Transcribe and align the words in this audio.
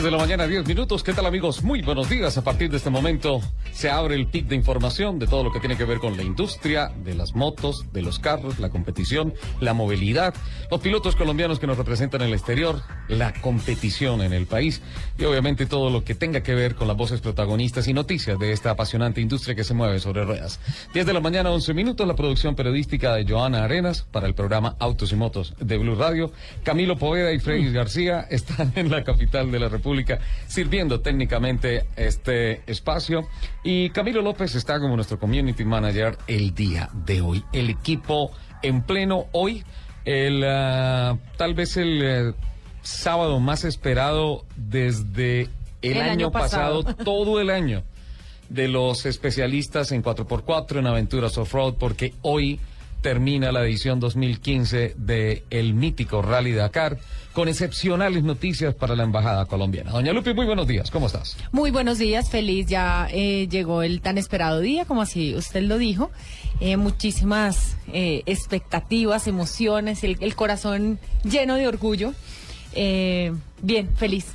10 0.00 0.04
de 0.06 0.16
la 0.16 0.24
mañana, 0.24 0.46
10 0.46 0.66
minutos. 0.66 1.04
¿Qué 1.04 1.12
tal 1.12 1.26
amigos? 1.26 1.62
Muy 1.62 1.82
buenos 1.82 2.08
días. 2.08 2.38
A 2.38 2.42
partir 2.42 2.70
de 2.70 2.78
este 2.78 2.88
momento 2.88 3.42
se 3.70 3.90
abre 3.90 4.14
el 4.14 4.28
pic 4.28 4.46
de 4.46 4.56
información 4.56 5.18
de 5.18 5.26
todo 5.26 5.44
lo 5.44 5.52
que 5.52 5.60
tiene 5.60 5.76
que 5.76 5.84
ver 5.84 5.98
con 5.98 6.16
la 6.16 6.22
industria, 6.22 6.90
de 7.04 7.14
las 7.14 7.34
motos, 7.34 7.84
de 7.92 8.00
los 8.00 8.18
carros, 8.18 8.58
la 8.58 8.70
competición, 8.70 9.34
la 9.60 9.74
movilidad, 9.74 10.32
los 10.70 10.80
pilotos 10.80 11.16
colombianos 11.16 11.58
que 11.58 11.66
nos 11.66 11.76
representan 11.76 12.22
en 12.22 12.28
el 12.28 12.32
exterior, 12.32 12.80
la 13.08 13.34
competición 13.42 14.22
en 14.22 14.32
el 14.32 14.46
país 14.46 14.80
y 15.18 15.24
obviamente 15.24 15.66
todo 15.66 15.90
lo 15.90 16.02
que 16.02 16.14
tenga 16.14 16.42
que 16.42 16.54
ver 16.54 16.76
con 16.76 16.88
las 16.88 16.96
voces 16.96 17.20
protagonistas 17.20 17.86
y 17.86 17.92
noticias 17.92 18.38
de 18.38 18.52
esta 18.52 18.70
apasionante 18.70 19.20
industria 19.20 19.54
que 19.54 19.64
se 19.64 19.74
mueve 19.74 20.00
sobre 20.00 20.24
ruedas. 20.24 20.60
10 20.94 21.04
de 21.04 21.12
la 21.12 21.20
mañana, 21.20 21.50
11 21.50 21.74
minutos, 21.74 22.08
la 22.08 22.16
producción 22.16 22.54
periodística 22.54 23.14
de 23.16 23.30
Joana 23.30 23.64
Arenas 23.64 24.06
para 24.10 24.26
el 24.26 24.34
programa 24.34 24.76
Autos 24.78 25.12
y 25.12 25.16
Motos 25.16 25.52
de 25.60 25.76
Blue 25.76 25.94
Radio. 25.94 26.32
Camilo 26.62 26.96
Poveda 26.96 27.34
y 27.34 27.38
Freddy 27.38 27.70
García 27.70 28.26
están 28.30 28.72
en 28.76 28.90
la 28.90 29.04
capital 29.04 29.50
de 29.50 29.58
la 29.58 29.68
República 29.68 29.89
República, 29.90 30.20
sirviendo 30.46 31.00
técnicamente 31.00 31.86
este 31.96 32.62
espacio. 32.70 33.26
Y 33.64 33.90
Camilo 33.90 34.22
López 34.22 34.54
está 34.54 34.78
como 34.78 34.94
nuestro 34.94 35.18
community 35.18 35.64
manager 35.64 36.16
el 36.28 36.54
día 36.54 36.88
de 36.92 37.20
hoy. 37.20 37.44
El 37.52 37.70
equipo 37.70 38.30
en 38.62 38.82
pleno 38.82 39.26
hoy, 39.32 39.64
el 40.04 40.44
ah, 40.46 41.18
tal 41.36 41.54
vez 41.54 41.76
el 41.76 42.02
eh, 42.02 42.34
sábado 42.82 43.40
más 43.40 43.64
esperado 43.64 44.44
desde 44.54 45.48
el, 45.82 46.00
año, 46.00 46.30
pasado, 46.30 46.84
todo 47.04 47.40
el 47.40 47.50
año, 47.50 47.82
de 48.48 48.68
los 48.68 49.06
especialistas 49.06 49.90
en 49.90 50.04
4x4, 50.04 50.78
en 50.78 50.86
aventuras 50.86 51.36
off-road, 51.36 51.74
porque 51.74 52.14
hoy 52.22 52.60
termina 53.00 53.52
la 53.52 53.64
edición 53.64 54.00
2015 54.00 54.94
de 54.96 55.44
el 55.50 55.74
mítico 55.74 56.22
Rally 56.22 56.52
Dakar 56.52 56.98
con 57.32 57.48
excepcionales 57.48 58.22
noticias 58.24 58.74
para 58.74 58.96
la 58.96 59.04
embajada 59.04 59.46
colombiana. 59.46 59.92
Doña 59.92 60.12
Lupi, 60.12 60.34
muy 60.34 60.46
buenos 60.46 60.66
días, 60.66 60.90
¿cómo 60.90 61.06
estás? 61.06 61.36
Muy 61.52 61.70
buenos 61.70 61.98
días, 61.98 62.28
feliz, 62.30 62.66
ya 62.66 63.08
eh, 63.10 63.46
llegó 63.48 63.82
el 63.82 64.00
tan 64.00 64.18
esperado 64.18 64.60
día, 64.60 64.84
como 64.84 65.02
así 65.02 65.34
usted 65.34 65.62
lo 65.62 65.78
dijo. 65.78 66.10
Eh, 66.60 66.76
muchísimas 66.76 67.76
eh, 67.92 68.22
expectativas, 68.26 69.26
emociones, 69.26 70.04
el, 70.04 70.34
corazón 70.34 70.98
lleno 71.24 71.54
de 71.54 71.68
orgullo. 71.68 72.12
bien, 72.74 73.96
feliz. 73.96 74.26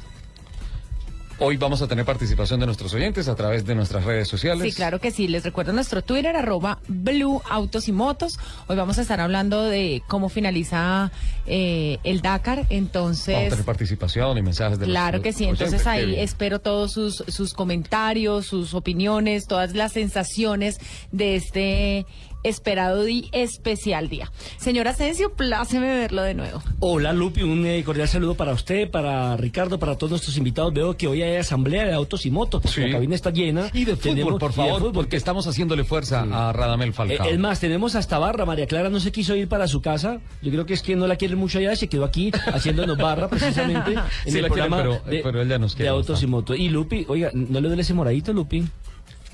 Hoy 1.37 1.57
vamos 1.57 1.81
a 1.81 1.87
tener 1.87 2.05
participación 2.05 2.61
de 2.61 2.65
nuestros 2.65 2.93
oyentes 2.93 3.27
a 3.27 3.35
través 3.35 3.65
de 3.65 3.75
nuestras 3.75 4.05
redes 4.05 4.29
sociales. 4.29 4.63
Sí, 4.63 4.71
claro 4.71 5.01
que 5.01 5.11
sí. 5.11 5.27
Les 5.27 5.43
recuerdo 5.43 5.73
nuestro 5.73 6.01
Twitter, 6.01 6.33
arroba 6.33 6.79
Blue 6.87 7.41
Autos 7.49 7.89
y 7.89 7.91
Motos. 7.91 8.39
Hoy 8.67 8.77
vamos 8.77 8.99
a 8.99 9.01
estar 9.01 9.19
hablando 9.19 9.63
de 9.63 10.01
cómo 10.07 10.29
finaliza 10.29 11.11
eh, 11.45 11.97
el 12.05 12.21
Dakar. 12.21 12.65
Entonces. 12.69 13.35
Vamos 13.35 13.47
a 13.47 13.49
tener 13.49 13.65
participación 13.65 14.37
y 14.37 14.43
mensajes 14.43 14.79
de 14.79 14.85
Claro 14.85 15.21
que 15.21 15.33
sí. 15.33 15.43
Entonces 15.43 15.85
ahí 15.87 16.15
espero 16.17 16.59
todos 16.59 16.93
sus, 16.93 17.23
sus 17.27 17.53
comentarios, 17.53 18.45
sus 18.45 18.73
opiniones, 18.73 19.45
todas 19.45 19.73
las 19.73 19.91
sensaciones 19.91 20.79
de 21.11 21.35
este 21.35 22.05
esperado 22.45 23.07
y 23.07 23.29
especial 23.31 24.09
día. 24.09 24.31
Señor 24.57 24.87
Asensio, 24.87 25.33
pláceme 25.33 25.87
verlo 25.87 26.21
de 26.21 26.33
nuevo. 26.33 26.61
Hola 26.79 27.11
Lupi, 27.13 27.41
un 27.41 27.65
eh, 27.65 27.83
cordial 27.83 28.07
saludo 28.07 28.35
para 28.35 28.53
usted, 28.53 28.89
para 28.89 29.35
Ricardo, 29.37 29.79
para 29.79 29.97
todos 29.97 30.11
nuestros 30.11 30.37
invitados. 30.37 30.73
Veo 30.73 30.95
que 30.95 31.07
hoy 31.07 31.21
hay 31.21 31.37
asamblea 31.37 31.85
de 31.85 31.93
autos 31.93 32.25
y 32.25 32.31
motos. 32.31 32.77
La 32.77 32.91
cabina 32.91 33.15
está 33.15 33.31
llena. 33.31 33.69
Y 33.73 33.85
de 33.85 33.95
fútbol, 33.95 34.37
por 34.37 34.53
favor, 34.53 34.91
porque 34.93 35.15
estamos 35.15 35.47
haciéndole 35.47 35.83
fuerza 35.83 36.21
a 36.21 36.53
Radamel 36.53 36.93
Falcao. 36.93 37.27
Eh, 37.27 37.33
es 37.33 37.39
más, 37.39 37.59
tenemos 37.59 37.95
hasta 37.95 38.19
barra. 38.19 38.45
María 38.45 38.67
Clara 38.67 38.89
no 38.89 38.99
se 38.99 39.11
quiso 39.11 39.35
ir 39.35 39.47
para 39.47 39.67
su 39.67 39.81
casa. 39.81 40.19
Yo 40.41 40.51
creo 40.51 40.65
que 40.65 40.73
es 40.73 40.81
que 40.81 40.95
no 40.95 41.07
la 41.07 41.15
quiere 41.15 41.35
mucho 41.35 41.59
allá 41.59 41.73
y 41.73 41.77
se 41.77 41.87
quedó 41.87 42.05
aquí 42.05 42.31
haciéndonos 42.53 42.97
barra 42.97 43.27
precisamente 43.27 43.95
en 44.25 44.35
el 44.35 44.45
programa 44.45 44.83
pero, 45.05 45.45
de, 45.45 45.59
nos 45.59 45.75
de 45.75 45.87
autos 45.87 46.21
y 46.23 46.27
motos. 46.27 46.57
Y 46.57 46.69
Lupi, 46.69 47.05
oiga, 47.07 47.31
¿no 47.33 47.59
le 47.59 47.67
duele 47.67 47.81
ese 47.81 47.93
moradito, 47.93 48.33
Lupi? 48.33 48.65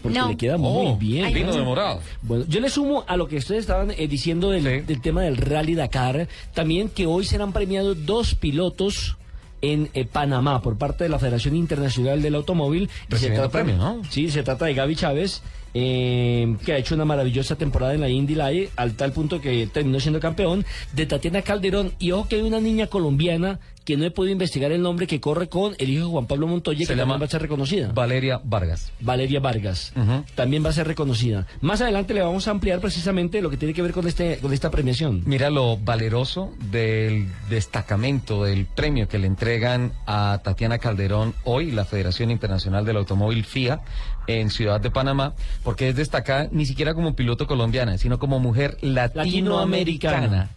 Porque 0.01 0.19
le 0.21 0.37
queda 0.37 0.57
muy 0.57 0.87
oh, 0.87 0.97
bien. 0.97 1.33
Vino 1.33 1.53
de 1.53 1.61
morado. 1.61 1.99
Bueno, 2.21 2.45
yo 2.47 2.59
le 2.59 2.69
sumo 2.69 3.03
a 3.07 3.17
lo 3.17 3.27
que 3.27 3.37
ustedes 3.37 3.61
estaban 3.61 3.91
eh, 3.91 4.07
diciendo 4.07 4.51
del, 4.51 4.85
tema 5.01 5.21
del 5.21 5.37
Rally 5.37 5.75
Dakar, 5.75 6.27
también 6.53 6.89
que 6.89 7.05
hoy 7.05 7.25
serán 7.25 7.53
premiados 7.53 8.05
dos 8.05 8.35
pilotos 8.35 9.17
en 9.61 9.89
eh, 9.93 10.05
Panamá 10.05 10.61
por 10.61 10.77
parte 10.77 11.03
de 11.03 11.09
la 11.09 11.19
Federación 11.19 11.55
Internacional 11.55 12.21
del 12.21 12.35
Automóvil. 12.35 12.89
Se 13.15 13.29
trata, 13.29 13.49
premio, 13.49 13.77
¿no? 13.77 14.01
Sí, 14.09 14.29
se 14.31 14.43
trata 14.43 14.65
de 14.65 14.73
Gaby 14.73 14.95
Chávez 14.95 15.41
eh, 15.73 16.57
que 16.65 16.73
ha 16.73 16.77
hecho 16.77 16.95
una 16.95 17.05
maravillosa 17.05 17.55
temporada 17.55 17.93
en 17.93 18.01
la 18.01 18.09
Indy 18.09 18.35
Light, 18.35 18.71
al 18.75 18.93
tal 18.93 19.13
punto 19.13 19.39
que 19.39 19.67
terminó 19.67 19.99
siendo 19.99 20.19
campeón, 20.19 20.65
de 20.93 21.05
Tatiana 21.05 21.41
Calderón, 21.41 21.93
y 21.99 22.11
ojo 22.11 22.27
que 22.27 22.35
hay 22.35 22.41
una 22.41 22.59
niña 22.59 22.87
colombiana 22.87 23.59
que 23.83 23.97
no 23.97 24.05
he 24.05 24.11
podido 24.11 24.31
investigar 24.31 24.71
el 24.71 24.81
nombre, 24.81 25.07
que 25.07 25.19
corre 25.19 25.49
con 25.49 25.75
el 25.77 25.89
hijo 25.89 26.05
de 26.05 26.11
Juan 26.11 26.27
Pablo 26.27 26.47
Montoya, 26.47 26.85
que 26.85 26.95
también 26.95 27.21
va 27.21 27.25
a 27.25 27.29
ser 27.29 27.41
reconocida. 27.41 27.91
Valeria 27.93 28.39
Vargas. 28.43 28.91
Valeria 28.99 29.39
Vargas. 29.39 29.93
También 30.35 30.63
va 30.63 30.69
a 30.69 30.73
ser 30.73 30.87
reconocida. 30.87 31.47
Más 31.61 31.81
adelante 31.81 32.13
le 32.13 32.21
vamos 32.21 32.47
a 32.47 32.51
ampliar 32.51 32.79
precisamente 32.79 33.41
lo 33.41 33.49
que 33.49 33.57
tiene 33.57 33.73
que 33.73 33.81
ver 33.81 33.91
con, 33.91 34.07
este, 34.07 34.37
con 34.37 34.53
esta 34.53 34.69
premiación. 34.69 35.23
Mira 35.25 35.49
lo 35.49 35.77
valeroso 35.77 36.51
del 36.71 37.27
destacamento, 37.49 38.43
del 38.43 38.65
premio 38.65 39.07
que 39.07 39.19
le 39.19 39.27
entregan 39.27 39.93
a 40.05 40.39
Tatiana 40.43 40.77
Calderón 40.77 41.33
hoy, 41.43 41.71
la 41.71 41.85
Federación 41.85 42.31
Internacional 42.31 42.85
del 42.85 42.97
Automóvil 42.97 43.43
FIA, 43.43 43.81
en 44.27 44.49
Ciudad 44.49 44.79
de 44.79 44.91
Panamá, 44.91 45.33
porque 45.63 45.89
es 45.89 45.95
destacada 45.95 46.47
ni 46.51 46.65
siquiera 46.65 46.93
como 46.93 47.15
piloto 47.15 47.47
colombiana, 47.47 47.97
sino 47.97 48.19
como 48.19 48.39
mujer 48.39 48.77
latinoamericana, 48.81 50.49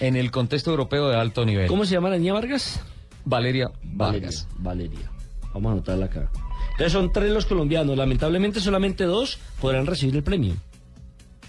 en 0.00 0.16
el 0.16 0.30
contexto 0.30 0.70
europeo 0.70 1.08
de 1.08 1.16
alto 1.16 1.44
nivel. 1.44 1.66
¿Cómo 1.66 1.84
se 1.84 1.92
llama 1.94 2.10
la 2.10 2.18
niña 2.18 2.32
Vargas? 2.34 2.80
Valeria 3.24 3.70
Vargas. 3.82 4.48
Valeria. 4.58 5.10
Vamos 5.52 5.70
a 5.70 5.72
anotarla 5.72 6.06
acá. 6.06 6.30
Entonces 6.72 6.92
son 6.92 7.12
tres 7.12 7.30
los 7.30 7.46
colombianos. 7.46 7.96
Lamentablemente 7.96 8.60
solamente 8.60 9.04
dos 9.04 9.38
podrán 9.60 9.86
recibir 9.86 10.14
el 10.16 10.22
premio. 10.22 10.54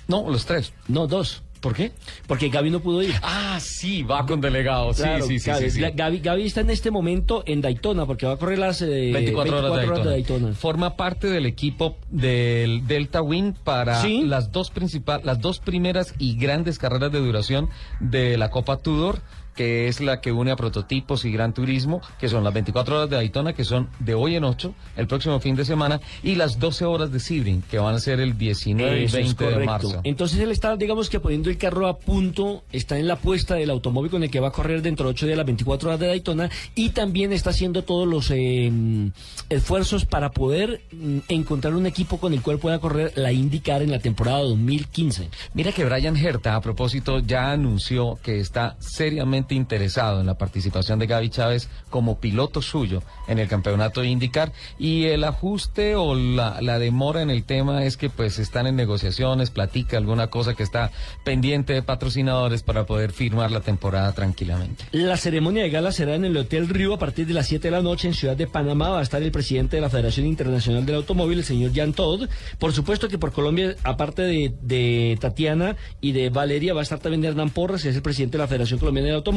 No, 0.08 0.30
los 0.30 0.46
tres. 0.46 0.74
No, 0.88 1.08
dos. 1.08 1.44
¿Por 1.62 1.76
qué? 1.76 1.92
Porque 2.26 2.50
Gaby 2.50 2.70
no 2.70 2.80
pudo 2.80 3.04
ir. 3.04 3.14
Ah, 3.22 3.60
sí, 3.60 4.04
va 4.04 4.26
con 4.26 4.40
delegados. 4.40 4.98
sí, 4.98 5.40
sí, 5.40 5.40
sí, 5.40 5.72
sí, 5.72 5.82
Gaby, 5.82 6.46
está 6.46 6.62
en 6.62 6.70
este 6.70 6.90
momento 6.90 7.44
en 7.46 7.62
Daytona 7.62 8.06
porque 8.06 8.26
va 8.26 8.34
a 8.34 8.38
correr 8.38 8.60
las 8.60 8.82
24, 8.82 9.56
eh, 9.56 9.72
horas, 9.72 10.04
de, 10.04 10.10
Daytona. 10.10 10.54
Forma 10.54 10.96
parte 10.96 11.28
del 11.28 11.46
equipo 11.46 11.98
del 12.10 12.88
Delta 12.88 13.22
Wind 13.22 13.58
para 13.64 14.02
las 14.04 14.52
dos 14.52 14.70
principales, 14.72 15.26
las 15.26 15.42
dos 15.42 15.60
primeras 15.60 16.14
y 16.18 16.38
grandes 16.38 16.80
carreras 16.80 17.12
de 17.12 17.20
duración 17.20 17.70
de 18.00 18.38
la 18.38 18.50
Copa 18.50 18.78
Tudor 18.78 19.22
que 19.60 19.90
es 19.90 20.00
la 20.00 20.22
que 20.22 20.32
une 20.32 20.52
a 20.52 20.56
prototipos 20.56 21.26
y 21.26 21.34
gran 21.34 21.54
turismo, 21.54 22.00
que 22.18 22.30
son 22.30 22.46
las 22.46 22.54
24 22.54 22.96
horas 22.96 23.10
de 23.10 23.18
Daytona, 23.18 23.52
que 23.52 23.66
son 23.66 23.90
de 24.00 24.14
hoy 24.14 24.38
en 24.38 24.46
8, 24.46 24.74
el 24.96 25.06
próximo 25.06 25.38
fin 25.42 25.58
de 25.58 25.66
semana, 25.66 26.00
y 26.24 26.36
las 26.36 26.60
12 26.60 26.86
horas 26.86 27.12
de 27.12 27.20
Sebring, 27.20 27.64
que 27.64 27.78
van 27.78 27.94
a 27.94 28.00
ser 28.00 28.22
el 28.22 28.38
19 28.38 29.04
y 29.04 29.08
20 29.08 29.46
de 29.46 29.66
marzo. 29.66 30.00
Entonces 30.06 30.40
él 30.40 30.52
está, 30.52 30.78
digamos 30.78 31.10
que 31.10 31.20
poniendo 31.20 31.50
el 31.50 31.58
carro 31.58 31.88
a 31.88 31.98
punto, 31.98 32.64
está 32.72 32.98
en 33.00 33.10
la 33.10 33.18
puesta 33.18 33.56
del 33.56 33.70
automóvil 33.70 34.10
con 34.10 34.24
el 34.24 34.32
que 34.32 34.40
va 34.40 34.48
a 34.48 34.52
correr 34.52 34.82
dentro 34.82 35.08
de 35.08 35.12
8 35.12 35.26
días 35.26 35.38
las 35.38 35.46
24 35.46 35.90
horas 35.90 36.00
de 36.00 36.08
Daytona, 36.08 36.50
y 36.74 36.92
también 36.92 37.34
está 37.34 37.50
haciendo 37.50 37.84
todos 37.84 38.08
los 38.08 38.32
em, 38.32 39.12
esfuerzos 39.50 40.06
para 40.06 40.32
poder 40.32 40.84
mm, 40.94 41.18
encontrar 41.28 41.74
un 41.74 41.86
equipo 41.86 42.18
con 42.18 42.32
el 42.32 42.42
cual 42.42 42.60
pueda 42.60 42.80
correr 42.80 43.12
la 43.18 43.34
IndyCar 43.34 43.82
en 43.82 43.92
la 43.92 44.00
temporada 44.00 44.40
2015. 44.40 45.28
Mira 45.54 45.74
que 45.74 45.84
Brian 45.84 46.16
Herta, 46.16 46.56
a 46.56 46.62
propósito, 46.62 47.20
ya 47.20 47.52
anunció 47.52 48.18
que 48.24 48.40
está 48.40 48.78
seriamente 48.80 49.49
interesado 49.56 50.22
en 50.22 50.28
la 50.28 50.38
participación 50.38 51.00
de 51.00 51.08
Gaby 51.08 51.30
Chávez 51.30 51.70
como 51.90 52.20
piloto 52.20 52.62
suyo 52.62 53.04
en 53.28 53.40
el 53.40 53.48
campeonato 53.48 54.04
IndyCar 54.04 54.52
y 54.78 55.06
el 55.06 55.24
ajuste 55.24 55.96
o 55.96 56.16
la, 56.16 56.62
la 56.62 56.80
demora 56.80 57.22
en 57.22 57.30
el 57.30 57.44
tema 57.44 57.84
es 57.86 57.98
que 57.98 58.10
pues 58.10 58.40
están 58.40 58.68
en 58.68 58.76
negociaciones, 58.76 59.50
platica 59.50 59.98
alguna 59.98 60.28
cosa 60.28 60.54
que 60.54 60.64
está 60.64 60.92
pendiente 61.24 61.74
de 61.74 61.82
patrocinadores 61.82 62.64
para 62.64 62.86
poder 62.86 63.12
firmar 63.12 63.52
la 63.52 63.62
temporada 63.62 64.14
tranquilamente. 64.14 64.86
La 64.92 65.18
ceremonia 65.18 65.64
de 65.64 65.70
gala 65.70 65.92
será 65.92 66.16
en 66.16 66.26
el 66.26 66.38
Hotel 66.38 66.68
Río 66.68 66.94
a 66.94 67.00
partir 67.00 67.28
de 67.28 67.34
las 67.34 67.48
7 67.48 67.68
de 67.68 67.72
la 67.72 67.82
noche 67.82 68.08
en 68.08 68.14
Ciudad 68.14 68.36
de 68.36 68.48
Panamá. 68.48 68.90
Va 68.90 69.00
a 69.00 69.04
estar 69.04 69.22
el 69.22 69.32
presidente 69.32 69.78
de 69.78 69.82
la 69.82 69.90
Federación 69.90 70.26
Internacional 70.26 70.86
del 70.86 70.96
Automóvil, 70.96 71.40
el 71.40 71.44
señor 71.46 71.72
Jan 71.74 71.94
Todd. 71.94 72.28
Por 72.58 72.74
supuesto 72.74 73.08
que 73.08 73.18
por 73.18 73.32
Colombia, 73.32 73.76
aparte 73.84 74.24
de, 74.24 74.54
de 74.62 75.18
Tatiana 75.20 75.76
y 76.02 76.12
de 76.12 76.30
Valeria, 76.30 76.74
va 76.74 76.82
a 76.82 76.84
estar 76.84 77.00
también 77.00 77.24
Hernán 77.24 77.50
Porras, 77.50 77.84
que 77.84 77.90
es 77.90 77.96
el 77.96 78.02
presidente 78.02 78.38
de 78.38 78.44
la 78.44 78.48
Federación 78.48 78.80
Colombiana 78.80 79.08
del 79.08 79.16
Automóvil. 79.18 79.29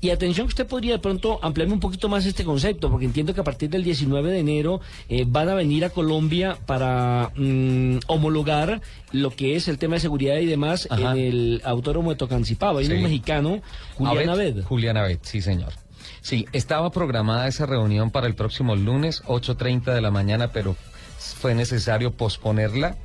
Y 0.00 0.10
atención, 0.10 0.46
que 0.46 0.50
usted 0.52 0.66
podría 0.66 0.92
de 0.94 0.98
pronto 0.98 1.38
ampliarme 1.42 1.74
un 1.74 1.80
poquito 1.80 2.08
más 2.08 2.26
este 2.26 2.44
concepto, 2.44 2.90
porque 2.90 3.06
entiendo 3.06 3.34
que 3.34 3.40
a 3.40 3.44
partir 3.44 3.70
del 3.70 3.84
19 3.84 4.30
de 4.30 4.38
enero 4.38 4.80
eh, 5.08 5.24
van 5.26 5.48
a 5.48 5.54
venir 5.54 5.84
a 5.84 5.90
Colombia 5.90 6.58
para 6.66 7.30
mm, 7.36 7.98
homologar 8.06 8.80
lo 9.12 9.30
que 9.30 9.56
es 9.56 9.68
el 9.68 9.78
tema 9.78 9.94
de 9.94 10.00
seguridad 10.00 10.36
y 10.38 10.46
demás 10.46 10.88
Ajá. 10.90 11.12
en 11.12 11.18
el 11.18 11.62
autódromo 11.64 12.10
de 12.10 12.16
Tocancipá. 12.16 12.70
Hay 12.70 12.86
Sí. 12.86 12.92
un 12.92 13.02
mexicano, 13.02 13.62
Julián 13.96 14.28
Abed. 14.28 14.62
Julián 14.64 14.96
Abed, 14.96 15.18
sí 15.22 15.40
señor. 15.40 15.72
Sí, 16.20 16.46
estaba 16.52 16.90
programada 16.90 17.46
esa 17.46 17.66
reunión 17.66 18.10
para 18.10 18.26
el 18.26 18.34
próximo 18.34 18.74
lunes, 18.74 19.22
8.30 19.26 19.94
de 19.94 20.00
la 20.00 20.10
mañana, 20.10 20.50
pero 20.52 20.76
fue 21.18 21.54
necesario 21.54 22.12
posponerla. 22.12 22.96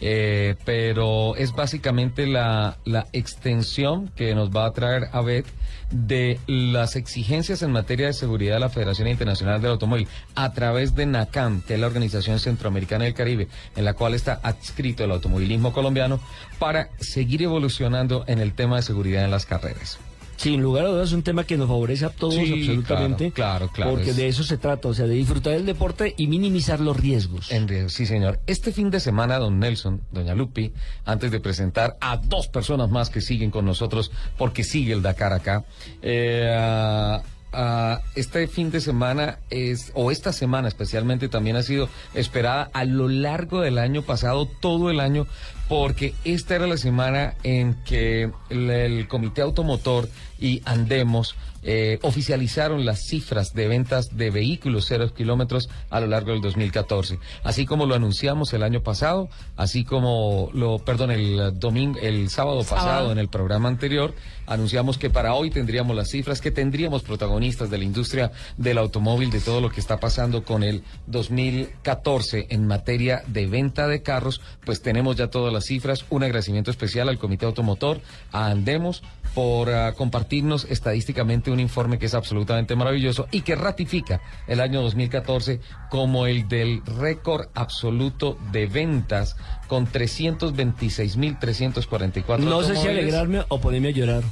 Eh, 0.00 0.54
pero 0.64 1.34
es 1.36 1.52
básicamente 1.52 2.26
la, 2.26 2.76
la 2.84 3.06
extensión 3.12 4.08
que 4.14 4.34
nos 4.34 4.50
va 4.50 4.66
a 4.66 4.72
traer 4.72 5.08
Abed 5.12 5.44
de 5.90 6.38
las 6.46 6.96
exigencias 6.96 7.62
en 7.62 7.72
materia 7.72 8.06
de 8.06 8.12
seguridad 8.12 8.54
de 8.54 8.60
la 8.60 8.68
Federación 8.68 9.08
Internacional 9.08 9.60
del 9.60 9.72
Automóvil 9.72 10.06
a 10.34 10.52
través 10.52 10.94
de 10.94 11.06
NACAM, 11.06 11.62
que 11.62 11.74
es 11.74 11.80
la 11.80 11.86
Organización 11.86 12.38
Centroamericana 12.38 13.04
del 13.04 13.14
Caribe, 13.14 13.48
en 13.74 13.84
la 13.84 13.94
cual 13.94 14.14
está 14.14 14.40
adscrito 14.42 15.04
el 15.04 15.10
automovilismo 15.10 15.72
colombiano, 15.72 16.20
para 16.58 16.90
seguir 17.00 17.42
evolucionando 17.42 18.24
en 18.26 18.38
el 18.38 18.52
tema 18.52 18.76
de 18.76 18.82
seguridad 18.82 19.24
en 19.24 19.30
las 19.30 19.46
carreras. 19.46 19.98
Sin 20.38 20.62
lugar 20.62 20.86
a 20.86 20.88
dudas 20.88 21.08
es 21.08 21.12
un 21.14 21.22
tema 21.22 21.44
que 21.44 21.56
nos 21.56 21.66
favorece 21.68 22.04
a 22.06 22.10
todos 22.10 22.34
Sí, 22.34 22.52
absolutamente. 22.52 23.32
claro, 23.32 23.66
claro, 23.66 23.72
claro, 23.72 23.90
Porque 23.90 24.10
es- 24.10 24.16
de 24.16 24.28
eso 24.28 24.44
se 24.44 24.56
trata, 24.56 24.88
o 24.88 24.94
sea, 24.94 25.06
de 25.06 25.14
disfrutar 25.14 25.52
del 25.54 25.66
deporte 25.66 26.14
y 26.16 26.28
minimizar 26.28 26.78
los 26.80 26.96
riesgos. 26.96 27.50
En 27.50 27.66
riesgo, 27.66 27.88
sí, 27.88 28.06
señor. 28.06 28.38
Este 28.46 28.72
fin 28.72 28.88
de 28.90 29.00
semana, 29.00 29.38
don 29.38 29.58
Nelson, 29.58 30.00
doña 30.12 30.34
Lupi, 30.36 30.72
antes 31.04 31.30
de 31.32 31.40
presentar 31.40 31.96
a 32.00 32.16
dos 32.18 32.46
personas 32.46 32.88
más 32.88 33.10
que 33.10 33.20
siguen 33.20 33.50
con 33.50 33.64
nosotros, 33.64 34.12
porque 34.38 34.62
sigue 34.64 34.92
el 34.92 35.02
Dakar 35.02 35.32
acá, 35.32 35.64
eh, 36.02 37.18
este 38.14 38.46
fin 38.46 38.70
de 38.70 38.80
semana 38.80 39.38
es, 39.50 39.90
o 39.94 40.10
esta 40.10 40.32
semana 40.32 40.68
especialmente, 40.68 41.28
también 41.28 41.56
ha 41.56 41.62
sido 41.62 41.88
esperada 42.14 42.70
a 42.74 42.84
lo 42.84 43.08
largo 43.08 43.60
del 43.62 43.78
año 43.78 44.02
pasado, 44.02 44.46
todo 44.60 44.90
el 44.90 45.00
año, 45.00 45.26
porque 45.68 46.14
esta 46.24 46.56
era 46.56 46.66
la 46.66 46.76
semana 46.76 47.34
en 47.42 47.74
que 47.84 48.30
el, 48.50 48.70
el 48.70 49.08
Comité 49.08 49.42
Automotor 49.42 50.08
y 50.38 50.62
Andemos 50.64 51.36
eh, 51.64 51.98
oficializaron 52.02 52.84
las 52.84 53.00
cifras 53.00 53.52
de 53.52 53.66
ventas 53.66 54.16
de 54.16 54.30
vehículos 54.30 54.86
cero 54.86 55.12
kilómetros 55.12 55.68
a 55.90 55.98
lo 55.98 56.06
largo 56.06 56.30
del 56.30 56.40
2014. 56.40 57.18
Así 57.42 57.66
como 57.66 57.84
lo 57.84 57.96
anunciamos 57.96 58.52
el 58.52 58.62
año 58.62 58.82
pasado, 58.82 59.28
así 59.56 59.84
como 59.84 60.50
lo, 60.52 60.78
perdón, 60.78 61.10
el 61.10 61.58
domingo, 61.58 61.98
el 62.00 62.30
sábado 62.30 62.60
pasado 62.60 62.78
Sábado. 62.78 63.12
en 63.12 63.18
el 63.18 63.28
programa 63.28 63.68
anterior, 63.68 64.14
anunciamos 64.46 64.98
que 64.98 65.10
para 65.10 65.34
hoy 65.34 65.50
tendríamos 65.50 65.96
las 65.96 66.10
cifras, 66.10 66.40
que 66.40 66.52
tendríamos 66.52 67.02
protagonistas 67.02 67.70
de 67.70 67.78
la 67.78 67.84
industria 67.84 68.30
del 68.56 68.78
automóvil, 68.78 69.30
de 69.30 69.40
todo 69.40 69.60
lo 69.60 69.68
que 69.70 69.80
está 69.80 69.98
pasando 69.98 70.44
con 70.44 70.62
el 70.62 70.84
2014 71.08 72.46
en 72.50 72.66
materia 72.68 73.24
de 73.26 73.46
venta 73.46 73.88
de 73.88 74.02
carros, 74.02 74.40
pues 74.64 74.80
tenemos 74.80 75.16
ya 75.16 75.26
todas 75.28 75.52
las 75.52 75.57
cifras. 75.66 76.04
Un 76.10 76.22
agradecimiento 76.22 76.70
especial 76.70 77.08
al 77.08 77.18
Comité 77.18 77.46
Automotor, 77.46 78.00
a 78.32 78.46
Andemos, 78.46 79.02
por 79.34 79.70
ah, 79.70 79.94
compartirnos 79.94 80.64
estadísticamente 80.64 81.50
un 81.50 81.60
informe 81.60 81.98
que 81.98 82.06
es 82.06 82.14
absolutamente 82.14 82.74
maravilloso 82.74 83.28
y 83.30 83.42
que 83.42 83.54
ratifica 83.54 84.22
el 84.46 84.60
año 84.60 84.80
2014 84.82 85.60
como 85.90 86.26
el 86.26 86.48
del 86.48 86.82
récord 86.84 87.48
absoluto 87.54 88.38
de 88.52 88.66
ventas 88.66 89.36
con 89.68 89.86
326.344 89.86 92.38
No 92.38 92.62
sé 92.62 92.76
si 92.76 92.88
alegrarme 92.88 93.44
o 93.48 93.60
ponerme 93.60 93.88
a 93.88 93.92
llorar. 93.92 94.22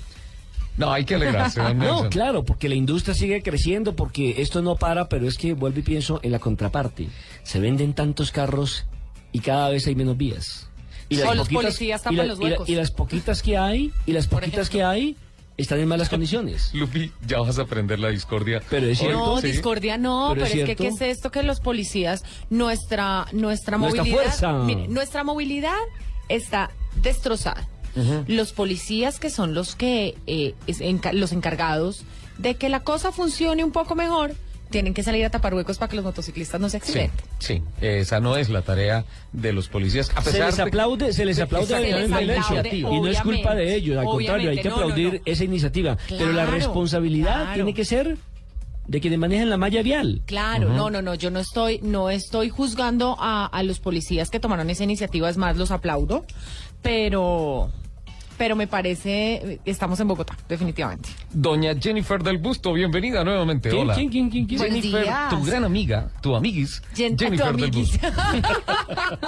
No, 0.77 0.93
hay 0.93 1.05
que 1.05 1.15
alegrarse, 1.15 1.63
No, 1.75 2.09
claro, 2.11 2.45
porque 2.45 2.69
la 2.69 2.75
industria 2.75 3.15
sigue 3.15 3.43
creciendo, 3.43 3.97
porque 3.97 4.43
esto 4.43 4.63
no 4.63 4.77
para, 4.77 5.09
pero 5.09 5.27
es 5.27 5.39
que 5.39 5.55
vuelvo 5.55 5.79
y 5.79 5.83
pienso 5.83 6.21
en 6.23 6.33
la 6.33 6.39
contraparte. 6.39 7.09
Se 7.43 7.61
venden 7.61 7.95
tantos 7.95 8.31
carros 8.31 8.85
y 9.33 9.41
cada 9.41 9.71
vez 9.71 9.87
hay 9.87 9.95
menos 9.95 10.17
vías. 10.17 10.66
Y 11.09 11.21
O 11.21 11.35
los 11.35 11.49
policías 11.49 12.03
tapan 12.03 12.15
y 12.15 12.17
la- 12.19 12.25
los 12.25 12.39
y 12.41 12.43
la- 12.43 12.49
huecos. 12.51 12.69
y 12.69 12.75
las 12.75 12.91
poquitas 12.91 13.43
que 13.43 13.57
hay, 13.57 13.93
y 14.07 14.13
las 14.13 14.27
poquitas 14.27 14.69
ejemplo. 14.69 14.71
que 14.79 14.85
hay, 14.85 15.17
están 15.57 15.79
en 15.79 15.89
malas 15.89 16.09
condiciones. 16.09 16.71
Lupi, 16.75 17.13
ya 17.27 17.39
vas 17.41 17.59
a 17.59 17.63
aprender 17.63 17.99
la 17.99 18.09
discordia. 18.09 18.61
Pero 18.69 18.87
es 18.89 18.99
cierto, 18.99 19.17
No, 19.19 19.41
Sí. 19.41 19.47
discordia 19.49 19.97
no, 19.99 20.31
Pero 20.35 20.45
pero, 20.47 20.47
es 20.47 20.55
es, 20.61 20.67
que. 20.67 20.77
¿qué 20.77 20.89
es 20.89 21.01
esto 21.01 21.31
que 21.31 21.43
los 21.43 21.61
policías, 21.61 22.25
nuestra, 22.51 23.27
nuestra 23.33 23.79
Nuestra 23.79 24.03
movilidad, 24.03 24.23
fuerza. 24.23 24.53
mire, 24.65 24.89
nuestra 24.89 25.23
movilidad 25.25 25.77
está 26.29 26.71
destrozada. 27.03 27.69
Los 28.27 28.53
policías 28.53 29.19
que 29.19 29.31
son 29.31 29.55
los 29.55 29.75
que, 29.75 30.17
eh, 30.27 30.55
es 30.67 30.83
enca- 30.83 31.13
los 31.15 31.33
encargados 31.33 32.05
de 32.37 32.57
que 32.57 32.69
la 32.69 32.81
cosa 32.81 33.11
funcione 33.11 33.65
un 33.65 33.73
poco 33.73 33.95
mejor, 33.95 34.35
tienen 34.71 34.95
que 34.95 35.03
salir 35.03 35.25
a 35.25 35.31
tapar 35.31 35.55
huecos 35.55 35.79
para 35.79 35.89
que 35.91 35.97
los 35.97 36.05
motociclistas 36.05 36.61
no 36.61 36.69
se 36.69 36.77
accidenten. 36.79 37.25
sí, 37.39 37.63
esa 37.81 38.21
no 38.21 38.37
es 38.37 38.49
la 38.49 38.63
tarea 38.63 39.05
de 39.33 39.53
los 39.53 39.69
policías. 39.69 40.11
A 40.17 40.23
Se 40.23 40.33
pesar 40.33 40.47
les 40.49 40.57
de- 40.57 40.63
aplaude, 40.63 41.13
se 41.13 41.25
les 41.25 41.39
aplaude 41.39 41.67
Se 41.67 41.81
les 41.81 41.95
aplaude, 41.95 42.09
Valencia. 42.09 42.73
Y 42.73 42.83
no 42.83 43.07
es 43.09 43.21
culpa 43.21 43.55
de 43.55 43.75
ellos, 43.75 43.97
al 43.99 44.05
contrario, 44.07 44.51
hay 44.51 44.57
que 44.59 44.63
obviamente, 44.63 44.69
no, 44.69 44.77
no, 44.77 44.83
aplaudir 44.83 45.13
no. 45.15 45.33
esa 45.33 45.45
iniciativa. 45.45 45.97
Pero 46.09 46.33
la 46.33 46.47
responsabilidad 46.47 47.35
claro. 47.43 47.55
tiene 47.55 47.75
que 47.75 47.85
ser 47.85 48.17
de 48.89 49.01
quienes 49.01 49.19
manejan 49.19 49.51
la 49.51 49.57
malla 49.57 49.83
vial. 49.83 50.23
Claro, 50.27 50.69
no, 50.71 50.91
no, 50.91 51.03
no, 51.03 51.15
yo 51.15 51.31
no 51.31 51.41
estoy, 51.41 51.81
no 51.83 52.09
estoy 52.11 52.51
juzgando 52.51 53.17
a, 53.19 53.47
a 53.47 53.63
los 53.65 53.81
policías 53.81 54.31
que 54.31 54.39
tomaron 54.41 54.71
esa 54.71 54.85
iniciativa, 54.85 55.29
es 55.29 55.37
más, 55.37 55.57
los 55.57 55.71
aplaudo, 55.73 56.25
pero, 56.83 57.71
pero 58.37 58.57
me 58.57 58.67
parece, 58.67 59.61
estamos 59.65 59.99
en 60.01 60.09
Bogotá, 60.09 60.37
definitivamente. 60.49 61.09
Doña 61.33 61.75
Jennifer 61.81 62.23
del 62.23 62.39
Busto, 62.39 62.73
bienvenida 62.73 63.25
nuevamente. 63.25 63.71
¿Quién, 63.71 63.83
Hola. 63.83 63.95
quién, 63.95 64.09
quién, 64.11 64.31
quién, 64.31 64.47
quién? 64.47 64.61
Jennifer, 64.61 65.03
días. 65.05 65.29
tu 65.31 65.43
gran 65.45 65.65
amiga, 65.65 66.11
tu 66.21 66.35
amiguis, 66.37 66.83
Jen- 66.95 67.19
Jennifer 67.19 67.53
tu 67.53 67.57
del. 67.59 67.71
Busto. 67.71 67.99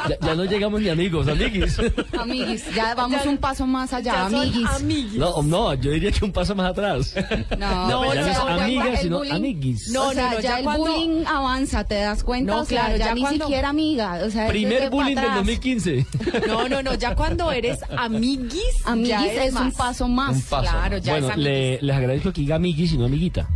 Ya, 0.08 0.16
ya 0.20 0.34
no 0.34 0.44
llegamos 0.44 0.80
ni 0.80 0.88
amigos, 0.88 1.28
amiguis. 1.28 1.78
Amiguis, 2.18 2.74
ya 2.74 2.94
vamos 2.94 3.22
Ya- 3.24 3.30
un 3.30 3.38
paso 3.38 3.66
más 3.66 3.92
allá, 3.92 4.12
Ya 4.12 4.30
son 4.30 4.40
amiguis. 4.40 4.68
amiguis. 4.68 5.14
No, 5.14 5.42
no, 5.42 5.74
yo 5.74 5.90
diría 5.90 6.10
que 6.12 6.24
un 6.24 6.32
paso 6.32 6.54
más 6.54 6.70
atrás. 6.70 7.14
No, 7.58 7.88
No, 7.88 8.00
pero 8.02 8.14
ya 8.14 8.20
no 8.22 8.28
es 8.28 8.38
amigas, 8.62 9.00
sino 9.02 9.18
bullying- 9.20 9.32
amiguis. 9.34 9.88
No, 9.90 10.08
o 10.08 10.12
sea, 10.12 10.24
no, 10.30 10.34
no, 10.34 10.40
ya, 10.40 10.48
ya 10.50 10.58
el 10.58 10.64
cuando- 10.64 10.84
bullying 10.84 11.24
avanza, 11.26 11.84
¿te 11.84 11.94
das 11.96 12.24
cuenta? 12.24 12.52
No, 12.54 12.60
o 12.62 12.64
sea, 12.64 12.80
claro, 12.84 12.96
ya, 12.98 13.04
ya 13.06 13.14
ni 13.14 13.20
cuando- 13.20 13.44
siquiera 13.46 13.68
amiga. 13.68 14.20
O 14.24 14.30
sea, 14.30 14.48
Primer 14.48 14.90
bullying 14.90 15.14
del 15.14 15.18
atrás. 15.24 15.36
2015. 15.36 16.06
No, 16.46 16.68
no, 16.68 16.82
no, 16.82 16.94
ya 16.94 17.14
cuando 17.14 17.50
eres 17.52 17.78
amiguis, 17.96 18.62
Amiguis 18.98 19.34
ya 19.34 19.44
es 19.44 19.54
un 19.54 19.72
paso 19.72 20.08
más. 20.08 20.36
Un 20.36 20.42
paso. 20.42 20.70
Claro, 20.70 20.98
ya 20.98 21.12
bueno, 21.12 21.30
es 21.30 21.36
le, 21.36 21.78
les 21.80 21.96
agradezco 21.96 22.32
que 22.32 22.40
diga 22.40 22.56
amiguis 22.56 22.92
y 22.92 22.98
no 22.98 23.06
amiguita. 23.06 23.48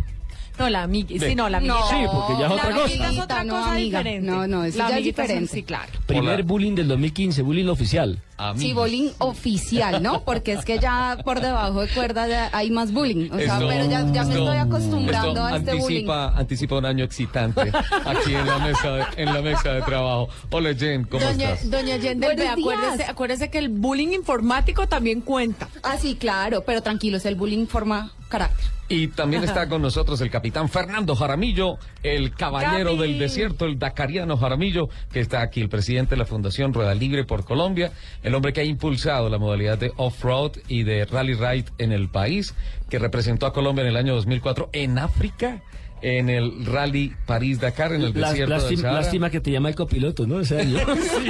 No, 0.59 0.69
la 0.69 0.83
amiguis, 0.83 1.21
Ve. 1.21 1.31
sí, 1.31 1.35
no, 1.35 1.49
la 1.49 1.59
amiguita. 1.59 1.89
Sí, 1.89 1.97
porque 2.13 2.33
ya 2.39 2.45
es 2.47 2.51
la 2.51 2.55
otra 2.57 2.71
cosa. 2.71 2.85
amiguita 2.85 3.11
es 3.11 3.19
otra 3.19 3.45
No, 3.45 3.55
cosa 3.55 3.73
amiga. 3.73 3.99
diferente. 3.99 4.31
No, 4.31 4.47
no, 4.47 4.65
eso 4.65 4.79
La 4.79 4.85
ya 4.85 4.89
es 4.91 4.95
amiguita 4.97 5.23
son- 5.23 5.27
diferente. 5.27 5.53
Sí, 5.55 5.63
claro. 5.63 5.93
Primer 6.07 6.35
Hola. 6.35 6.43
bullying 6.45 6.75
del 6.75 6.89
2015, 6.89 7.43
bullying 7.43 7.69
oficial. 7.69 8.21
Sí, 8.57 8.73
bullying 8.73 9.11
oficial, 9.19 10.03
¿no? 10.03 10.25
Porque 10.25 10.53
es 10.55 10.65
que 10.65 10.81
ya 10.81 11.17
por 11.25 11.41
debajo 11.41 11.83
de 11.83 11.89
cuerda 11.89 12.27
ya 12.27 12.51
hay 12.53 12.71
más 12.73 12.93
bullying. 12.93 13.31
O 13.31 13.37
sea, 13.39 13.55
Esto- 13.55 13.69
pero 13.69 13.85
ya, 13.85 14.01
ya 14.13 14.25
me 14.25 14.35
esto- 14.35 14.45
estoy 14.45 14.57
acostumbrando 14.59 15.29
esto 15.31 15.45
a 15.45 15.57
este 15.59 15.71
bullying. 15.75 15.85
anticipa, 16.09 16.29
anticipa 16.37 16.79
un 16.79 16.87
año 16.87 17.05
excitante 17.05 17.61
aquí 18.05 18.35
en 18.35 18.47
la 18.47 18.59
mesa 18.59 18.91
de, 18.93 19.05
en 19.19 19.33
la 19.33 19.43
mesa 19.43 19.73
de 19.75 19.83
trabajo. 19.83 20.29
Hola 20.51 20.75
Jen, 20.75 21.05
¿cómo 21.05 21.25
Doña, 21.25 21.51
estás? 21.53 21.71
doña 21.71 21.97
Yendel, 21.99 22.35
Buenos 22.35 22.57
ve, 22.57 22.63
acuérdese, 22.63 23.05
acuérdese 23.05 23.51
que 23.51 23.59
el 23.59 23.69
bullying 23.69 24.09
informático 24.09 24.89
también 24.89 25.21
cuenta. 25.21 25.69
Ah, 25.85 25.97
sí, 25.97 26.17
claro, 26.17 26.65
pero 26.67 26.83
tranquilos, 26.83 27.25
el 27.27 27.37
bullying 27.37 27.67
forma 27.67 28.11
carácter. 28.29 28.67
Y 28.93 29.09
también 29.09 29.43
está 29.43 29.71
con 29.71 29.81
nosotros 29.81 30.21
el 30.21 30.29
capitán 30.29 30.69
Fernando 30.69 31.17
Jaramillo, 31.17 31.79
el 32.03 32.35
caballero 32.35 32.91
Capi. 32.91 33.01
del 33.01 33.19
desierto, 33.19 33.65
el 33.65 33.79
dacariano 33.79 34.37
Jaramillo, 34.37 34.91
que 35.11 35.21
está 35.21 35.41
aquí, 35.41 35.63
el 35.63 35.71
presidente 35.71 36.11
de 36.11 36.19
la 36.19 36.27
Fundación 36.27 36.75
Rueda 36.75 36.95
Libre 36.95 37.25
por 37.25 37.47
Colombia, 37.47 37.93
el 38.23 38.35
hombre 38.35 38.53
que 38.53 38.61
ha 38.61 38.65
impulsado 38.65 39.31
la 39.31 39.39
modalidad 39.39 39.79
de 39.79 39.93
off-road 39.97 40.59
y 40.69 40.83
de 40.83 41.07
rally 41.07 41.33
ride 41.33 41.65
en 41.79 41.93
el 41.93 42.11
país, 42.11 42.55
que 42.91 42.99
representó 42.99 43.47
a 43.47 43.55
Colombia 43.55 43.81
en 43.81 43.89
el 43.89 43.97
año 43.97 44.15
2004 44.15 44.69
en 44.75 44.99
África. 44.99 45.63
En 46.03 46.29
el 46.29 46.67
Rally 46.67 47.15
París-Dakar 47.27 47.93
en 47.93 48.03
el 48.03 48.13
Las- 48.21 48.31
desierto 48.31 48.55
del 48.55 48.63
lástima, 48.63 48.83
Sahara. 48.83 49.01
lástima 49.01 49.31
que 49.31 49.41
te 49.41 49.51
llama 49.53 49.69
el 49.69 49.75
copiloto, 49.77 50.27
¿no? 50.27 50.41
Ese 50.41 50.61
año. 50.61 50.79
Sí. 50.97 51.29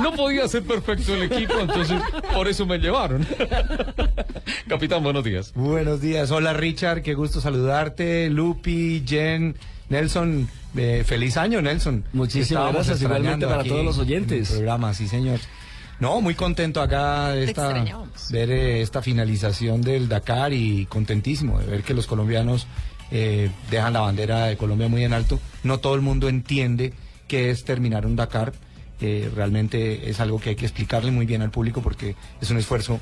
No 0.00 0.12
podía 0.14 0.46
ser 0.48 0.62
perfecto 0.62 1.14
el 1.14 1.24
equipo, 1.24 1.58
entonces 1.60 2.00
por 2.32 2.46
eso 2.48 2.64
me 2.66 2.78
llevaron. 2.78 3.26
Capitán, 4.68 5.02
buenos 5.02 5.24
días. 5.24 5.52
Buenos 5.54 6.00
días, 6.00 6.30
hola 6.30 6.52
Richard, 6.52 7.02
qué 7.02 7.14
gusto 7.14 7.40
saludarte, 7.40 8.30
Lupi, 8.30 9.02
Jen, 9.06 9.56
Nelson, 9.88 10.48
eh, 10.76 11.02
feliz 11.06 11.36
año 11.36 11.60
Nelson. 11.62 12.04
Muchísimas 12.12 12.48
Estábamos 12.50 12.74
gracias, 12.86 13.02
igualmente 13.02 13.46
para 13.46 13.64
todos 13.64 13.84
los 13.84 13.98
oyentes. 13.98 14.50
en 14.50 14.54
el 14.56 14.58
programa, 14.60 14.94
sí 14.94 15.08
señor. 15.08 15.38
No, 16.00 16.20
muy 16.20 16.34
contento 16.36 16.80
acá 16.80 17.30
de 17.30 17.42
esta, 17.44 17.84
ver 18.30 18.50
eh, 18.52 18.82
esta 18.82 19.02
finalización 19.02 19.82
del 19.82 20.08
Dakar 20.08 20.52
y 20.52 20.86
contentísimo 20.86 21.58
de 21.58 21.66
ver 21.66 21.82
que 21.82 21.92
los 21.92 22.06
colombianos 22.06 22.68
eh, 23.10 23.50
dejan 23.70 23.92
la 23.92 24.00
bandera 24.00 24.46
de 24.46 24.56
Colombia 24.56 24.88
muy 24.88 25.04
en 25.04 25.12
alto. 25.12 25.40
No 25.62 25.78
todo 25.78 25.94
el 25.94 26.00
mundo 26.00 26.28
entiende 26.28 26.92
qué 27.26 27.50
es 27.50 27.64
terminar 27.64 28.06
un 28.06 28.16
Dakar. 28.16 28.52
Eh, 29.00 29.30
realmente 29.34 30.10
es 30.10 30.18
algo 30.18 30.40
que 30.40 30.50
hay 30.50 30.56
que 30.56 30.64
explicarle 30.64 31.10
muy 31.10 31.24
bien 31.24 31.42
al 31.42 31.50
público 31.50 31.82
porque 31.82 32.16
es 32.40 32.50
un 32.50 32.56
esfuerzo 32.56 33.00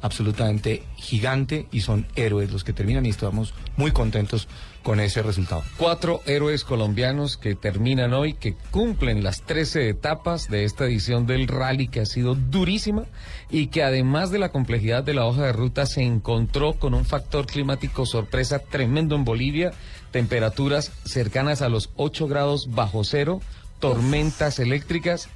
absolutamente 0.00 0.82
gigante 0.96 1.66
y 1.72 1.80
son 1.80 2.06
héroes 2.16 2.52
los 2.52 2.64
que 2.64 2.72
terminan 2.72 3.06
y 3.06 3.10
estamos 3.10 3.54
muy 3.76 3.90
contentos 3.90 4.48
con 4.82 5.00
ese 5.00 5.22
resultado. 5.22 5.62
Cuatro 5.76 6.22
héroes 6.24 6.64
colombianos 6.64 7.36
que 7.36 7.54
terminan 7.54 8.14
hoy, 8.14 8.34
que 8.34 8.54
cumplen 8.70 9.22
las 9.22 9.42
13 9.42 9.88
etapas 9.88 10.48
de 10.48 10.64
esta 10.64 10.86
edición 10.86 11.26
del 11.26 11.48
rally 11.48 11.88
que 11.88 12.00
ha 12.00 12.06
sido 12.06 12.34
durísima 12.34 13.04
y 13.50 13.66
que 13.66 13.82
además 13.82 14.30
de 14.30 14.38
la 14.38 14.50
complejidad 14.50 15.02
de 15.02 15.14
la 15.14 15.26
hoja 15.26 15.46
de 15.46 15.52
ruta 15.52 15.84
se 15.86 16.02
encontró 16.02 16.74
con 16.74 16.94
un 16.94 17.04
factor 17.04 17.46
climático 17.46 18.06
sorpresa 18.06 18.60
tremendo 18.60 19.14
en 19.14 19.24
Bolivia, 19.24 19.72
temperaturas 20.10 20.92
cercanas 21.04 21.60
a 21.60 21.68
los 21.68 21.90
8 21.96 22.26
grados 22.28 22.70
bajo 22.70 23.04
cero, 23.04 23.40
tormentas 23.80 24.58
eléctricas, 24.58 25.28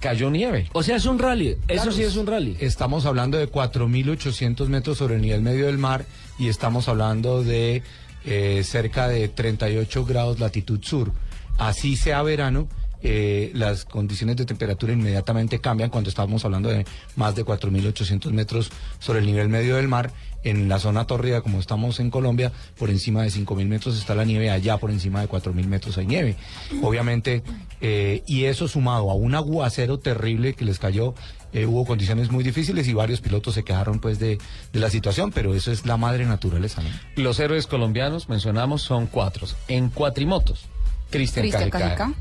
cayó 0.00 0.30
nieve. 0.30 0.68
O 0.72 0.82
sea, 0.82 0.96
es 0.96 1.06
un 1.06 1.18
rally. 1.18 1.56
Eso 1.68 1.92
sí 1.92 2.02
es 2.02 2.16
un 2.16 2.26
rally. 2.26 2.56
Estamos 2.60 3.06
hablando 3.06 3.38
de 3.38 3.50
4.800 3.50 4.68
metros 4.68 4.98
sobre 4.98 5.16
el 5.16 5.22
nivel 5.22 5.42
medio 5.42 5.66
del 5.66 5.78
mar 5.78 6.04
y 6.38 6.48
estamos 6.48 6.88
hablando 6.88 7.42
de 7.42 7.82
eh, 8.24 8.62
cerca 8.64 9.08
de 9.08 9.28
38 9.28 10.04
grados 10.04 10.40
latitud 10.40 10.80
sur. 10.82 11.12
Así 11.58 11.96
sea 11.96 12.22
verano, 12.22 12.68
eh, 13.06 13.50
las 13.52 13.84
condiciones 13.84 14.36
de 14.36 14.46
temperatura 14.46 14.94
inmediatamente 14.94 15.60
cambian 15.60 15.90
cuando 15.90 16.08
estamos 16.08 16.42
hablando 16.46 16.70
de 16.70 16.86
más 17.16 17.34
de 17.34 17.44
4.800 17.44 18.30
metros 18.32 18.70
sobre 18.98 19.18
el 19.18 19.26
nivel 19.26 19.50
medio 19.50 19.76
del 19.76 19.88
mar. 19.88 20.10
En 20.42 20.68
la 20.68 20.78
zona 20.78 21.06
tórrida, 21.06 21.42
como 21.42 21.58
estamos 21.58 22.00
en 22.00 22.10
Colombia, 22.10 22.50
por 22.78 22.88
encima 22.88 23.22
de 23.22 23.28
5.000 23.28 23.66
metros 23.66 23.98
está 23.98 24.14
la 24.14 24.24
nieve, 24.24 24.50
allá 24.50 24.78
por 24.78 24.90
encima 24.90 25.20
de 25.20 25.28
4.000 25.28 25.66
metros 25.66 25.98
hay 25.98 26.06
nieve. 26.06 26.36
Obviamente, 26.82 27.42
eh, 27.82 28.22
y 28.26 28.44
eso 28.44 28.68
sumado 28.68 29.10
a 29.10 29.14
un 29.14 29.34
aguacero 29.34 29.98
terrible 29.98 30.54
que 30.54 30.64
les 30.64 30.78
cayó, 30.78 31.14
eh, 31.52 31.66
hubo 31.66 31.84
condiciones 31.84 32.30
muy 32.30 32.42
difíciles 32.42 32.88
y 32.88 32.94
varios 32.94 33.20
pilotos 33.20 33.54
se 33.54 33.64
quejaron 33.64 34.00
pues 34.00 34.18
de, 34.18 34.38
de 34.72 34.80
la 34.80 34.88
situación, 34.88 35.30
pero 35.30 35.54
eso 35.54 35.72
es 35.72 35.84
la 35.84 35.98
madre 35.98 36.24
naturaleza. 36.24 36.82
¿no? 36.82 36.88
Los 37.22 37.38
héroes 37.38 37.66
colombianos, 37.66 38.28
mencionamos, 38.30 38.82
son 38.82 39.06
cuatro. 39.06 39.46
En 39.68 39.88
cuatrimotos, 39.90 40.66
Cristian 41.10 41.42
Cristian 41.42 41.70
Cajica. 41.70 42.12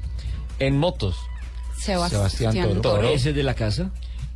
En 0.60 0.77
motos, 0.77 1.15
Sebastián, 1.77 2.29
Sebastián 2.29 2.67
Toro. 2.69 2.81
Toro. 2.81 3.10
Ese 3.10 3.29
es 3.31 3.36
de 3.36 3.43
la 3.43 3.53
casa. 3.55 3.89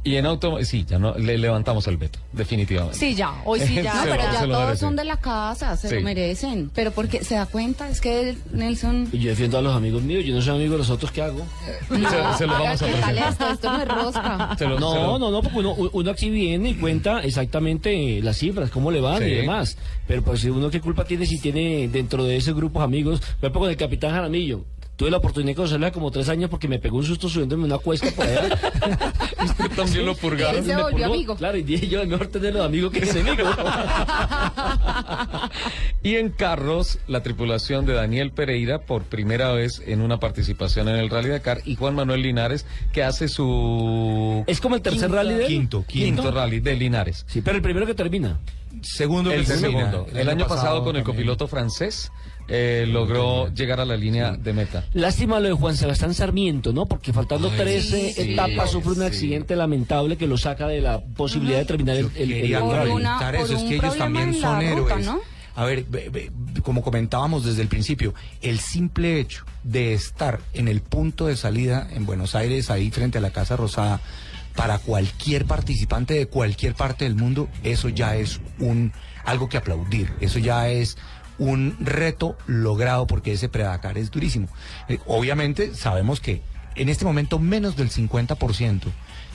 Y 0.04 0.16
en 0.16 0.26
auto, 0.26 0.64
sí, 0.64 0.86
ya 0.88 1.00
no, 1.00 1.16
le 1.18 1.38
levantamos 1.38 1.86
el 1.88 1.98
veto, 1.98 2.18
definitivamente. 2.32 2.98
Sí, 2.98 3.14
ya, 3.14 3.42
hoy 3.44 3.60
sí 3.60 3.76
ya. 3.84 3.94
No, 3.94 4.04
pero 4.04 4.16
ya 4.24 4.46
todos 4.46 4.60
merece. 4.66 4.78
son 4.80 4.96
de 4.96 5.04
la 5.04 5.18
casa, 5.18 5.76
se 5.76 5.90
Sí. 5.90 5.96
lo 5.96 6.02
merecen. 6.02 6.72
Pero 6.74 6.92
porque 6.92 7.26
se 7.26 7.36
da 7.36 7.46
cuenta, 7.46 7.90
es 7.90 8.00
que 8.00 8.38
Nelson. 8.54 9.10
Y 9.12 9.18
yo 9.20 9.32
defiendo 9.32 9.58
a 9.58 9.62
los 9.62 9.76
amigos 9.76 10.04
míos. 10.04 10.24
Yo 10.24 10.34
no 10.34 10.42
soy 10.42 10.56
amigo 10.56 10.74
de 10.74 10.78
los 10.78 10.90
otros 10.92 11.12
que 11.12 11.22
hago. 11.24 11.46
Se, 11.90 12.38
se 12.38 12.48
lo 12.48 12.54
vamos 12.54 12.82
a 12.82 12.86
¿Qué 12.86 12.92
presentar. 12.94 13.30
esto? 13.32 13.50
Esto 13.52 13.72
no 13.74 13.82
es 13.82 13.88
rosca. 13.90 14.56
Se 14.58 14.66
lo- 14.66 14.76
se 14.76 14.80
No, 14.80 14.96
lo- 14.96 15.20
no, 15.20 15.32
no, 15.32 15.42
porque 15.42 15.58
uno, 15.60 15.74
uno 15.74 16.12
aquí 16.12 16.30
viene 16.30 16.70
y 16.70 16.74
cuenta 16.76 17.20
exactamente 17.24 18.22
las 18.22 18.38
cifras, 18.38 18.70
cómo 18.70 18.92
le 18.92 19.02
van 19.02 19.20
Sí. 19.20 19.26
y 19.26 19.34
demás. 19.34 19.78
Pero 20.08 20.22
pues 20.24 20.42
uno 20.46 20.70
qué 20.70 20.80
culpa 20.80 21.04
tiene 21.04 21.26
si 21.26 21.38
tiene 21.40 21.90
dentro 21.90 22.24
de 22.24 22.38
ese 22.38 22.54
grupo 22.54 22.82
amigos, 22.82 23.20
por 23.20 23.30
ejemplo 23.40 23.60
con 23.62 23.70
el 23.72 23.76
capitán 23.78 24.12
Jaramillo. 24.12 24.64
Tuve 24.98 25.12
la 25.12 25.18
oportunidad 25.18 25.52
de 25.52 25.56
conocerla 25.56 25.92
como 25.92 26.10
tres 26.10 26.28
años 26.28 26.50
porque 26.50 26.68
me 26.68 26.80
pegó 26.80 26.98
un 26.98 27.06
susto 27.06 27.30
subiéndome 27.30 27.66
una 27.66 27.78
cuesta 27.78 28.10
por 28.16 28.26
allá. 28.26 28.50
Usted 29.46 29.70
también 29.76 30.08
lo 30.08 30.16
purgaron. 30.16 30.66
se 30.66 30.76
Me 30.76 30.82
volvió 30.82 31.06
amigo. 31.06 31.36
Claro, 31.36 31.56
y 31.56 31.62
dije 31.62 31.88
yo, 31.88 32.02
es 32.02 32.08
mejor 32.08 32.28
tenerlo 32.28 32.62
de 32.62 32.66
amigo 32.66 32.90
que 32.90 33.00
enemigo. 33.10 33.48
Y 36.02 36.16
en 36.16 36.30
carros, 36.30 36.98
la 37.08 37.22
tripulación 37.22 37.86
de 37.86 37.94
Daniel 37.94 38.32
Pereira 38.32 38.80
por 38.80 39.04
primera 39.04 39.52
vez 39.52 39.84
en 39.86 40.02
una 40.02 40.20
participación 40.20 40.90
en 40.90 40.96
el 40.96 41.12
Rally 41.12 41.30
Dakar 41.30 41.62
y 41.64 41.76
Juan 41.76 41.94
Manuel 41.94 42.24
Linares 42.24 42.66
que 42.92 43.04
hace 43.04 43.28
su 43.28 44.44
es 44.48 44.60
como 44.60 44.76
el 44.76 44.82
tercer 44.82 45.12
rally 45.12 45.36
de 45.36 45.42
él. 45.44 45.48
Quinto, 45.48 45.86
quinto, 45.88 46.24
quinto. 46.24 46.32
rally 46.32 46.60
de 46.60 46.76
Linares. 46.76 47.24
Sí, 47.28 47.42
pero 47.42 47.58
el 47.58 47.62
primero 47.62 47.86
que 47.86 47.94
termina. 47.94 48.40
Segundo 48.82 49.32
El 49.32 49.42
que 49.42 49.54
termina. 49.54 49.92
segundo. 49.92 50.08
El, 50.14 50.30
año 50.30 50.48
pasado, 50.48 50.84
con 50.84 50.96
el 50.96 51.04
copiloto 51.04 51.48
francés 51.48 52.12
eh, 52.48 52.86
logró 52.88 53.54
llegar 53.54 53.80
a 53.80 53.86
la 53.86 53.98
línea 53.98 54.32
de 54.32 54.54
meta. 54.54 54.86
Lástima 54.94 55.40
lo 55.40 55.48
de 55.50 55.54
Juan 55.54 55.76
Sebastián 55.76 56.14
Sarmiento, 56.14 56.72
¿no? 56.74 56.86
Porque 56.86 57.12
faltando 57.14 57.50
Ay, 57.52 57.58
13 57.58 58.14
sí, 58.14 58.32
etapas 58.34 58.72
sufre 58.72 58.92
un 58.92 58.98
sí. 59.00 59.04
accidente 59.04 59.56
lamentable 59.56 60.18
que 60.18 60.28
lo 60.28 60.38
saca 60.38 60.68
de 60.68 60.82
la 60.82 61.00
posibilidad 61.02 61.58
de 61.60 61.66
terminar 61.66 61.96
el, 61.98 62.10
Yo 62.48 62.58
el- 62.60 62.64
Por 62.64 62.88
una- 62.90 63.20
por 63.20 63.36
eso, 63.36 63.56
es 63.58 63.64
que 63.64 63.76
ellos 63.76 63.98
también 63.98 64.34
son 64.34 64.56
ruta, 64.62 64.64
héroes. 64.96 65.06
¿no? 65.06 65.20
A 65.56 65.66
ver, 65.66 65.86
ve- 65.90 66.10
ve- 66.10 66.32
como 66.62 66.84
comentábamos 66.84 67.44
desde 67.44 67.64
el 67.64 67.68
principio, 67.68 68.14
el 68.42 68.60
simple 68.60 69.20
hecho 69.20 69.44
de 69.64 69.94
estar 69.94 70.40
en 70.54 70.68
el 70.68 70.82
punto 70.82 71.26
de 71.28 71.36
salida 71.36 71.88
en 71.94 72.06
Buenos 72.06 72.36
Aires, 72.36 72.70
ahí 72.70 72.92
frente 72.92 73.18
a 73.18 73.22
la 73.22 73.32
Casa 73.32 73.56
Rosada, 73.58 74.00
para 74.56 74.78
cualquier 74.80 75.46
participante 75.46 76.14
de 76.14 76.28
cualquier 76.28 76.76
parte 76.76 77.06
del 77.06 77.16
mundo, 77.16 77.48
eso 77.64 77.90
ya 77.90 78.16
es 78.16 78.40
un 78.60 78.92
algo 79.26 79.50
que 79.50 79.58
aplaudir, 79.58 80.12
eso 80.22 80.40
ya 80.40 80.70
es 80.70 80.98
un 81.40 81.78
reto 81.80 82.38
logrado 82.48 83.08
porque 83.08 83.34
ese 83.34 83.50
Predacar 83.50 83.98
es 83.98 84.12
durísimo. 84.12 84.48
Eh, 84.88 85.00
obviamente 85.06 85.74
sabemos 85.76 86.20
que 86.20 86.42
en 86.76 86.90
este 86.90 87.06
momento 87.06 87.40
menos 87.40 87.76
del 87.76 87.90
50%, 87.90 88.84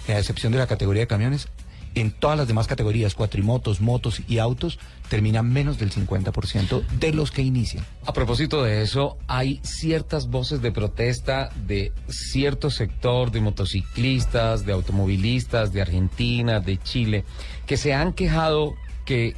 a 0.08 0.18
excepción 0.18 0.52
de 0.52 0.58
la 0.58 0.66
categoría 0.66 1.02
de 1.02 1.06
camiones, 1.06 1.48
en 1.94 2.10
todas 2.10 2.38
las 2.38 2.48
demás 2.48 2.66
categorías, 2.66 3.14
cuatrimotos, 3.14 3.80
motos 3.80 4.22
y 4.26 4.38
autos, 4.38 4.78
terminan 5.08 5.52
menos 5.52 5.78
del 5.78 5.92
50% 5.92 6.86
de 6.86 7.12
los 7.12 7.30
que 7.30 7.42
inician. 7.42 7.84
A 8.06 8.12
propósito 8.12 8.62
de 8.62 8.82
eso, 8.82 9.18
hay 9.26 9.60
ciertas 9.62 10.28
voces 10.28 10.62
de 10.62 10.72
protesta 10.72 11.50
de 11.66 11.92
cierto 12.08 12.70
sector 12.70 13.30
de 13.30 13.42
motociclistas, 13.42 14.64
de 14.64 14.72
automovilistas, 14.72 15.72
de 15.72 15.82
Argentina, 15.82 16.60
de 16.60 16.78
Chile, 16.78 17.24
que 17.66 17.76
se 17.76 17.92
han 17.92 18.14
quejado 18.14 18.74
que 19.04 19.36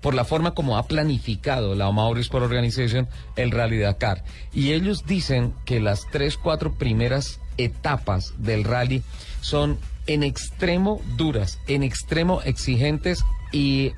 por 0.00 0.14
la 0.14 0.24
forma 0.24 0.54
como 0.54 0.76
ha 0.76 0.86
planificado 0.86 1.74
la 1.74 1.90
Maurice 1.90 2.34
Organization 2.36 3.08
el 3.36 3.50
Rally 3.50 3.78
Dakar. 3.78 4.24
Y 4.52 4.72
ellos 4.72 5.04
dicen 5.06 5.54
que 5.64 5.80
las 5.80 6.06
tres, 6.10 6.36
cuatro 6.36 6.74
primeras 6.74 7.40
etapas 7.56 8.34
del 8.38 8.64
rally 8.64 9.02
son 9.40 9.78
en 10.06 10.22
extremo 10.22 11.02
duras, 11.16 11.58
en 11.66 11.82
extremo 11.82 12.40
exigentes 12.42 13.24
y 13.52 13.92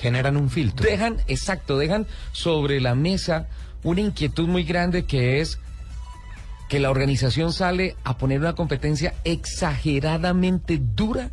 Generan 0.00 0.36
un 0.36 0.50
filtro. 0.50 0.86
dejan, 0.86 1.18
exacto, 1.28 1.78
dejan 1.78 2.06
sobre 2.32 2.80
la 2.80 2.94
mesa 2.94 3.48
una 3.82 4.00
inquietud 4.00 4.48
muy 4.48 4.64
grande 4.64 5.04
que 5.04 5.40
es 5.40 5.58
que 6.68 6.80
la 6.80 6.90
organización 6.90 7.52
sale 7.52 7.96
a 8.04 8.16
poner 8.16 8.40
una 8.40 8.54
competencia 8.54 9.14
exageradamente 9.24 10.78
dura 10.78 11.30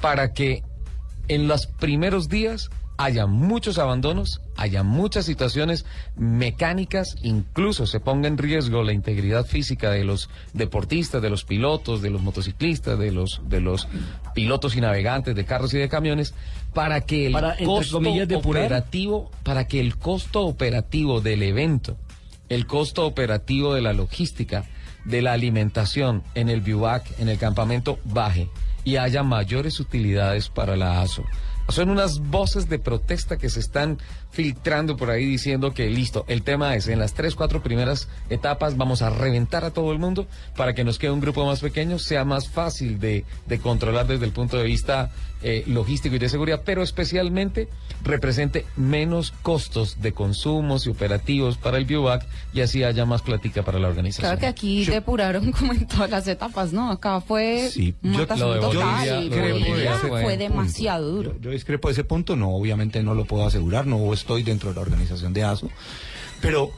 para 0.00 0.32
que 0.32 0.62
en 1.28 1.48
los 1.48 1.66
primeros 1.66 2.28
días 2.28 2.70
haya 2.98 3.26
muchos 3.26 3.78
abandonos, 3.78 4.42
haya 4.56 4.82
muchas 4.82 5.24
situaciones 5.24 5.86
mecánicas, 6.16 7.16
incluso 7.22 7.86
se 7.86 8.00
ponga 8.00 8.26
en 8.26 8.36
riesgo 8.36 8.82
la 8.82 8.92
integridad 8.92 9.46
física 9.46 9.90
de 9.90 10.04
los 10.04 10.28
deportistas, 10.52 11.22
de 11.22 11.30
los 11.30 11.44
pilotos, 11.44 12.02
de 12.02 12.10
los 12.10 12.20
motociclistas, 12.20 12.98
de 12.98 13.12
los 13.12 13.40
de 13.48 13.60
los 13.60 13.86
pilotos 14.34 14.76
y 14.76 14.80
navegantes 14.80 15.36
de 15.36 15.44
carros 15.44 15.72
y 15.74 15.78
de 15.78 15.88
camiones, 15.88 16.34
para 16.74 17.00
que 17.00 17.26
el 17.26 17.32
Para, 17.32 17.56
costo 17.56 17.98
comillas, 17.98 18.28
operativo, 18.32 19.30
para 19.44 19.68
que 19.68 19.78
el 19.78 19.96
costo 19.96 20.44
operativo 20.44 21.20
del 21.20 21.44
evento, 21.44 21.96
el 22.48 22.66
costo 22.66 23.06
operativo 23.06 23.74
de 23.74 23.80
la 23.80 23.92
logística, 23.92 24.64
de 25.04 25.22
la 25.22 25.32
alimentación 25.34 26.24
en 26.34 26.48
el 26.48 26.62
bivouac, 26.62 27.20
en 27.20 27.28
el 27.28 27.38
campamento, 27.38 28.00
baje 28.04 28.48
y 28.82 28.96
haya 28.96 29.22
mayores 29.22 29.78
utilidades 29.78 30.48
para 30.48 30.74
la 30.74 31.00
ASO. 31.00 31.24
Son 31.68 31.90
unas 31.90 32.20
voces 32.20 32.68
de 32.68 32.78
protesta 32.78 33.36
que 33.36 33.50
se 33.50 33.60
están 33.60 33.98
filtrando 34.30 34.96
por 34.96 35.10
ahí 35.10 35.24
diciendo 35.24 35.72
que 35.74 35.88
listo, 35.90 36.24
el 36.28 36.42
tema 36.42 36.74
es 36.76 36.86
en 36.88 36.98
las 36.98 37.14
tres, 37.14 37.34
cuatro 37.34 37.62
primeras 37.62 38.08
etapas 38.30 38.76
vamos 38.76 39.02
a 39.02 39.10
reventar 39.10 39.64
a 39.64 39.70
todo 39.72 39.90
el 39.92 39.98
mundo 39.98 40.26
para 40.56 40.74
que 40.74 40.84
nos 40.84 40.98
quede 40.98 41.10
un 41.10 41.20
grupo 41.20 41.44
más 41.46 41.60
pequeño, 41.60 41.98
sea 41.98 42.24
más 42.24 42.48
fácil 42.48 42.98
de, 43.00 43.24
de 43.46 43.58
controlar 43.58 44.06
desde 44.06 44.26
el 44.26 44.32
punto 44.32 44.56
de 44.56 44.64
vista 44.64 45.10
eh, 45.42 45.62
logístico 45.66 46.16
y 46.16 46.18
de 46.18 46.28
seguridad, 46.28 46.62
pero 46.64 46.82
especialmente 46.82 47.68
represente 48.02 48.66
menos 48.76 49.32
costos 49.42 50.00
de 50.02 50.12
consumos 50.12 50.86
y 50.86 50.90
operativos 50.90 51.56
para 51.56 51.78
el 51.78 51.84
biovac 51.84 52.26
y 52.52 52.60
así 52.60 52.82
haya 52.82 53.04
más 53.06 53.22
plática 53.22 53.62
para 53.62 53.78
la 53.78 53.88
organización. 53.88 54.26
Claro 54.30 54.40
que 54.40 54.46
aquí 54.46 54.84
depuraron 54.84 55.52
como 55.58 55.72
en 55.72 55.86
todas 55.86 56.10
las 56.10 56.26
etapas, 56.28 56.72
¿no? 56.72 56.90
Acá 56.90 57.20
fue 57.20 57.68
Sí, 57.70 57.94
yo- 58.02 58.26
lo 58.36 58.54
de 58.54 58.60
total 58.60 58.60
Bolivia- 58.60 59.20
lo 59.20 59.28
de 59.36 59.52
Bolivia 59.52 59.92
fue, 59.94 60.22
fue- 60.22 60.36
demasiado 60.36 61.08
duro. 61.10 61.32
Yo, 61.34 61.40
yo 61.40 61.50
discrepo 61.50 61.88
de 61.88 61.92
ese 61.92 62.04
punto, 62.04 62.34
no, 62.36 62.50
obviamente 62.50 63.02
no 63.02 63.14
lo 63.14 63.24
puedo 63.24 63.46
asegurar, 63.46 63.86
no 63.86 63.96
estoy 64.18 64.42
dentro 64.42 64.70
de 64.70 64.76
la 64.76 64.82
organización 64.82 65.32
de 65.32 65.44
ASO, 65.44 65.70
pero 66.40 66.70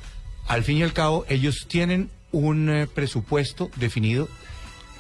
al 0.47 0.65
fin 0.65 0.79
y 0.79 0.83
al 0.83 0.93
cabo 0.93 1.25
ellos 1.29 1.67
tienen 1.69 2.11
un 2.33 2.71
eh, 2.71 2.87
presupuesto 2.87 3.71
definido, 3.77 4.29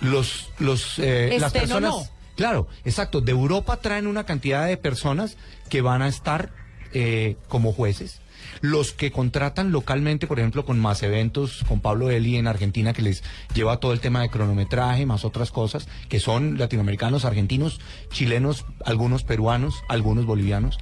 los, 0.00 0.50
los, 0.58 0.98
eh, 0.98 1.36
las 1.38 1.54
Estén 1.54 1.62
o 1.62 1.80
personas... 1.80 1.90
no. 1.90 2.20
Claro, 2.36 2.68
exacto, 2.86 3.20
de 3.20 3.32
Europa 3.32 3.76
traen 3.78 4.06
una 4.06 4.24
cantidad 4.24 4.66
de 4.66 4.78
personas 4.78 5.36
que 5.68 5.82
van 5.82 6.00
a 6.00 6.08
estar 6.08 6.50
eh, 6.94 7.36
como 7.48 7.72
jueces. 7.72 8.20
Los 8.62 8.92
que 8.92 9.12
contratan 9.12 9.72
localmente, 9.72 10.26
por 10.26 10.38
ejemplo, 10.38 10.64
con 10.64 10.78
más 10.78 11.02
eventos, 11.02 11.64
con 11.68 11.80
Pablo 11.80 12.10
Eli 12.10 12.36
en 12.36 12.46
Argentina, 12.46 12.94
que 12.94 13.02
les 13.02 13.22
lleva 13.54 13.78
todo 13.78 13.92
el 13.92 14.00
tema 14.00 14.22
de 14.22 14.30
cronometraje, 14.30 15.04
más 15.04 15.26
otras 15.26 15.50
cosas, 15.50 15.86
que 16.08 16.18
son 16.18 16.56
latinoamericanos, 16.56 17.26
argentinos, 17.26 17.78
chilenos, 18.10 18.64
algunos 18.86 19.22
peruanos, 19.22 19.82
algunos 19.88 20.24
bolivianos, 20.24 20.78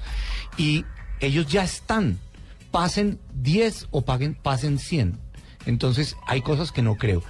y 0.56 0.84
ellos 1.20 1.46
ya 1.46 1.64
están, 1.64 2.18
pasen 2.70 3.18
10 3.34 3.88
o 3.90 4.02
paguen, 4.02 4.34
pasen 4.34 4.78
100. 4.78 5.18
Entonces 5.66 6.16
hay 6.26 6.40
cosas 6.40 6.72
que 6.72 6.82
no 6.82 6.96
creo. 6.96 7.22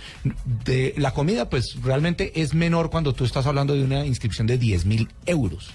De 0.64 0.94
la 0.96 1.12
comida, 1.12 1.50
pues 1.50 1.76
realmente 1.82 2.40
es 2.40 2.54
menor 2.54 2.90
cuando 2.90 3.12
tú 3.12 3.24
estás 3.24 3.46
hablando 3.46 3.74
de 3.74 3.82
una 3.82 4.06
inscripción 4.06 4.46
de 4.46 4.58
10 4.58 4.84
mil 4.84 5.08
euros. 5.26 5.70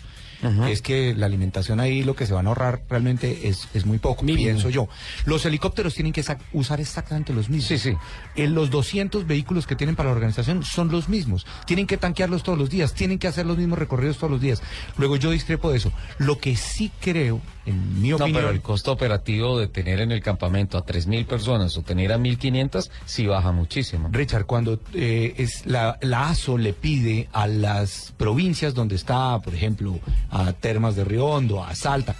Es 0.67 0.81
que 0.81 1.13
la 1.15 1.25
alimentación 1.25 1.79
ahí 1.79 2.03
lo 2.03 2.15
que 2.15 2.25
se 2.25 2.33
van 2.33 2.45
a 2.45 2.49
ahorrar 2.49 2.81
realmente 2.89 3.47
es, 3.47 3.67
es 3.73 3.85
muy 3.85 3.97
poco, 3.97 4.23
Mínimo. 4.23 4.43
pienso 4.45 4.69
yo. 4.69 4.87
Los 5.25 5.45
helicópteros 5.45 5.93
tienen 5.93 6.11
que 6.13 6.23
sa- 6.23 6.37
usar 6.51 6.81
exactamente 6.81 7.33
los 7.33 7.49
mismos. 7.49 7.67
Sí, 7.67 7.77
sí. 7.77 7.95
Eh, 8.35 8.47
los 8.47 8.69
200 8.69 9.25
vehículos 9.25 9.65
que 9.67 9.75
tienen 9.75 9.95
para 9.95 10.09
la 10.09 10.15
organización 10.15 10.63
son 10.63 10.91
los 10.91 11.07
mismos. 11.09 11.45
Tienen 11.65 11.87
que 11.87 11.97
tanquearlos 11.97 12.43
todos 12.43 12.57
los 12.59 12.69
días, 12.69 12.93
tienen 12.93 13.19
que 13.19 13.27
hacer 13.27 13.45
los 13.45 13.57
mismos 13.57 13.79
recorridos 13.79 14.17
todos 14.17 14.31
los 14.31 14.41
días. 14.41 14.61
Luego 14.97 15.15
yo 15.15 15.31
discrepo 15.31 15.71
de 15.71 15.77
eso. 15.77 15.91
Lo 16.17 16.37
que 16.39 16.55
sí 16.55 16.91
creo, 16.99 17.41
en 17.65 18.01
mi 18.01 18.09
No, 18.09 18.17
opinión... 18.17 18.35
pero 18.35 18.49
el 18.49 18.61
costo 18.61 18.91
operativo 18.91 19.59
de 19.59 19.67
tener 19.67 20.01
en 20.01 20.11
el 20.11 20.21
campamento 20.21 20.77
a 20.77 20.85
3.000 20.85 21.25
personas 21.25 21.77
o 21.77 21.81
tener 21.83 22.11
a 22.11 22.17
1.500 22.17 22.89
sí 23.05 23.25
baja 23.27 23.51
muchísimo. 23.51 24.09
Richard, 24.11 24.45
cuando 24.45 24.79
eh, 24.93 25.33
es 25.37 25.65
la, 25.65 25.97
la 26.01 26.29
ASO 26.29 26.57
le 26.57 26.73
pide 26.73 27.29
a 27.31 27.47
las 27.47 28.13
provincias 28.17 28.73
donde 28.73 28.95
está, 28.95 29.39
por 29.39 29.55
ejemplo, 29.55 29.99
a 30.33 30.51
Termas 30.53 30.95
de 30.95 31.05
Riondo, 31.05 31.63
a 31.63 31.75
Salta, 31.75 32.15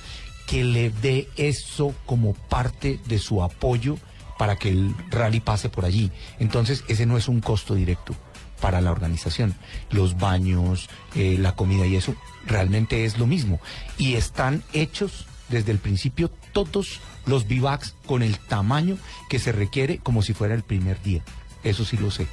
que 0.46 0.63
le 0.63 0.91
dé 0.91 1.27
eso 1.36 1.96
como 2.05 2.34
parte 2.34 3.00
de 3.08 3.17
su 3.17 3.41
apoyo 3.41 3.98
para 4.38 4.55
que 4.55 4.70
el 4.70 4.96
rally 5.10 5.39
pase 5.39 5.70
por 5.70 5.84
allí. 5.84 6.12
Entonces, 6.39 6.84
ese 6.88 7.05
no 7.05 7.17
es 7.17 7.27
un 7.27 7.41
costo 7.41 7.75
directo 7.75 8.15
para 8.62 8.82
la 8.82 8.91
organización. 8.91 9.55
Los 9.89 10.17
baños, 10.17 10.89
eh, 11.15 11.38
la 11.39 11.55
comida 11.55 11.86
y 11.86 11.96
eso 11.96 12.15
realmente 12.46 13.05
es 13.05 13.17
lo 13.17 13.25
mismo. 13.25 13.60
Y 13.98 14.13
están 14.13 14.63
hechos 14.74 15.25
desde 15.50 15.72
el 15.72 15.79
principio 15.79 16.29
todos 16.51 17.00
los 17.25 17.48
bivacs 17.48 17.96
con 18.05 18.22
el 18.22 18.38
tamaño 18.38 18.98
que 19.29 19.39
se 19.39 19.51
requiere 19.51 19.98
como 19.98 20.22
si 20.22 20.34
fuera 20.34 20.53
el 20.53 20.63
primer 20.63 21.01
día. 21.01 21.24
Eso 21.63 21.84
sí 21.84 21.98
lo 21.98 22.12
sé. 22.12 22.27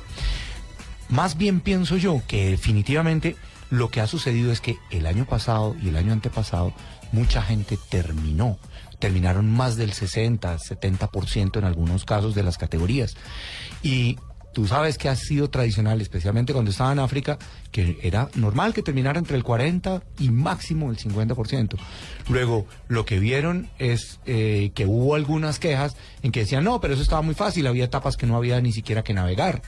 Más 1.09 1.37
bien 1.37 1.61
pienso 1.61 1.97
yo 1.97 2.23
que 2.27 2.51
definitivamente 2.51 3.37
lo 3.71 3.89
que 3.89 4.01
ha 4.01 4.07
sucedido 4.07 4.53
es 4.53 4.61
que 4.61 4.79
el 4.91 5.07
año 5.07 5.25
pasado 5.25 5.77
y 5.81 5.89
el 5.89 5.97
año 5.97 6.13
antepasado 6.13 6.73
mucha 7.13 7.43
gente 7.43 7.79
terminó. 7.89 8.59
Terminaron 8.99 9.51
más 9.51 9.77
del 9.77 9.93
60, 9.93 10.59
70% 10.59 11.59
en 11.59 11.65
algunos 11.65 12.05
casos 12.05 12.35
de 12.35 12.43
las 12.43 12.59
categorías. 12.59 13.17
Y 13.83 14.19
tú 14.53 14.67
sabes 14.67 14.99
que 14.99 15.09
ha 15.09 15.17
sido 15.17 15.49
tradicional, 15.49 16.01
especialmente 16.01 16.53
cuando 16.53 16.71
estaba 16.71 16.93
en 16.93 16.99
África, 16.99 17.39
que 17.71 17.99
era 18.03 18.29
normal 18.35 18.75
que 18.75 18.83
terminara 18.83 19.19
entre 19.19 19.37
el 19.37 19.45
40 19.45 20.03
y 20.19 20.31
máximo 20.31 20.91
el 20.91 20.99
50%. 20.99 21.77
Luego, 22.29 22.67
lo 22.89 23.05
que 23.05 23.19
vieron 23.19 23.71
es 23.79 24.21
eh, 24.27 24.73
que 24.75 24.87
hubo 24.87 25.15
algunas 25.15 25.59
quejas 25.59 25.97
en 26.23 26.33
que 26.33 26.41
decían, 26.41 26.65
no, 26.65 26.81
pero 26.81 26.95
eso 26.95 27.03
estaba 27.03 27.23
muy 27.23 27.35
fácil, 27.35 27.67
había 27.67 27.85
etapas 27.85 28.17
que 28.17 28.27
no 28.27 28.37
había 28.37 28.61
ni 28.61 28.73
siquiera 28.73 29.03
que 29.03 29.15
navegar. 29.15 29.63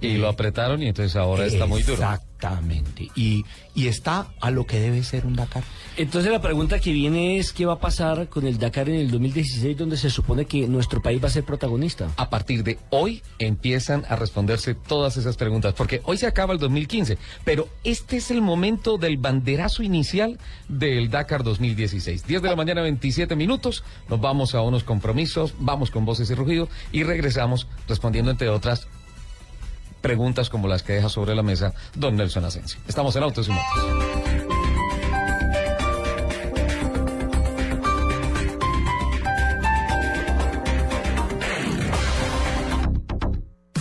Y 0.00 0.18
lo 0.18 0.28
apretaron 0.28 0.82
y 0.82 0.88
entonces 0.88 1.16
ahora 1.16 1.46
está 1.46 1.66
muy 1.66 1.82
duro. 1.82 1.94
Exactamente. 1.94 3.08
Y, 3.14 3.44
y 3.74 3.88
está 3.88 4.26
a 4.40 4.50
lo 4.50 4.66
que 4.66 4.78
debe 4.78 5.02
ser 5.02 5.24
un 5.24 5.34
Dakar. 5.34 5.64
Entonces 5.96 6.30
la 6.30 6.40
pregunta 6.42 6.78
que 6.78 6.92
viene 6.92 7.38
es 7.38 7.52
qué 7.52 7.64
va 7.64 7.74
a 7.74 7.78
pasar 7.78 8.28
con 8.28 8.46
el 8.46 8.58
Dakar 8.58 8.90
en 8.90 8.96
el 8.96 9.10
2016 9.10 9.76
donde 9.76 9.96
se 9.96 10.10
supone 10.10 10.44
que 10.44 10.68
nuestro 10.68 11.00
país 11.00 11.22
va 11.22 11.28
a 11.28 11.30
ser 11.30 11.44
protagonista. 11.44 12.10
A 12.16 12.28
partir 12.28 12.62
de 12.62 12.78
hoy 12.90 13.22
empiezan 13.38 14.04
a 14.08 14.16
responderse 14.16 14.74
todas 14.74 15.16
esas 15.16 15.36
preguntas, 15.36 15.72
porque 15.74 16.02
hoy 16.04 16.18
se 16.18 16.26
acaba 16.26 16.52
el 16.52 16.58
2015, 16.58 17.16
pero 17.44 17.68
este 17.84 18.18
es 18.18 18.30
el 18.30 18.42
momento 18.42 18.98
del 18.98 19.16
banderazo 19.16 19.82
inicial 19.82 20.38
del 20.68 21.10
Dakar 21.10 21.42
2016. 21.42 22.26
10 22.26 22.42
de 22.42 22.48
la 22.48 22.56
mañana, 22.56 22.82
27 22.82 23.34
minutos, 23.34 23.82
nos 24.08 24.20
vamos 24.20 24.54
a 24.54 24.60
unos 24.60 24.84
compromisos, 24.84 25.54
vamos 25.58 25.90
con 25.90 26.04
voces 26.04 26.30
y 26.30 26.34
rugido 26.34 26.68
y 26.92 27.02
regresamos 27.02 27.66
respondiendo 27.88 28.30
entre 28.30 28.50
otras 28.50 28.88
preguntas 30.06 30.50
como 30.50 30.68
las 30.68 30.84
que 30.84 30.92
deja 30.92 31.08
sobre 31.08 31.34
la 31.34 31.42
mesa 31.42 31.72
don 31.96 32.14
Nelson 32.14 32.44
Asensio. 32.44 32.78
Estamos 32.86 33.16
en 33.16 33.24
Autos 33.24 33.48
y 33.48 33.50
Motos. 33.50 34.45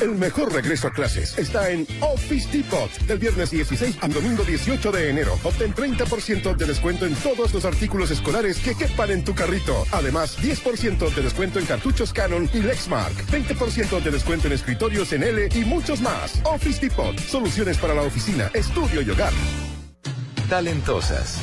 El 0.01 0.15
mejor 0.15 0.51
regreso 0.51 0.87
a 0.87 0.91
clases 0.91 1.37
está 1.37 1.69
en 1.69 1.87
Office 2.01 2.49
Depot. 2.51 2.91
Del 3.07 3.17
viernes 3.17 3.51
16 3.51 3.97
al 4.01 4.11
domingo 4.11 4.43
18 4.43 4.91
de 4.91 5.09
enero. 5.09 5.39
Obtén 5.43 5.73
30% 5.73 6.55
de 6.55 6.65
descuento 6.65 7.05
en 7.05 7.15
todos 7.15 7.53
los 7.53 7.65
artículos 7.65 8.11
escolares 8.11 8.59
que 8.59 8.75
quepan 8.75 9.11
en 9.11 9.23
tu 9.23 9.33
carrito. 9.33 9.85
Además, 9.91 10.37
10% 10.39 11.13
de 11.13 11.21
descuento 11.21 11.59
en 11.59 11.65
cartuchos 11.65 12.11
Canon 12.11 12.49
y 12.53 12.59
Lexmark. 12.59 13.15
20% 13.27 14.01
de 14.01 14.11
descuento 14.11 14.47
en 14.47 14.53
escritorios 14.53 15.13
en 15.13 15.23
L 15.23 15.49
y 15.53 15.65
muchos 15.65 16.01
más. 16.01 16.41
Office 16.43 16.81
Depot. 16.81 17.17
Soluciones 17.17 17.77
para 17.77 17.93
la 17.93 18.01
oficina, 18.01 18.51
estudio 18.53 19.01
y 19.01 19.09
hogar. 19.09 19.33
Talentosas. 20.49 21.39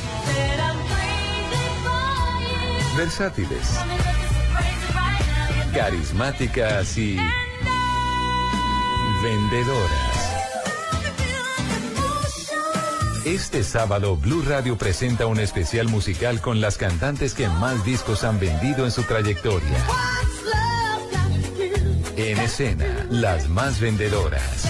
Versátiles. 2.95 3.79
Carismáticas 5.73 6.97
y 6.99 7.17
vendedoras. 9.23 10.23
Este 13.25 13.63
sábado 13.63 14.17
Blue 14.17 14.43
Radio 14.45 14.77
presenta 14.77 15.27
un 15.27 15.39
especial 15.39 15.87
musical 15.87 16.41
con 16.41 16.59
las 16.59 16.77
cantantes 16.77 17.33
que 17.33 17.47
más 17.47 17.85
discos 17.85 18.25
han 18.25 18.37
vendido 18.37 18.83
en 18.83 18.91
su 18.91 19.03
trayectoria. 19.03 19.77
En 22.17 22.37
escena, 22.37 23.07
las 23.09 23.47
más 23.47 23.79
vendedoras. 23.79 24.67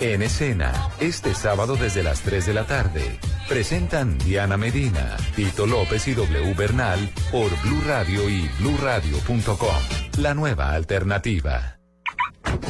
En 0.00 0.22
escena, 0.22 0.90
este 0.98 1.34
sábado 1.34 1.76
desde 1.76 2.02
las 2.02 2.20
3 2.22 2.46
de 2.46 2.54
la 2.54 2.66
tarde. 2.66 3.20
Presentan 3.48 4.18
Diana 4.18 4.56
Medina, 4.56 5.16
Tito 5.36 5.66
López 5.66 6.08
y 6.08 6.14
W 6.14 6.54
Bernal 6.54 7.10
por 7.30 7.48
Blue 7.62 7.82
Radio 7.86 8.28
y 8.28 8.50
bluradio.com. 8.58 9.76
La 10.18 10.34
nueva 10.34 10.72
alternativa. 10.72 11.73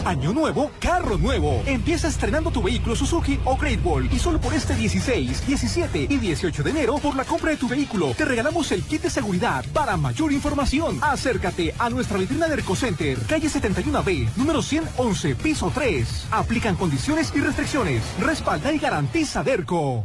Año 0.05 0.33
nuevo, 0.33 0.71
carro 0.81 1.17
nuevo. 1.19 1.63
Empieza 1.67 2.09
estrenando 2.09 2.51
tu 2.51 2.63
vehículo 2.63 2.97
Suzuki 2.97 3.39
o 3.45 3.57
Great 3.57 3.81
Wall 3.85 4.09
y 4.13 4.19
solo 4.19 4.41
por 4.41 4.55
este 4.55 4.75
16, 4.75 5.47
17 5.47 6.07
y 6.11 6.17
18 6.17 6.63
de 6.63 6.71
enero 6.71 6.99
por 6.99 7.17
la 7.17 7.25
compra 7.25 7.51
de 7.51 7.57
tu 7.57 7.69
vehículo 7.69 7.85
te 8.17 8.25
regalamos 8.25 8.73
el 8.73 8.83
kit 8.83 9.03
de 9.03 9.11
seguridad. 9.11 9.65
Para 9.73 9.97
mayor 9.97 10.33
información, 10.33 10.99
acércate 11.03 11.75
a 11.79 11.91
nuestra 11.91 12.19
vitrina 12.19 12.49
de 12.49 12.55
Center, 12.75 13.19
calle 13.29 13.49
71B, 13.49 14.29
número 14.37 14.63
111, 14.63 15.35
piso 15.37 15.71
3. 15.75 16.29
Aplican 16.31 16.77
condiciones 16.77 17.33
y 17.35 17.41
restricciones. 17.41 18.03
Respalda 18.19 18.73
y 18.73 18.79
garantiza 18.79 19.43
Derco. 19.43 20.05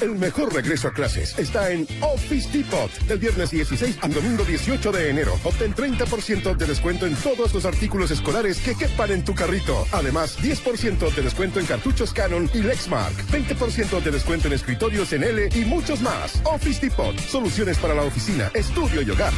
El 0.00 0.16
mejor 0.16 0.52
regreso 0.52 0.88
a 0.88 0.92
clases 0.92 1.38
está 1.38 1.70
en 1.70 1.86
Office 2.00 2.48
Depot. 2.52 2.90
Del 3.06 3.18
viernes 3.18 3.50
16 3.50 3.98
al 4.02 4.12
domingo 4.12 4.44
18 4.44 4.92
de 4.92 5.10
enero. 5.10 5.38
Obtén 5.44 5.74
30% 5.74 6.56
de 6.56 6.66
descuento 6.66 7.06
en 7.06 7.14
todos 7.16 7.54
los 7.54 7.64
artículos 7.64 8.10
escolares 8.10 8.58
que 8.58 8.74
quepan 8.74 9.12
en 9.12 9.24
tu 9.24 9.34
carrito. 9.34 9.86
Además, 9.92 10.36
10% 10.38 11.14
de 11.14 11.22
descuento 11.22 11.60
en 11.60 11.66
cartuchos 11.66 12.12
Canon 12.12 12.50
y 12.52 12.62
Lexmark. 12.62 13.14
20% 13.30 14.02
de 14.02 14.10
descuento 14.10 14.48
en 14.48 14.54
escritorios 14.54 15.12
en 15.12 15.22
L 15.24 15.48
y 15.54 15.64
muchos 15.64 16.00
más. 16.00 16.40
Office 16.44 16.80
Depot. 16.80 17.18
Soluciones 17.18 17.78
para 17.78 17.94
la 17.94 18.02
oficina, 18.02 18.50
estudio 18.54 19.02
y 19.02 19.10
hogar. 19.10 19.32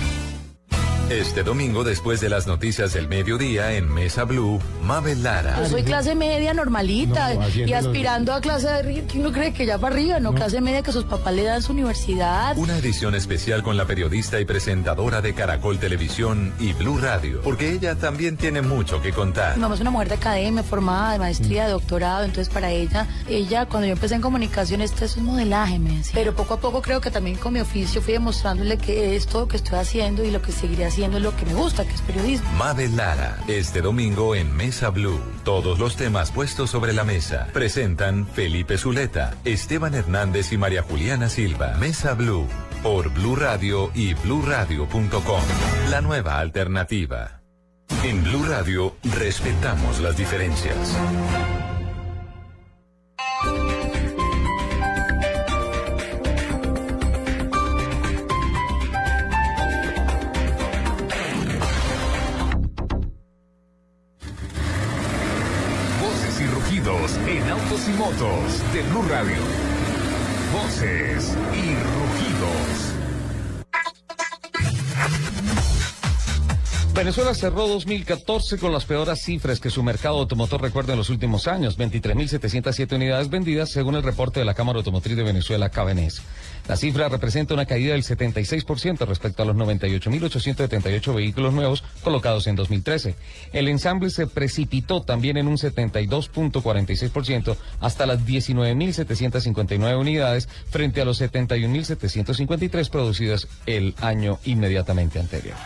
Este 1.10 1.44
domingo, 1.44 1.84
después 1.84 2.20
de 2.20 2.28
las 2.28 2.48
noticias 2.48 2.92
del 2.92 3.06
mediodía 3.06 3.74
en 3.74 3.88
Mesa 3.88 4.24
Blue, 4.24 4.58
Mabel 4.82 5.22
Lara. 5.22 5.56
Yo 5.62 5.68
soy 5.68 5.84
clase 5.84 6.16
media 6.16 6.52
normalita 6.52 7.32
No, 7.32 7.48
y 7.48 7.64
los- 7.66 7.86
aspirando 7.86 8.32
a 8.34 8.40
clase 8.40 8.66
de 8.66 8.72
arriba. 8.72 9.06
¿Quién 9.08 9.22
no 9.22 9.30
cree 9.30 9.52
que 9.52 9.66
ya 9.66 9.78
para 9.78 9.94
arriba? 9.94 10.18
No, 10.18 10.34
clase 10.34 10.60
media 10.60 10.82
que 10.82 10.90
sus 10.90 11.04
papás 11.04 11.32
le 11.32 11.44
dan 11.44 11.62
su 11.62 11.70
universidad. 11.72 12.58
Una 12.58 12.76
edición 12.78 13.14
especial 13.14 13.62
con 13.62 13.76
la 13.76 13.84
periodista 13.84 14.40
y 14.40 14.44
presentadora 14.44 15.22
de 15.22 15.32
Caracol 15.32 15.78
Televisión 15.78 16.52
y 16.58 16.72
Blue 16.72 16.98
Radio, 16.98 17.40
porque 17.40 17.70
ella 17.70 17.94
también 17.94 18.36
tiene 18.36 18.60
mucho 18.60 19.00
que 19.00 19.12
contar. 19.12 19.54
Mi 19.54 19.62
mamá 19.62 19.76
es 19.76 19.80
una 19.82 19.92
mujer 19.92 20.08
de 20.08 20.14
academia, 20.16 20.64
formada, 20.64 21.12
de 21.12 21.20
maestría, 21.20 21.66
de 21.66 21.70
doctorado, 21.70 22.24
entonces 22.24 22.52
para 22.52 22.72
ella, 22.72 23.06
ella 23.28 23.66
cuando 23.66 23.86
yo 23.86 23.92
empecé 23.92 24.16
en 24.16 24.22
comunicación, 24.22 24.80
esto 24.80 25.04
es 25.04 25.16
un 25.16 25.26
modelaje, 25.26 25.78
me 25.78 25.98
decía. 25.98 26.12
Pero 26.14 26.34
poco 26.34 26.54
a 26.54 26.60
poco 26.60 26.82
creo 26.82 27.00
que 27.00 27.12
también 27.12 27.36
con 27.36 27.52
mi 27.52 27.60
oficio 27.60 28.02
fui 28.02 28.12
demostrándole 28.14 28.76
que 28.76 29.14
esto 29.14 29.42
lo 29.42 29.46
que 29.48 29.56
estoy 29.58 29.78
haciendo 29.78 30.24
y 30.24 30.32
lo 30.32 30.42
que 30.42 30.50
seguiré 30.50 30.84
haciendo 30.86 30.95
es 31.04 31.22
lo 31.22 31.36
que 31.36 31.44
me 31.44 31.54
gusta, 31.54 31.84
que 31.84 31.94
es 31.94 32.00
periodismo. 32.02 32.50
Mabel 32.52 32.96
Lara, 32.96 33.38
este 33.48 33.82
domingo 33.82 34.34
en 34.34 34.54
Mesa 34.56 34.90
Blue. 34.90 35.20
Todos 35.44 35.78
los 35.78 35.96
temas 35.96 36.32
puestos 36.32 36.70
sobre 36.70 36.92
la 36.94 37.04
mesa. 37.04 37.48
Presentan 37.52 38.26
Felipe 38.26 38.78
Zuleta, 38.78 39.34
Esteban 39.44 39.94
Hernández 39.94 40.52
y 40.52 40.58
María 40.58 40.82
Juliana 40.82 41.28
Silva. 41.28 41.76
Mesa 41.78 42.14
Blue, 42.14 42.46
por 42.82 43.10
Blue 43.10 43.36
Radio 43.36 43.90
y 43.94 44.14
bluradio.com. 44.14 45.42
La 45.90 46.00
nueva 46.00 46.38
alternativa. 46.38 47.42
En 48.02 48.22
Blue 48.24 48.44
Radio 48.46 48.96
respetamos 49.04 50.00
las 50.00 50.16
diferencias. 50.16 50.96
De 68.16 68.82
Blue 68.88 69.02
Radio. 69.10 69.36
Voces 70.50 71.36
y 71.52 71.74
rugidos. 71.74 72.95
Venezuela 76.96 77.34
cerró 77.34 77.68
2014 77.68 78.56
con 78.56 78.72
las 78.72 78.86
peores 78.86 79.20
cifras 79.20 79.60
que 79.60 79.68
su 79.68 79.82
mercado 79.82 80.16
automotor 80.16 80.62
recuerda 80.62 80.94
en 80.94 80.98
los 80.98 81.10
últimos 81.10 81.46
años, 81.46 81.76
23.707 81.76 82.96
unidades 82.96 83.28
vendidas 83.28 83.68
según 83.68 83.96
el 83.96 84.02
reporte 84.02 84.40
de 84.40 84.46
la 84.46 84.54
Cámara 84.54 84.78
Automotriz 84.78 85.14
de 85.14 85.22
Venezuela, 85.22 85.68
Cabenés. 85.68 86.22
La 86.66 86.76
cifra 86.76 87.10
representa 87.10 87.52
una 87.52 87.66
caída 87.66 87.92
del 87.92 88.02
76% 88.02 89.06
respecto 89.06 89.42
a 89.42 89.46
los 89.46 89.54
98.878 89.56 91.14
vehículos 91.14 91.52
nuevos 91.52 91.84
colocados 92.02 92.46
en 92.46 92.56
2013. 92.56 93.14
El 93.52 93.68
ensamble 93.68 94.08
se 94.08 94.26
precipitó 94.26 95.02
también 95.02 95.36
en 95.36 95.48
un 95.48 95.58
72.46% 95.58 97.56
hasta 97.80 98.06
las 98.06 98.20
19.759 98.20 100.00
unidades 100.00 100.48
frente 100.70 101.02
a 101.02 101.04
los 101.04 101.20
71.753 101.20 102.88
producidas 102.88 103.48
el 103.66 103.94
año 104.00 104.38
inmediatamente 104.46 105.20
anterior. 105.20 105.56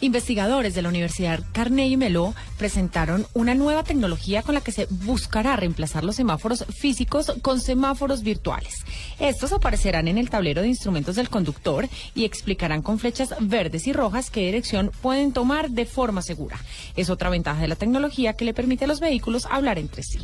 Investigadores 0.00 0.76
de 0.76 0.82
la 0.82 0.90
Universidad 0.90 1.40
Carnegie 1.52 1.96
Mellon 1.96 2.32
presentaron 2.56 3.26
una 3.34 3.56
nueva 3.56 3.82
tecnología 3.82 4.42
con 4.42 4.54
la 4.54 4.60
que 4.60 4.70
se 4.70 4.86
buscará 4.90 5.56
reemplazar 5.56 6.04
los 6.04 6.14
semáforos 6.14 6.64
físicos 6.68 7.32
con 7.42 7.60
semáforos 7.60 8.22
virtuales. 8.22 8.84
Estos 9.18 9.52
aparecerán 9.52 10.06
en 10.06 10.16
el 10.16 10.30
tablero 10.30 10.62
de 10.62 10.68
instrumentos 10.68 11.16
del 11.16 11.28
conductor 11.28 11.88
y 12.14 12.24
explicarán 12.24 12.82
con 12.82 13.00
flechas 13.00 13.34
verdes 13.40 13.88
y 13.88 13.92
rojas 13.92 14.30
qué 14.30 14.46
dirección 14.46 14.92
pueden 15.02 15.32
tomar 15.32 15.70
de 15.70 15.84
forma 15.84 16.22
segura. 16.22 16.58
Es 16.94 17.10
otra 17.10 17.28
ventaja 17.28 17.60
de 17.60 17.68
la 17.68 17.76
tecnología 17.76 18.34
que 18.34 18.44
le 18.44 18.54
permite 18.54 18.84
a 18.84 18.88
los 18.88 19.00
vehículos 19.00 19.46
hablar 19.50 19.80
entre 19.80 20.04
sí. 20.04 20.20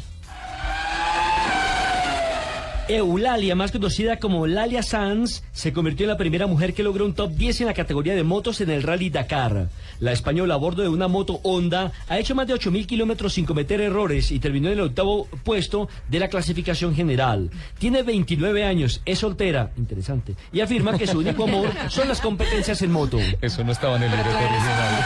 Eulalia, 2.89 3.55
más 3.55 3.73
conocida 3.73 4.19
como 4.19 4.47
Lalia 4.47 4.83
Sanz, 4.83 5.43
se 5.53 5.73
convirtió 5.73 6.05
en 6.05 6.11
la 6.11 6.19
primera 6.19 6.47
mujer 6.47 6.75
que 6.75 6.83
logró 6.83 7.07
un 7.07 7.15
top 7.15 7.33
10 7.33 7.63
en 7.63 7.67
la 7.69 7.75
categoría 7.75 8.15
de 8.15 8.25
motos 8.25 8.61
en 8.61 8.71
el 8.71 8.83
Rally 8.83 9.11
Dakar. 9.11 9.69
La 10.01 10.13
española 10.13 10.55
a 10.55 10.59
bordo 10.59 10.83
de 10.83 10.89
una 10.89 11.09
moto 11.09 11.41
Honda 11.45 11.93
ha 12.09 12.19
hecho 12.19 12.35
más 12.35 12.47
de 12.47 12.55
8.000 12.55 12.87
kilómetros 12.87 13.35
sin 13.35 13.47
cometer 13.47 13.81
errores 13.81 14.31
y 14.31 14.39
terminó 14.39 14.69
en 14.69 14.75
el 14.75 14.81
octavo 14.81 15.27
puesto 15.45 15.89
de 16.09 16.19
la 16.19 16.29
clasificación 16.29 16.95
general. 16.95 17.51
Tiene 17.79 18.03
29 18.03 18.65
años, 18.65 19.01
es 19.05 19.19
soltera, 19.19 19.71
interesante, 19.77 20.35
y 20.53 20.61
afirma 20.61 20.99
que 20.99 21.07
su 21.07 21.19
único 21.19 21.45
amor 21.45 21.71
son 21.89 22.09
las 22.09 22.21
competencias 22.21 22.83
en 22.83 22.93
moto. 22.93 23.19
Eso 23.41 23.65
no 23.65 23.73
estaba 23.73 23.97
en 23.97 24.03
el 24.03 24.11
libreto 24.11 24.37
original. 24.37 25.05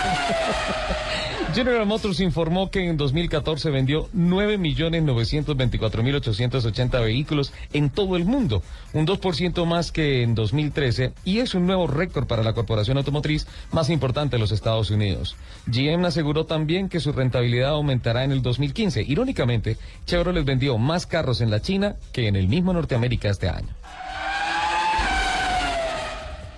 General 1.59 1.87
Motors 1.87 2.21
informó 2.21 2.71
que 2.71 2.89
en 2.89 2.97
2014 2.97 3.71
vendió 3.71 4.09
9.924.880 4.13 7.03
vehículos 7.03 7.53
en 7.73 7.91
todo 7.91 8.15
el 8.15 8.25
mundo, 8.25 8.63
un 8.93 9.09
2% 9.09 9.67
más 9.67 9.91
que 9.91 10.23
en 10.23 10.37
2013 10.37 11.15
y 11.25 11.41
es 11.41 11.57
un 11.57 11.67
nuevo 11.67 11.89
récord 11.89 12.29
para 12.29 12.45
la 12.45 12.53
corporación 12.53 12.97
automotriz 12.97 13.49
más 13.73 13.91
importante 13.91 14.37
de 14.37 14.41
los 14.41 14.53
Estados 14.53 14.93
Unidos. 14.93 15.35
GM 15.67 16.05
aseguró 16.05 16.47
también 16.47 16.89
que 16.89 17.01
su 17.01 17.11
rentabilidad 17.11 17.71
aumentará 17.71 18.23
en 18.23 18.31
el 18.31 18.41
2015. 18.41 19.03
Irónicamente, 19.03 19.79
Chevrolet 20.07 20.45
vendió 20.45 20.79
más 20.79 21.09
carros 21.09 21.41
en 21.41 21.51
la 21.51 21.61
China 21.61 21.97
que 22.13 22.29
en 22.29 22.37
el 22.37 22.47
mismo 22.47 22.73
Norteamérica 22.73 23.31
este 23.31 23.49
año. 23.49 23.75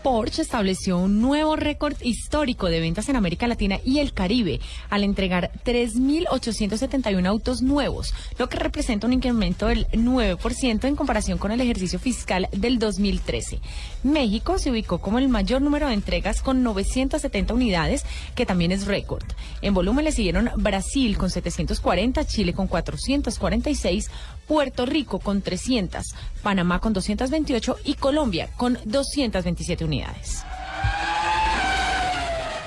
Porsche 0.03 0.43
estableció 0.43 0.99
un 0.99 1.21
nuevo 1.21 1.57
récord 1.57 1.95
histórico 2.01 2.69
de 2.69 2.81
ventas 2.81 3.09
en 3.09 3.17
América 3.17 3.47
Latina 3.47 3.81
y 3.85 3.99
el 3.99 4.13
Caribe 4.13 4.61
al 4.89 5.05
entregar 5.05 5.51
3.871 5.65 7.27
autos 7.27 7.63
nuevos, 7.63 8.15
lo 8.39 8.49
que 8.49 8.57
representa 8.57 9.07
un 9.07 9.13
incremento 9.13 9.67
del 9.67 9.87
9% 9.89 10.85
en 10.85 10.97
comparación 10.97 11.39
con 11.39 11.53
el 11.53 11.61
ejercicio 11.61 11.99
fiscal 11.99 12.49
del 12.53 12.79
2013. 12.79 13.61
México 14.03 14.59
se 14.59 14.71
ubicó 14.71 14.99
como 14.99 15.19
el 15.19 15.29
mayor 15.29 15.61
número 15.61 15.89
de 15.89 15.95
entregas 15.95 16.41
con 16.41 16.63
970 16.63 17.53
unidades, 17.53 18.05
que 18.35 18.47
también 18.47 18.73
es 18.73 18.87
récord. 18.87 19.25
En 19.61 19.75
volumen 19.75 20.05
le 20.05 20.13
siguieron 20.13 20.51
Brasil 20.57 21.19
con 21.19 21.31
740, 21.31 22.27
Chile 22.27 22.55
con 22.55 22.67
446, 22.67 24.11
Puerto 24.51 24.85
Rico 24.85 25.21
con 25.21 25.43
300, 25.43 26.13
Panamá 26.43 26.81
con 26.81 26.93
228 26.93 27.77
y 27.85 27.95
Colombia 27.95 28.49
con 28.57 28.79
227 28.85 29.85
unidades. 29.85 30.43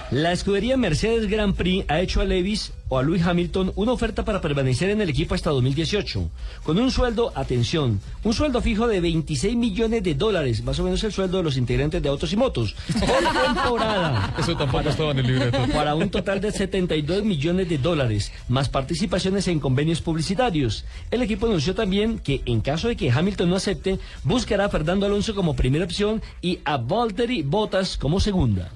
La 0.10 0.32
escudería 0.32 0.78
Mercedes 0.78 1.28
Grand 1.28 1.54
Prix 1.54 1.84
ha 1.90 2.00
hecho 2.00 2.22
a 2.22 2.24
Levis 2.24 2.72
o 2.94 3.00
a 3.00 3.02
Lewis 3.02 3.26
Hamilton 3.26 3.74
una 3.76 3.92
oferta 3.92 4.24
para 4.24 4.40
permanecer 4.40 4.92
en 4.92 5.02
el 5.02 5.10
equipo 5.10 5.34
hasta 5.34 5.50
2018, 5.50 6.30
con 6.64 6.78
un 6.78 6.92
sueldo, 6.92 7.32
atención, 7.34 8.00
un 8.24 8.34
sueldo 8.36 8.62
fijo 8.62 8.88
de 8.88 9.02
26 9.02 9.56
millones 9.56 10.04
de 10.04 10.14
dólares, 10.14 10.64
más 10.64 10.80
o 10.80 10.84
menos 10.84 11.04
el 11.04 11.12
sueldo 11.12 11.38
de 11.38 11.44
los 11.44 11.58
integrantes 11.58 12.04
de 12.04 12.10
Autos 12.10 12.32
y 12.34 12.38
Motos, 12.38 12.76
por 13.00 13.46
temporada. 13.46 14.36
Eso 14.38 14.56
tampoco 14.56 14.90
estaba 14.90 15.10
en 15.10 15.20
el 15.20 15.28
libreto. 15.28 15.58
Para 15.74 15.96
un 15.96 16.12
total 16.12 16.40
de 16.40 16.52
72 16.52 17.24
millones 17.24 17.68
de 17.68 17.80
dólares, 17.80 18.32
más 18.48 18.70
participaciones 18.70 19.48
en 19.48 19.60
convenios 19.60 20.00
publicitarios. 20.00 20.86
El 21.10 21.24
equipo 21.24 21.48
anunció 21.48 21.74
también 21.74 22.20
que, 22.20 22.44
en 22.46 22.62
caso 22.62 22.90
de 22.90 22.96
que 22.96 23.10
Hamilton 23.10 23.50
no 23.50 23.56
acepte, 23.56 23.98
buscará 24.24 24.66
a 24.66 24.70
Fernando 24.70 25.08
Alonso 25.08 25.34
como 25.34 25.56
primera 25.56 25.86
opción 25.86 26.22
y 26.44 26.60
a 26.64 26.78
Valtteri 26.78 27.42
Bottas 27.42 27.98
como 27.98 28.20
segunda. 28.20 28.72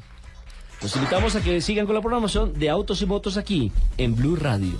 Los 0.81 0.95
invitamos 0.95 1.35
a 1.35 1.41
que 1.41 1.59
sigan 1.59 1.85
con 1.85 1.95
la 1.95 2.01
programación 2.01 2.53
de 2.53 2.69
Autos 2.69 3.01
y 3.01 3.05
Motos 3.05 3.35
aquí 3.37 3.71
en 3.97 4.15
Blue 4.15 4.35
Radio. 4.35 4.77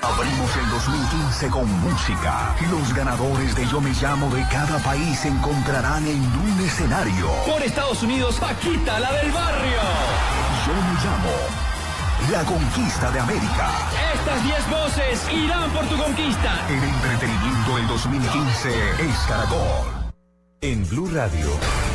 Abrimos 0.00 0.56
el 0.56 0.70
2015 0.70 1.48
con 1.48 1.80
música 1.80 2.56
y 2.60 2.70
los 2.70 2.94
ganadores 2.94 3.54
de 3.54 3.66
Yo 3.66 3.80
Me 3.80 3.90
Llamo 3.90 4.34
de 4.34 4.42
cada 4.50 4.78
país 4.78 5.18
se 5.18 5.28
encontrarán 5.28 6.06
en 6.06 6.20
un 6.20 6.60
escenario. 6.64 7.28
Por 7.46 7.62
Estados 7.62 8.02
Unidos, 8.02 8.36
Paquita, 8.36 8.98
la 9.00 9.12
del 9.12 9.30
barrio. 9.32 9.80
Yo 10.66 10.72
Me 10.72 10.94
Llamo 11.04 12.32
La 12.32 12.44
Conquista 12.44 13.10
de 13.10 13.20
América. 13.20 13.68
Estas 14.14 14.44
10 14.44 14.70
voces 14.70 15.32
irán 15.32 15.70
por 15.70 15.84
tu 15.86 15.96
conquista. 15.96 16.66
El 16.68 16.82
entretenimiento 16.82 17.76
del 17.76 17.86
2015 17.88 18.70
es 19.00 19.18
Caracol. 19.28 19.95
En 20.66 20.84
Blue 20.88 21.06
Radio, 21.12 21.46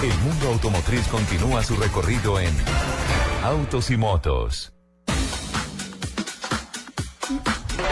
el 0.01 0.17
mundo 0.23 0.47
automotriz 0.47 1.05
continúa 1.09 1.61
su 1.61 1.75
recorrido 1.75 2.39
en 2.39 2.53
Autos 3.43 3.91
y 3.91 3.97
Motos. 3.97 4.71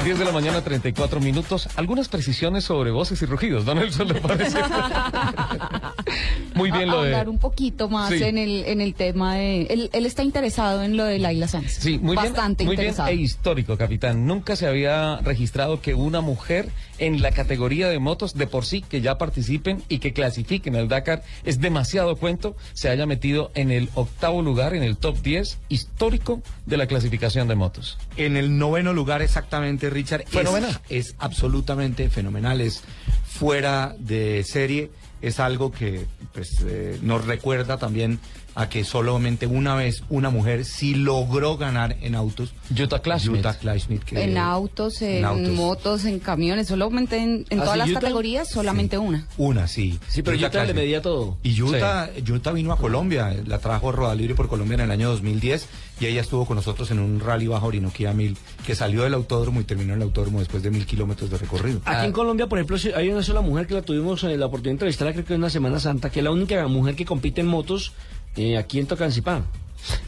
10 0.06 0.18
de 0.18 0.24
la 0.24 0.32
mañana, 0.32 0.62
34 0.62 1.20
minutos. 1.20 1.68
Algunas 1.76 2.08
precisiones 2.08 2.64
sobre 2.64 2.92
voces 2.92 3.22
y 3.22 3.26
rugidos, 3.26 3.66
¿no, 3.66 3.76
Nelson? 3.76 4.08
¿Le 4.08 4.14
parece? 4.22 4.58
Muy 6.56 6.72
bien 6.72 6.88
lo 6.88 7.02
de... 7.04 7.08
Hablar 7.10 7.28
un 7.28 7.38
poquito 7.40 7.90
más 7.90 8.10
Sí. 8.10 8.24
en, 8.24 8.38
el, 8.38 8.64
en 8.66 8.80
el 8.80 8.94
tema 8.94 9.36
de... 9.36 9.64
Él, 9.64 9.90
él 9.92 10.06
está 10.06 10.24
interesado 10.24 10.84
en 10.84 10.96
lo 10.96 11.04
de 11.04 11.20
Laila 11.20 11.50
Sanz. 11.50 11.74
Sí, 11.80 11.98
muy 12.00 12.16
Bastante 12.16 12.64
bien, 12.64 12.68
muy 12.70 12.76
bien 12.78 12.88
interesado. 12.92 13.10
e 13.10 13.16
histórico, 13.16 13.78
capitán. 13.78 14.26
Nunca 14.26 14.56
se 14.56 14.68
había 14.68 15.18
registrado 15.18 15.82
que 15.82 15.94
una 15.94 16.22
mujer 16.22 16.70
en 17.00 17.22
la 17.22 17.32
categoría 17.32 17.88
de 17.90 18.00
motos 18.00 18.34
de 18.36 18.46
por 18.48 18.66
sí 18.66 18.82
que 18.82 19.02
ya 19.02 19.18
participen 19.18 19.84
y 19.90 20.00
que 20.00 20.14
clasifiquen 20.14 20.76
al 20.76 20.88
Dakar 20.88 21.24
es 21.44 21.60
demasiado 21.60 22.16
cuento 22.18 22.56
se 22.74 22.90
haya 22.90 23.06
metido 23.06 23.52
en 23.56 23.72
el 23.72 23.90
octavo 23.96 24.42
lugar 24.42 24.74
en 24.76 24.84
el 24.84 24.98
top 24.98 25.18
10 25.22 25.58
histórico 25.70 26.42
de 26.66 26.78
la 26.78 26.88
clasificación 26.88 27.48
de 27.48 27.56
motos. 27.56 27.98
En 28.18 28.38
el 28.38 28.58
noveno 28.58 28.94
lugar 28.94 29.22
exactamente, 29.22 29.90
Richard. 29.90 30.22
es- 30.22 30.30
Fenomenal. 30.30 30.80
Es, 30.90 31.16
absolutamente 31.20 32.10
fenomenal, 32.10 32.62
es 32.62 32.84
fuera 33.26 33.96
de 34.00 34.44
serie, 34.44 34.92
es 35.22 35.40
algo 35.40 35.72
que 35.72 36.06
pues, 36.34 36.64
eh, 36.66 37.00
nos 37.02 37.26
recuerda 37.26 37.78
también 37.78 38.20
a 38.60 38.68
que 38.68 38.84
solamente 38.84 39.48
una 39.48 39.74
vez 39.76 40.04
una 40.10 40.30
mujer 40.30 40.66
sí 40.66 40.94
logró 40.94 41.56
ganar 41.56 41.96
en 42.02 42.14
autos. 42.14 42.54
Jutta 42.78 43.00
Kleinschmidt. 43.02 43.38
Jutta 43.38 43.58
Kleinschmidt, 43.58 44.04
que- 44.04 44.22
En 44.22 44.38
autos, 44.38 45.02
en, 45.02 45.20
en 45.20 45.26
autos. 45.26 45.50
motos, 45.54 46.04
en 46.04 46.20
camiones, 46.20 46.68
solamente 46.68 47.18
en, 47.18 47.46
en 47.50 47.60
¿Ah, 47.62 47.64
todas 47.64 47.74
sí, 47.74 47.78
las 47.80 47.90
Utah? 47.92 48.00
categorías, 48.02 48.50
solamente 48.50 48.98
una. 48.98 49.26
Una, 49.38 49.66
sí. 49.68 49.98
Sí, 50.10 50.24
pero 50.24 50.36
Jutta 50.36 50.50
Utah 50.50 50.66
le 50.66 50.74
medía 50.74 51.02
todo. 51.02 51.38
Y 51.42 51.62
Utah, 51.62 52.10
Utah 52.30 52.52
vino 52.52 52.74
a 52.74 52.78
Colombia, 52.78 53.34
la 53.46 53.60
trajo 53.60 53.94
Roda 53.94 54.14
Libre 54.14 54.36
por 54.36 54.50
Colombia 54.50 54.76
en 54.76 54.82
el 54.82 54.92
año 54.92 55.10
2010 55.10 55.68
y 56.02 56.06
ella 56.08 56.20
estuvo 56.22 56.46
con 56.46 56.56
nosotros 56.58 56.92
en 56.92 57.00
un 57.00 57.20
rally 57.22 57.48
bajo 57.48 57.68
Orinoquía 57.68 58.12
1000 58.14 58.38
que 58.66 58.76
salió 58.76 59.04
del 59.04 59.14
autódromo 59.14 59.62
y 59.62 59.64
terminó 59.64 59.94
en 59.94 60.00
el 60.00 60.04
autódromo 60.04 60.40
después 60.40 60.64
de 60.64 60.70
mil 60.70 60.86
kilómetros 60.86 61.30
de 61.30 61.38
recorrido. 61.38 61.82
Aquí 61.86 62.06
en 62.06 62.12
Colombia, 62.12 62.48
por 62.48 62.58
ejemplo, 62.58 62.78
sí, 62.78 62.92
hay 62.94 63.10
una 63.10 63.24
sola 63.24 63.40
mujer 63.42 63.68
que 63.68 63.74
la 63.74 63.82
tuvimos 63.84 64.22
eh, 64.26 64.36
la 64.38 64.46
oportunidad 64.48 64.72
de 64.72 64.76
entrevistar, 64.76 65.14
creo 65.14 65.26
que 65.26 65.34
en 65.34 65.40
una 65.40 65.50
Semana 65.50 65.80
Santa, 65.80 66.10
que 66.10 66.20
es 66.20 66.24
la 66.24 66.32
única 66.32 66.66
mujer 66.68 66.96
que 66.96 67.06
compite 67.06 67.40
en 67.42 67.48
motos 67.48 67.94
eh, 68.36 68.58
aquí 68.58 68.80
en 68.80 68.88
Tocancipá. 68.88 69.42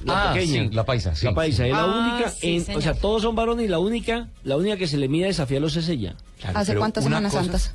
La 0.03 0.31
Ah, 0.31 0.33
pequeña. 0.33 0.63
sí, 0.63 0.69
la 0.75 0.83
paisa, 0.85 1.15
sí, 1.15 1.25
La 1.25 1.33
paisa, 1.33 1.63
sí. 1.63 1.69
es 1.69 1.75
la 1.75 1.83
Ah, 1.83 2.11
única, 2.13 2.29
sí, 2.29 2.63
en- 2.67 2.75
o 2.77 2.81
sea, 2.81 2.93
todos 2.93 3.21
son 3.21 3.35
varones 3.35 3.65
y 3.65 3.69
la 3.69 3.79
única, 3.79 4.27
la 4.43 4.57
única 4.57 4.75
que 4.75 4.85
se 4.87 4.97
le 4.97 5.07
mide 5.07 5.25
a 5.25 5.27
desafiarlos 5.27 5.75
es 5.77 5.87
ella. 5.87 6.15
Claro, 6.41 6.59
¿Hace 6.59 6.75
cuántas 6.75 7.03
Semanas 7.05 7.31
cosa- 7.31 7.43
Santas? 7.43 7.71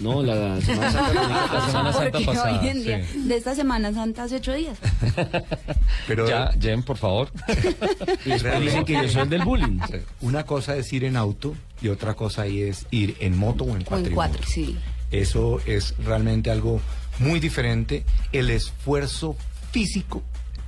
No, 0.00 0.22
la, 0.22 0.34
la 0.56 0.60
Semana 0.62 0.90
Santa. 0.92 1.12
la 1.52 1.66
Semana 1.66 1.92
Santa 1.92 2.20
pasada, 2.24 2.60
hoy 2.62 2.68
en 2.68 2.82
día, 2.82 3.04
sí. 3.12 3.20
de 3.28 3.36
esta 3.36 3.54
Semana 3.54 3.92
Santa 3.92 4.24
hace 4.24 4.36
ocho 4.36 4.54
días. 4.54 4.78
Pero 6.08 6.28
Ya, 6.28 6.50
Jen, 6.60 6.82
por 6.82 6.96
favor. 6.96 7.28
Y 8.26 8.30
dicen 8.32 8.84
que 8.84 8.94
yo 8.94 9.08
soy 9.08 9.22
el 9.22 9.28
del 9.28 9.44
bullying. 9.44 9.78
una 10.22 10.44
cosa 10.44 10.76
es 10.76 10.92
ir 10.92 11.04
en 11.04 11.16
auto 11.16 11.54
y 11.82 11.88
otra 11.88 12.14
cosa 12.14 12.42
ahí 12.42 12.62
es 12.62 12.86
ir 12.90 13.16
en 13.20 13.36
moto 13.38 13.64
o 13.64 13.76
en 13.76 13.84
O 13.88 13.96
en 13.98 14.10
cuatro, 14.14 14.42
sí. 14.46 14.76
Eso 15.10 15.60
es 15.66 15.94
realmente 15.98 16.50
algo 16.50 16.80
muy 17.18 17.38
diferente. 17.40 18.04
El 18.32 18.50
esfuerzo 18.50 19.36
físico, 19.70 20.22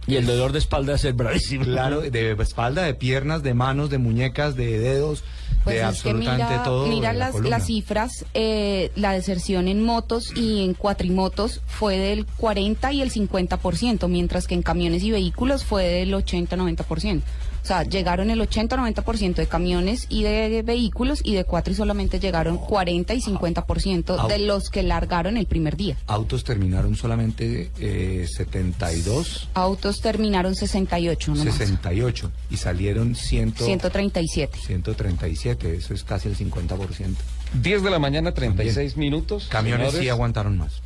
Y 0.07 0.17
el 0.17 0.27
dolor 0.27 0.53
de 0.53 0.59
espalda 0.59 0.95
es 0.95 1.15
bravísimo. 1.17 1.65
claro, 1.65 2.01
de 2.01 2.33
espalda, 2.41 2.83
de 2.83 2.95
piernas, 2.95 3.43
de 3.43 3.55
manos, 3.55 3.89
de 3.91 3.99
muñecas, 3.99 4.57
de 4.57 4.79
dedos, 4.79 5.23
Pues 5.65 5.77
de 5.77 5.83
absolutamente 5.83 6.45
mira, 6.51 6.63
todo. 6.65 6.87
mira 6.87 7.13
la 7.13 7.31
las, 7.31 7.41
las 7.41 7.67
cifras, 7.67 8.25
eh, 8.35 8.91
la 8.97 9.13
deserción 9.13 9.69
en 9.69 9.83
motos 9.83 10.33
y 10.37 10.65
en 10.65 10.75
cuatrimotos 10.75 11.61
fue 11.67 11.99
del 11.99 12.27
40 12.27 12.93
y 12.93 13.01
el 13.03 13.13
50%, 13.13 14.09
mientras 14.09 14.47
que 14.49 14.55
en 14.55 14.63
camiones 14.63 15.03
y 15.05 15.11
vehículos 15.13 15.65
fue 15.65 15.85
del 15.85 16.13
80-90%. 16.15 17.23
O 17.63 17.65
sea, 17.65 17.85
llegaron 17.85 18.31
el 18.31 18.41
80-90% 18.41 19.35
de 19.37 19.47
camiones 19.47 20.07
y 20.09 20.25
de 20.25 20.63
vehículos 20.63 21.21
y 21.23 21.35
de 21.35 21.45
cuatro 21.45 21.73
y 21.73 21.77
solamente 21.77 22.19
llegaron 22.19 22.59
40 22.59 23.15
y 23.15 23.21
50% 23.21 24.19
Au. 24.19 24.29
de 24.29 24.39
los 24.41 24.69
que 24.69 24.83
largaron 24.83 25.37
el 25.37 25.47
primer 25.47 25.77
día. 25.77 25.97
Autos 26.07 26.43
terminaron 26.43 26.97
solamente 26.97 27.71
eh, 27.79 28.27
72, 28.29 29.49
Autos 29.55 30.01
terminaron 30.01 30.55
68 30.57 31.35
nomás. 31.35 31.55
68 31.55 32.33
y 32.51 32.57
salieron 32.57 33.15
100, 33.15 33.55
137. 33.57 34.59
137, 34.59 35.77
eso 35.77 35.95
es 35.95 36.03
casi 36.03 36.29
el 36.29 36.37
50%. 36.37 37.15
10 37.63 37.83
de 37.83 37.91
la 37.91 37.99
mañana, 37.99 38.33
36 38.33 38.97
minutos. 38.97 39.47
Camiones 39.49 39.89
sí 39.91 39.97
señores. 39.99 40.13
aguantaron 40.13 40.57
más. 40.59 40.81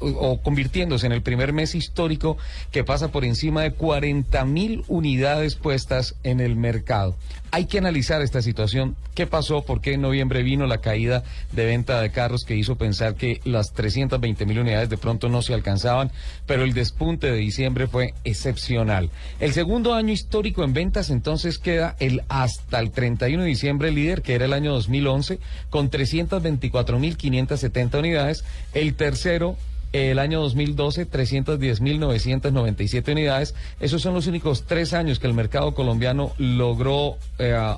o, 0.03 0.41
convirtiéndose 0.41 1.05
en 1.05 1.11
el 1.11 1.21
primer 1.21 1.53
mes 1.53 1.75
histórico 1.75 2.37
que 2.71 2.83
pasa 2.83 3.09
por 3.09 3.25
encima 3.25 3.61
de 3.61 3.71
40 3.71 4.45
mil 4.45 4.83
unidades 4.87 5.55
puestas 5.55 6.15
en 6.23 6.39
el 6.39 6.55
mercado. 6.55 7.15
Hay 7.51 7.65
que 7.65 7.77
analizar 7.77 8.23
esta 8.23 8.41
situación. 8.41 8.95
¿Qué 9.13 9.27
pasó? 9.27 9.61
¿Por 9.61 9.79
qué 9.79 9.93
en 9.93 10.01
noviembre 10.01 10.41
vino 10.41 10.65
la 10.65 10.79
caída 10.79 11.23
de 11.51 11.65
venta 11.65 12.01
de 12.01 12.09
carros 12.09 12.45
que 12.45 12.55
hizo 12.55 12.77
pensar 12.77 13.13
que 13.13 13.41
las 13.43 13.73
320 13.73 14.47
mil 14.47 14.57
unidades 14.57 14.89
de 14.89 14.97
pronto 14.97 15.29
no 15.29 15.43
se 15.43 15.53
alcanzaban? 15.53 16.11
Pero 16.47 16.63
el 16.63 16.73
despunte 16.73 17.27
de 17.27 17.37
diciembre 17.37 17.85
fue 17.85 18.15
excepcional. 18.23 19.11
El 19.39 19.53
segundo 19.53 19.93
año 19.93 20.11
histórico 20.11 20.63
en 20.63 20.73
ventas 20.73 21.11
entonces 21.11 21.59
queda 21.59 21.95
el 21.99 22.23
hasta 22.27 22.79
el 22.79 22.89
31 22.89 23.43
de 23.43 23.49
diciembre 23.49 23.91
líder, 23.91 24.23
que 24.23 24.33
era 24.33 24.45
el 24.45 24.53
año 24.53 24.73
2011, 24.73 25.39
con 25.69 25.91
324 25.91 26.97
mil 26.97 27.17
570 27.17 27.99
unidades. 27.99 28.43
El 28.73 28.95
tercero 28.95 29.57
el 29.93 30.19
año 30.19 30.41
2012, 30.41 31.09
310.997 31.09 33.11
unidades. 33.11 33.55
Esos 33.79 34.01
son 34.01 34.15
los 34.15 34.27
únicos 34.27 34.65
tres 34.65 34.93
años 34.93 35.19
que 35.19 35.27
el 35.27 35.33
mercado 35.33 35.73
colombiano 35.73 36.33
logró, 36.37 37.17
eh, 37.39 37.75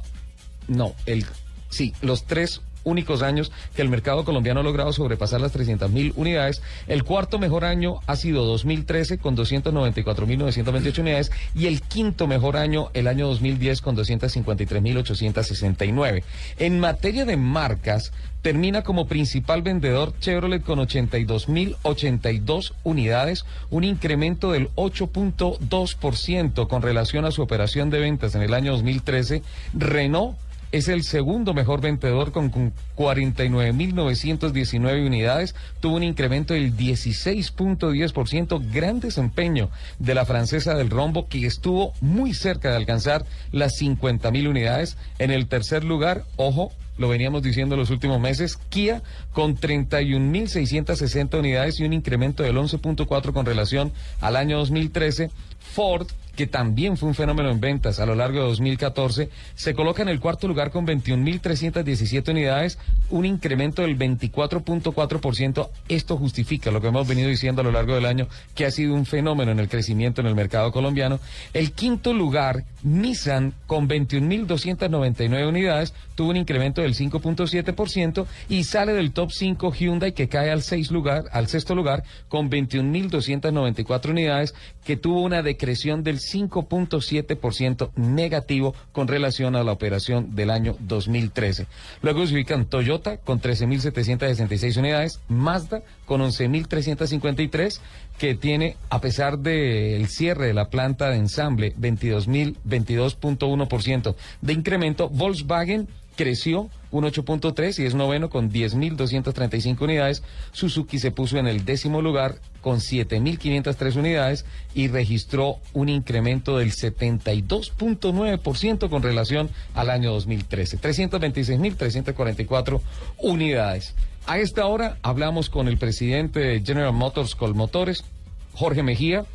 no, 0.67 0.95
el, 1.06 1.23
sí, 1.69 1.93
los 2.01 2.23
tres 2.23 2.63
únicos 2.86 3.21
años 3.21 3.51
que 3.75 3.82
el 3.82 3.89
mercado 3.89 4.23
colombiano 4.23 4.62
ha 4.62 4.63
logrado 4.63 4.93
sobrepasar 4.93 5.41
las 5.41 5.54
300.000 5.54 6.13
unidades. 6.15 6.62
El 6.88 7.04
cuarto 7.04 7.38
mejor 7.39 7.65
año 7.65 7.99
ha 8.08 8.15
sido 8.15 8.45
2013 8.45 9.17
con 9.17 9.36
294.928 9.36 10.99
unidades 10.99 11.34
y 11.54 11.67
el 11.67 11.82
quinto 11.82 12.28
mejor 12.28 12.56
año 12.56 12.91
el 12.93 13.08
año 13.08 13.28
2010 13.28 13.82
con 13.82 13.97
253.869. 13.97 16.23
En 16.60 16.80
materia 16.80 17.25
de 17.25 17.36
marcas, 17.36 18.13
termina 18.46 18.84
como 18.84 19.08
principal 19.08 19.64
vendedor 19.64 20.14
Chevrolet 20.20 20.62
con 20.62 20.78
82.082 20.78 22.74
unidades, 22.84 23.44
un 23.72 23.84
incremento 23.84 24.52
del 24.52 24.70
8.2% 24.76 26.68
con 26.68 26.84
relación 26.84 27.26
a 27.26 27.32
su 27.32 27.42
operación 27.42 27.90
de 27.90 28.02
ventas 28.02 28.36
en 28.36 28.44
el 28.44 28.54
año 28.54 28.74
2013. 28.74 29.42
Renault 29.74 30.38
es 30.72 30.90
el 30.90 31.02
segundo 31.02 31.56
mejor 31.56 31.82
vendedor 31.82 32.32
con, 32.32 32.52
con 32.52 32.72
49.919 32.96 35.08
unidades. 35.08 35.56
Tuvo 35.80 35.96
un 35.96 36.04
incremento 36.04 36.54
del 36.54 36.78
16.10%, 36.78 38.72
gran 38.72 39.00
desempeño 39.00 39.72
de 39.98 40.14
la 40.14 40.26
francesa 40.26 40.76
del 40.76 40.92
rombo 40.92 41.28
que 41.28 41.48
estuvo 41.48 41.94
muy 42.00 42.36
cerca 42.36 42.70
de 42.70 42.76
alcanzar 42.76 43.26
las 43.52 43.82
50.000 43.82 44.48
unidades. 44.48 44.98
En 45.18 45.32
el 45.32 45.48
tercer 45.48 45.84
lugar, 45.84 46.26
ojo, 46.36 46.72
lo 46.98 47.10
veníamos 47.10 47.44
diciendo 47.44 47.76
los 47.76 47.90
últimos 47.90 48.20
meses, 48.20 48.58
Kia 48.70 49.04
con 49.34 49.58
31.660 49.58 51.40
unidades 51.40 51.80
y 51.80 51.84
un 51.84 51.94
incremento 51.94 52.44
del 52.44 52.58
11.4 52.58 53.34
con 53.34 53.46
relación 53.46 53.92
al 54.22 54.36
año 54.36 54.58
2013. 54.58 55.30
Ford 55.60 56.08
que 56.36 56.48
también 56.48 56.98
fue 56.98 57.10
un 57.10 57.15
fenómeno 57.15 57.50
en 57.50 57.60
ventas 57.60 58.00
a 58.00 58.06
lo 58.06 58.15
largo 58.15 58.39
de 58.39 58.48
2014, 58.48 59.30
se 59.56 59.74
coloca 59.74 60.02
en 60.02 60.10
el 60.10 60.19
cuarto 60.19 60.48
lugar 60.48 60.71
con 60.71 60.86
21.317 60.86 62.30
unidades, 62.30 62.78
un 63.10 63.26
incremento 63.26 63.82
del 63.82 63.98
24.4%. 63.98 65.69
Esto 65.89 66.17
justifica 66.17 66.71
lo 66.71 66.82
que 66.82 66.88
hemos 66.88 67.08
venido 67.08 67.30
diciendo 67.30 67.62
a 67.62 67.63
lo 67.63 67.71
largo 67.71 67.95
del 67.95 68.06
año, 68.06 68.28
que 68.54 68.65
ha 68.65 68.71
sido 68.71 68.93
un 68.93 69.06
fenómeno 69.06 69.52
en 69.52 69.60
el 69.60 69.69
crecimiento 69.69 70.21
en 70.21 70.28
el 70.28 70.36
mercado 70.36 70.71
colombiano. 70.71 71.19
El 71.54 71.71
quinto 71.71 72.13
lugar, 72.13 72.65
Nissan, 72.84 73.54
con 73.67 73.88
21.299 73.88 75.48
unidades, 75.48 75.93
tuvo 76.15 76.30
un 76.30 76.38
incremento 76.38 76.82
del 76.82 76.95
5.7% 76.95 78.26
y 78.50 78.63
sale 78.63 78.93
del 78.93 79.12
top 79.12 79.32
5 79.32 79.74
Hyundai, 79.74 80.13
que 80.13 80.28
cae 80.28 80.52
al, 80.52 80.63
seis 80.63 80.91
lugar, 80.91 81.26
al 81.32 81.48
sexto 81.48 81.76
lugar, 81.76 82.04
con 82.28 82.50
21.294 82.50 84.10
unidades, 84.10 84.54
que 84.84 84.98
tuvo 84.98 85.21
una 85.21 85.41
decreción 85.41 86.04
del 86.04 86.19
5.7% 86.34 87.92
negativo 87.96 88.74
con 88.92 89.08
relación 89.08 89.56
a 89.56 89.64
la 89.64 89.72
operación 89.72 90.36
del 90.36 90.50
año 90.50 90.76
2013. 90.80 91.68
Luego 92.02 92.26
se 92.26 92.34
ubican 92.34 92.66
Toyota 92.66 93.18
con 93.18 93.40
13.766 93.42 94.78
unidades, 94.78 95.20
Mazda 95.28 95.84
con 96.06 96.22
11.353, 96.22 97.80
que 98.18 98.34
tiene, 98.36 98.78
a 98.90 99.02
pesar 99.02 99.40
del 99.40 100.08
cierre 100.08 100.48
de 100.48 100.54
la 100.54 100.70
planta 100.70 101.10
de 101.10 101.18
ensamble, 101.18 101.76
22.022.1% 101.76 104.16
de 104.42 104.54
incremento, 104.54 105.10
Volkswagen 105.10 105.90
creció 106.15 106.69
un 106.91 107.04
8.3 107.04 107.80
y 107.80 107.86
es 107.86 107.93
noveno 107.93 108.30
con 108.30 108.49
10.235 108.51 109.82
unidades. 109.82 110.23
Suzuki 110.54 110.97
se 110.99 111.12
puso 111.12 111.38
en 111.38 111.47
el 111.47 111.65
décimo 111.65 112.01
lugar 112.01 112.39
con 112.62 112.80
7.503 112.80 113.97
unidades 113.97 114.45
y 114.73 114.88
registró 114.88 115.58
un 115.73 115.89
incremento 115.89 116.58
del 116.58 116.71
72.9% 116.71 118.89
con 118.89 119.04
relación 119.04 119.49
al 119.73 119.89
año 119.89 120.13
2013. 120.13 120.80
326.344 120.80 122.80
unidades. 123.17 123.93
A 124.25 124.39
esta 124.39 124.65
hora 124.65 124.97
hablamos 125.04 125.49
con 125.49 125.67
el 125.67 125.78
presidente 125.78 126.39
de 126.39 126.62
General 126.62 126.93
Motors 126.93 127.36
Colmotores, 127.36 128.06
Jorge 128.54 128.82
Mejía, 128.82 129.25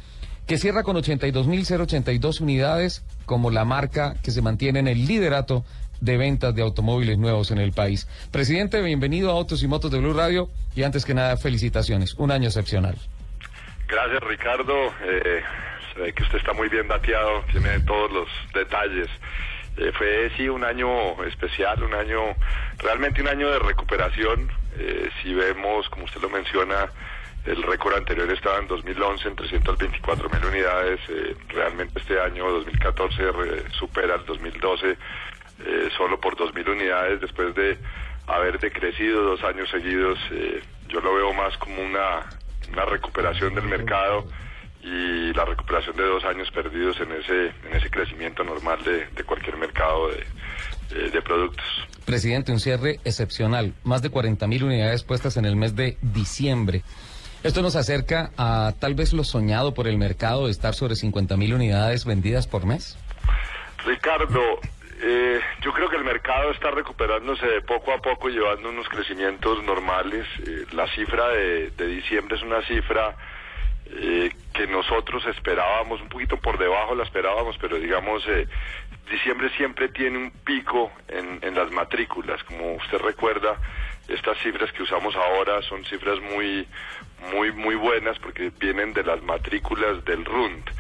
que 0.46 0.56
cierra 0.58 0.82
con 0.82 0.96
82.082 0.96 2.40
unidades 2.40 3.04
como 3.24 3.50
la 3.50 3.64
marca 3.64 4.16
que 4.22 4.32
se 4.32 4.42
mantiene 4.42 4.80
en 4.80 4.88
el 4.88 5.06
liderato 5.06 5.64
de 6.00 6.16
ventas 6.16 6.54
de 6.54 6.62
automóviles 6.62 7.18
nuevos 7.18 7.50
en 7.50 7.58
el 7.58 7.72
país. 7.72 8.08
Presidente, 8.32 8.80
bienvenido 8.82 9.30
a 9.30 9.34
Autos 9.34 9.62
y 9.62 9.68
Motos 9.68 9.90
de 9.90 9.98
Blue 9.98 10.14
Radio 10.14 10.48
y 10.74 10.82
antes 10.82 11.04
que 11.04 11.14
nada, 11.14 11.36
felicitaciones. 11.36 12.14
Un 12.14 12.30
año 12.30 12.48
excepcional. 12.48 12.96
Gracias, 13.86 14.22
Ricardo. 14.22 14.94
Eh, 15.02 15.42
se 15.92 16.00
ve 16.00 16.12
que 16.12 16.22
usted 16.22 16.38
está 16.38 16.52
muy 16.52 16.68
bien 16.68 16.86
dateado, 16.88 17.42
tiene 17.50 17.80
todos 17.80 18.10
los 18.12 18.28
detalles. 18.54 19.08
Eh, 19.76 19.92
fue, 19.96 20.30
sí, 20.36 20.48
un 20.48 20.64
año 20.64 21.22
especial, 21.24 21.82
un 21.82 21.94
año, 21.94 22.20
realmente 22.78 23.20
un 23.20 23.28
año 23.28 23.50
de 23.50 23.58
recuperación. 23.58 24.50
Eh, 24.78 25.10
si 25.22 25.34
vemos, 25.34 25.88
como 25.88 26.04
usted 26.04 26.20
lo 26.20 26.30
menciona, 26.30 26.88
el 27.44 27.62
récord 27.62 27.96
anterior 27.96 28.30
estaba 28.30 28.58
en 28.58 28.68
2011 28.68 29.28
en 29.28 29.36
324 29.36 30.28
mil 30.30 30.44
unidades. 30.44 31.00
realmente 31.48 31.98
este 31.98 32.20
año 32.20 32.48
2014 32.50 33.22
supera 33.72 34.14
el 34.14 34.24
2012 34.24 34.96
eh, 35.66 35.88
solo 35.96 36.20
por 36.20 36.36
2.000 36.36 36.68
unidades 36.70 37.20
después 37.20 37.54
de 37.54 37.78
haber 38.26 38.58
decrecido 38.58 39.22
dos 39.22 39.42
años 39.44 39.68
seguidos. 39.70 40.18
Eh, 40.30 40.62
yo 40.88 41.00
lo 41.00 41.14
veo 41.14 41.32
más 41.32 41.56
como 41.58 41.82
una, 41.82 42.26
una 42.72 42.84
recuperación 42.84 43.54
del 43.54 43.64
mercado 43.64 44.26
y 44.82 45.32
la 45.34 45.44
recuperación 45.44 45.96
de 45.96 46.04
dos 46.04 46.24
años 46.24 46.50
perdidos 46.50 46.98
en 47.00 47.12
ese, 47.12 47.46
en 47.68 47.76
ese 47.76 47.90
crecimiento 47.90 48.42
normal 48.44 48.82
de, 48.84 49.06
de 49.06 49.24
cualquier 49.24 49.56
mercado 49.56 50.08
de, 50.08 51.10
de, 51.10 51.22
productos. 51.22 51.64
Presidente, 52.06 52.50
un 52.50 52.60
cierre 52.60 52.98
excepcional, 53.04 53.74
más 53.84 54.00
de 54.02 54.10
40.000 54.10 54.62
unidades 54.62 55.02
puestas 55.02 55.36
en 55.36 55.44
el 55.44 55.54
mes 55.54 55.76
de 55.76 55.98
diciembre. 56.00 56.82
Esto 57.42 57.62
nos 57.62 57.76
acerca 57.76 58.32
a 58.36 58.74
tal 58.78 58.94
vez 58.94 59.12
lo 59.12 59.24
soñado 59.24 59.72
por 59.74 59.86
el 59.86 59.96
mercado 59.98 60.46
de 60.46 60.52
estar 60.52 60.74
sobre 60.74 60.94
50.000 60.94 61.54
unidades 61.54 62.04
vendidas 62.04 62.46
por 62.46 62.66
mes. 62.66 62.98
Ricardo, 63.84 64.40
eh, 65.02 65.40
yo 65.62 65.72
creo 65.72 65.88
que 65.88 65.96
el 65.96 66.04
mercado 66.04 66.50
está 66.50 66.70
recuperándose 66.70 67.46
de 67.46 67.62
poco 67.62 67.92
a 67.92 67.98
poco, 67.98 68.28
llevando 68.28 68.68
unos 68.68 68.88
crecimientos 68.88 69.62
normales. 69.64 70.26
Eh, 70.46 70.66
la 70.72 70.86
cifra 70.88 71.28
de, 71.28 71.70
diciembre 71.70 72.36
es 72.36 72.42
una 72.42 72.60
cifra 72.66 73.16
eh, 73.86 74.30
que 74.52 74.66
nosotros 74.66 75.24
esperábamos, 75.26 76.00
un 76.02 76.08
poquito 76.08 76.36
por 76.36 76.58
debajo 76.58 76.94
la 76.94 77.04
esperábamos, 77.04 77.56
pero 77.58 77.78
digamos, 77.78 78.24
diciembre 79.10 79.50
siempre 79.56 79.88
tiene 79.88 80.18
un 80.18 80.30
pico 80.30 80.92
en, 81.08 81.38
en 81.42 81.54
las 81.54 81.70
matrículas. 81.70 82.44
Como 82.44 82.74
usted 82.74 82.98
recuerda, 82.98 83.56
estas 84.06 84.38
cifras 84.38 84.70
que 84.72 84.82
usamos 84.82 85.16
ahora 85.16 85.62
son 85.62 85.84
cifras 85.86 86.20
muy, 86.20 86.68
muy, 87.32 87.52
muy 87.52 87.74
buenas 87.74 88.18
porque 88.18 88.52
vienen 88.58 88.92
de 88.92 89.04
las 89.04 89.22
matrículas 89.22 90.04
del 90.04 90.24
RUND 90.24 90.70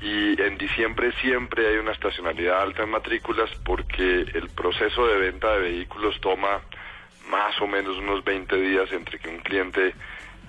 y 0.00 0.40
en 0.40 0.58
diciembre 0.58 1.12
siempre 1.20 1.68
hay 1.68 1.76
una 1.76 1.92
estacionalidad 1.92 2.60
alta 2.60 2.82
en 2.82 2.90
matrículas 2.90 3.50
porque 3.64 4.20
el 4.20 4.50
proceso 4.54 5.06
de 5.06 5.18
venta 5.18 5.52
de 5.52 5.60
vehículos 5.60 6.20
toma 6.20 6.60
más 7.28 7.60
o 7.60 7.66
menos 7.66 7.96
unos 7.96 8.22
20 8.24 8.56
días 8.56 8.92
entre 8.92 9.18
que 9.18 9.28
un 9.28 9.38
cliente 9.38 9.94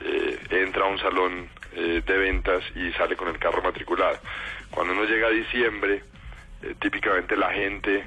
eh, 0.01 0.39
entra 0.49 0.85
a 0.85 0.89
un 0.89 0.99
salón 0.99 1.49
eh, 1.73 2.01
de 2.05 2.17
ventas 2.17 2.63
y 2.75 2.91
sale 2.93 3.15
con 3.15 3.29
el 3.29 3.39
carro 3.39 3.61
matriculado. 3.61 4.19
Cuando 4.69 4.93
uno 4.93 5.05
llega 5.05 5.27
a 5.27 5.31
diciembre, 5.31 6.03
eh, 6.61 6.75
típicamente 6.79 7.35
la 7.35 7.51
gente 7.51 8.03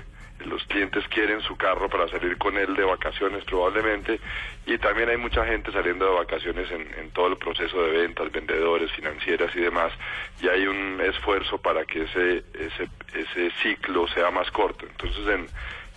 los 0.46 0.64
clientes 0.64 1.06
quieren 1.08 1.40
su 1.42 1.56
carro 1.56 1.88
para 1.88 2.08
salir 2.08 2.36
con 2.38 2.56
él 2.56 2.74
de 2.74 2.84
vacaciones 2.84 3.44
probablemente 3.44 4.20
y 4.66 4.78
también 4.78 5.08
hay 5.08 5.16
mucha 5.16 5.44
gente 5.44 5.72
saliendo 5.72 6.06
de 6.06 6.14
vacaciones 6.16 6.70
en, 6.70 7.10
todo 7.10 7.28
el 7.28 7.36
proceso 7.36 7.82
de 7.82 7.90
ventas, 7.90 8.30
vendedores, 8.30 8.90
financieras 8.92 9.54
y 9.54 9.60
demás 9.60 9.92
y 10.40 10.48
hay 10.48 10.66
un 10.66 11.00
esfuerzo 11.00 11.58
para 11.58 11.84
que 11.84 12.02
ese, 12.02 12.44
ese, 12.54 12.88
ese 13.14 13.50
ciclo 13.62 14.06
sea 14.08 14.30
más 14.30 14.50
corto. 14.50 14.86
Entonces 14.86 15.26
en, 15.26 15.48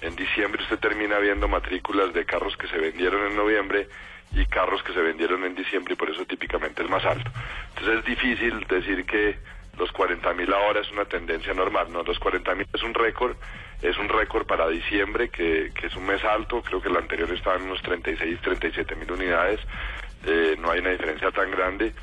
en 0.02 0.16
diciembre 0.16 0.62
usted 0.64 0.80
termina 0.80 1.20
viendo 1.20 1.48
matrículas 1.48 2.14
de 2.14 2.26
carros 2.26 2.58
que 2.58 2.68
se 2.68 2.78
vendieron 2.78 3.32
en 3.32 3.38
noviembre 3.38 3.88
y 4.36 4.46
carros 4.48 4.82
que 4.84 4.94
se 4.94 5.02
vendieron 5.02 5.44
en 5.46 5.56
diciembre 5.56 5.94
y 5.94 5.98
por 5.98 6.10
eso 6.10 6.26
típicamente 6.26 6.82
el 6.82 6.90
más 6.90 7.06
alto. 7.06 7.32
Entonces 7.70 8.00
es 8.00 8.06
difícil 8.06 8.66
decir 8.68 9.06
que 9.06 9.38
los 9.78 9.92
40.000 9.92 10.54
ahora 10.54 10.82
es 10.82 10.92
una 10.92 11.06
tendencia 11.06 11.54
normal, 11.54 11.92
no, 11.92 12.04
los 12.04 12.20
40.000 12.20 12.68
es 12.74 12.84
un 12.84 12.94
récord, 12.94 13.36
es 13.84 13.98
un 13.98 14.08
récord 14.08 14.48
para 14.48 14.70
diciembre, 14.70 15.30
que, 15.30 15.72
que, 15.76 15.88
es 15.88 15.96
un 15.96 16.06
mes 16.06 16.24
alto, 16.24 16.62
creo 16.62 16.82
que 16.82 16.88
el 16.88 16.96
anterior 16.96 17.30
estaba 17.32 17.58
en 17.58 17.64
unos 17.64 17.82
36, 17.82 18.40
37 18.42 18.96
mil 18.96 19.12
unidades, 19.12 19.60
eh, 20.26 20.56
no 20.58 20.72
hay 20.72 20.80
una 20.80 20.92
diferencia 20.92 21.30
tan 21.32 21.52
grande, 21.52 21.94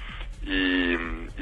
y, 0.42 0.92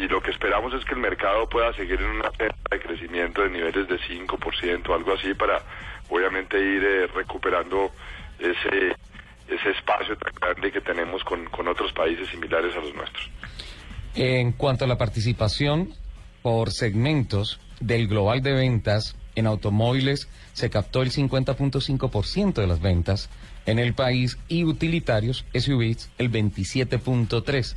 y, 0.01 0.09
lo 0.09 0.21
que 0.23 0.31
esperamos 0.31 0.73
es 0.75 0.85
que 0.85 0.95
el 0.95 1.01
mercado 1.01 1.49
pueda 1.49 1.73
seguir 1.75 2.01
en 2.01 2.11
una 2.11 2.31
senda 2.31 2.55
de 2.71 2.81
crecimiento 2.81 3.43
de 3.43 3.51
niveles 3.51 3.89
de 3.89 3.99
5%, 3.99 4.95
algo 4.95 5.13
así, 5.13 5.35
para 5.35 5.61
obviamente 6.09 6.59
ir 6.59 6.85
eh, 6.85 7.07
recuperando 7.09 7.91
ese, 8.39 8.97
ese 9.49 9.71
espacio 9.71 10.17
tan 10.17 10.33
grande 10.35 10.71
que 10.71 10.81
tenemos 10.81 11.23
con, 11.25 11.45
con 11.47 11.67
otros 11.69 11.93
países 11.93 12.29
similares 12.29 12.75
a 12.77 12.81
los 12.81 12.95
nuestros. 12.95 13.31
En 14.15 14.53
cuanto 14.53 14.85
a 14.85 14.89
la 14.89 14.99
participación, 14.99 15.95
por 16.43 16.71
segmentos 16.71 17.61
del 17.81 18.09
global 18.09 18.43
de 18.43 18.53
ventas 18.53 19.17
en 19.39 19.47
automóviles 19.47 20.29
se 20.53 20.71
captó 20.71 21.03
el 21.03 21.11
50.5% 21.11 22.55
de 22.55 22.67
las 22.67 22.81
ventas 22.81 23.31
en 23.67 23.79
el 23.79 23.95
país 23.95 24.39
y 24.49 24.65
utilitarios 24.65 25.45
SUVs 25.55 26.11
el 26.19 26.31
27.3%. 26.31 27.77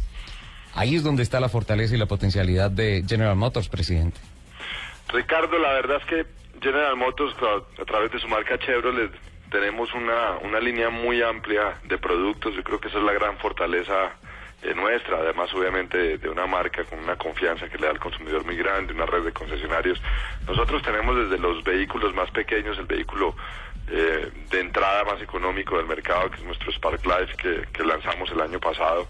Ahí 0.73 0.95
es 0.95 1.03
donde 1.03 1.23
está 1.23 1.39
la 1.39 1.49
fortaleza 1.49 1.95
y 1.95 1.97
la 1.97 2.05
potencialidad 2.05 2.71
de 2.71 3.03
General 3.07 3.35
Motors, 3.35 3.67
presidente. 3.67 4.19
Ricardo, 5.09 5.59
la 5.59 5.73
verdad 5.73 5.97
es 5.97 6.05
que 6.05 6.25
General 6.61 6.95
Motors, 6.95 7.35
a, 7.79 7.85
través 7.85 8.11
de 8.11 8.19
su 8.19 8.27
marca 8.29 8.57
Chevrolet, 8.57 9.11
tenemos 9.51 9.93
una, 9.93 10.37
una 10.43 10.61
línea 10.61 10.89
muy 10.89 11.21
amplia 11.21 11.77
de 11.83 11.97
productos. 11.97 12.55
Yo 12.55 12.63
creo 12.63 12.79
que 12.79 12.87
esa 12.87 12.99
es 12.99 13.03
la 13.03 13.11
gran 13.11 13.37
fortaleza 13.37 14.13
nuestra, 14.75 15.17
además 15.17 15.53
obviamente 15.53 16.17
de, 16.17 16.29
una 16.29 16.45
marca 16.45 16.83
con 16.83 16.99
una 16.99 17.15
confianza 17.15 17.67
que 17.67 17.77
le 17.77 17.85
da 17.85 17.91
al 17.91 17.99
consumidor 17.99 18.45
muy 18.45 18.55
grande, 18.55 18.93
una 18.93 19.05
red 19.05 19.23
de 19.23 19.31
concesionarios. 19.31 20.01
Nosotros 20.47 20.81
tenemos 20.83 21.15
desde 21.17 21.37
los 21.37 21.63
vehículos 21.63 22.13
más 22.13 22.29
pequeños, 22.31 22.77
el 22.77 22.85
vehículo 22.85 23.35
eh, 23.89 24.31
de 24.49 24.59
entrada 24.59 25.03
más 25.03 25.21
económico 25.21 25.77
del 25.77 25.87
mercado, 25.87 26.29
que 26.29 26.37
es 26.37 26.43
nuestro 26.43 26.71
Spark 26.71 27.03
Life, 27.05 27.65
que, 27.73 27.83
lanzamos 27.83 28.29
el 28.31 28.41
año 28.41 28.59
pasado. 28.59 29.07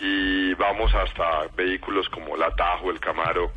Y 0.00 0.54
vamos 0.54 0.94
hasta 0.94 1.48
vehículos 1.56 2.08
como 2.08 2.36
el 2.36 2.42
Atajo, 2.42 2.90
el 2.90 3.00
Camaro, 3.00 3.52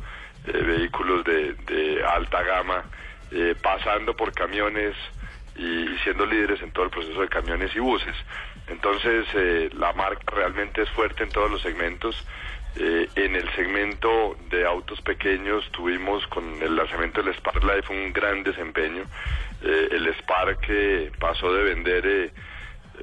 eh, 0.46 0.52
vehículos 0.52 1.24
de, 1.24 1.54
de 1.54 2.04
alta 2.04 2.42
gama, 2.42 2.84
eh, 3.30 3.54
pasando 3.60 4.14
por 4.14 4.32
camiones 4.32 4.94
y 5.56 5.86
siendo 6.02 6.26
líderes 6.26 6.60
en 6.62 6.70
todo 6.72 6.84
el 6.84 6.90
proceso 6.90 7.20
de 7.20 7.28
camiones 7.28 7.74
y 7.74 7.78
buses. 7.80 8.14
Entonces, 8.72 9.26
eh, 9.34 9.70
la 9.74 9.92
marca 9.92 10.22
realmente 10.34 10.82
es 10.82 10.90
fuerte 10.90 11.22
en 11.24 11.30
todos 11.30 11.50
los 11.50 11.62
segmentos. 11.62 12.16
Eh, 12.74 13.06
en 13.16 13.36
el 13.36 13.48
segmento 13.54 14.36
de 14.48 14.66
autos 14.66 15.00
pequeños 15.02 15.70
tuvimos 15.72 16.26
con 16.28 16.44
el 16.62 16.74
lanzamiento 16.74 17.22
del 17.22 17.34
Spark 17.34 17.62
Life 17.62 17.92
un 17.92 18.12
gran 18.12 18.42
desempeño. 18.42 19.04
Eh, 19.62 19.88
el 19.92 20.06
Spark 20.14 20.64
eh, 20.68 21.12
pasó 21.20 21.52
de 21.52 21.62
vender 21.64 22.06
eh, 22.06 22.30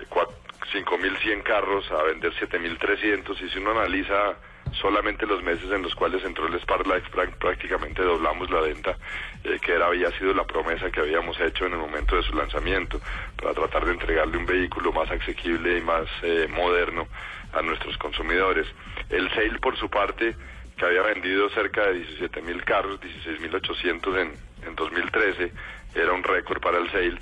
cua- 0.09 0.28
5.100 0.74 1.43
carros 1.43 1.89
a 1.91 2.03
vender 2.03 2.34
7.300 2.34 3.39
y 3.41 3.49
si 3.49 3.59
uno 3.59 3.72
analiza 3.72 4.36
solamente 4.74 5.26
los 5.26 5.41
meses 5.43 5.70
en 5.72 5.82
los 5.82 5.93
cuales 5.95 6.24
entró 6.24 6.47
el 6.47 6.59
Spark 6.59 6.86
Life 6.88 7.09
prá- 7.11 7.34
prácticamente 7.38 8.01
doblamos 8.03 8.49
la 8.49 8.61
venta 8.61 8.97
eh, 9.43 9.59
que 9.61 9.74
era 9.74 9.88
había 9.88 10.11
sido 10.17 10.34
la 10.34 10.45
promesa 10.45 10.89
que 10.91 10.99
habíamos 11.01 11.39
hecho 11.39 11.65
en 11.65 11.74
el 11.74 11.80
momento 11.80 12.15
de 12.15 12.24
su 12.24 12.34
lanzamiento 12.36 12.99
para 13.36 13.53
tratar 13.53 13.86
de 13.86 13.91
entregarle 13.93 14.38
un 14.38 14.45
vehículo 14.45 14.91
más 14.91 15.09
asequible 15.11 15.78
y 15.78 15.82
más 15.82 16.07
eh, 16.22 16.47
moderno 16.49 17.07
a 17.53 17.61
nuestros 17.61 17.97
consumidores. 17.97 18.67
El 19.09 19.30
Sale 19.32 19.57
por 19.59 19.76
su 19.78 19.89
parte 19.89 20.36
que 20.78 20.86
había 20.86 21.01
vendido 21.01 21.49
cerca 21.49 21.88
de 21.88 21.93
17 21.95 22.41
mil 22.43 22.63
carros, 22.63 22.99
16.800 23.01 24.17
en, 24.22 24.34
en 24.67 24.76
2013, 24.76 25.51
era 25.95 26.13
un 26.13 26.24
récord 26.24 26.61
para 26.61 26.78
el 26.78 26.89
Sale. 26.91 27.17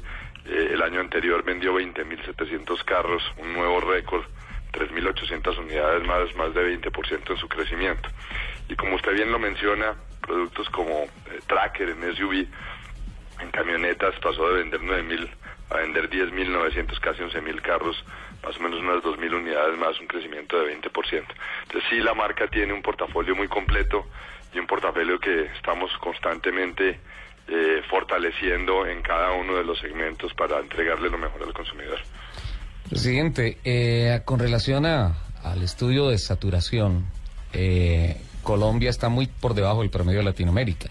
Eh, 0.45 0.69
el 0.73 0.81
año 0.81 0.99
anterior 0.99 1.43
vendió 1.43 1.73
20.700 1.79 2.83
carros, 2.83 3.23
un 3.37 3.53
nuevo 3.53 3.79
récord, 3.81 4.23
3.800 4.77 5.57
unidades 5.57 6.05
más, 6.05 6.35
más 6.35 6.53
de 6.53 6.79
20% 6.79 7.31
en 7.31 7.37
su 7.37 7.47
crecimiento. 7.47 8.09
Y 8.69 8.75
como 8.75 8.95
usted 8.95 9.13
bien 9.13 9.31
lo 9.31 9.39
menciona, 9.39 9.95
productos 10.21 10.69
como 10.69 11.03
eh, 11.03 11.39
Tracker 11.47 11.89
en 11.89 12.15
SUV, 12.15 12.47
en 13.39 13.51
camionetas 13.51 14.15
pasó 14.19 14.49
de 14.49 14.63
vender 14.63 14.81
9.000 14.81 15.29
a 15.69 15.77
vender 15.77 16.09
10.900, 16.09 16.99
casi 16.99 17.21
11.000 17.21 17.61
carros, 17.61 18.03
más 18.43 18.57
o 18.57 18.61
menos 18.61 18.79
unas 18.79 19.03
2.000 19.03 19.33
unidades 19.33 19.77
más, 19.77 19.99
un 19.99 20.07
crecimiento 20.07 20.57
de 20.59 20.79
20%. 20.79 21.25
Entonces 21.63 21.89
sí, 21.89 21.99
la 21.99 22.13
marca 22.13 22.47
tiene 22.47 22.73
un 22.73 22.81
portafolio 22.81 23.35
muy 23.35 23.47
completo 23.47 24.05
y 24.53 24.59
un 24.59 24.67
portafolio 24.67 25.19
que 25.19 25.41
estamos 25.57 25.91
constantemente 25.97 26.99
eh, 27.49 27.81
fortaleciendo 27.89 28.85
en 28.85 29.01
cada 29.01 29.31
uno 29.31 29.55
de 29.55 29.63
los 29.63 29.79
segmentos 29.79 30.33
para 30.33 30.59
entregarle 30.59 31.09
lo 31.09 31.17
mejor 31.17 31.43
al 31.43 31.53
consumidor. 31.53 31.99
Presidente, 32.89 33.57
eh, 33.65 34.21
con 34.23 34.39
relación 34.39 34.85
a, 34.85 35.17
al 35.43 35.61
estudio 35.61 36.07
de 36.07 36.17
saturación, 36.17 37.05
eh, 37.51 38.17
Colombia 38.43 38.89
está 38.89 39.09
muy 39.09 39.27
por 39.27 39.53
debajo 39.53 39.81
del 39.81 39.89
promedio 39.89 40.19
de 40.19 40.25
Latinoamérica. 40.25 40.89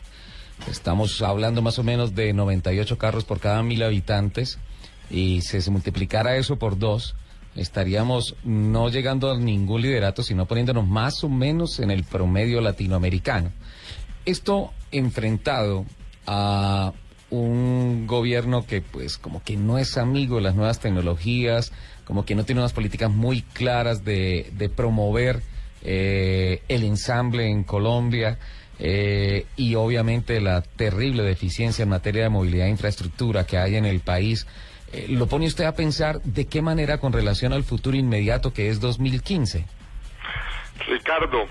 Estamos 0.71 1.23
hablando 1.23 1.63
más 1.63 1.79
o 1.79 1.83
menos 1.83 2.15
de 2.15 2.35
98 2.35 2.99
carros 2.99 3.25
por 3.25 3.41
cada 3.41 3.63
mil 3.63 3.83
habitantes 3.83 4.59
y 5.11 5.41
si 5.41 5.63
se 5.63 5.71
multiplicara 5.71 6.37
eso 6.37 6.57
por 6.57 6.79
dos, 6.79 7.15
estaríamos 7.55 8.37
no 8.45 8.91
llegando 8.91 9.31
a 9.31 9.39
ningún 9.39 9.81
liderato, 9.81 10.23
sino 10.23 10.45
poniéndonos 10.45 10.87
más 10.87 11.25
o 11.25 11.31
menos 11.31 11.81
en 11.81 11.91
el 11.91 12.05
promedio 12.05 12.61
latinoamericano. 12.61 13.53
Esto 14.27 14.73
enfrentado 14.93 15.87
a 16.27 16.93
un 17.31 18.07
gobierno 18.07 18.67
que 18.67 18.83
pues 18.83 19.19
como 19.19 19.43
que 19.43 19.57
no 19.57 19.79
es 19.79 19.97
amigo 19.99 20.37
de 20.37 20.43
las 20.43 20.55
nuevas 20.55 20.81
tecnologías, 20.81 21.73
como 22.05 22.25
que 22.25 22.35
no 22.35 22.45
tiene 22.45 22.61
unas 22.61 22.73
políticas 22.73 23.11
muy 23.11 23.43
claras 23.43 24.05
de, 24.05 24.51
de 24.53 24.69
promover 24.69 25.43
eh, 25.83 26.63
el 26.69 26.85
ensamble 26.85 27.49
en 27.49 27.65
Colombia 27.65 28.39
eh, 28.79 29.47
y 29.57 29.75
obviamente 29.75 30.41
la 30.41 30.63
terrible 30.63 31.23
deficiencia 31.23 31.83
en 31.85 31.89
materia 31.89 32.25
de 32.25 32.29
movilidad 32.29 32.67
e 32.67 32.71
infraestructura 32.71 33.47
que 33.47 33.59
hay 33.59 33.77
en 33.77 33.85
el 33.85 34.01
país. 34.01 34.47
Eh, 34.93 35.07
¿Lo 35.09 35.27
pone 35.27 35.47
usted 35.47 35.65
a 35.65 35.75
pensar 35.75 36.21
de 36.23 36.47
qué 36.47 36.63
manera 36.63 36.99
con 36.99 37.13
relación 37.13 37.53
al 37.53 37.65
futuro 37.65 37.97
inmediato 37.97 38.53
que 38.53 38.69
es 38.69 38.81
2015? 38.81 39.65
Ricardo, 40.89 41.47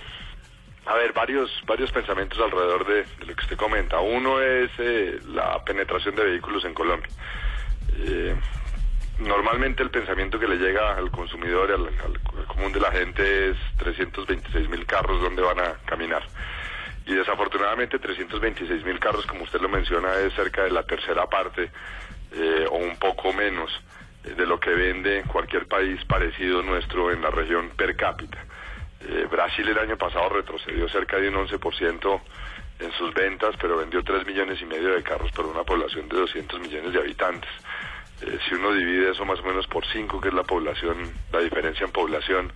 a 0.85 0.93
ver, 0.95 1.13
varios, 1.13 1.49
varios 1.65 1.91
pensamientos 1.91 2.39
alrededor 2.39 2.85
de, 2.85 3.05
lo 3.25 3.35
que 3.35 3.43
usted 3.43 3.57
comenta. 3.57 3.99
Uno 3.99 4.39
es 4.41 4.69
eh, 4.77 5.19
la 5.27 5.63
penetración 5.63 6.15
de 6.15 6.23
vehículos 6.25 6.63
en 6.65 6.73
Colombia. 6.73 7.09
Eh, 7.97 8.35
normalmente 9.19 9.81
el 9.83 9.89
pensamiento 9.89 10.39
que 10.39 10.47
le 10.47 10.57
llega 10.57 10.95
al 10.95 11.09
consumidor, 11.11 11.71
al, 11.71 11.87
al- 11.87 12.45
común 12.47 12.71
de 12.71 12.79
la 12.79 12.91
gente 12.91 13.49
es 13.49 13.57
326 13.77 14.69
mil 14.69 14.85
carros 14.85 15.21
donde 15.21 15.41
van 15.41 15.59
a 15.59 15.73
caminar. 15.85 16.23
Y 17.07 17.13
desafortunadamente 17.13 17.99
326 17.99 18.83
mil 18.85 18.99
carros, 18.99 19.25
como 19.25 19.43
usted 19.43 19.59
lo 19.61 19.69
menciona, 19.69 20.15
es 20.19 20.33
cerca 20.33 20.63
de 20.63 20.71
la 20.71 20.83
tercera 20.83 21.27
parte 21.27 21.69
eh, 22.33 22.65
o 22.69 22.77
un 22.77 22.97
poco 22.97 23.33
menos 23.33 23.71
de 24.23 24.45
lo 24.45 24.59
que 24.59 24.71
vende 24.71 25.23
cualquier 25.27 25.67
país 25.67 26.03
parecido 26.05 26.63
nuestro 26.63 27.11
en 27.11 27.21
la 27.21 27.29
región 27.29 27.69
per 27.77 27.95
cápita. 27.95 28.37
Eh, 29.07 29.27
Brasil 29.29 29.67
el 29.67 29.77
año 29.77 29.97
pasado 29.97 30.29
retrocedió 30.29 30.89
cerca 30.89 31.17
de 31.17 31.29
un 31.29 31.35
11% 31.35 32.21
en 32.79 32.91
sus 32.93 33.13
ventas, 33.13 33.55
pero 33.61 33.77
vendió 33.77 34.03
3 34.03 34.25
millones 34.25 34.61
y 34.61 34.65
medio 34.65 34.93
de 34.93 35.03
carros 35.03 35.31
por 35.31 35.45
una 35.45 35.63
población 35.63 36.09
de 36.09 36.17
200 36.17 36.59
millones 36.59 36.93
de 36.93 36.99
habitantes. 36.99 37.49
Eh, 38.21 38.39
si 38.47 38.55
uno 38.55 38.71
divide 38.71 39.11
eso 39.11 39.25
más 39.25 39.39
o 39.39 39.43
menos 39.43 39.67
por 39.67 39.85
5, 39.85 40.19
que 40.19 40.29
es 40.29 40.33
la 40.33 40.43
población, 40.43 40.97
la 41.31 41.39
diferencia 41.39 41.85
en 41.85 41.91
población, 41.91 42.51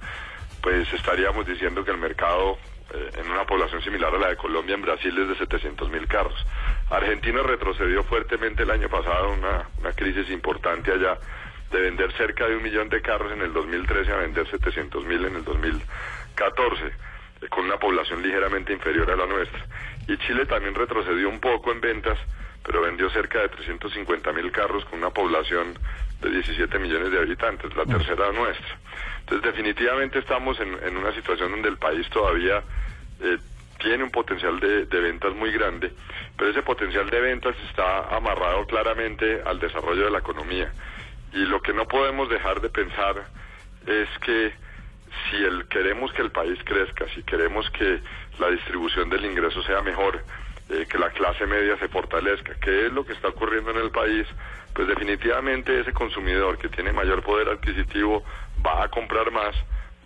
pues 0.61 0.91
estaríamos 0.93 1.45
diciendo 1.45 1.85
que 1.85 1.91
el 1.91 1.97
mercado 1.97 2.57
eh, 2.93 3.11
en 3.17 3.29
una 3.29 3.45
población 3.45 3.81
similar 3.83 4.13
a 4.15 4.17
la 4.17 4.29
de 4.29 4.35
Colombia 4.35 4.75
en 4.75 4.81
Brasil 4.81 5.17
es 5.17 5.29
de 5.29 5.35
700 5.35 5.89
mil 5.89 6.07
carros. 6.07 6.45
Argentina 6.89 7.43
retrocedió 7.43 8.03
fuertemente 8.03 8.63
el 8.63 8.71
año 8.71 8.89
pasado, 8.89 9.31
una, 9.31 9.69
una 9.79 9.93
crisis 9.93 10.29
importante 10.31 10.91
allá, 10.91 11.17
de 11.71 11.81
vender 11.81 12.11
cerca 12.13 12.47
de 12.47 12.55
un 12.55 12.63
millón 12.63 12.89
de 12.89 13.01
carros 13.01 13.31
en 13.31 13.41
el 13.41 13.53
2013 13.53 14.11
a 14.11 14.17
vender 14.17 14.49
700 14.49 15.05
mil 15.05 15.23
en 15.25 15.35
el 15.35 15.43
2013. 15.43 15.85
14, 16.39 16.85
eh, 16.85 17.47
con 17.49 17.65
una 17.65 17.77
población 17.77 18.23
ligeramente 18.23 18.73
inferior 18.73 19.11
a 19.11 19.15
la 19.15 19.25
nuestra. 19.25 19.65
Y 20.07 20.17
Chile 20.17 20.45
también 20.45 20.73
retrocedió 20.73 21.29
un 21.29 21.39
poco 21.39 21.71
en 21.71 21.81
ventas, 21.81 22.17
pero 22.63 22.81
vendió 22.81 23.09
cerca 23.09 23.39
de 23.41 23.49
350 23.49 24.31
mil 24.31 24.51
carros 24.51 24.85
con 24.85 24.99
una 24.99 25.11
población 25.11 25.77
de 26.21 26.29
17 26.29 26.79
millones 26.79 27.11
de 27.11 27.19
habitantes, 27.19 27.75
la 27.75 27.83
mm. 27.83 27.89
tercera 27.89 28.31
nuestra. 28.31 28.77
Entonces 29.19 29.51
definitivamente 29.51 30.19
estamos 30.19 30.59
en, 30.59 30.97
una 30.97 31.13
situación 31.13 31.51
donde 31.51 31.69
el 31.69 31.77
país 31.77 32.09
todavía 32.09 32.63
eh, 33.21 33.37
tiene 33.79 34.03
un 34.03 34.11
potencial 34.11 34.59
de, 34.59 34.85
ventas 34.85 35.33
muy 35.35 35.51
grande, 35.51 35.91
pero 36.37 36.51
ese 36.51 36.63
potencial 36.63 37.09
de 37.09 37.19
ventas 37.21 37.55
está 37.69 38.15
amarrado 38.15 38.65
claramente 38.65 39.41
al 39.45 39.59
desarrollo 39.59 40.05
de 40.05 40.11
la 40.11 40.19
economía. 40.19 40.71
Y 41.33 41.45
lo 41.45 41.61
que 41.61 41.73
no 41.73 41.87
podemos 41.87 42.29
dejar 42.29 42.59
de 42.59 42.69
pensar 42.69 43.23
es 43.85 44.09
que 44.19 44.51
si 45.29 45.37
el, 45.37 45.67
queremos 45.67 46.11
que 46.13 46.21
el 46.21 46.31
país 46.31 46.59
crezca, 46.63 47.05
si 47.15 47.23
queremos 47.23 47.69
que 47.71 48.01
la 48.39 48.49
distribución 48.49 49.09
del 49.09 49.25
ingreso 49.25 49.61
sea 49.63 49.81
mejor, 49.81 50.23
eh, 50.69 50.85
que 50.89 50.97
la 50.97 51.09
clase 51.09 51.45
media 51.45 51.77
se 51.77 51.87
fortalezca, 51.87 52.53
¿qué 52.61 52.87
es 52.87 52.93
lo 52.93 53.05
que 53.05 53.13
está 53.13 53.29
ocurriendo 53.29 53.71
en 53.71 53.77
el 53.77 53.91
país? 53.91 54.27
Pues 54.73 54.87
definitivamente 54.87 55.79
ese 55.79 55.93
consumidor 55.93 56.57
que 56.57 56.69
tiene 56.69 56.91
mayor 56.91 57.23
poder 57.23 57.49
adquisitivo 57.49 58.23
va 58.65 58.83
a 58.83 58.87
comprar 58.89 59.31
más, 59.31 59.55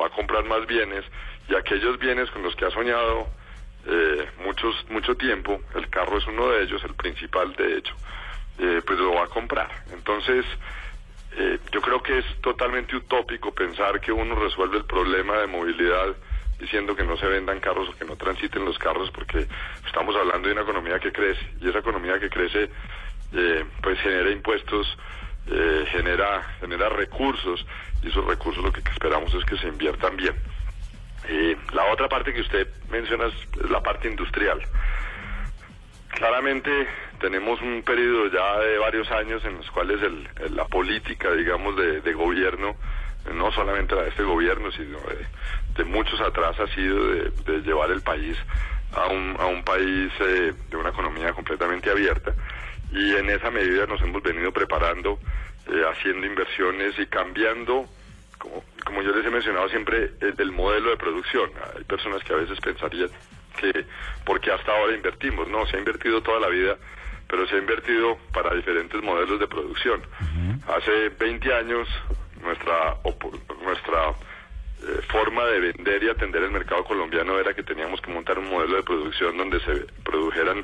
va 0.02 0.08
a 0.08 0.10
comprar 0.10 0.46
más 0.46 0.66
bienes 0.66 1.04
y 1.50 1.56
aquellos 1.56 2.00
bienes 2.00 2.30
con 2.32 2.44
los 2.44 2.56
que 2.56 2.66
ha 2.66 2.72
soñado 2.72 3.28
eh, 3.86 4.30
muchos, 4.46 4.74
mucho 4.90 5.16
tiempo, 5.16 5.60
el 5.76 5.90
carro 5.90 6.18
es 6.18 6.26
uno 6.28 6.48
de 6.50 6.64
ellos, 6.64 6.82
el 6.86 6.94
principal 6.96 7.54
de 7.56 7.78
hecho, 7.78 7.94
eh, 8.60 8.82
pues 8.86 8.98
lo 8.98 9.14
va 9.14 9.26
a 9.26 9.28
comprar. 9.28 9.70
Entonces, 9.92 10.46
eh, 11.38 11.60
yo 11.72 11.82
creo 11.82 12.02
que 12.02 12.20
es 12.20 12.26
totalmente 12.42 12.96
utópico 12.96 13.54
pensar 13.54 14.00
que 14.00 14.12
uno 14.12 14.36
resuelve 14.36 14.78
el 14.78 14.86
problema 14.86 15.38
de 15.38 15.48
movilidad 15.48 16.16
diciendo 16.60 16.96
que 16.96 17.04
no 17.04 17.18
se 17.18 17.28
vendan 17.28 17.60
carros 17.60 17.90
o 17.90 17.98
que 17.98 18.06
no 18.06 18.16
transiten 18.16 18.64
los 18.64 18.78
carros 18.78 19.12
porque 19.12 19.48
estamos 19.86 20.16
hablando 20.16 20.48
de 20.48 20.54
una 20.54 20.62
economía 20.62 21.00
que 21.00 21.12
crece 21.12 21.42
y 21.60 21.70
esa 21.70 21.80
economía 21.80 22.20
que 22.20 22.30
crece 22.30 22.70
eh, 23.34 23.66
pues 23.82 24.00
genera 24.00 24.30
impuestos, 24.30 24.88
eh, 25.48 25.86
genera, 25.92 26.44
genera 26.60 26.90
recursos 26.90 27.66
y 28.04 28.10
esos 28.10 28.26
recursos 28.26 28.64
lo 28.64 28.72
que 28.72 28.82
esperamos 28.92 29.34
es 29.34 29.44
que 29.46 29.58
se 29.58 29.68
inviertan 29.68 30.16
bien. 30.16 30.36
Eh, 31.28 31.58
la 31.74 31.86
otra 31.86 32.08
parte 32.08 32.34
que 32.34 32.42
usted 32.42 32.68
menciona 32.90 33.26
es 33.26 33.70
la 33.70 33.82
parte 33.82 34.08
industrial. 34.08 34.62
Claramente 36.10 36.88
tenemos 37.24 37.62
un 37.62 37.82
periodo 37.84 38.28
ya 38.28 38.60
de 38.60 38.78
varios 38.80 39.10
años 39.12 39.44
en 39.46 39.56
los 39.56 39.72
cuales 39.72 40.02
el- 40.04 40.28
la 40.56 40.66
política, 40.66 41.32
digamos, 41.32 41.74
de, 41.78 42.02
de 42.02 42.14
gobierno, 42.14 42.76
no 43.34 43.50
solamente 43.54 43.96
la 43.96 44.04
de 44.04 44.10
este 44.10 44.24
gobierno, 44.24 44.70
sino 44.74 45.00
de, 45.78 45.84
muchos 45.86 46.20
atrás, 46.20 46.60
ha 46.60 46.68
sido 46.76 47.08
de, 47.08 47.32
de 47.46 47.62
llevar 47.62 47.92
el 47.92 48.02
país 48.02 48.38
a 48.94 49.08
un, 49.08 49.38
a 49.40 49.46
un 49.46 49.64
país 49.64 50.12
eh, 50.20 50.54
de 50.70 50.78
una 50.78 50.90
economía 50.90 51.32
completamente 51.32 51.90
abierta. 51.90 52.34
y 52.92 53.16
en 53.16 53.30
esa 53.30 53.50
medida 53.50 53.86
nos 53.88 54.02
hemos 54.02 54.22
venido 54.22 54.52
preparando, 54.52 55.18
eh, 55.68 55.82
haciendo 55.92 56.28
inversiones 56.28 57.00
y 57.00 57.06
cambiando, 57.08 57.86
como, 58.38 58.64
como 58.86 59.02
yo 59.02 59.16
les 59.16 59.26
he 59.26 59.32
mencionado 59.32 59.70
siempre, 59.70 60.12
el, 60.20 60.36
el 60.38 60.52
modelo 60.52 60.90
de 60.90 60.98
producción. 60.98 61.50
Hay 61.78 61.86
personas 61.86 62.22
que 62.26 62.34
a 62.34 62.38
veces 62.38 62.60
pensarían 62.60 63.10
que 63.58 63.86
porque 64.26 64.52
hasta 64.52 64.72
ahora 64.76 64.94
invertimos, 64.94 65.48
no, 65.48 65.66
se 65.68 65.78
ha 65.78 65.80
invertido 65.80 66.22
toda 66.22 66.40
la 66.42 66.50
vida, 66.50 66.76
pero 67.34 67.48
se 67.48 67.56
ha 67.56 67.58
invertido 67.58 68.16
para 68.32 68.54
diferentes 68.54 69.02
modelos 69.02 69.40
de 69.40 69.48
producción. 69.48 70.04
Hace 70.68 71.10
20 71.10 71.52
años 71.52 71.90
nuestra 72.40 72.96
nuestra 73.64 74.10
eh, 74.12 75.02
forma 75.12 75.44
de 75.46 75.60
vender 75.60 76.04
y 76.04 76.10
atender 76.10 76.44
el 76.44 76.52
mercado 76.52 76.84
colombiano 76.84 77.40
era 77.40 77.56
que 77.56 77.64
teníamos 77.64 78.02
que 78.02 78.12
montar 78.12 78.38
un 78.38 78.52
modelo 78.52 78.76
de 78.76 78.84
producción 78.84 79.36
donde 79.36 79.60
se 79.62 79.88
produjeran 80.04 80.64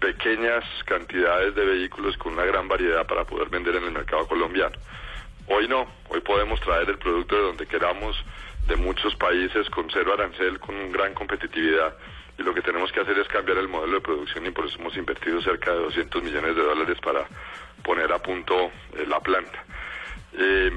pequeñas 0.00 0.64
cantidades 0.86 1.54
de 1.54 1.66
vehículos 1.66 2.16
con 2.16 2.32
una 2.32 2.46
gran 2.46 2.68
variedad 2.68 3.06
para 3.06 3.24
poder 3.24 3.50
vender 3.50 3.76
en 3.76 3.84
el 3.84 3.92
mercado 3.92 4.26
colombiano. 4.26 4.76
Hoy 5.46 5.68
no, 5.68 5.86
hoy 6.08 6.20
podemos 6.22 6.58
traer 6.60 6.88
el 6.88 6.96
producto 6.96 7.36
de 7.36 7.42
donde 7.42 7.66
queramos, 7.66 8.16
de 8.66 8.76
muchos 8.76 9.14
países, 9.16 9.68
con 9.68 9.90
cero 9.90 10.14
arancel, 10.14 10.58
con 10.58 10.90
gran 10.90 11.12
competitividad. 11.12 11.94
Y 12.38 12.42
lo 12.42 12.54
que 12.54 12.62
tenemos 12.62 12.92
que 12.92 13.00
hacer 13.00 13.18
es 13.18 13.28
cambiar 13.28 13.58
el 13.58 13.68
modelo 13.68 13.94
de 13.94 14.00
producción 14.00 14.46
y 14.46 14.50
por 14.50 14.66
eso 14.66 14.78
hemos 14.78 14.96
invertido 14.96 15.40
cerca 15.42 15.72
de 15.72 15.78
200 15.78 16.22
millones 16.22 16.54
de 16.54 16.62
dólares 16.62 16.98
para 17.02 17.26
poner 17.82 18.12
a 18.12 18.18
punto 18.20 18.70
eh, 18.96 19.04
la 19.06 19.20
planta. 19.20 19.64
Eh, 20.34 20.70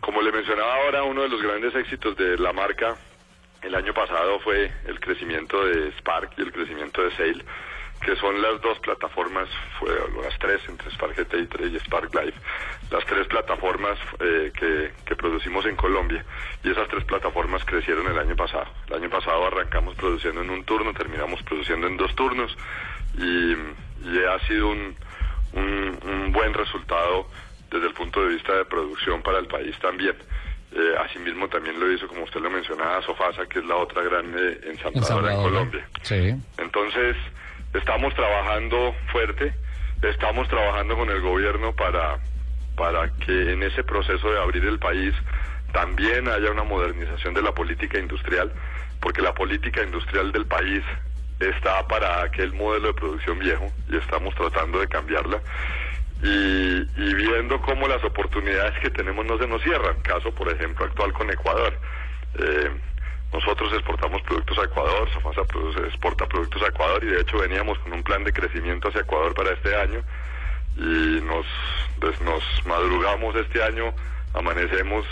como 0.00 0.20
le 0.22 0.32
mencionaba 0.32 0.74
ahora, 0.74 1.02
uno 1.04 1.22
de 1.22 1.28
los 1.28 1.42
grandes 1.42 1.74
éxitos 1.74 2.16
de 2.16 2.36
la 2.38 2.52
marca 2.52 2.96
el 3.62 3.74
año 3.74 3.92
pasado 3.94 4.38
fue 4.40 4.70
el 4.86 5.00
crecimiento 5.00 5.64
de 5.64 5.90
Spark 5.98 6.32
y 6.36 6.42
el 6.42 6.52
crecimiento 6.52 7.02
de 7.02 7.10
Sail, 7.16 7.44
que 8.06 8.14
son 8.14 8.40
las 8.40 8.60
dos 8.60 8.78
plataformas, 8.78 9.48
fue, 9.80 9.90
las 10.22 10.38
tres, 10.38 10.60
entre 10.68 10.92
Spark 10.92 11.16
GTI3 11.16 11.72
y 11.72 11.76
Spark 11.80 12.14
Live, 12.14 12.34
las 12.88 13.04
tres 13.04 13.26
plataformas 13.26 13.98
eh, 14.20 14.52
que, 14.56 14.92
que 15.04 15.16
producimos 15.16 15.66
en 15.66 15.74
Colombia. 15.74 16.24
Y 16.62 16.70
esas 16.70 16.86
tres 16.86 17.02
plataformas 17.02 17.64
crecieron 17.64 18.06
el 18.06 18.16
año 18.16 18.36
pasado. 18.36 18.68
El 18.86 18.94
año 18.94 19.10
pasado 19.10 19.44
arrancamos 19.48 19.96
produciendo 19.96 20.40
en 20.40 20.50
un 20.50 20.62
turno, 20.62 20.92
terminamos 20.94 21.42
produciendo 21.42 21.88
en 21.88 21.96
dos 21.96 22.14
turnos 22.14 22.56
y, 23.18 23.54
y 23.54 24.24
ha 24.24 24.38
sido 24.46 24.68
un, 24.68 24.94
un, 25.54 25.98
un 26.08 26.30
buen 26.30 26.54
resultado 26.54 27.26
desde 27.72 27.88
el 27.88 27.94
punto 27.94 28.22
de 28.22 28.28
vista 28.34 28.54
de 28.54 28.66
producción 28.66 29.20
para 29.20 29.40
el 29.40 29.48
país 29.48 29.76
también. 29.80 30.14
Eh, 30.70 30.94
asimismo 31.04 31.48
también 31.48 31.80
lo 31.80 31.90
hizo, 31.90 32.06
como 32.06 32.22
usted 32.22 32.40
lo 32.40 32.50
mencionaba, 32.50 33.02
Sofasa, 33.02 33.46
que 33.46 33.58
es 33.58 33.64
la 33.64 33.76
otra 33.76 34.02
gran 34.02 34.32
eh, 34.38 34.60
ensambladora 34.62 35.34
en. 35.34 35.42
Colombia. 35.42 35.88
Sí. 36.02 36.34
Entonces, 36.58 37.16
estamos 37.78 38.14
trabajando 38.14 38.94
fuerte, 39.12 39.52
estamos 40.02 40.48
trabajando 40.48 40.96
con 40.96 41.10
el 41.10 41.20
gobierno 41.20 41.74
para, 41.74 42.18
para 42.76 43.10
que 43.24 43.52
en 43.52 43.62
ese 43.62 43.82
proceso 43.82 44.30
de 44.30 44.40
abrir 44.40 44.64
el 44.64 44.78
país 44.78 45.14
también 45.72 46.28
haya 46.28 46.50
una 46.50 46.64
modernización 46.64 47.34
de 47.34 47.42
la 47.42 47.52
política 47.52 47.98
industrial, 47.98 48.52
porque 49.00 49.22
la 49.22 49.34
política 49.34 49.82
industrial 49.82 50.32
del 50.32 50.46
país 50.46 50.82
está 51.40 51.86
para 51.86 52.22
aquel 52.22 52.52
modelo 52.54 52.88
de 52.88 52.94
producción 52.94 53.38
viejo 53.38 53.70
y 53.90 53.96
estamos 53.96 54.34
tratando 54.34 54.80
de 54.80 54.88
cambiarla. 54.88 55.40
Y, 56.22 56.78
y 56.96 57.14
viendo 57.14 57.60
cómo 57.60 57.86
las 57.86 58.02
oportunidades 58.02 58.72
que 58.80 58.88
tenemos 58.88 59.26
no 59.26 59.36
se 59.36 59.46
nos 59.46 59.62
cierran, 59.62 60.00
caso 60.00 60.34
por 60.34 60.50
ejemplo 60.50 60.86
actual 60.86 61.12
con 61.12 61.30
Ecuador. 61.30 61.78
Eh, 62.38 62.70
nosotros 63.36 63.70
exportamos 63.74 64.22
productos 64.22 64.56
a 64.58 64.64
Ecuador, 64.64 65.08
Sofasa 65.12 65.42
exporta 65.86 66.26
productos 66.26 66.62
a 66.62 66.68
Ecuador 66.68 67.04
y 67.04 67.08
de 67.08 67.20
hecho 67.20 67.36
veníamos 67.36 67.78
con 67.80 67.92
un 67.92 68.02
plan 68.02 68.24
de 68.24 68.32
crecimiento 68.32 68.88
hacia 68.88 69.02
Ecuador 69.02 69.34
para 69.34 69.52
este 69.52 69.76
año 69.76 70.02
y 70.74 71.20
nos, 71.20 71.44
pues, 72.00 72.18
nos 72.22 72.42
madrugamos 72.64 73.36
este 73.36 73.62
año, 73.62 73.92
amanecemos 74.32 75.04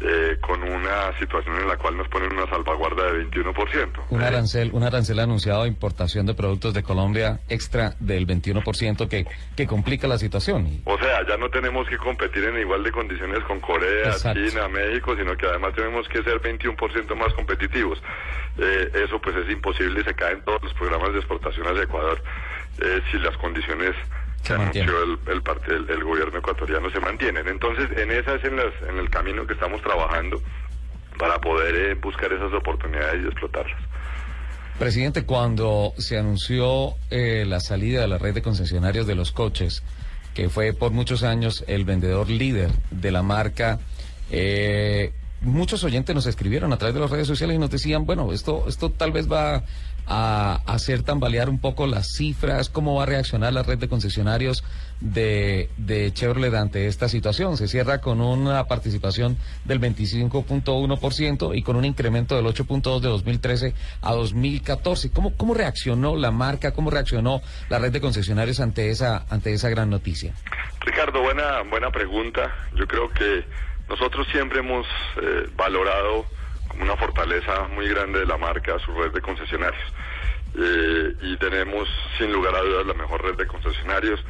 eh, 0.00 0.36
con 0.40 0.62
una 0.62 1.16
situación 1.18 1.56
en 1.56 1.68
la 1.68 1.76
cual 1.76 1.96
nos 1.96 2.08
ponen 2.08 2.32
una 2.32 2.46
salvaguarda 2.48 3.12
de 3.12 3.26
21%. 3.26 4.06
Un 4.10 4.22
arancel, 4.22 4.70
un 4.72 4.82
arancel 4.82 5.18
anunciado 5.20 5.62
de 5.62 5.68
importación 5.68 6.26
de 6.26 6.34
productos 6.34 6.74
de 6.74 6.82
Colombia 6.82 7.40
extra 7.48 7.94
del 8.00 8.26
21% 8.26 9.08
que, 9.08 9.26
que 9.56 9.66
complica 9.66 10.08
la 10.08 10.18
situación. 10.18 10.82
O 10.84 10.98
sea, 10.98 11.26
ya 11.26 11.36
no 11.36 11.48
tenemos 11.48 11.88
que 11.88 11.96
competir 11.96 12.44
en 12.44 12.58
igual 12.58 12.82
de 12.82 12.92
condiciones 12.92 13.42
con 13.44 13.60
Corea, 13.60 14.08
Exacto. 14.08 14.40
China, 14.44 14.68
México, 14.68 15.14
sino 15.16 15.36
que 15.36 15.46
además 15.46 15.74
tenemos 15.74 16.08
que 16.08 16.22
ser 16.22 16.40
21% 16.40 17.14
más 17.14 17.32
competitivos. 17.34 18.02
Eh, 18.58 18.90
eso 19.04 19.20
pues 19.20 19.36
es 19.36 19.50
imposible 19.50 20.00
y 20.00 20.04
se 20.04 20.14
caen 20.14 20.42
todos 20.42 20.62
los 20.62 20.74
programas 20.74 21.12
de 21.12 21.18
exportación 21.18 21.66
hacia 21.66 21.84
Ecuador 21.84 22.22
eh, 22.80 23.00
si 23.10 23.18
las 23.18 23.36
condiciones 23.36 23.94
que 24.44 24.52
anunció 24.52 25.02
el, 25.02 25.18
el, 25.32 25.42
parte- 25.42 25.74
el- 25.74 25.88
el 25.90 26.04
gobierno 26.04 26.38
ecuatoriano 26.38 26.90
se 26.90 27.00
mantienen. 27.00 27.48
Entonces, 27.48 27.88
en 27.96 28.10
esa 28.10 28.34
es 28.34 28.44
en, 28.44 28.56
las- 28.56 28.74
en 28.88 28.98
el 28.98 29.10
camino 29.10 29.46
que 29.46 29.54
estamos 29.54 29.80
trabajando 29.82 30.40
para 31.18 31.40
poder 31.40 31.74
eh, 31.74 31.94
buscar 31.94 32.32
esas 32.32 32.52
oportunidades 32.52 33.22
y 33.22 33.26
explotarlas. 33.26 33.78
Presidente, 34.78 35.24
cuando 35.24 35.92
se 35.98 36.18
anunció 36.18 36.94
eh, 37.10 37.44
la 37.46 37.60
salida 37.60 38.00
de 38.00 38.08
la 38.08 38.18
red 38.18 38.34
de 38.34 38.42
concesionarios 38.42 39.06
de 39.06 39.14
los 39.14 39.30
coches, 39.30 39.82
que 40.34 40.48
fue 40.48 40.72
por 40.72 40.90
muchos 40.90 41.22
años 41.22 41.64
el 41.68 41.84
vendedor 41.84 42.28
líder 42.28 42.70
de 42.90 43.12
la 43.12 43.22
marca, 43.22 43.78
eh, 44.32 45.12
muchos 45.42 45.84
oyentes 45.84 46.12
nos 46.14 46.26
escribieron 46.26 46.72
a 46.72 46.76
través 46.76 46.94
de 46.94 47.00
las 47.00 47.10
redes 47.10 47.28
sociales 47.28 47.54
y 47.54 47.58
nos 47.60 47.70
decían, 47.70 48.04
bueno, 48.04 48.32
esto, 48.32 48.64
esto 48.66 48.90
tal 48.90 49.12
vez 49.12 49.30
va 49.30 49.62
a 50.06 50.60
hacer 50.66 51.02
tambalear 51.02 51.48
un 51.48 51.58
poco 51.58 51.86
las 51.86 52.14
cifras, 52.14 52.68
cómo 52.68 52.94
va 52.96 53.04
a 53.04 53.06
reaccionar 53.06 53.52
la 53.52 53.62
red 53.62 53.78
de 53.78 53.88
concesionarios 53.88 54.64
de, 55.00 55.70
de 55.76 56.12
Chevrolet 56.12 56.54
ante 56.54 56.86
esta 56.86 57.08
situación. 57.08 57.56
Se 57.56 57.68
cierra 57.68 58.00
con 58.00 58.20
una 58.20 58.64
participación 58.64 59.36
del 59.64 59.80
25.1% 59.80 61.56
y 61.56 61.62
con 61.62 61.76
un 61.76 61.84
incremento 61.84 62.36
del 62.36 62.46
8.2 62.46 63.00
de 63.00 63.08
2013 63.08 63.74
a 64.02 64.12
2014. 64.12 65.10
¿Cómo, 65.10 65.36
¿Cómo 65.36 65.54
reaccionó 65.54 66.16
la 66.16 66.30
marca, 66.30 66.72
cómo 66.72 66.90
reaccionó 66.90 67.40
la 67.68 67.78
red 67.78 67.92
de 67.92 68.00
concesionarios 68.00 68.60
ante 68.60 68.90
esa, 68.90 69.24
ante 69.30 69.52
esa 69.52 69.68
gran 69.68 69.90
noticia? 69.90 70.34
Ricardo, 70.80 71.22
buena, 71.22 71.62
buena 71.62 71.90
pregunta. 71.90 72.54
Yo 72.76 72.86
creo 72.86 73.10
que 73.10 73.44
nosotros 73.88 74.26
siempre 74.32 74.60
hemos 74.60 74.86
eh, 75.20 75.48
valorado 75.56 76.26
una 76.80 76.96
fortaleza 76.96 77.68
muy 77.68 77.88
grande 77.88 78.20
de 78.20 78.26
la 78.26 78.36
marca 78.36 78.78
su 78.78 78.92
red 78.94 79.12
de 79.12 79.20
concesionarios. 79.20 79.92
Eh, 80.56 81.14
y 81.20 81.36
tenemos, 81.38 81.88
sin 82.16 82.32
lugar 82.32 82.54
a 82.54 82.60
dudas, 82.60 82.86
la 82.86 82.94
mejor 82.94 83.22
red 83.22 83.34
de 83.34 83.46
concesionarios 83.46 84.20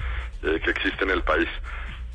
eh, 0.42 0.58
que 0.62 0.70
existe 0.70 1.04
en 1.04 1.10
el 1.10 1.22
país. 1.22 1.48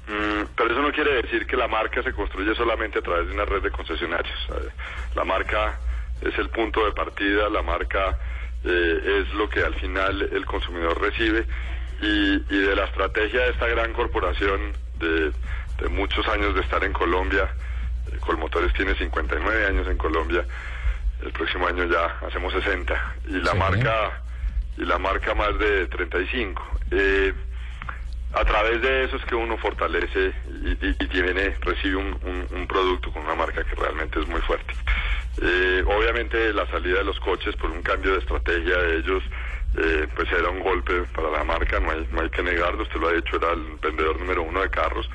Mm, 0.08 0.46
pero 0.56 0.72
eso 0.72 0.82
no 0.82 0.92
quiere 0.92 1.22
decir 1.22 1.46
que 1.46 1.56
la 1.56 1.68
marca 1.68 2.02
se 2.02 2.14
construye 2.14 2.56
solamente 2.56 3.00
a 3.00 3.02
través 3.02 3.28
de 3.28 3.34
una 3.34 3.46
red 3.46 3.62
de 3.62 3.70
concesionarios. 3.70 4.38
Eh, 4.50 4.70
la 5.16 5.24
marca 5.24 5.80
es 6.22 6.38
el 6.40 6.50
punto 6.50 6.86
de 6.86 6.92
partida, 6.92 7.50
la 7.50 7.62
marca 7.62 8.18
es 8.62 9.34
lo 9.36 9.48
que 9.48 9.62
al 9.64 9.74
final 9.76 10.22
el 10.22 10.46
consumidor 10.46 11.00
recibe 11.00 11.46
y, 12.02 12.34
y 12.54 12.60
de 12.60 12.76
la 12.76 12.84
estrategia 12.86 13.44
de 13.44 13.52
esta 13.52 13.68
gran 13.68 13.94
corporación 13.94 14.74
de, 15.00 15.32
de 15.80 15.90
muchos 15.90 16.28
años 16.28 16.54
de 16.56 16.62
estar 16.62 16.84
en 16.84 16.92
Colombia, 16.92 17.50
Colmotores 18.34 18.72
tiene 18.74 18.94
59 18.94 19.66
años 19.66 19.88
en 19.88 19.98
Colombia, 19.98 20.46
el 21.24 21.32
próximo 21.32 21.66
año 21.68 21.86
ya 21.86 22.16
hacemos 22.28 22.54
60 22.54 23.14
y 23.28 23.32
la 23.42 23.54
Sí. 23.54 23.58
marca 23.58 24.22
y 24.78 24.86
la 24.86 25.00
marca 25.00 25.34
más 25.34 25.58
de 25.58 25.88
35. 25.88 26.64
Eh, 26.92 27.34
a 28.36 28.46
través 28.46 28.84
de 28.84 29.06
eso 29.06 29.16
es 29.16 29.26
que 29.26 29.34
uno 29.34 29.58
fortalece 29.58 30.32
y, 30.64 30.70
y- 30.86 30.96
y 31.00 31.08
tiene, 31.08 31.58
recibe 31.62 31.96
un, 31.96 32.20
un- 32.22 32.48
un 32.52 32.68
producto 32.68 33.12
con 33.12 33.24
una 33.24 33.34
marca 33.34 33.64
que 33.64 33.74
realmente 33.74 34.20
es 34.20 34.28
muy 34.28 34.42
fuerte. 34.42 34.76
Eh, 35.42 35.84
obviamente 35.88 36.54
la 36.54 36.68
salida 36.68 37.00
de 37.00 37.06
los 37.06 37.20
coches 37.22 37.56
por 37.56 37.72
un 37.72 37.82
cambio 37.82 38.12
de 38.12 38.20
estrategia 38.20 38.78
de 38.78 38.98
ellos, 38.98 39.24
eh, 39.76 40.08
pues 40.16 40.32
era 40.32 40.50
un 40.50 40.60
golpe 40.60 41.02
para 41.16 41.32
la 41.32 41.44
marca, 41.44 41.80
no 41.80 41.90
hay, 41.90 42.08
no 42.12 42.22
hay 42.22 42.30
que 42.30 42.44
negarlo, 42.44 42.84
usted 42.84 43.00
lo 43.00 43.08
ha 43.10 43.14
dicho, 43.14 43.38
era 43.38 43.54
el 43.54 43.64
vendedor 43.82 44.20
número 44.20 44.44
uno 44.44 44.62
de 44.62 44.70
carros, 44.70 45.10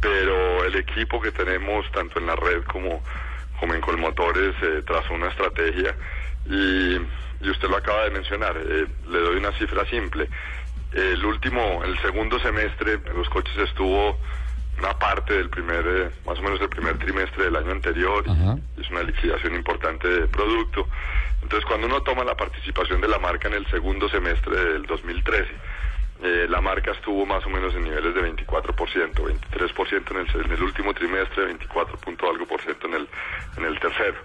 pero 0.00 0.64
el 0.64 0.76
equipo 0.76 1.20
que 1.20 1.32
tenemos 1.32 1.90
tanto 1.92 2.18
en 2.18 2.26
la 2.26 2.36
red 2.36 2.62
como, 2.64 3.02
como 3.58 3.74
en 3.74 3.80
Colmotores 3.80 4.54
eh, 4.62 4.82
trazó 4.86 5.14
una 5.14 5.28
estrategia 5.28 5.94
y, 6.48 6.96
y 7.40 7.50
usted 7.50 7.68
lo 7.68 7.76
acaba 7.76 8.04
de 8.04 8.10
mencionar, 8.10 8.56
eh, 8.56 8.86
le 9.08 9.18
doy 9.18 9.36
una 9.36 9.52
cifra 9.52 9.84
simple. 9.86 10.28
El 10.92 11.24
último, 11.24 11.82
el 11.84 11.98
segundo 12.00 12.38
semestre, 12.38 13.00
los 13.14 13.28
coches 13.28 13.56
estuvo 13.58 14.18
una 14.78 14.98
parte 14.98 15.34
del 15.34 15.48
primer, 15.48 15.86
eh, 15.86 16.10
más 16.26 16.38
o 16.38 16.42
menos 16.42 16.60
el 16.60 16.68
primer 16.68 16.98
trimestre 16.98 17.44
del 17.44 17.56
año 17.56 17.72
anterior, 17.72 18.24
y 18.26 18.80
es 18.80 18.90
una 18.90 19.02
liquidación 19.02 19.54
importante 19.54 20.08
de 20.08 20.28
producto. 20.28 20.88
Entonces, 21.42 21.64
cuando 21.66 21.86
uno 21.86 22.02
toma 22.02 22.24
la 22.24 22.34
participación 22.34 23.00
de 23.00 23.08
la 23.08 23.18
marca 23.18 23.48
en 23.48 23.54
el 23.54 23.66
segundo 23.70 24.08
semestre 24.08 24.56
del 24.56 24.82
2013, 24.86 25.48
eh, 26.22 26.46
la 26.48 26.60
marca 26.60 26.92
estuvo 26.92 27.26
más 27.26 27.44
o 27.44 27.50
menos 27.50 27.74
en 27.74 27.84
niveles 27.84 28.14
de 28.14 28.22
24%, 28.22 29.14
23% 29.14 30.10
en 30.10 30.16
el, 30.16 30.46
en 30.46 30.52
el 30.52 30.62
último 30.62 30.94
trimestre, 30.94 31.44
24 31.44 31.98
punto 31.98 32.30
algo 32.30 32.46
por 32.46 32.60
ciento 32.62 32.86
en 32.86 32.94
el, 32.94 33.08
en 33.58 33.64
el 33.64 33.78
tercero. 33.78 34.16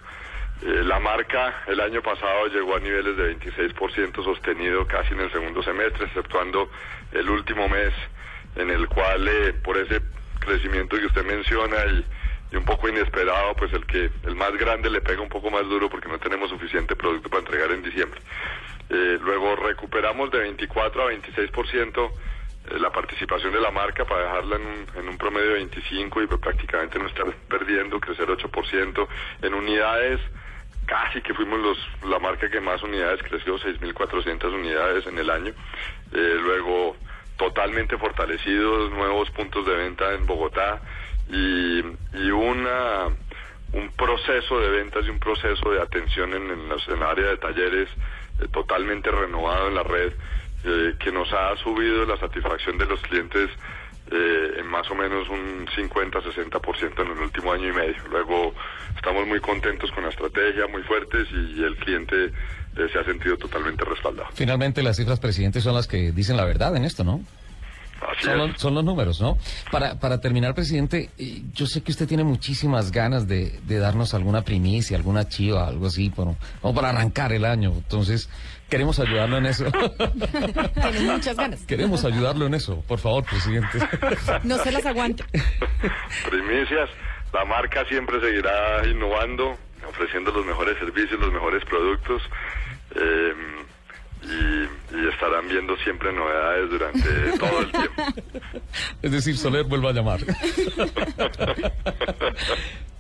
Eh, 0.62 0.84
la 0.86 1.00
marca 1.00 1.64
el 1.68 1.80
año 1.80 2.02
pasado 2.02 2.48
llegó 2.48 2.76
a 2.76 2.80
niveles 2.80 3.18
de 3.18 3.36
26% 3.38 4.24
sostenido 4.24 4.86
casi 4.86 5.14
en 5.14 5.22
el 5.22 5.32
segundo 5.32 5.62
semestre, 5.64 6.06
exceptuando 6.06 6.70
el 7.12 7.30
último 7.30 7.68
mes 7.68 7.94
en 8.56 8.70
el 8.70 8.88
cual 8.88 9.28
eh, 9.28 9.54
por 9.54 9.78
ese 9.78 10.02
crecimiento 10.40 10.98
que 10.98 11.08
usted 11.08 11.26
menciona 11.26 11.86
y, 11.88 12.06
y 12.52 12.56
un 12.56 12.64
poco 12.64 12.88
inesperado, 12.88 13.54
pues 13.56 13.74
el 13.74 13.86
que 13.86 14.12
el 14.24 14.36
más 14.36 14.52
grande 14.54 14.90
le 14.90 15.02
pega 15.02 15.22
un 15.22 15.30
poco 15.30 15.50
más 15.50 15.64
duro 15.68 15.90
porque 15.90 16.10
no 16.10 16.20
tenemos 16.20 16.50
suficiente 16.50 16.96
producto 16.96 17.30
para 17.30 17.42
entregar 17.42 17.72
en 17.72 17.84
diciembre. 17.84 18.22
Eh, 18.94 19.18
luego 19.22 19.56
recuperamos 19.56 20.30
de 20.32 20.40
24 20.40 21.04
a 21.04 21.12
26% 21.14 22.12
eh, 22.12 22.78
la 22.78 22.92
participación 22.92 23.54
de 23.54 23.62
la 23.62 23.72
marca 23.72 24.04
para 24.04 24.24
dejarla 24.26 24.58
en 24.58 24.62
un, 24.64 24.86
en 24.98 25.08
un 25.08 25.18
promedio 25.18 25.48
de 25.48 25.54
25 25.56 26.22
y 26.22 26.28
prácticamente 26.28 27.00
no 27.00 27.08
estar 27.08 27.26
perdiendo, 27.48 28.02
crecer 28.02 28.28
8%. 28.28 29.08
En 29.44 29.54
unidades, 29.54 30.20
casi 30.86 31.22
que 31.22 31.34
fuimos 31.34 31.60
los, 31.62 31.78
la 32.04 32.20
marca 32.20 32.50
que 32.50 32.60
más 32.60 32.84
unidades 32.84 33.24
creció, 33.24 33.58
6.400 33.58 34.54
unidades 34.54 35.08
en 35.08 35.18
el 35.20 35.30
año. 35.30 35.54
Eh, 36.12 36.38
luego, 36.42 36.98
totalmente 37.38 37.98
fortalecidos, 37.98 38.92
nuevos 38.92 39.32
puntos 39.32 39.66
de 39.66 39.74
venta 39.74 40.14
en 40.14 40.26
Bogotá 40.26 40.82
y, 41.30 41.82
una 42.30 43.08
un 43.74 43.90
proceso 43.92 44.60
de 44.60 44.70
ventas 44.70 45.06
y 45.06 45.10
un 45.10 45.20
proceso 45.20 45.72
de 45.72 45.82
atención 45.82 46.34
en, 46.34 46.50
en, 46.50 46.72
el 46.72 47.04
área 47.04 47.28
de 47.28 47.38
talleres 47.38 47.88
totalmente 48.50 49.12
renovado 49.12 49.68
en 49.68 49.76
la 49.76 49.84
red 49.84 50.14
eh, 50.64 50.96
que 51.00 51.12
nos 51.12 51.32
ha 51.34 51.56
subido 51.58 52.06
la 52.06 52.18
satisfacción 52.18 52.78
de 52.78 52.86
los 52.86 53.02
clientes 53.02 53.50
eh, 54.12 54.60
en 54.60 54.68
más 54.68 54.90
o 54.92 54.96
menos 54.96 55.28
un 55.30 55.66
50-60% 55.68 57.02
en 57.02 57.12
el 57.12 57.18
último 57.18 57.54
año 57.54 57.70
y 57.70 57.72
medio. 57.72 57.96
Luego 58.10 58.54
estamos 58.96 59.26
muy 59.26 59.40
contentos 59.40 59.90
con 59.92 60.04
la 60.04 60.10
estrategia, 60.10 60.68
muy 60.68 60.84
fuertes 60.84 61.28
y, 61.32 61.64
el 61.64 61.78
cliente 61.78 62.26
eh, 62.26 62.90
se 62.92 63.00
ha 63.00 63.06
sentido 63.06 63.38
totalmente 63.38 63.86
respaldado. 63.86 64.30
Finalmente, 64.34 64.84
las 64.84 64.98
cifras, 64.98 65.20
presidente, 65.20 65.62
son 65.62 65.74
las 65.76 65.88
que 65.88 66.12
dicen 66.12 66.38
la 66.38 66.46
verdad 66.46 66.76
en 66.76 66.84
esto, 66.84 67.04
¿no? 67.04 67.22
Son 68.22 68.38
los, 68.38 68.60
son 68.60 68.74
los 68.76 68.84
números, 68.84 69.22
¿no? 69.22 69.38
Para, 69.72 70.00
para 70.00 70.20
terminar, 70.20 70.54
presidente, 70.56 71.10
eh, 71.18 71.42
yo 71.54 71.66
sé 71.66 71.82
que 71.82 71.92
usted 71.92 72.08
tiene 72.08 72.24
muchísimas 72.24 72.92
ganas 72.92 73.28
de, 73.28 73.60
de 73.64 73.78
darnos 73.80 74.14
alguna 74.14 74.42
primicia, 74.42 74.98
alguna 74.98 75.28
chiva, 75.28 75.68
algo 75.68 75.88
así, 75.88 76.10
por, 76.10 76.36
como 76.62 76.74
para 76.74 76.90
arrancar 76.90 77.32
el 77.34 77.46
año. 77.46 77.72
Entonces, 77.72 78.30
queremos 78.70 79.00
ayudarlo 79.00 79.38
en 79.38 79.46
eso. 79.46 79.66
Tienes 80.74 81.02
muchas 81.04 81.36
ganas. 81.36 81.64
queremos 81.66 82.04
ayudarlo 82.06 82.46
en 82.48 82.54
eso, 82.56 82.82
por 82.88 83.00
favor, 83.00 83.24
presidente. 83.24 83.78
No 84.44 84.58
se 84.58 84.72
las 84.72 84.86
aguante. 84.86 85.24
primicias. 86.30 86.90
La 87.34 87.46
marca 87.46 87.86
siempre 87.86 88.20
seguirá 88.20 88.86
innovando, 88.88 89.56
ofreciendo 89.88 90.32
los 90.32 90.46
mejores 90.46 90.78
servicios, 90.80 91.20
los 91.20 91.32
mejores 91.32 91.64
productos. 91.66 92.22
eh, 92.96 93.34
y, 94.24 94.68
y 94.96 95.08
estarán 95.10 95.48
viendo 95.48 95.76
siempre 95.78 96.12
novedades 96.14 96.70
durante 96.70 97.10
todo 97.40 97.60
el 97.62 97.72
tiempo. 97.72 98.04
Es 99.02 99.12
decir, 99.12 99.38
Soler 99.38 99.64
vuelva 99.66 99.90
a 99.90 99.94
llamar. 99.94 100.20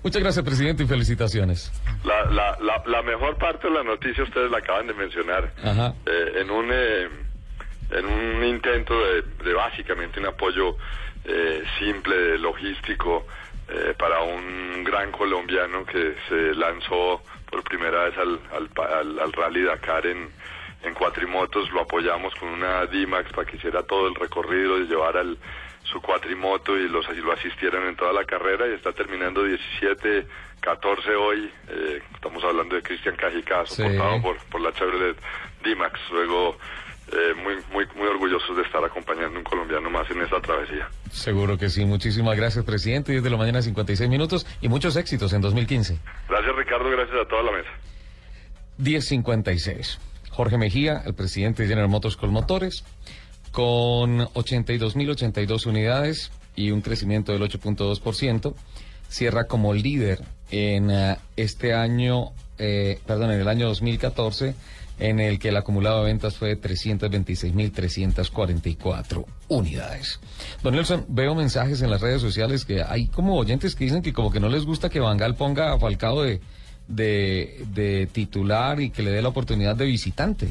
Muchas 0.03 0.21
gracias, 0.23 0.43
presidente, 0.43 0.83
y 0.83 0.87
felicitaciones. 0.87 1.71
La, 2.03 2.25
la, 2.25 2.57
la, 2.59 2.81
la 2.87 3.01
mejor 3.03 3.37
parte 3.37 3.67
de 3.67 3.73
la 3.75 3.83
noticia 3.83 4.23
ustedes 4.23 4.49
la 4.49 4.57
acaban 4.57 4.87
de 4.87 4.93
mencionar. 4.95 5.51
Ajá. 5.63 5.93
Eh, 6.07 6.39
en 6.41 6.49
un 6.49 6.69
eh, 6.71 7.07
en 7.91 8.05
un 8.05 8.43
intento 8.43 8.93
de, 8.99 9.21
de 9.43 9.53
básicamente 9.53 10.19
un 10.19 10.25
apoyo 10.27 10.75
eh, 11.25 11.61
simple, 11.77 12.37
logístico, 12.39 13.27
eh, 13.69 13.93
para 13.99 14.21
un 14.23 14.83
gran 14.83 15.11
colombiano 15.11 15.85
que 15.85 16.15
se 16.29 16.55
lanzó 16.55 17.21
por 17.49 17.63
primera 17.63 18.05
vez 18.05 18.17
al, 18.17 18.39
al, 18.53 18.69
al- 18.91 19.19
al 19.19 19.33
Rally 19.33 19.61
Dakar 19.63 20.05
en, 20.07 20.29
en 20.83 20.93
cuatrimotos, 20.93 21.69
lo 21.71 21.81
apoyamos 21.81 22.33
con 22.35 22.49
una 22.49 22.85
D-Max 22.85 23.31
para 23.33 23.45
que 23.49 23.57
hiciera 23.57 23.83
todo 23.83 24.07
el 24.07 24.15
recorrido 24.15 24.79
y 24.79 24.87
llevara 24.87 25.21
el- 25.21 25.37
su 25.83 25.99
cuatrimoto 25.99 26.77
y, 26.77 26.87
los, 26.87 27.07
lo 27.17 27.33
asistieran 27.33 27.87
en 27.87 27.95
toda 27.95 28.13
la 28.13 28.23
carrera 28.23 28.67
y 28.67 28.73
está 28.73 28.91
terminando 28.93 29.43
17, 29.43 30.25
14 30.61 31.15
hoy. 31.15 31.51
eh, 31.69 32.01
estamos 32.13 32.43
hablando 32.43 32.75
de 32.75 32.81
Cristian 32.83 33.15
Cajicá, 33.15 33.65
Sí. 33.65 33.75
soportado 33.77 34.21
por, 34.21 34.37
por 34.49 34.61
la 34.61 34.71
Chevrolet 34.73 35.17
D-Max. 35.63 35.99
Luego, 36.11 36.57
eh, 37.11 37.33
muy, 37.35 37.55
muy, 37.71 37.85
muy 37.95 38.07
orgullosos 38.07 38.55
de 38.55 38.63
estar 38.63 38.83
acompañando 38.85 39.35
a 39.35 39.39
un 39.39 39.43
colombiano 39.43 39.89
más 39.89 40.09
en 40.11 40.21
esta 40.21 40.39
travesía. 40.39 40.87
Seguro 41.11 41.57
que 41.57 41.67
sí. 41.69 41.83
Muchísimas 41.83 42.37
gracias, 42.37 42.63
presidente. 42.63 43.11
10 43.11 43.23
de 43.23 43.29
la 43.31 43.37
mañana, 43.37 43.61
56 43.61 44.09
minutos 44.09 44.45
y 44.61 44.69
muchos 44.69 44.95
éxitos 44.95 45.33
en 45.33 45.41
2015. 45.41 45.97
Gracias 46.29 46.55
Ricardo, 46.55 46.89
gracias 46.91 47.17
a 47.19 47.27
toda 47.27 47.43
la 47.43 47.51
mesa. 47.53 47.69
1056. 48.77 49.99
Jorge 50.31 50.57
Mejía, 50.57 51.01
el 51.05 51.13
presidente 51.13 51.61
de 51.63 51.69
General 51.69 51.89
Motors 51.89 52.17
Colmotores, 52.17 52.83
con 53.51 54.19
82.082 54.19 55.67
unidades 55.67 56.31
y 56.55 56.71
un 56.71 56.81
crecimiento 56.81 57.33
del 57.33 57.43
8.2%, 57.43 58.55
cierra 59.09 59.43
como 59.45 59.73
líder 59.73 60.23
en 60.49 60.89
eh, 60.89 61.17
este 61.35 61.73
año, 61.73 62.31
eh, 62.57 62.99
perdón, 63.05 63.29
en 63.31 63.41
el 63.41 63.47
año 63.47 63.67
2014, 63.67 64.55
en 64.99 65.19
el 65.19 65.37
que 65.39 65.49
el 65.49 65.57
acumulado 65.57 65.99
de 65.99 66.05
ventas 66.11 66.37
fue 66.37 66.47
de 66.49 66.61
326.344 66.61 69.25
unidades. 69.47 70.19
Don 70.63 70.75
Nelson, 70.75 71.05
veo 71.09 71.35
mensajes 71.35 71.81
en 71.81 71.89
las 71.89 72.01
redes 72.01 72.21
sociales 72.21 72.65
que 72.65 72.83
hay 72.83 73.07
como 73.07 73.35
oyentes 73.35 73.75
que 73.75 73.85
dicen 73.85 74.03
que 74.03 74.13
como 74.13 74.31
que 74.31 74.39
no 74.39 74.47
les 74.47 74.63
gusta 74.63 74.89
que 74.89 74.99
Bangal 74.99 75.33
ponga 75.35 75.73
a 75.73 75.79
Falcao 75.79 76.21
de, 76.21 76.39
de, 76.87 77.65
de 77.73 78.07
titular 78.11 78.81
y 78.81 78.89
que 78.89 79.03
le 79.03 79.11
dé 79.11 79.21
la 79.21 79.29
oportunidad 79.29 79.75
de 79.75 79.85
visitante. 79.85 80.49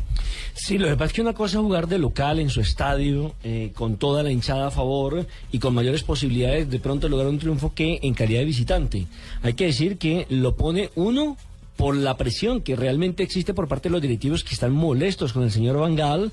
Sí, 0.54 0.78
lo 0.78 0.86
que 0.86 0.94
pasa 0.94 1.06
es 1.06 1.12
que 1.12 1.20
una 1.22 1.32
cosa 1.32 1.58
es 1.58 1.62
jugar 1.62 1.88
de 1.88 1.98
local 1.98 2.38
en 2.38 2.50
su 2.50 2.60
estadio, 2.60 3.34
eh, 3.42 3.72
con 3.74 3.96
toda 3.96 4.22
la 4.22 4.30
hinchada 4.30 4.68
a 4.68 4.70
favor 4.70 5.26
y 5.52 5.58
con 5.58 5.74
mayores 5.74 6.02
posibilidades 6.02 6.70
de 6.70 6.78
pronto 6.78 7.08
lograr 7.08 7.28
un 7.28 7.38
triunfo 7.38 7.74
que 7.74 7.98
en 8.02 8.14
calidad 8.14 8.40
de 8.40 8.46
visitante. 8.46 9.06
Hay 9.42 9.54
que 9.54 9.66
decir 9.66 9.98
que 9.98 10.26
lo 10.30 10.56
pone 10.56 10.90
uno 10.94 11.36
por 11.80 11.96
la 11.96 12.16
presión 12.16 12.60
que 12.60 12.76
realmente 12.76 13.22
existe 13.22 13.54
por 13.54 13.66
parte 13.66 13.88
de 13.88 13.92
los 13.94 14.02
directivos 14.02 14.44
que 14.44 14.54
están 14.54 14.72
molestos 14.72 15.32
con 15.32 15.42
el 15.42 15.50
señor 15.50 15.78
Vangal, 15.78 16.30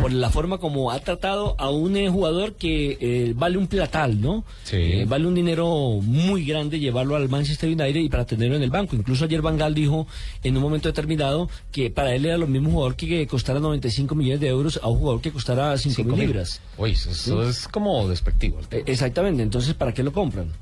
por 0.00 0.12
la 0.12 0.30
forma 0.30 0.58
como 0.58 0.90
ha 0.90 1.00
tratado 1.00 1.56
a 1.58 1.70
un 1.70 1.96
eh, 1.96 2.08
jugador 2.10 2.54
que 2.54 2.98
eh, 3.00 3.32
vale 3.34 3.56
un 3.58 3.66
platal, 3.66 4.20
¿no? 4.20 4.44
Sí. 4.64 4.76
Eh, 4.76 5.04
vale 5.08 5.26
un 5.26 5.34
dinero 5.34 5.66
muy 6.02 6.44
grande 6.44 6.78
llevarlo 6.78 7.16
al 7.16 7.28
Manchester 7.28 7.68
United 7.70 8.00
y 8.00 8.08
para 8.08 8.26
tenerlo 8.26 8.56
en 8.56 8.62
el 8.62 8.70
banco. 8.70 8.94
Incluso 8.94 9.24
ayer 9.24 9.40
Vangal 9.42 9.74
dijo 9.74 10.06
en 10.44 10.56
un 10.56 10.62
momento 10.62 10.88
determinado 10.88 11.48
que 11.72 11.90
para 11.90 12.14
él 12.14 12.26
era 12.26 12.36
lo 12.36 12.46
mismo 12.46 12.70
jugador 12.70 12.94
que, 12.94 13.06
que 13.08 13.26
costara 13.26 13.58
95 13.58 14.14
millones 14.14 14.40
de 14.40 14.48
euros 14.48 14.78
a 14.82 14.88
un 14.88 14.98
jugador 14.98 15.20
que 15.22 15.32
costara 15.32 15.76
5 15.78 15.94
Cinco 15.96 16.08
mil 16.10 16.18
mil. 16.18 16.26
libras. 16.28 16.60
Uy, 16.76 16.92
eso, 16.92 17.42
es 17.48 17.66
como 17.68 18.06
despectivo. 18.08 18.58
el 18.60 18.66
tema. 18.68 18.82
Exactamente, 18.86 19.42
entonces 19.42 19.74
¿para 19.74 19.92
qué 19.94 20.02
lo 20.02 20.12
compran? 20.12 20.52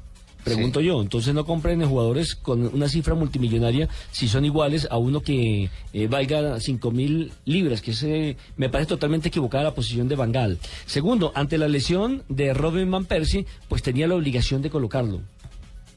Pregunto 0.45 0.81
Sí. 0.81 0.87
yo, 0.87 1.03
entonces 1.03 1.35
no 1.35 1.45
compren 1.45 1.85
jugadores 1.87 2.35
con 2.35 2.67
una 2.75 2.89
cifra 2.89 3.15
multimillonaria 3.15 3.89
si 4.13 4.29
son 4.29 4.45
iguales 4.45 4.87
a 4.91 4.97
uno 4.97 5.21
que 5.21 5.71
eh, 5.93 6.07
valga 6.07 6.61
5 6.61 6.91
mil 6.91 7.33
libras, 7.45 7.83
que 7.83 7.91
ese 7.91 8.37
me 8.57 8.69
parece 8.69 8.89
totalmente 8.89 9.29
equivocada 9.29 9.65
la 9.65 9.75
posición 9.75 10.09
de 10.09 10.17
Bangal. 10.17 10.59
Segundo, 10.87 11.33
ante 11.35 11.59
la 11.59 11.69
lesión 11.69 12.23
de 12.29 12.55
Robin 12.55 12.91
Van 12.91 13.05
Persie, 13.05 13.47
pues 13.69 13.83
tenía 13.83 14.07
la 14.07 14.15
obligación 14.15 14.63
de 14.63 14.71
colocarlo. 14.71 15.21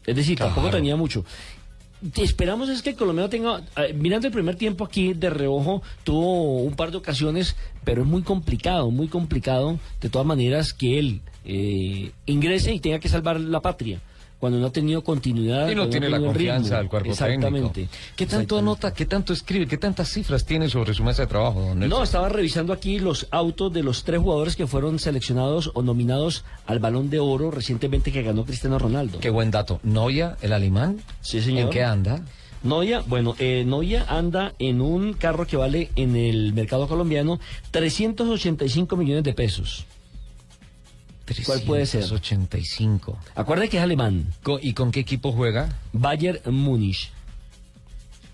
Es 0.05 0.15
decir, 0.15 0.37
tampoco 0.37 0.69
tenía 0.69 0.95
mucho. 0.95 1.23
Esperamos 2.17 2.67
es 2.69 2.81
que 2.81 2.91
el 2.91 2.95
colombiano 2.95 3.29
tenga, 3.29 3.61
eh, 3.77 3.93
mirando 3.93 4.25
el 4.25 4.33
primer 4.33 4.55
tiempo 4.55 4.83
aquí 4.83 5.13
de 5.13 5.29
reojo, 5.29 5.83
tuvo 6.03 6.63
un 6.63 6.73
par 6.75 6.89
de 6.89 6.97
ocasiones, 6.97 7.55
pero 7.83 8.01
es 8.01 8.07
muy 8.07 8.23
complicado, 8.23 8.89
muy 8.89 9.07
complicado, 9.07 9.79
de 10.01 10.09
todas 10.09 10.25
maneras, 10.25 10.73
que 10.73 10.97
él 10.97 11.21
eh, 11.45 12.11
ingrese 12.25 12.73
y 12.73 12.79
tenga 12.79 12.99
que 12.99 13.07
salvar 13.07 13.39
la 13.39 13.59
patria. 13.59 14.01
Cuando 14.41 14.57
no 14.57 14.65
ha 14.65 14.71
tenido 14.71 15.03
continuidad. 15.03 15.69
Y 15.69 15.75
no 15.75 15.87
tiene 15.87 16.09
la 16.09 16.19
confianza 16.19 16.63
ritmo. 16.63 16.77
del 16.79 16.89
cuerpo 16.89 17.11
Exactamente. 17.11 17.69
técnico. 17.69 17.93
¿Qué 18.15 18.25
tanto 18.25 18.57
anota, 18.57 18.91
qué 18.91 19.05
tanto 19.05 19.33
escribe, 19.33 19.67
qué 19.67 19.77
tantas 19.77 20.09
cifras 20.09 20.43
tiene 20.45 20.67
sobre 20.67 20.95
su 20.95 21.03
mesa 21.03 21.21
de 21.21 21.27
trabajo, 21.27 21.61
don 21.61 21.77
Nelson? 21.79 21.99
No, 21.99 22.03
estaba 22.03 22.27
revisando 22.27 22.73
aquí 22.73 22.97
los 22.97 23.27
autos 23.29 23.71
de 23.71 23.83
los 23.83 24.03
tres 24.03 24.19
jugadores 24.19 24.55
que 24.55 24.65
fueron 24.65 24.97
seleccionados 24.97 25.69
o 25.75 25.83
nominados 25.83 26.43
al 26.65 26.79
Balón 26.79 27.11
de 27.11 27.19
Oro 27.19 27.51
recientemente 27.51 28.11
que 28.11 28.23
ganó 28.23 28.43
Cristiano 28.43 28.79
Ronaldo. 28.79 29.19
Qué 29.19 29.29
buen 29.29 29.51
dato. 29.51 29.79
Noya, 29.83 30.37
el 30.41 30.53
alemán. 30.53 31.01
Sí, 31.21 31.39
señor. 31.39 31.65
¿En 31.65 31.69
qué 31.69 31.83
anda? 31.83 32.25
Noya, 32.63 33.03
bueno, 33.05 33.35
eh, 33.37 33.63
Noya 33.65 34.05
anda 34.09 34.53
en 34.57 34.81
un 34.81 35.13
carro 35.13 35.45
que 35.45 35.55
vale 35.55 35.91
en 35.95 36.15
el 36.15 36.53
mercado 36.53 36.87
colombiano 36.87 37.39
385 37.69 38.97
millones 38.97 39.23
de 39.23 39.33
pesos. 39.33 39.85
¿Cuál 41.45 41.61
puede 41.61 41.85
ser? 41.85 42.03
85. 42.03 43.17
Acuérdate 43.35 43.69
que 43.69 43.77
es 43.77 43.83
alemán, 43.83 44.33
¿Y 44.61 44.73
con 44.73 44.91
qué 44.91 44.99
equipo 44.99 45.31
juega? 45.31 45.69
Bayern 45.93 46.39
Múnich. 46.53 47.11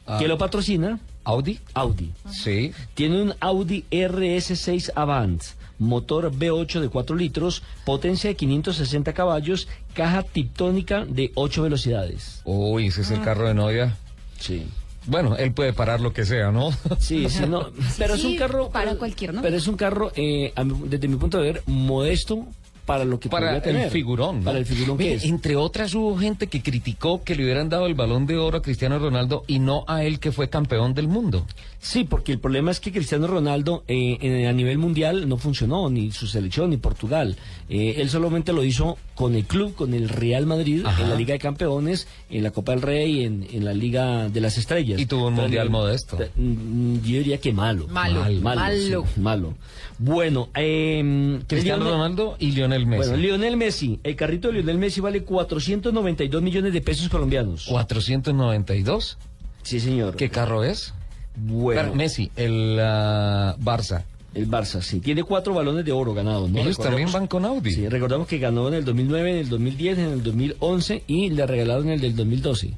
Ah, 0.06 0.18
¿Qué 0.20 0.28
lo 0.28 0.38
patrocina? 0.38 1.00
¿Audi? 1.24 1.60
Audi. 1.74 2.14
Sí. 2.32 2.72
Tiene 2.94 3.22
un 3.22 3.34
Audi 3.42 3.84
RS6 3.92 4.92
Avant, 4.96 5.44
motor 5.78 6.32
V8 6.32 6.80
de 6.80 6.88
4 6.88 7.16
litros, 7.18 7.64
potencia 7.84 8.30
de 8.30 8.36
560 8.38 9.14
caballos, 9.14 9.68
caja 9.94 10.24
tiptónica 10.24 11.04
de 11.06 11.32
8 11.36 11.64
velocidades. 11.64 12.42
Uy, 12.46 12.88
ese 12.88 13.02
es 13.02 13.12
el 13.12 13.22
carro 13.22 13.48
de 13.48 13.54
Noya. 13.54 13.98
Sí. 14.40 14.68
Bueno, 15.06 15.36
él 15.38 15.54
puede 15.54 15.74
parar 15.74 16.02
lo 16.02 16.14
que 16.14 16.26
sea, 16.26 16.52
¿no? 16.52 16.72
Sí, 17.00 17.30
sí, 17.30 17.44
no. 17.50 17.72
Pero 17.98 18.16
es 18.16 18.24
un 18.24 18.38
carro. 18.38 18.70
para 18.70 18.96
cualquier, 18.96 19.34
¿no? 19.34 19.42
Pero 19.42 19.58
es 19.58 19.68
un 19.68 19.76
carro, 19.76 20.12
eh, 20.16 20.54
desde 20.86 21.08
mi 21.08 21.16
punto 21.16 21.40
de 21.40 21.52
ver, 21.54 21.64
modesto 21.66 22.46
para 22.88 23.06
lo 23.06 23.20
que 23.20 23.30
Para 23.30 23.62
tener. 23.62 23.84
el 23.86 23.92
figurón. 23.92 24.40
¿no? 24.40 24.46
Para 24.46 24.58
el 24.58 24.66
figurón 24.66 24.98
que 24.98 25.14
es. 25.14 25.26
Entre 25.26 25.56
otras 25.56 25.94
hubo 25.94 26.18
gente 26.18 26.48
que 26.48 26.64
criticó 26.64 27.22
que 27.24 27.36
le 27.36 27.44
hubieran 27.44 27.70
dado 27.70 27.86
el 27.86 27.94
balón 27.94 28.26
de 28.26 28.38
oro 28.38 28.58
a 28.58 28.62
Cristiano 28.64 28.98
Ronaldo 28.98 29.44
y 29.46 29.60
no 29.60 29.84
a 29.88 30.04
él 30.06 30.20
que 30.20 30.32
fue 30.32 30.50
campeón 30.50 30.94
del 30.96 31.08
mundo. 31.10 31.46
Sí, 31.80 32.06
porque 32.06 32.32
el 32.32 32.40
problema 32.40 32.72
es 32.72 32.80
que 32.80 32.92
Cristiano 32.92 33.28
Ronaldo 33.28 33.84
eh, 33.88 34.18
en- 34.22 34.48
a 34.48 34.54
nivel 34.54 34.78
mundial 34.80 35.28
no 35.30 35.38
funcionó, 35.38 35.90
ni 35.90 36.12
su 36.12 36.26
selección, 36.28 36.70
ni 36.72 36.78
Portugal. 36.78 37.36
Eh, 37.70 37.96
él 37.98 38.10
solamente 38.10 38.54
lo 38.54 38.64
hizo 38.64 38.98
con 39.14 39.36
el 39.36 39.44
club, 39.44 39.76
con 39.76 39.94
el 39.94 40.08
Real 40.08 40.46
Madrid, 40.46 40.84
Ajá. 40.86 41.04
en 41.04 41.10
la 41.10 41.16
Liga 41.16 41.34
de 41.34 41.40
Campeones, 41.40 42.08
en 42.30 42.44
la 42.44 42.52
Copa 42.52 42.72
del 42.72 42.82
Rey, 42.82 43.26
en, 43.26 43.46
en 43.52 43.66
la 43.66 43.74
Liga 43.74 44.30
de 44.30 44.40
las 44.40 44.58
Estrellas. 44.58 45.00
Y 45.02 45.06
tuvo 45.06 45.28
un 45.28 45.34
Pero, 45.36 45.44
mundial 45.44 45.70
modesto. 45.70 46.18
eh, 46.22 46.30
mm, 46.36 46.96
Yo 47.02 47.18
diría 47.18 47.40
que 47.40 47.52
malo. 47.52 47.88
Malo, 47.90 48.24
malo. 48.42 49.06
sí, 49.14 49.20
malo. 49.20 49.54
Bueno, 50.00 50.48
eh, 50.56 51.40
Cristiano 51.48 51.84
Lionel- 51.84 51.92
Ronaldo 51.92 52.36
y 52.40 52.52
Lionel 52.52 52.86
Messi. 52.86 53.10
Bueno, 53.10 53.18
Lionel 53.24 53.58
Messi, 53.58 54.00
el 54.04 54.16
carrito 54.16 54.48
de 54.48 54.54
Lionel 54.56 54.78
Messi 54.78 55.02
vale 55.02 55.24
492 55.24 56.42
millones 56.42 56.72
de 56.72 56.82
pesos 56.82 57.10
colombianos. 57.10 57.66
492. 57.68 59.18
Sí, 59.64 59.80
señor. 59.80 60.16
¿Qué 60.16 60.30
carro 60.30 60.64
es? 60.64 60.94
Bueno. 61.36 61.94
Messi, 61.94 62.32
el 62.36 62.78
ah, 62.82 63.56
Barça. 63.60 64.04
El 64.38 64.48
Barça, 64.48 64.82
sí. 64.82 65.00
Tiene 65.00 65.24
cuatro 65.24 65.56
balones 65.56 65.84
de 65.84 65.92
oro 65.92 66.14
ganados, 66.14 66.48
¿no? 66.52 66.60
Ellos 66.60 66.78
también 66.78 67.12
van 67.12 67.26
con 67.26 67.44
Audi. 67.44 67.72
Sí, 67.72 67.90
recordamos 67.90 68.28
que 68.28 68.38
ganó 68.38 68.68
en 68.68 68.76
el 68.76 68.86
2009, 68.86 69.32
en 69.32 69.38
el 69.38 69.50
2010, 69.50 69.98
en 69.98 70.06
el 70.10 70.22
2011 70.22 71.04
y 71.08 71.32
le 71.32 71.48
regalaron 71.48 71.90
el 71.90 72.00
del 72.00 72.16
2012. 72.16 72.72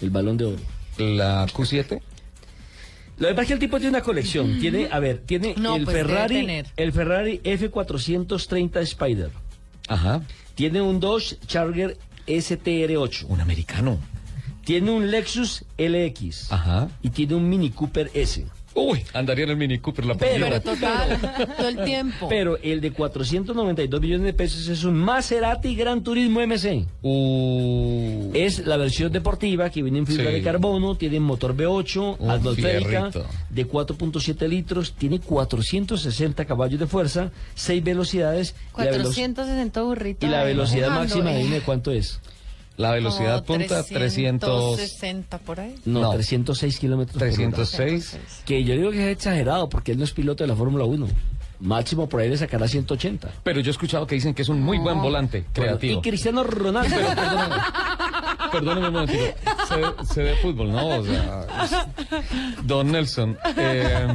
El 0.00 0.10
balón 0.10 0.36
de 0.36 0.44
oro. 0.44 0.58
La 0.98 1.44
Q7. 1.48 2.00
Lo 3.18 3.26
que 3.28 3.34
pasa 3.34 3.42
es 3.42 3.48
que 3.48 3.54
el 3.54 3.58
tipo 3.58 3.78
tiene 3.78 3.96
una 3.96 4.02
colección. 4.02 4.60
Tiene, 4.60 4.88
a 4.92 5.00
ver, 5.00 5.18
tiene 5.26 5.54
No, 5.56 5.74
el 5.74 5.84
pues 5.84 5.96
Ferrari, 5.96 6.62
el 6.76 6.92
Ferrari 6.92 7.40
F430 7.42 8.80
Spider. 8.82 9.30
Ajá. 9.88 10.22
Tiene 10.54 10.82
un 10.82 11.00
Dodge 11.00 11.36
Charger 11.48 11.98
STR8. 12.28 13.26
Un 13.28 13.40
americano. 13.40 13.98
Tiene 14.64 14.92
un 14.92 15.10
Lexus 15.10 15.64
LX. 15.78 16.52
Ajá. 16.52 16.90
Y 17.02 17.10
tiene 17.10 17.34
un 17.34 17.48
Mini 17.48 17.70
Cooper 17.70 18.08
S. 18.14 18.46
Uy, 18.78 19.02
andaría 19.14 19.44
en 19.44 19.50
el 19.50 19.56
Mini 19.56 19.78
Cooper 19.78 20.04
la 20.04 20.14
Pero- 20.16 20.32
primera. 20.34 20.60
Pero 20.60 20.74
total, 20.74 21.46
todo 21.56 21.68
el 21.68 21.84
tiempo. 21.84 22.28
Pero 22.28 22.58
el 22.62 22.80
de 22.82 22.90
492 22.92 24.00
millones 24.02 24.26
de 24.26 24.32
pesos 24.34 24.68
es 24.68 24.84
un 24.84 24.94
Maserati 24.96 25.74
Gran 25.74 26.02
Turismo 26.04 26.40
MC. 26.42 26.84
Uh, 27.02 28.30
Es 28.34 28.66
la 28.66 28.76
versión 28.76 29.10
deportiva 29.12 29.70
que 29.70 29.82
viene 29.82 29.98
en 30.00 30.06
fibra 30.06 30.26
Sí. 30.26 30.32
de 30.32 30.42
carbono, 30.42 30.94
tiene 30.96 31.20
motor 31.20 31.54
V8, 31.56 32.16
Un 32.18 32.30
atmosférica, 32.30 33.10
fierrito. 33.10 33.26
de 33.48 33.66
4.7 33.66 34.46
litros, 34.46 34.92
tiene 34.92 35.20
460 35.20 36.44
caballos 36.44 36.78
de 36.78 36.86
fuerza, 36.86 37.30
6 37.54 37.82
velocidades. 37.82 38.54
y 38.76 38.82
la 38.84 38.90
velo- 38.90 39.04
460 39.04 39.82
burritos. 39.82 40.28
Y 40.28 40.30
la 40.30 40.44
velocidad 40.44 40.90
máxima, 40.90 41.32
eh. 41.34 41.42
dime 41.44 41.60
cuánto 41.62 41.90
es. 41.92 42.20
La 42.76 42.92
velocidad 42.92 43.44
Como 43.44 43.58
punta 43.58 43.82
300, 43.82 44.76
360 44.76 45.38
por 45.38 45.60
ahí. 45.60 45.74
No, 45.84 46.00
No. 46.00 46.10
306 46.12 46.78
kilómetros 46.78 47.14
por 47.14 47.22
hora. 47.22 47.34
306. 47.34 48.18
Que 48.44 48.64
yo 48.64 48.74
digo 48.74 48.90
que 48.90 49.10
es 49.10 49.16
exagerado 49.16 49.68
porque 49.68 49.92
él 49.92 49.98
no 49.98 50.04
es 50.04 50.12
piloto 50.12 50.44
de 50.44 50.48
la 50.48 50.56
Fórmula 50.56 50.84
1. 50.84 51.06
Máximo 51.58 52.06
por 52.08 52.20
ahí 52.20 52.28
le 52.28 52.36
sacará 52.36 52.68
180. 52.68 53.30
Pero 53.42 53.60
yo 53.60 53.70
he 53.70 53.72
escuchado 53.72 54.06
que 54.06 54.14
dicen 54.14 54.34
que 54.34 54.42
es 54.42 54.48
un 54.48 54.60
muy 54.60 54.78
buen 54.78 55.00
volante 55.00 55.46
creativo. 55.54 56.00
Y 56.00 56.02
Cristiano 56.02 56.44
Ronaldo. 56.44 56.94
Pero 56.94 57.08
perdóname, 58.56 58.56
perdóname 58.56 58.88
un 58.88 58.94
momentito. 58.94 60.04
Sé 60.14 60.22
de 60.22 60.36
fútbol, 60.36 60.72
¿no? 60.72 60.86
O 60.98 61.04
sea, 61.04 61.86
don 62.62 62.92
Nelson, 62.92 63.36
eh, 63.56 64.06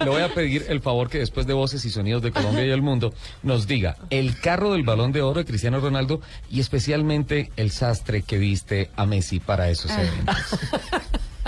le 0.00 0.08
voy 0.10 0.22
a 0.22 0.28
pedir 0.32 0.66
el 0.68 0.80
favor 0.80 1.08
que 1.08 1.18
después 1.18 1.46
de 1.46 1.52
Voces 1.54 1.84
y 1.84 1.90
Sonidos 1.90 2.22
de 2.22 2.32
Colombia 2.32 2.64
y 2.64 2.70
el 2.70 2.82
Mundo 2.82 3.12
nos 3.42 3.66
diga 3.66 3.96
el 4.10 4.38
carro 4.40 4.72
del 4.72 4.82
balón 4.82 5.12
de 5.12 5.22
oro 5.22 5.40
de 5.40 5.44
Cristiano 5.44 5.80
Ronaldo 5.80 6.20
y 6.50 6.60
especialmente 6.60 7.50
el 7.56 7.70
sastre 7.70 8.22
que 8.22 8.38
viste 8.38 8.90
a 8.96 9.06
Messi 9.06 9.40
para 9.40 9.68
esos 9.70 9.90
eventos. 9.90 10.36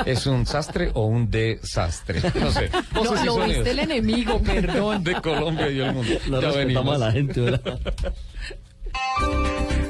¿Es 0.05 0.27
un 0.27 0.45
sastre 0.45 0.91
o 0.93 1.07
un 1.07 1.31
desastre? 1.31 2.21
No 2.39 2.51
sé. 2.53 2.71
No, 2.93 3.05
Voces 3.05 3.23
y 3.23 3.27
lo 3.27 3.39
viste 3.45 3.71
el 3.71 3.79
enemigo, 3.79 4.39
perdón. 4.43 5.03
de 5.03 5.15
Colombia 5.23 5.71
y 5.71 5.81
el 5.81 5.95
mundo. 5.95 6.13
No 6.29 6.41
ya 6.43 6.49
respetamos 6.49 6.57
venimos. 6.57 6.95
a 6.95 6.99
la 6.99 7.13
gente, 7.13 7.41
¿verdad? 7.41 7.81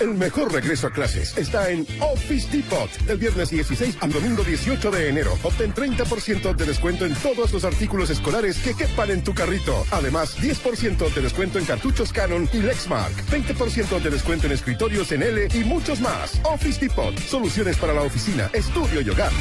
El 0.00 0.14
mejor 0.14 0.50
regreso 0.50 0.86
a 0.86 0.90
clases 0.90 1.36
está 1.36 1.70
en 1.70 1.86
Office 2.00 2.48
Depot. 2.50 2.90
Del 3.04 3.18
viernes 3.18 3.50
16 3.50 3.98
al 4.00 4.10
domingo 4.10 4.42
18 4.42 4.90
de 4.90 5.08
enero. 5.10 5.38
Obtén 5.42 5.74
30% 5.74 6.56
de 6.56 6.64
descuento 6.64 7.04
en 7.04 7.14
todos 7.16 7.52
los 7.52 7.64
artículos 7.64 8.08
escolares 8.08 8.56
que 8.58 8.74
quepan 8.74 9.10
en 9.10 9.22
tu 9.22 9.34
carrito. 9.34 9.84
Además, 9.90 10.38
10% 10.38 11.12
de 11.12 11.20
descuento 11.20 11.58
en 11.58 11.66
cartuchos 11.66 12.14
Canon 12.14 12.48
y 12.52 12.62
Lexmark. 12.62 13.14
20% 13.30 14.00
de 14.00 14.10
descuento 14.10 14.46
en 14.46 14.52
escritorios 14.52 15.12
en 15.12 15.22
L 15.22 15.48
y 15.52 15.64
muchos 15.64 16.00
más. 16.00 16.40
Office 16.44 16.80
Depot. 16.80 17.16
Soluciones 17.18 17.76
para 17.76 17.92
la 17.92 18.02
oficina, 18.02 18.50
estudio 18.54 19.02
y 19.02 19.10
hogar. 19.10 19.32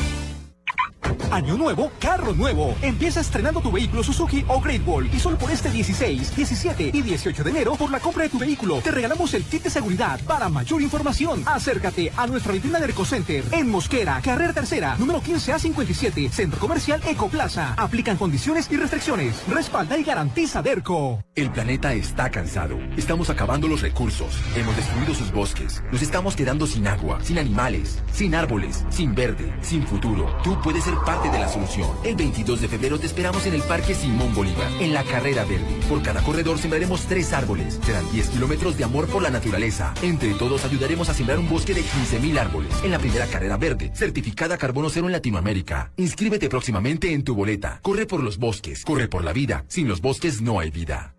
Año 1.31 1.57
nuevo, 1.57 1.91
carro 1.99 2.33
nuevo. 2.33 2.75
Empieza 2.81 3.21
estrenando 3.21 3.61
tu 3.61 3.71
vehículo 3.71 4.03
Suzuki 4.03 4.43
o 4.47 4.59
Great 4.59 4.81
Wall 4.85 5.09
y 5.13 5.19
solo 5.19 5.37
por 5.37 5.51
este 5.51 5.69
16, 5.69 6.35
17 6.35 6.91
y 6.93 7.01
18 7.01 7.43
de 7.43 7.49
enero 7.49 7.75
por 7.75 7.91
la 7.91 7.99
compra 7.99 8.23
de 8.23 8.29
tu 8.29 8.39
vehículo 8.39 8.79
te 8.83 8.91
regalamos 8.91 9.33
el 9.33 9.43
kit 9.43 9.63
de 9.63 9.69
seguridad. 9.69 10.19
Para 10.25 10.49
mayor 10.49 10.81
información, 10.81 11.43
acércate 11.45 12.11
a 12.15 12.27
nuestra 12.27 12.53
vitrina 12.53 12.79
de 12.79 12.89
Ecocenter 12.89 13.43
en 13.51 13.69
Mosquera, 13.69 14.19
carrera 14.23 14.53
tercera, 14.53 14.95
número 14.97 15.21
15A57, 15.21 16.29
Centro 16.29 16.59
Comercial 16.59 17.01
Ecoplaza. 17.07 17.73
Aplican 17.77 18.17
condiciones 18.17 18.67
y 18.71 18.77
restricciones. 18.77 19.43
Respalda 19.47 19.97
y 19.97 20.03
garantiza 20.03 20.61
Derco. 20.61 21.23
El 21.35 21.51
planeta 21.51 21.93
está 21.93 22.29
cansado. 22.29 22.77
Estamos 22.97 23.29
acabando 23.29 23.67
los 23.67 23.81
recursos. 23.81 24.39
Hemos 24.55 24.75
destruido 24.75 25.13
sus 25.13 25.31
bosques. 25.31 25.83
Nos 25.91 26.01
estamos 26.01 26.35
quedando 26.35 26.67
sin 26.67 26.87
agua, 26.87 27.19
sin 27.23 27.37
animales, 27.37 28.01
sin 28.11 28.35
árboles, 28.35 28.85
sin 28.89 29.15
verde, 29.15 29.53
sin 29.61 29.85
futuro. 29.85 30.35
Tú 30.43 30.59
puedes 30.61 30.87
parte 31.05 31.29
de 31.29 31.39
la 31.39 31.47
solución. 31.47 31.89
El 32.03 32.15
22 32.15 32.61
de 32.61 32.67
febrero 32.67 32.99
te 32.99 33.05
esperamos 33.05 33.45
en 33.45 33.53
el 33.53 33.61
Parque 33.61 33.95
Simón 33.95 34.33
Bolívar, 34.33 34.71
en 34.79 34.93
la 34.93 35.03
Carrera 35.03 35.45
Verde. 35.45 35.79
Por 35.87 36.01
cada 36.01 36.21
corredor 36.21 36.57
sembraremos 36.57 37.05
tres 37.07 37.33
árboles. 37.33 37.79
Serán 37.83 38.09
10 38.11 38.29
kilómetros 38.29 38.77
de 38.77 38.83
amor 38.83 39.07
por 39.07 39.21
la 39.21 39.29
naturaleza. 39.29 39.93
Entre 40.01 40.33
todos 40.33 40.65
ayudaremos 40.65 41.09
a 41.09 41.13
sembrar 41.13 41.39
un 41.39 41.49
bosque 41.49 41.73
de 41.73 41.81
15.000 41.81 42.39
árboles. 42.39 42.73
En 42.83 42.91
la 42.91 42.99
primera 42.99 43.27
Carrera 43.27 43.57
Verde, 43.57 43.91
certificada 43.93 44.57
Carbono 44.57 44.89
Cero 44.89 45.07
en 45.07 45.13
Latinoamérica. 45.13 45.91
Inscríbete 45.97 46.49
próximamente 46.49 47.13
en 47.13 47.23
tu 47.23 47.35
boleta. 47.35 47.79
Corre 47.81 48.05
por 48.05 48.23
los 48.23 48.37
bosques. 48.37 48.83
Corre 48.85 49.07
por 49.07 49.23
la 49.23 49.33
vida. 49.33 49.65
Sin 49.67 49.87
los 49.87 50.01
bosques 50.01 50.41
no 50.41 50.59
hay 50.59 50.71
vida. 50.71 51.15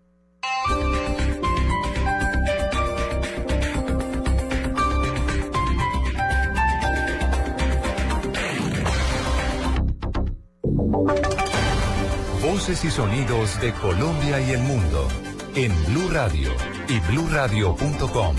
Voces 12.41 12.83
y 12.83 12.91
sonidos 12.91 13.61
de 13.61 13.71
Colombia 13.71 14.41
y 14.41 14.51
el 14.51 14.59
mundo 14.59 15.07
en 15.55 15.71
Blue 15.85 16.09
Radio 16.09 16.49
y 16.89 16.99
bluradio.com, 17.11 18.35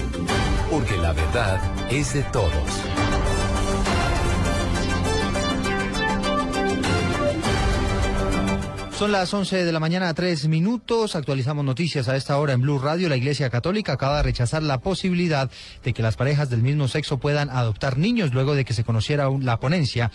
porque 0.70 0.98
la 0.98 1.14
verdad 1.14 1.60
es 1.90 2.12
de 2.12 2.22
todos. 2.24 2.52
Son 9.02 9.10
las 9.10 9.32
11 9.34 9.64
de 9.64 9.72
la 9.72 9.80
mañana, 9.80 10.12
tres 10.14 10.46
minutos. 10.46 11.16
Actualizamos 11.16 11.64
noticias 11.64 12.08
a 12.08 12.14
esta 12.16 12.38
hora 12.38 12.52
en 12.52 12.60
Blue 12.60 12.78
Radio. 12.78 13.08
La 13.08 13.16
Iglesia 13.16 13.50
Católica 13.50 13.94
acaba 13.94 14.18
de 14.18 14.22
rechazar 14.24 14.62
la 14.62 14.78
posibilidad 14.78 15.50
de 15.82 15.92
que 15.92 16.02
las 16.02 16.16
parejas 16.16 16.50
del 16.50 16.62
mismo 16.62 16.86
sexo 16.86 17.18
puedan 17.18 17.50
adoptar 17.50 17.98
niños 17.98 18.32
luego 18.32 18.54
de 18.54 18.64
que 18.64 18.74
se 18.74 18.84
conociera 18.84 19.28
la 19.40 19.58
ponencia 19.58 20.12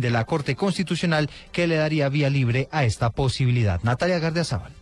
de 0.00 0.10
la 0.10 0.24
Corte 0.24 0.56
Constitucional 0.56 1.30
que 1.52 1.66
le 1.66 1.76
daría 1.76 2.08
vía 2.08 2.30
libre 2.30 2.68
a 2.72 2.84
esta 2.84 3.10
posibilidad. 3.10 3.80
Natalia 3.82 4.18
Gardiazabal. 4.18 4.79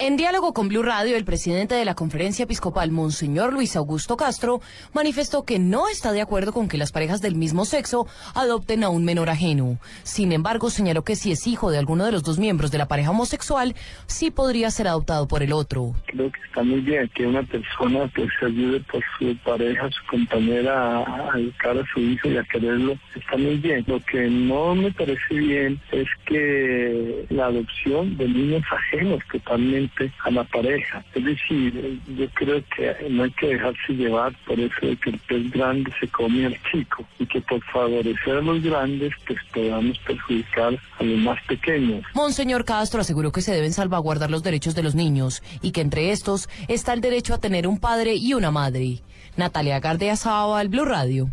En 0.00 0.16
diálogo 0.16 0.54
con 0.54 0.68
Blue 0.68 0.84
Radio, 0.84 1.16
el 1.16 1.24
presidente 1.24 1.74
de 1.74 1.84
la 1.84 1.96
Conferencia 1.96 2.44
Episcopal, 2.44 2.92
Monseñor 2.92 3.52
Luis 3.52 3.74
Augusto 3.74 4.16
Castro, 4.16 4.60
manifestó 4.94 5.44
que 5.44 5.58
no 5.58 5.88
está 5.88 6.12
de 6.12 6.20
acuerdo 6.20 6.52
con 6.52 6.68
que 6.68 6.78
las 6.78 6.92
parejas 6.92 7.20
del 7.20 7.34
mismo 7.34 7.64
sexo 7.64 8.06
adopten 8.36 8.84
a 8.84 8.90
un 8.90 9.04
menor 9.04 9.28
ajeno. 9.28 9.80
Sin 10.04 10.30
embargo, 10.30 10.70
señaló 10.70 11.02
que 11.02 11.16
si 11.16 11.32
es 11.32 11.48
hijo 11.48 11.72
de 11.72 11.78
alguno 11.78 12.04
de 12.04 12.12
los 12.12 12.22
dos 12.22 12.38
miembros 12.38 12.70
de 12.70 12.78
la 12.78 12.86
pareja 12.86 13.10
homosexual, 13.10 13.74
sí 14.06 14.30
podría 14.30 14.70
ser 14.70 14.86
adoptado 14.86 15.26
por 15.26 15.42
el 15.42 15.52
otro. 15.52 15.94
Creo 16.06 16.30
que 16.30 16.40
está 16.46 16.62
muy 16.62 16.80
bien 16.80 17.10
que 17.12 17.26
una 17.26 17.42
persona 17.42 18.08
pues 18.14 18.28
se 18.38 18.46
ayude 18.46 18.78
por 18.92 19.02
su 19.18 19.36
pareja, 19.38 19.90
su 19.90 20.06
compañera 20.08 20.98
a 21.32 21.36
educar 21.40 21.76
a 21.76 21.84
su 21.92 21.98
hijo 21.98 22.28
y 22.28 22.36
a 22.36 22.44
quererlo. 22.44 22.96
Está 23.16 23.36
muy 23.36 23.56
bien. 23.56 23.82
Lo 23.88 23.98
que 24.04 24.30
no 24.30 24.76
me 24.76 24.92
parece 24.92 25.34
bien 25.34 25.80
es 25.90 26.06
que 26.24 27.26
la 27.30 27.46
adopción 27.46 28.16
de 28.16 28.28
niños 28.28 28.62
ajenos 28.70 29.24
totalmente 29.32 29.87
a 30.24 30.30
la 30.30 30.44
pareja. 30.44 31.04
Es 31.14 31.24
decir, 31.24 32.00
yo 32.16 32.28
creo 32.34 32.62
que 32.76 33.08
no 33.10 33.24
hay 33.24 33.30
que 33.32 33.48
dejarse 33.48 33.92
llevar 33.92 34.32
por 34.46 34.58
eso 34.58 34.86
de 34.86 34.96
que 34.96 35.10
el 35.10 35.18
pez 35.18 35.50
grande 35.50 35.92
se 36.00 36.08
come 36.08 36.46
al 36.46 36.56
chico 36.70 37.04
y 37.18 37.26
que 37.26 37.40
por 37.40 37.62
favorecer 37.64 38.36
a 38.36 38.42
los 38.42 38.62
grandes 38.62 39.12
pues 39.26 39.38
podamos 39.52 39.98
perjudicar 40.00 40.78
a 40.98 41.02
los 41.02 41.18
más 41.18 41.42
pequeños. 41.46 42.04
Monseñor 42.14 42.64
Castro 42.64 43.00
aseguró 43.00 43.32
que 43.32 43.42
se 43.42 43.52
deben 43.52 43.72
salvaguardar 43.72 44.30
los 44.30 44.42
derechos 44.42 44.74
de 44.74 44.82
los 44.82 44.94
niños 44.94 45.42
y 45.62 45.72
que 45.72 45.80
entre 45.80 46.10
estos 46.10 46.48
está 46.68 46.92
el 46.92 47.00
derecho 47.00 47.34
a 47.34 47.38
tener 47.38 47.66
un 47.66 47.78
padre 47.78 48.14
y 48.14 48.34
una 48.34 48.50
madre. 48.50 49.02
Natalia 49.36 49.80
Gardea 49.80 50.14
al 50.24 50.68
Blue 50.68 50.84
Radio. 50.84 51.30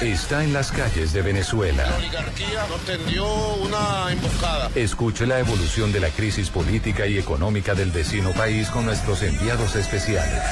Está 0.00 0.44
en 0.44 0.52
las 0.52 0.72
calles 0.72 1.12
de 1.12 1.22
Venezuela. 1.22 1.84
La 1.84 1.96
oligarquía 1.96 2.66
nos 2.68 2.80
tendió 2.80 3.26
una 3.54 4.10
emboscada. 4.10 4.70
Escuche 4.74 5.26
la 5.26 5.40
evolución 5.40 5.92
de 5.92 6.00
la 6.00 6.08
crisis 6.08 6.50
política 6.50 7.06
y 7.06 7.18
económica 7.18 7.74
del 7.74 7.90
vecino 7.90 8.32
país 8.32 8.68
con 8.70 8.86
nuestros 8.86 9.22
enviados 9.22 9.76
especiales. 9.76 10.42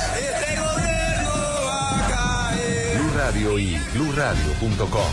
Blue 2.94 3.10
Radio 3.16 3.58
y 3.58 3.78
BlueRadio.com. 3.94 5.12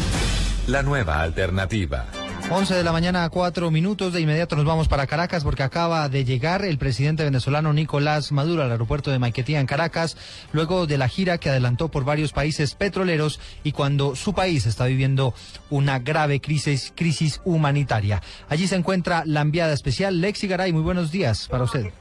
La 0.67 0.83
nueva 0.83 1.21
alternativa. 1.21 2.07
11 2.47 2.75
de 2.75 2.83
la 2.83 2.91
mañana, 2.91 3.27
cuatro 3.29 3.71
minutos. 3.71 4.13
De 4.13 4.21
inmediato 4.21 4.55
nos 4.55 4.65
vamos 4.65 4.87
para 4.87 5.07
Caracas 5.07 5.43
porque 5.43 5.63
acaba 5.63 6.07
de 6.09 6.23
llegar 6.23 6.63
el 6.63 6.77
presidente 6.77 7.23
venezolano 7.23 7.73
Nicolás 7.73 8.31
Maduro 8.31 8.61
al 8.61 8.71
aeropuerto 8.71 9.09
de 9.09 9.17
Maiquetía 9.17 9.59
en 9.59 9.65
Caracas, 9.65 10.15
luego 10.53 10.85
de 10.85 10.99
la 10.99 11.07
gira 11.07 11.39
que 11.39 11.49
adelantó 11.49 11.89
por 11.89 12.05
varios 12.05 12.33
países 12.33 12.75
petroleros 12.75 13.39
y 13.63 13.71
cuando 13.71 14.15
su 14.15 14.33
país 14.33 14.67
está 14.67 14.85
viviendo 14.85 15.33
una 15.71 15.97
grave 15.97 16.39
crisis, 16.39 16.93
crisis 16.95 17.41
humanitaria. 17.45 18.21
Allí 18.47 18.67
se 18.67 18.75
encuentra 18.75 19.23
la 19.25 19.41
enviada 19.41 19.73
especial 19.73 20.21
Lexi 20.21 20.47
Garay. 20.47 20.71
Muy 20.71 20.83
buenos 20.83 21.11
días 21.11 21.47
para 21.47 21.63
usted. 21.63 21.91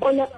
Hola, 0.00 0.28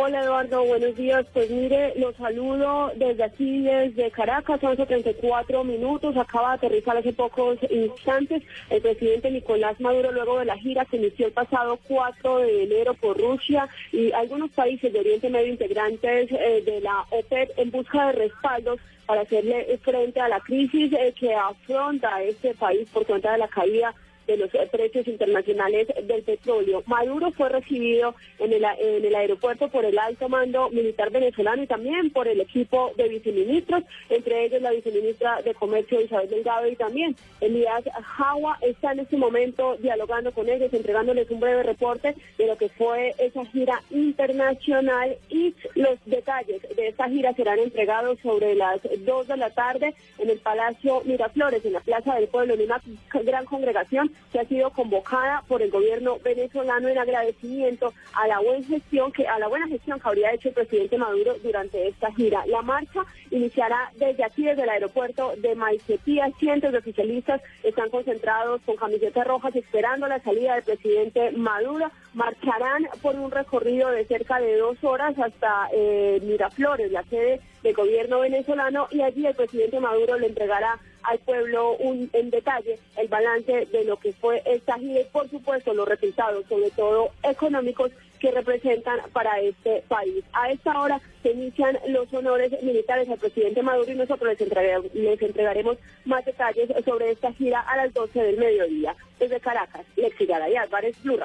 hola 0.00 0.22
Eduardo, 0.22 0.64
buenos 0.64 0.94
días. 0.94 1.26
Pues 1.32 1.50
mire, 1.50 1.94
los 1.96 2.14
saludo 2.16 2.92
desde 2.94 3.24
aquí, 3.24 3.62
desde 3.62 4.10
Caracas, 4.10 4.60
11.34 4.60 5.64
minutos. 5.64 6.16
Acaba 6.16 6.50
de 6.50 6.54
aterrizar 6.56 6.96
hace 6.96 7.12
pocos 7.12 7.58
instantes 7.70 8.42
el 8.70 8.80
presidente 8.80 9.30
Nicolás 9.30 9.80
Maduro 9.80 10.12
luego 10.12 10.38
de 10.38 10.44
la 10.44 10.56
gira 10.58 10.84
que 10.84 10.96
inició 10.96 11.26
el 11.26 11.32
pasado 11.32 11.78
4 11.88 12.38
de 12.38 12.64
enero 12.64 12.94
por 12.94 13.18
Rusia 13.18 13.68
y 13.92 14.12
algunos 14.12 14.50
países 14.52 14.92
de 14.92 15.00
Oriente 15.00 15.28
Medio 15.28 15.52
integrantes 15.52 16.30
eh, 16.30 16.62
de 16.64 16.80
la 16.80 17.04
OPEP 17.10 17.58
en 17.58 17.70
busca 17.70 18.06
de 18.06 18.12
respaldos 18.12 18.80
para 19.06 19.22
hacerle 19.22 19.78
frente 19.82 20.20
a 20.20 20.28
la 20.28 20.40
crisis 20.40 20.92
eh, 20.92 21.14
que 21.18 21.34
afronta 21.34 22.22
este 22.22 22.54
país 22.54 22.88
por 22.90 23.06
cuenta 23.06 23.32
de 23.32 23.38
la 23.38 23.48
caída 23.48 23.94
de 24.28 24.36
los 24.36 24.50
precios 24.70 25.08
internacionales 25.08 25.88
del 26.04 26.22
petróleo. 26.22 26.82
Maduro 26.86 27.32
fue 27.32 27.48
recibido 27.48 28.14
en 28.38 28.52
el, 28.52 28.64
en 28.64 29.04
el 29.04 29.14
aeropuerto 29.14 29.68
por 29.68 29.84
el 29.84 29.98
alto 29.98 30.28
mando 30.28 30.68
militar 30.68 31.10
venezolano 31.10 31.62
y 31.62 31.66
también 31.66 32.10
por 32.10 32.28
el 32.28 32.40
equipo 32.40 32.92
de 32.96 33.08
viceministros, 33.08 33.84
entre 34.10 34.44
ellos 34.44 34.60
la 34.60 34.70
viceministra 34.70 35.40
de 35.42 35.54
Comercio 35.54 36.00
Isabel 36.00 36.28
Delgado 36.28 36.68
y 36.68 36.76
también 36.76 37.16
Elías 37.40 37.84
Jagua 38.02 38.58
está 38.60 38.92
en 38.92 39.00
este 39.00 39.16
momento 39.16 39.76
dialogando 39.78 40.30
con 40.32 40.48
ellos, 40.48 40.72
entregándoles 40.74 41.30
un 41.30 41.40
breve 41.40 41.62
reporte 41.62 42.14
de 42.36 42.46
lo 42.46 42.56
que 42.56 42.68
fue 42.68 43.14
esa 43.18 43.46
gira 43.46 43.82
internacional 43.90 45.16
y 45.30 45.54
los 45.74 45.98
detalles 46.04 46.60
de 46.76 46.88
esta 46.88 47.08
gira 47.08 47.32
serán 47.32 47.58
entregados 47.60 48.18
sobre 48.20 48.54
las 48.54 48.80
2 48.82 49.28
de 49.28 49.36
la 49.38 49.50
tarde 49.50 49.94
en 50.18 50.28
el 50.28 50.38
Palacio 50.38 51.00
Miraflores, 51.06 51.64
en 51.64 51.72
la 51.72 51.80
Plaza 51.80 52.14
del 52.14 52.28
Pueblo, 52.28 52.54
en 52.54 52.62
una 52.62 52.82
gran 53.24 53.46
congregación 53.46 54.12
que 54.32 54.40
ha 54.40 54.44
sido 54.44 54.70
convocada 54.70 55.42
por 55.48 55.62
el 55.62 55.70
gobierno 55.70 56.18
venezolano 56.22 56.88
en 56.88 56.98
agradecimiento 56.98 57.92
a 58.14 58.26
la 58.26 58.40
buena 58.40 58.66
gestión 58.66 59.12
que 59.12 59.26
a 59.26 59.38
la 59.38 59.48
buena 59.48 59.66
gestión 59.68 59.98
que 59.98 60.08
habría 60.08 60.32
hecho 60.32 60.48
el 60.48 60.54
presidente 60.54 60.98
Maduro 60.98 61.34
durante 61.42 61.88
esta 61.88 62.12
gira. 62.12 62.44
La 62.46 62.62
marcha 62.62 63.04
iniciará 63.30 63.90
desde 63.96 64.24
aquí, 64.24 64.44
desde 64.44 64.62
el 64.62 64.68
aeropuerto 64.68 65.32
de 65.38 65.54
Maiquetía. 65.54 66.30
Cientos 66.38 66.72
de 66.72 66.78
oficialistas 66.78 67.40
están 67.62 67.90
concentrados 67.90 68.60
con 68.64 68.76
camisetas 68.76 69.26
rojas 69.26 69.54
esperando 69.56 70.06
la 70.08 70.20
salida 70.20 70.54
del 70.54 70.64
presidente 70.64 71.32
Maduro. 71.32 71.90
Marcharán 72.14 72.88
por 73.02 73.16
un 73.16 73.30
recorrido 73.30 73.90
de 73.90 74.04
cerca 74.06 74.40
de 74.40 74.56
dos 74.56 74.82
horas 74.82 75.18
hasta 75.18 75.68
eh, 75.72 76.20
Miraflores, 76.22 76.90
la 76.90 77.04
sede 77.04 77.40
del 77.62 77.74
gobierno 77.74 78.20
venezolano, 78.20 78.88
y 78.90 79.02
allí 79.02 79.26
el 79.26 79.34
presidente 79.34 79.80
Maduro 79.80 80.18
le 80.18 80.28
entregará 80.28 80.78
al 81.02 81.18
pueblo 81.20 81.76
un, 81.76 82.10
en 82.12 82.30
detalle 82.30 82.78
el 82.96 83.08
balance 83.08 83.66
de 83.66 83.84
lo 83.84 83.98
que 83.98 84.12
fue 84.12 84.42
esta 84.44 84.78
gira 84.78 85.00
y 85.00 85.04
por 85.04 85.28
supuesto 85.30 85.72
los 85.72 85.88
resultados, 85.88 86.44
sobre 86.48 86.70
todo 86.70 87.10
económicos, 87.22 87.92
que 88.18 88.30
representan 88.32 88.98
para 89.12 89.40
este 89.40 89.82
país. 89.86 90.24
A 90.32 90.50
esta 90.50 90.80
hora 90.80 91.00
se 91.22 91.30
inician 91.30 91.78
los 91.88 92.12
honores 92.12 92.52
militares 92.62 93.08
al 93.08 93.18
presidente 93.18 93.62
Maduro 93.62 93.92
y 93.92 93.94
nosotros 93.94 94.28
les, 94.30 94.40
entregaremos, 94.40 94.92
les 94.92 95.22
entregaremos 95.22 95.78
más 96.04 96.24
detalles 96.24 96.68
sobre 96.84 97.12
esta 97.12 97.32
gira 97.32 97.60
a 97.60 97.76
las 97.76 97.94
12 97.94 98.20
del 98.20 98.38
mediodía. 98.38 98.96
Desde 99.18 99.40
Caracas, 99.40 99.86
Lexi 99.96 100.24
y 100.24 100.56
Álvarez, 100.56 101.00
Blue. 101.02 101.18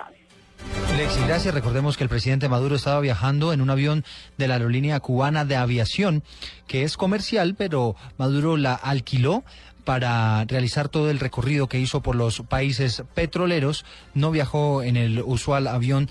Lexi, 0.97 1.21
gracias. 1.25 1.53
Recordemos 1.53 1.97
que 1.97 2.03
el 2.03 2.09
presidente 2.09 2.49
Maduro 2.49 2.75
estaba 2.75 2.99
viajando 2.99 3.51
en 3.51 3.61
un 3.61 3.69
avión 3.69 4.05
de 4.37 4.47
la 4.47 4.55
aerolínea 4.55 4.99
cubana 4.99 5.43
de 5.43 5.55
aviación, 5.55 6.23
que 6.67 6.83
es 6.83 6.97
comercial, 6.97 7.55
pero 7.57 7.95
Maduro 8.17 8.57
la 8.57 8.75
alquiló 8.75 9.43
para 9.83 10.45
realizar 10.45 10.89
todo 10.89 11.09
el 11.09 11.19
recorrido 11.19 11.67
que 11.67 11.79
hizo 11.79 12.01
por 12.01 12.15
los 12.15 12.41
países 12.41 13.03
petroleros. 13.13 13.85
No 14.13 14.31
viajó 14.31 14.83
en 14.83 14.97
el 14.97 15.21
usual 15.21 15.67
avión 15.67 16.09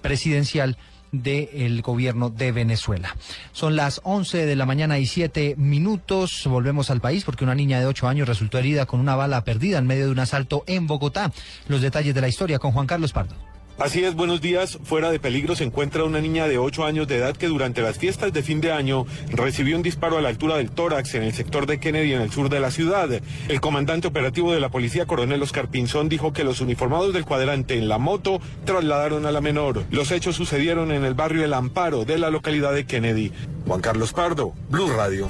presidencial 0.00 0.76
del 1.12 1.82
gobierno 1.82 2.30
de 2.30 2.50
Venezuela. 2.50 3.16
Son 3.52 3.76
las 3.76 4.00
11 4.04 4.46
de 4.46 4.56
la 4.56 4.66
mañana 4.66 4.98
y 4.98 5.06
7 5.06 5.54
minutos. 5.56 6.42
Volvemos 6.46 6.90
al 6.90 7.00
país 7.00 7.24
porque 7.24 7.44
una 7.44 7.54
niña 7.54 7.78
de 7.78 7.86
8 7.86 8.08
años 8.08 8.26
resultó 8.26 8.58
herida 8.58 8.86
con 8.86 9.00
una 9.00 9.14
bala 9.14 9.44
perdida 9.44 9.78
en 9.78 9.86
medio 9.86 10.06
de 10.06 10.12
un 10.12 10.18
asalto 10.18 10.64
en 10.66 10.86
Bogotá. 10.86 11.30
Los 11.68 11.82
detalles 11.82 12.14
de 12.14 12.20
la 12.20 12.28
historia 12.28 12.58
con 12.58 12.72
Juan 12.72 12.86
Carlos 12.86 13.12
Pardo. 13.12 13.53
Así 13.76 14.04
es, 14.04 14.14
buenos 14.14 14.40
días. 14.40 14.78
Fuera 14.84 15.10
de 15.10 15.18
peligro 15.18 15.56
se 15.56 15.64
encuentra 15.64 16.04
una 16.04 16.20
niña 16.20 16.46
de 16.46 16.58
8 16.58 16.84
años 16.84 17.08
de 17.08 17.16
edad 17.16 17.36
que 17.36 17.48
durante 17.48 17.82
las 17.82 17.98
fiestas 17.98 18.32
de 18.32 18.44
fin 18.44 18.60
de 18.60 18.70
año 18.70 19.04
recibió 19.30 19.76
un 19.76 19.82
disparo 19.82 20.16
a 20.16 20.22
la 20.22 20.28
altura 20.28 20.56
del 20.56 20.70
tórax 20.70 21.16
en 21.16 21.24
el 21.24 21.34
sector 21.34 21.66
de 21.66 21.80
Kennedy 21.80 22.12
en 22.12 22.20
el 22.20 22.30
sur 22.30 22.48
de 22.48 22.60
la 22.60 22.70
ciudad. 22.70 23.10
El 23.48 23.60
comandante 23.60 24.06
operativo 24.06 24.52
de 24.52 24.60
la 24.60 24.68
policía, 24.68 25.06
coronel 25.06 25.42
Oscar 25.42 25.68
Pinzón, 25.68 26.08
dijo 26.08 26.32
que 26.32 26.44
los 26.44 26.60
uniformados 26.60 27.12
del 27.12 27.24
cuadrante 27.24 27.76
en 27.76 27.88
la 27.88 27.98
moto 27.98 28.40
trasladaron 28.64 29.26
a 29.26 29.32
la 29.32 29.40
menor. 29.40 29.84
Los 29.90 30.12
hechos 30.12 30.36
sucedieron 30.36 30.92
en 30.92 31.04
el 31.04 31.14
barrio 31.14 31.44
El 31.44 31.52
Amparo 31.52 32.04
de 32.04 32.18
la 32.18 32.30
localidad 32.30 32.72
de 32.72 32.86
Kennedy. 32.86 33.32
Juan 33.66 33.80
Carlos 33.80 34.12
Pardo, 34.12 34.52
Blue 34.70 34.92
Radio. 34.92 35.26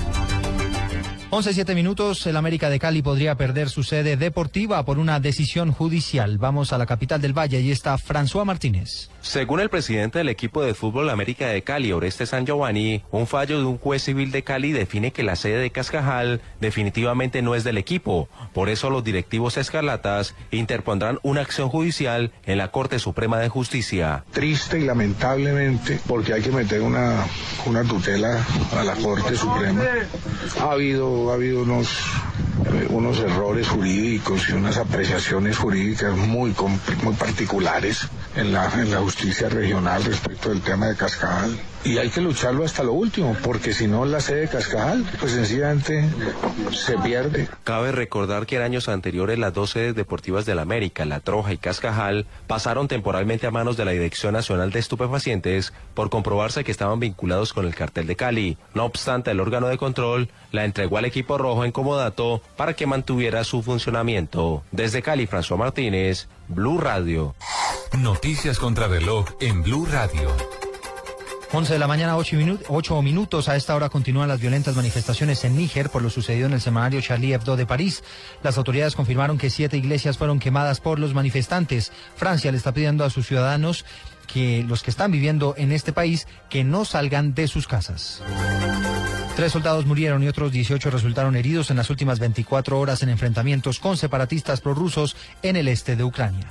11, 1.36 1.52
7 1.52 1.74
minutos, 1.74 2.24
el 2.28 2.36
América 2.36 2.70
de 2.70 2.78
Cali 2.78 3.02
podría 3.02 3.34
perder 3.34 3.68
su 3.68 3.82
sede 3.82 4.16
deportiva 4.16 4.84
por 4.84 5.00
una 5.00 5.18
decisión 5.18 5.72
judicial. 5.72 6.38
Vamos 6.38 6.72
a 6.72 6.78
la 6.78 6.86
capital 6.86 7.20
del 7.20 7.36
Valle, 7.36 7.60
y 7.60 7.72
está 7.72 7.98
François 7.98 8.44
Martínez. 8.44 9.10
Según 9.20 9.58
el 9.58 9.68
presidente 9.68 10.18
del 10.18 10.28
equipo 10.28 10.62
de 10.62 10.74
fútbol 10.74 11.10
América 11.10 11.48
de 11.48 11.62
Cali, 11.62 11.90
Oreste 11.90 12.26
San 12.26 12.46
Giovanni, 12.46 13.02
un 13.10 13.26
fallo 13.26 13.58
de 13.58 13.64
un 13.64 13.78
juez 13.78 14.02
civil 14.02 14.30
de 14.30 14.44
Cali 14.44 14.70
define 14.70 15.12
que 15.12 15.24
la 15.24 15.34
sede 15.34 15.58
de 15.58 15.70
Cascajal 15.70 16.40
definitivamente 16.60 17.42
no 17.42 17.56
es 17.56 17.64
del 17.64 17.78
equipo. 17.78 18.28
Por 18.52 18.68
eso 18.68 18.90
los 18.90 19.02
directivos 19.02 19.56
escarlatas 19.56 20.36
interpondrán 20.52 21.18
una 21.22 21.40
acción 21.40 21.68
judicial 21.68 22.30
en 22.44 22.58
la 22.58 22.70
Corte 22.70 23.00
Suprema 23.00 23.40
de 23.40 23.48
Justicia. 23.48 24.24
Triste 24.30 24.78
y 24.78 24.84
lamentablemente, 24.84 25.98
porque 26.06 26.34
hay 26.34 26.42
que 26.42 26.52
meter 26.52 26.82
una, 26.82 27.26
una 27.66 27.82
tutela 27.82 28.46
a 28.76 28.84
la 28.84 28.94
Corte 28.94 29.34
Suprema. 29.34 29.82
Ha 30.60 30.70
habido, 30.70 31.23
ha 31.30 31.34
habido 31.34 31.62
unos, 31.62 31.88
eh, 32.72 32.86
unos 32.90 33.18
errores 33.18 33.68
jurídicos 33.68 34.48
y 34.48 34.52
unas 34.52 34.76
apreciaciones 34.76 35.58
jurídicas 35.58 36.16
muy, 36.16 36.54
muy 37.02 37.14
particulares 37.14 38.06
en 38.36 38.52
la, 38.52 38.70
en 38.74 38.90
la 38.90 38.98
justicia 38.98 39.48
regional 39.48 40.04
respecto 40.04 40.48
del 40.50 40.60
tema 40.60 40.86
de 40.86 40.96
Cascajal 40.96 41.58
y 41.84 41.98
hay 41.98 42.08
que 42.08 42.22
lucharlo 42.22 42.64
hasta 42.64 42.82
lo 42.82 42.94
último, 42.94 43.36
porque 43.42 43.74
si 43.74 43.86
no 43.86 44.04
la 44.06 44.20
sede 44.20 44.42
de 44.42 44.48
Cascajal, 44.48 45.04
pues 45.20 45.32
sencillamente 45.32 46.04
se 46.72 46.96
pierde. 46.98 47.48
Cabe 47.62 47.92
recordar 47.92 48.46
que 48.46 48.56
en 48.56 48.62
años 48.62 48.88
anteriores 48.88 49.38
las 49.38 49.52
dos 49.52 49.70
sedes 49.70 49.94
deportivas 49.94 50.46
de 50.46 50.54
la 50.54 50.62
América, 50.62 51.04
La 51.04 51.20
Troja 51.20 51.52
y 51.52 51.58
Cascajal, 51.58 52.26
pasaron 52.46 52.88
temporalmente 52.88 53.46
a 53.46 53.50
manos 53.50 53.76
de 53.76 53.84
la 53.84 53.90
Dirección 53.90 54.32
Nacional 54.32 54.70
de 54.70 54.78
Estupefacientes 54.78 55.74
por 55.92 56.08
comprobarse 56.08 56.64
que 56.64 56.72
estaban 56.72 57.00
vinculados 57.00 57.52
con 57.52 57.66
el 57.66 57.74
cartel 57.74 58.06
de 58.06 58.16
Cali. 58.16 58.56
No 58.72 58.84
obstante, 58.84 59.30
el 59.30 59.40
órgano 59.40 59.68
de 59.68 59.78
control 59.78 60.30
la 60.52 60.64
entregó 60.64 60.96
al 60.96 61.04
equipo 61.04 61.36
rojo 61.36 61.64
en 61.64 61.72
comodato 61.72 62.40
para 62.56 62.74
que 62.74 62.86
mantuviera 62.86 63.44
su 63.44 63.62
funcionamiento. 63.62 64.62
Desde 64.72 65.02
Cali, 65.02 65.26
François 65.26 65.58
Martínez, 65.58 66.28
Blue 66.48 66.78
Radio. 66.78 67.34
Noticias 67.98 68.58
contra 68.58 68.88
reloj 68.88 69.26
en 69.40 69.62
Blue 69.62 69.86
Radio. 69.86 70.34
11 71.54 71.72
de 71.72 71.78
la 71.78 71.86
mañana, 71.86 72.16
8, 72.16 73.02
minutos. 73.02 73.48
A 73.48 73.54
esta 73.54 73.76
hora 73.76 73.88
continúan 73.88 74.26
las 74.26 74.40
violentas 74.40 74.74
manifestaciones 74.74 75.44
en 75.44 75.56
Níger 75.56 75.88
por 75.88 76.02
lo 76.02 76.10
sucedido 76.10 76.48
en 76.48 76.52
el 76.52 76.60
semanario 76.60 77.00
Charlie 77.00 77.32
Hebdo 77.32 77.54
de 77.54 77.64
París. 77.64 78.02
Las 78.42 78.58
autoridades 78.58 78.96
confirmaron 78.96 79.38
que 79.38 79.50
siete 79.50 79.76
iglesias 79.76 80.18
fueron 80.18 80.40
quemadas 80.40 80.80
por 80.80 80.98
los 80.98 81.14
manifestantes. 81.14 81.92
Francia 82.16 82.50
le 82.50 82.58
está 82.58 82.74
pidiendo 82.74 83.04
a 83.04 83.10
sus 83.10 83.28
ciudadanos 83.28 83.84
que 84.26 84.64
los 84.66 84.82
que 84.82 84.90
están 84.90 85.12
viviendo 85.12 85.54
en 85.56 85.70
este 85.70 85.92
país 85.92 86.26
que 86.50 86.64
no 86.64 86.84
salgan 86.84 87.34
de 87.34 87.46
sus 87.46 87.68
casas. 87.68 88.20
Tres 89.36 89.52
soldados 89.52 89.86
murieron 89.86 90.24
y 90.24 90.28
otros 90.28 90.50
18 90.50 90.90
resultaron 90.90 91.36
heridos 91.36 91.70
en 91.70 91.76
las 91.76 91.88
últimas 91.88 92.18
24 92.18 92.80
horas 92.80 93.04
en 93.04 93.10
enfrentamientos 93.10 93.78
con 93.78 93.96
separatistas 93.96 94.60
prorrusos 94.60 95.14
en 95.42 95.54
el 95.54 95.68
este 95.68 95.94
de 95.94 96.02
Ucrania. 96.02 96.48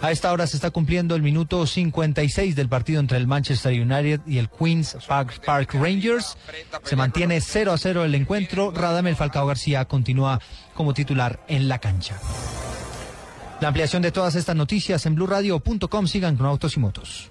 A 0.00 0.12
esta 0.12 0.32
hora 0.32 0.46
se 0.46 0.56
está 0.56 0.70
cumpliendo 0.70 1.16
el 1.16 1.22
minuto 1.22 1.66
56 1.66 2.54
del 2.54 2.68
partido 2.68 3.00
entre 3.00 3.18
el 3.18 3.26
Manchester 3.26 3.72
United 3.72 4.20
y 4.26 4.38
el 4.38 4.48
Queens 4.48 4.96
Park, 5.08 5.74
Rangers. 5.74 6.36
Se 6.84 6.94
mantiene 6.94 7.40
0 7.40 7.72
a 7.72 7.78
0 7.78 8.04
el 8.04 8.14
encuentro. 8.14 8.70
Radamel 8.70 9.16
Falcao 9.16 9.46
García 9.46 9.84
continúa 9.86 10.40
como 10.74 10.94
titular 10.94 11.40
en 11.48 11.68
la 11.68 11.80
cancha. 11.80 12.16
La 13.60 13.68
ampliación 13.68 14.02
de 14.02 14.12
todas 14.12 14.36
estas 14.36 14.54
noticias 14.54 15.04
en 15.04 15.16
blurradio.com. 15.16 16.06
Sigan 16.06 16.36
con 16.36 16.46
Autos 16.46 16.76
y 16.76 16.80
Motos. 16.80 17.30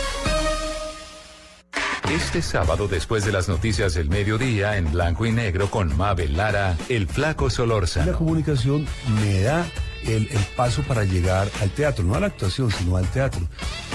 Este 2.11 2.41
sábado, 2.41 2.89
después 2.89 3.23
de 3.23 3.31
las 3.31 3.47
noticias 3.47 3.93
del 3.93 4.09
mediodía, 4.09 4.75
en 4.75 4.91
blanco 4.91 5.25
y 5.25 5.31
negro 5.31 5.71
con 5.71 5.95
Mabel 5.95 6.35
Lara, 6.35 6.75
el 6.89 7.07
flaco 7.07 7.49
Solórzano. 7.49 8.11
La 8.11 8.17
comunicación 8.17 8.85
me 9.21 9.39
da 9.39 9.65
el, 10.03 10.27
el, 10.29 10.43
paso 10.57 10.81
para 10.83 11.05
llegar 11.05 11.47
al 11.61 11.69
teatro, 11.69 12.03
no 12.03 12.15
a 12.15 12.19
la 12.19 12.27
actuación, 12.27 12.69
sino 12.69 12.97
al 12.97 13.09
teatro. 13.11 13.39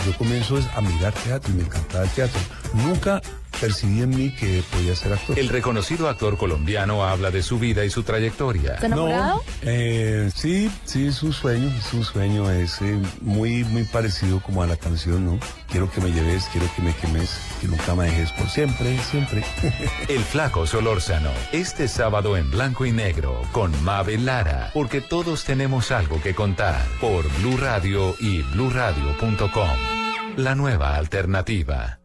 Yo 0.06 0.16
comienzo 0.16 0.58
a 0.74 0.80
mirar 0.80 1.12
teatro 1.12 1.52
y 1.52 1.56
me 1.56 1.64
encantaba 1.64 2.04
el 2.04 2.10
teatro. 2.10 2.40
Nunca 2.72 3.20
percibí 3.60 4.02
en 4.02 4.10
mí 4.10 4.30
que 4.30 4.62
podía 4.72 4.94
ser 4.94 5.12
actor. 5.12 5.38
El 5.38 5.48
reconocido 5.48 6.08
actor 6.08 6.36
colombiano 6.36 7.04
habla 7.04 7.30
de 7.30 7.42
su 7.42 7.58
vida 7.58 7.84
y 7.84 7.90
su 7.90 8.02
trayectoria. 8.02 8.74
¿Está 8.74 8.86
enamorado? 8.86 9.36
No, 9.36 9.42
eh, 9.62 10.30
sí, 10.34 10.70
sí, 10.84 11.12
su 11.12 11.32
sueño, 11.32 11.70
su 11.82 12.04
sueño 12.04 12.50
es 12.50 12.80
eh, 12.82 12.98
muy, 13.20 13.64
muy 13.64 13.84
parecido 13.84 14.40
como 14.40 14.62
a 14.62 14.66
la 14.66 14.76
canción, 14.76 15.24
¿no? 15.24 15.38
Quiero 15.70 15.90
que 15.90 16.00
me 16.00 16.12
lleves, 16.12 16.48
quiero 16.52 16.68
que 16.74 16.82
me 16.82 16.94
quemes, 16.94 17.38
que 17.60 17.68
nunca 17.68 17.94
me 17.94 18.04
dejes 18.04 18.32
por 18.32 18.48
siempre, 18.48 18.98
siempre. 19.10 19.44
El 20.08 20.20
flaco 20.20 20.66
Solórzano, 20.66 21.30
este 21.52 21.88
sábado 21.88 22.36
en 22.36 22.50
blanco 22.50 22.86
y 22.86 22.92
negro, 22.92 23.42
con 23.52 23.72
Mabel 23.84 24.26
Lara, 24.26 24.70
porque 24.74 25.00
todos 25.00 25.44
tenemos 25.44 25.90
algo 25.90 26.20
que 26.20 26.34
contar, 26.34 26.84
por 27.00 27.24
Blue 27.38 27.56
Radio 27.56 28.14
y 28.20 28.42
bluradio.com. 28.42 29.96
La 30.36 30.54
nueva 30.54 30.96
alternativa. 30.96 32.00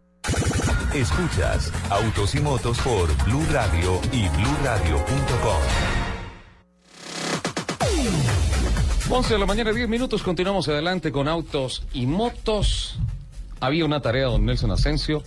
Escuchas 0.93 1.71
Autos 1.89 2.35
y 2.35 2.41
Motos 2.41 2.77
por 2.79 3.07
Blue 3.23 3.45
Radio 3.51 4.01
y 4.11 4.27
bluradio.com. 4.27 5.61
11 9.09 9.33
de 9.33 9.39
la 9.39 9.45
mañana, 9.45 9.71
10 9.71 9.87
minutos. 9.87 10.21
Continuamos 10.21 10.67
adelante 10.67 11.13
con 11.13 11.29
Autos 11.29 11.83
y 11.93 12.07
Motos. 12.07 12.99
Había 13.61 13.85
una 13.85 14.01
tarea, 14.01 14.25
don 14.25 14.45
Nelson 14.45 14.71
Asensio, 14.71 15.23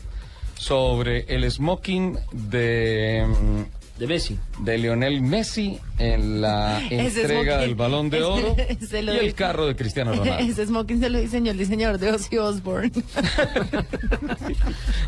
sobre 0.54 1.20
el 1.34 1.50
smoking 1.50 2.18
de 2.32 3.66
de 3.98 4.06
Messi. 4.06 4.38
De 4.58 4.76
Lionel 4.76 5.22
Messi 5.22 5.78
en 5.98 6.40
la 6.40 6.80
entrega 6.90 7.58
del 7.58 7.74
balón 7.74 8.10
de 8.10 8.22
oro 8.22 8.56
y 8.90 9.08
el 9.08 9.34
carro 9.34 9.66
de 9.66 9.76
Cristiano 9.76 10.12
Ronaldo. 10.14 10.44
Ese 10.44 10.66
smoking 10.66 11.00
se 11.00 11.10
lo 11.10 11.20
diseñó 11.20 11.52
el 11.52 11.58
diseñador 11.58 11.98
de 11.98 12.12
Ozzy 12.12 12.38
Osbourne. 12.38 12.92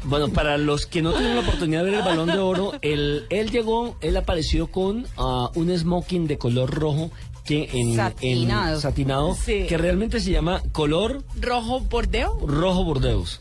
bueno, 0.05 0.29
para 0.29 0.57
los 0.59 0.87
que 0.87 1.03
no 1.03 1.13
tienen 1.13 1.35
la 1.35 1.43
oportunidad 1.43 1.85
de 1.85 1.91
ver 1.91 2.01
el 2.01 2.05
balón 2.05 2.29
de 2.29 2.39
oro, 2.39 2.73
él, 2.83 3.27
él 3.31 3.51
llegó, 3.51 3.97
él 4.01 4.17
apareció 4.17 4.69
con 4.69 5.07
uh, 5.17 5.49
un 5.55 5.77
smoking 5.77 6.27
de 6.27 6.39
color 6.39 6.71
rojo 6.73 7.11
que 7.45 7.69
en 7.73 7.95
satinado, 7.95 8.75
en 8.75 8.81
satinado 8.81 9.35
sí. 9.35 9.67
que 9.69 9.79
realmente 9.79 10.21
se 10.21 10.33
llama 10.33 10.63
color 10.73 11.25
rojo 11.41 11.81
bordeo. 11.81 12.39
Rojo 12.45 12.85
bordeos. 12.85 13.41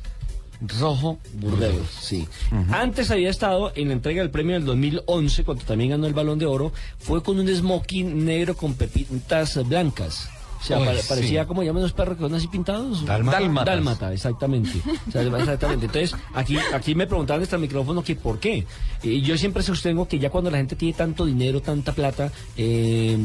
Rojo 0.79 1.19
Burdeos, 1.33 1.87
sí. 1.99 2.27
Antes 2.71 3.11
había 3.11 3.29
estado 3.29 3.71
en 3.75 3.89
la 3.89 3.93
entrega 3.93 4.21
del 4.21 4.31
premio 4.31 4.55
del 4.55 4.65
2011, 4.65 5.43
cuando 5.43 5.63
también 5.63 5.91
ganó 5.91 6.07
el 6.07 6.13
Balón 6.13 6.39
de 6.39 6.45
Oro, 6.45 6.71
fue 6.97 7.21
con 7.23 7.39
un 7.39 7.47
smoking 7.47 8.25
negro 8.25 8.55
con 8.55 8.73
pepitas 8.73 9.63
blancas. 9.67 10.29
O 10.61 10.67
sea, 10.67 10.79
parecía 11.07 11.45
como 11.45 11.61
llaman 11.61 11.83
los 11.83 11.93
perros 11.93 12.17
que 12.17 12.23
son 12.23 12.33
así 12.33 12.47
pintados. 12.47 13.05
Dálmata. 13.05 13.65
Dálmata, 13.65 14.13
exactamente. 14.13 14.81
exactamente. 15.07 15.85
Entonces, 15.85 16.15
aquí, 16.33 16.57
aquí 16.73 16.95
me 16.95 17.05
preguntaban 17.05 17.43
este 17.43 17.57
micrófono 17.59 18.03
que 18.03 18.15
por 18.15 18.39
qué. 18.39 18.65
Y 19.03 19.21
yo 19.21 19.37
siempre 19.37 19.61
sostengo 19.61 20.07
que 20.07 20.17
ya 20.17 20.31
cuando 20.31 20.49
la 20.49 20.57
gente 20.57 20.75
tiene 20.75 20.97
tanto 20.97 21.25
dinero, 21.25 21.61
tanta 21.61 21.93
plata, 21.93 22.31
eh, 22.57 23.15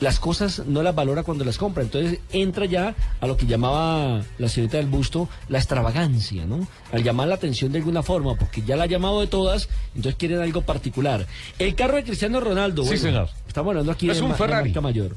las 0.00 0.18
cosas 0.18 0.62
no 0.66 0.82
las 0.82 0.94
valora 0.94 1.22
cuando 1.22 1.44
las 1.44 1.58
compra. 1.58 1.82
Entonces 1.82 2.20
entra 2.32 2.66
ya 2.66 2.94
a 3.20 3.26
lo 3.26 3.36
que 3.36 3.46
llamaba 3.46 4.22
la 4.38 4.48
señorita 4.48 4.78
del 4.78 4.86
busto 4.86 5.28
la 5.48 5.58
extravagancia, 5.58 6.44
¿no? 6.46 6.66
Al 6.92 7.02
llamar 7.02 7.28
la 7.28 7.34
atención 7.36 7.72
de 7.72 7.78
alguna 7.78 8.02
forma, 8.02 8.34
porque 8.34 8.62
ya 8.62 8.76
la 8.76 8.84
ha 8.84 8.86
llamado 8.86 9.20
de 9.20 9.26
todas, 9.26 9.68
entonces 9.94 10.16
quieren 10.16 10.40
algo 10.40 10.62
particular. 10.62 11.26
El 11.58 11.74
carro 11.74 11.96
de 11.96 12.04
Cristiano 12.04 12.40
Ronaldo, 12.40 12.84
sí, 12.84 12.98
señor. 12.98 13.28
estamos 13.46 13.70
hablando 13.70 13.92
aquí 13.92 14.10
es 14.10 14.18
de, 14.18 14.22
un 14.22 14.34
Ferrari. 14.34 14.70
marca 14.70 14.80
mayor. 14.80 15.16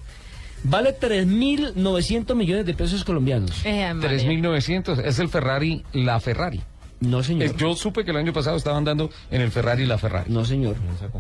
Vale 0.64 0.98
3.900 1.00 2.36
millones 2.36 2.66
de 2.66 2.74
pesos 2.74 3.04
colombianos. 3.04 3.64
Eh, 3.64 3.88
3.900. 3.94 5.04
Es 5.06 5.20
el 5.20 5.30
Ferrari, 5.30 5.84
la 5.94 6.20
Ferrari. 6.20 6.62
No, 7.00 7.22
señor. 7.22 7.56
yo 7.58 7.76
supe 7.76 8.04
que 8.04 8.10
el 8.12 8.18
año 8.18 8.34
pasado 8.34 8.58
estaban 8.58 8.84
dando 8.84 9.12
en 9.30 9.42
el 9.42 9.52
Ferrari 9.52 9.86
la 9.86 10.00
Ferrari. 10.00 10.32
No, 10.32 10.46
señor. 10.46 10.76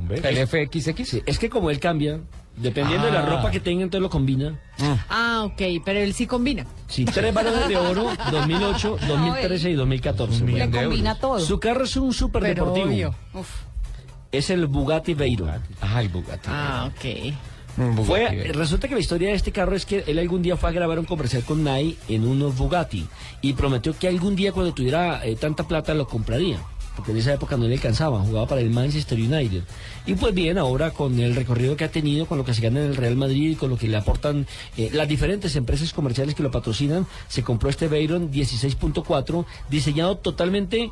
El 0.09 0.47
FXX. 0.47 1.07
Sí, 1.07 1.23
es 1.25 1.37
que 1.37 1.49
como 1.49 1.69
él 1.69 1.79
cambia, 1.79 2.19
dependiendo 2.57 3.05
de 3.07 3.13
la 3.13 3.19
Ah. 3.21 3.25
ropa 3.25 3.51
que 3.51 3.59
tenga, 3.59 3.83
entonces 3.83 4.01
lo 4.03 4.09
combina. 4.09 4.59
Ah, 5.09 5.43
ok, 5.45 5.61
pero 5.85 5.99
él 5.99 6.13
sí 6.13 6.27
combina. 6.27 6.65
Sí, 6.87 7.05
tres 7.05 7.33
balones 7.33 7.67
de 7.67 7.77
oro, 7.77 8.09
2008, 8.31 8.97
2013 9.07 9.69
y 9.71 9.73
2014. 9.73 10.45
Le 10.45 10.69
combina 10.69 11.15
todo. 11.15 11.39
Su 11.39 11.59
carro 11.59 11.83
es 11.85 11.95
un 11.97 12.13
super 12.13 12.41
Pero 12.41 12.65
deportivo. 12.65 12.87
obvio. 12.87 13.15
Uf. 13.33 13.49
Es 14.31 14.49
el 14.49 14.67
Bugatti 14.67 15.13
Veyron. 15.13 15.61
Ah, 15.81 16.01
el 16.01 16.09
Bugatti. 16.09 16.49
Ah, 16.51 16.89
ok. 16.93 17.33
Fue, 18.05 18.51
resulta 18.53 18.87
que 18.87 18.95
la 18.95 18.99
historia 18.99 19.29
de 19.29 19.35
este 19.35 19.51
carro 19.51 19.75
es 19.75 19.85
que 19.85 20.03
él 20.07 20.17
algún 20.17 20.41
día 20.41 20.57
fue 20.57 20.69
a 20.69 20.71
grabar 20.73 20.97
un 20.97 21.05
comercial 21.05 21.43
con 21.43 21.63
Nike 21.63 21.95
en 22.09 22.27
unos 22.27 22.57
Bugatti 22.57 23.05
y 23.43 23.53
prometió 23.53 23.95
que 23.97 24.07
algún 24.07 24.35
día 24.35 24.51
cuando 24.51 24.73
tuviera 24.73 25.23
eh, 25.23 25.35
tanta 25.35 25.67
plata 25.67 25.93
lo 25.93 26.07
compraría. 26.07 26.57
Porque 26.97 27.11
en 27.11 27.19
esa 27.19 27.33
época 27.33 27.55
no 27.55 27.65
le 27.65 27.75
alcanzaba, 27.75 28.19
jugaba 28.19 28.47
para 28.47 28.59
el 28.59 28.71
Manchester 28.71 29.19
United. 29.19 29.61
Y 30.07 30.15
pues 30.15 30.33
bien, 30.33 30.57
ahora 30.57 30.91
con 30.91 31.19
el 31.19 31.35
recorrido 31.35 31.77
que 31.77 31.85
ha 31.85 31.91
tenido, 31.91 32.25
con 32.25 32.39
lo 32.39 32.43
que 32.43 32.55
se 32.55 32.61
gana 32.61 32.81
en 32.81 32.87
el 32.87 32.95
Real 32.95 33.15
Madrid, 33.15 33.55
con 33.55 33.69
lo 33.69 33.77
que 33.77 33.87
le 33.87 33.95
aportan 33.95 34.47
eh, 34.75 34.89
las 34.91 35.07
diferentes 35.07 35.55
empresas 35.55 35.93
comerciales 35.93 36.33
que 36.33 36.41
lo 36.43 36.49
patrocinan, 36.49 37.05
se 37.27 37.43
compró 37.43 37.69
este 37.69 37.87
Veyron 37.87 38.31
16.4, 38.31 39.45
diseñado 39.69 40.17
totalmente 40.17 40.89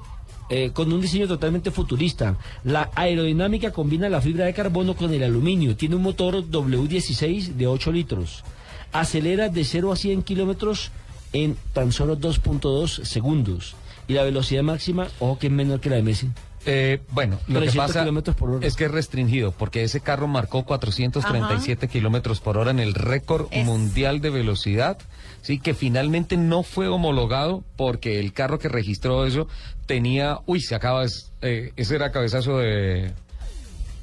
eh, 0.47 0.69
con 0.73 0.93
un 0.93 1.01
diseño 1.01 1.27
totalmente 1.27 1.71
futurista. 1.71 2.37
La 2.63 2.91
aerodinámica 2.93 3.71
combina 3.71 4.09
la 4.09 4.21
fibra 4.21 4.45
de 4.45 4.53
carbono 4.53 4.95
con 4.95 5.11
el 5.11 5.23
aluminio. 5.23 5.75
Tiene 5.75 5.95
un 5.95 6.03
motor 6.03 6.47
W16 6.47 7.53
de 7.55 7.65
8 7.65 7.91
litros. 7.91 8.43
Acelera 8.91 9.49
de 9.49 9.65
0 9.65 9.91
a 9.91 9.95
100 9.95 10.21
kilómetros 10.21 10.91
en 11.33 11.57
tan 11.73 11.91
solo 11.91 12.17
2.2 12.17 13.03
segundos. 13.05 13.75
Y 14.07 14.13
la 14.13 14.23
velocidad 14.23 14.63
máxima, 14.63 15.07
ojo 15.19 15.39
que 15.39 15.47
es 15.47 15.53
menor 15.53 15.79
que 15.79 15.89
la 15.89 15.95
de 15.97 16.03
Messi. 16.03 16.29
Eh, 16.67 16.99
bueno, 17.11 17.37
lo 17.47 17.59
que 17.59 17.67
300 17.67 17.75
pasa 17.87 17.99
kilómetros 18.01 18.35
por 18.35 18.49
hora. 18.49 18.65
es 18.67 18.75
que 18.75 18.85
es 18.85 18.91
restringido 18.91 19.51
porque 19.51 19.83
ese 19.83 19.99
carro 19.99 20.27
marcó 20.27 20.63
437 20.65 21.87
kilómetros 21.87 22.39
por 22.41 22.57
hora 22.57 22.71
en 22.71 22.79
el 22.79 22.95
récord 22.95 23.47
Es- 23.51 23.65
mundial 23.65 24.19
de 24.19 24.31
velocidad, 24.31 24.97
sí, 25.43 25.59
que 25.59 25.75
finalmente 25.75 26.37
no 26.37 26.63
fue 26.63 26.87
homologado 26.87 27.63
porque 27.75 28.19
el 28.19 28.33
carro 28.33 28.57
que 28.57 28.67
registró 28.67 29.25
eso 29.27 29.47
tenía, 29.85 30.39
uy, 30.47 30.59
se 30.59 30.73
acaba, 30.73 31.03
es- 31.03 31.31
eh, 31.43 31.71
ese 31.75 31.95
era 31.95 32.11
cabezazo 32.11 32.57
de 32.57 33.11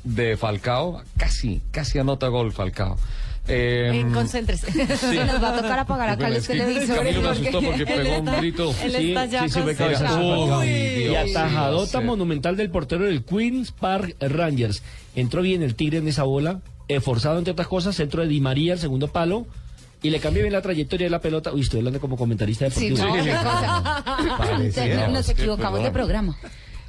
de 0.05 0.37
Falcao, 0.37 1.01
casi, 1.17 1.63
casi 1.71 1.99
anota 2.01 2.27
gol 2.29 2.53
Falcao. 2.53 2.97
Eh, 3.49 3.91
En 3.93 4.13
concéntrese. 4.13 4.71
Se 4.71 5.25
nos 5.27 5.43
va 5.43 5.51
a 5.51 5.57
tocar 5.57 5.79
apagar 5.81 6.11
acá 6.11 6.29
los 6.29 6.39
es 6.39 6.47
que 6.49 6.59
televisores. 6.59 6.97
Camilo 6.97 7.23
me 7.23 7.29
asustó 7.31 7.61
porque 7.61 7.87
pegó 7.87 8.19
un 8.21 8.37
grito. 8.37 8.75
Él 8.85 8.95
está 8.95 9.25
ya 9.27 9.49
sí, 9.49 9.61
sí, 9.61 10.69
y 11.11 11.15
atajadota 11.15 11.99
sí. 12.01 12.05
monumental 12.05 12.57
del 12.57 12.71
portero 12.71 13.05
del 13.05 13.25
Queens 13.25 13.73
Park 13.73 14.17
Rangers. 14.21 14.83
Entró 15.17 15.43
bien 15.43 15.63
el 15.63 15.75
Tigre 15.75 15.99
en 15.99 16.07
esa 16.09 16.23
bola, 16.23 16.61
esforzado 16.89 17.39
entre 17.39 17.53
otras 17.53 17.67
cosas, 17.69 17.97
centro 17.97 18.23
de 18.23 18.29
Di 18.29 18.41
María, 18.41 18.75
el 18.75 18.79
segundo 18.79 19.09
palo, 19.09 19.47
y 20.03 20.11
le 20.11 20.21
cambió 20.21 20.43
bien 20.43 20.53
la 20.53 20.63
trayectoria 20.63 21.07
de 21.07 21.11
la 21.11 21.21
pelota. 21.21 21.53
Uy, 21.53 21.63
estoy 21.63 21.79
hablando 21.81 22.01
como 22.01 22.17
comentarista 22.17 22.71
Sí, 22.71 22.91
deportivo. 22.91 23.17
no, 23.17 23.25
qué 23.25 23.31
cosa. 23.33 24.37
Parecía. 24.39 25.09
Nos 25.09 25.29
equivocamos 25.29 25.83
de 25.83 25.91
programa. 25.91 26.37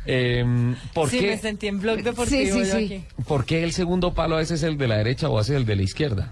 Eh, 0.06 0.76
¿por, 0.94 1.10
Sí, 1.10 1.20
qué, 1.20 1.28
me 1.28 1.38
sentí 1.38 1.68
en 1.68 1.80
blog 1.80 2.04
deportivo. 2.04 2.42
Sí, 2.44 2.52
sí, 2.52 2.60
yo 2.60 2.66
sí. 2.78 2.86
aquí. 2.86 3.04
¿Por 3.28 3.46
qué 3.46 3.64
el 3.64 3.72
segundo 3.72 4.14
palo 4.14 4.36
a 4.38 4.42
ese 4.42 4.56
es 4.56 4.64
el 4.64 4.78
de 4.78 4.88
la 4.88 4.98
derecha 4.98 5.30
o 5.30 5.38
a 5.38 5.42
ese 5.42 5.54
es 5.54 5.58
el 5.58 5.66
de 5.66 5.76
la 5.78 5.82
izquierda? 5.84 6.32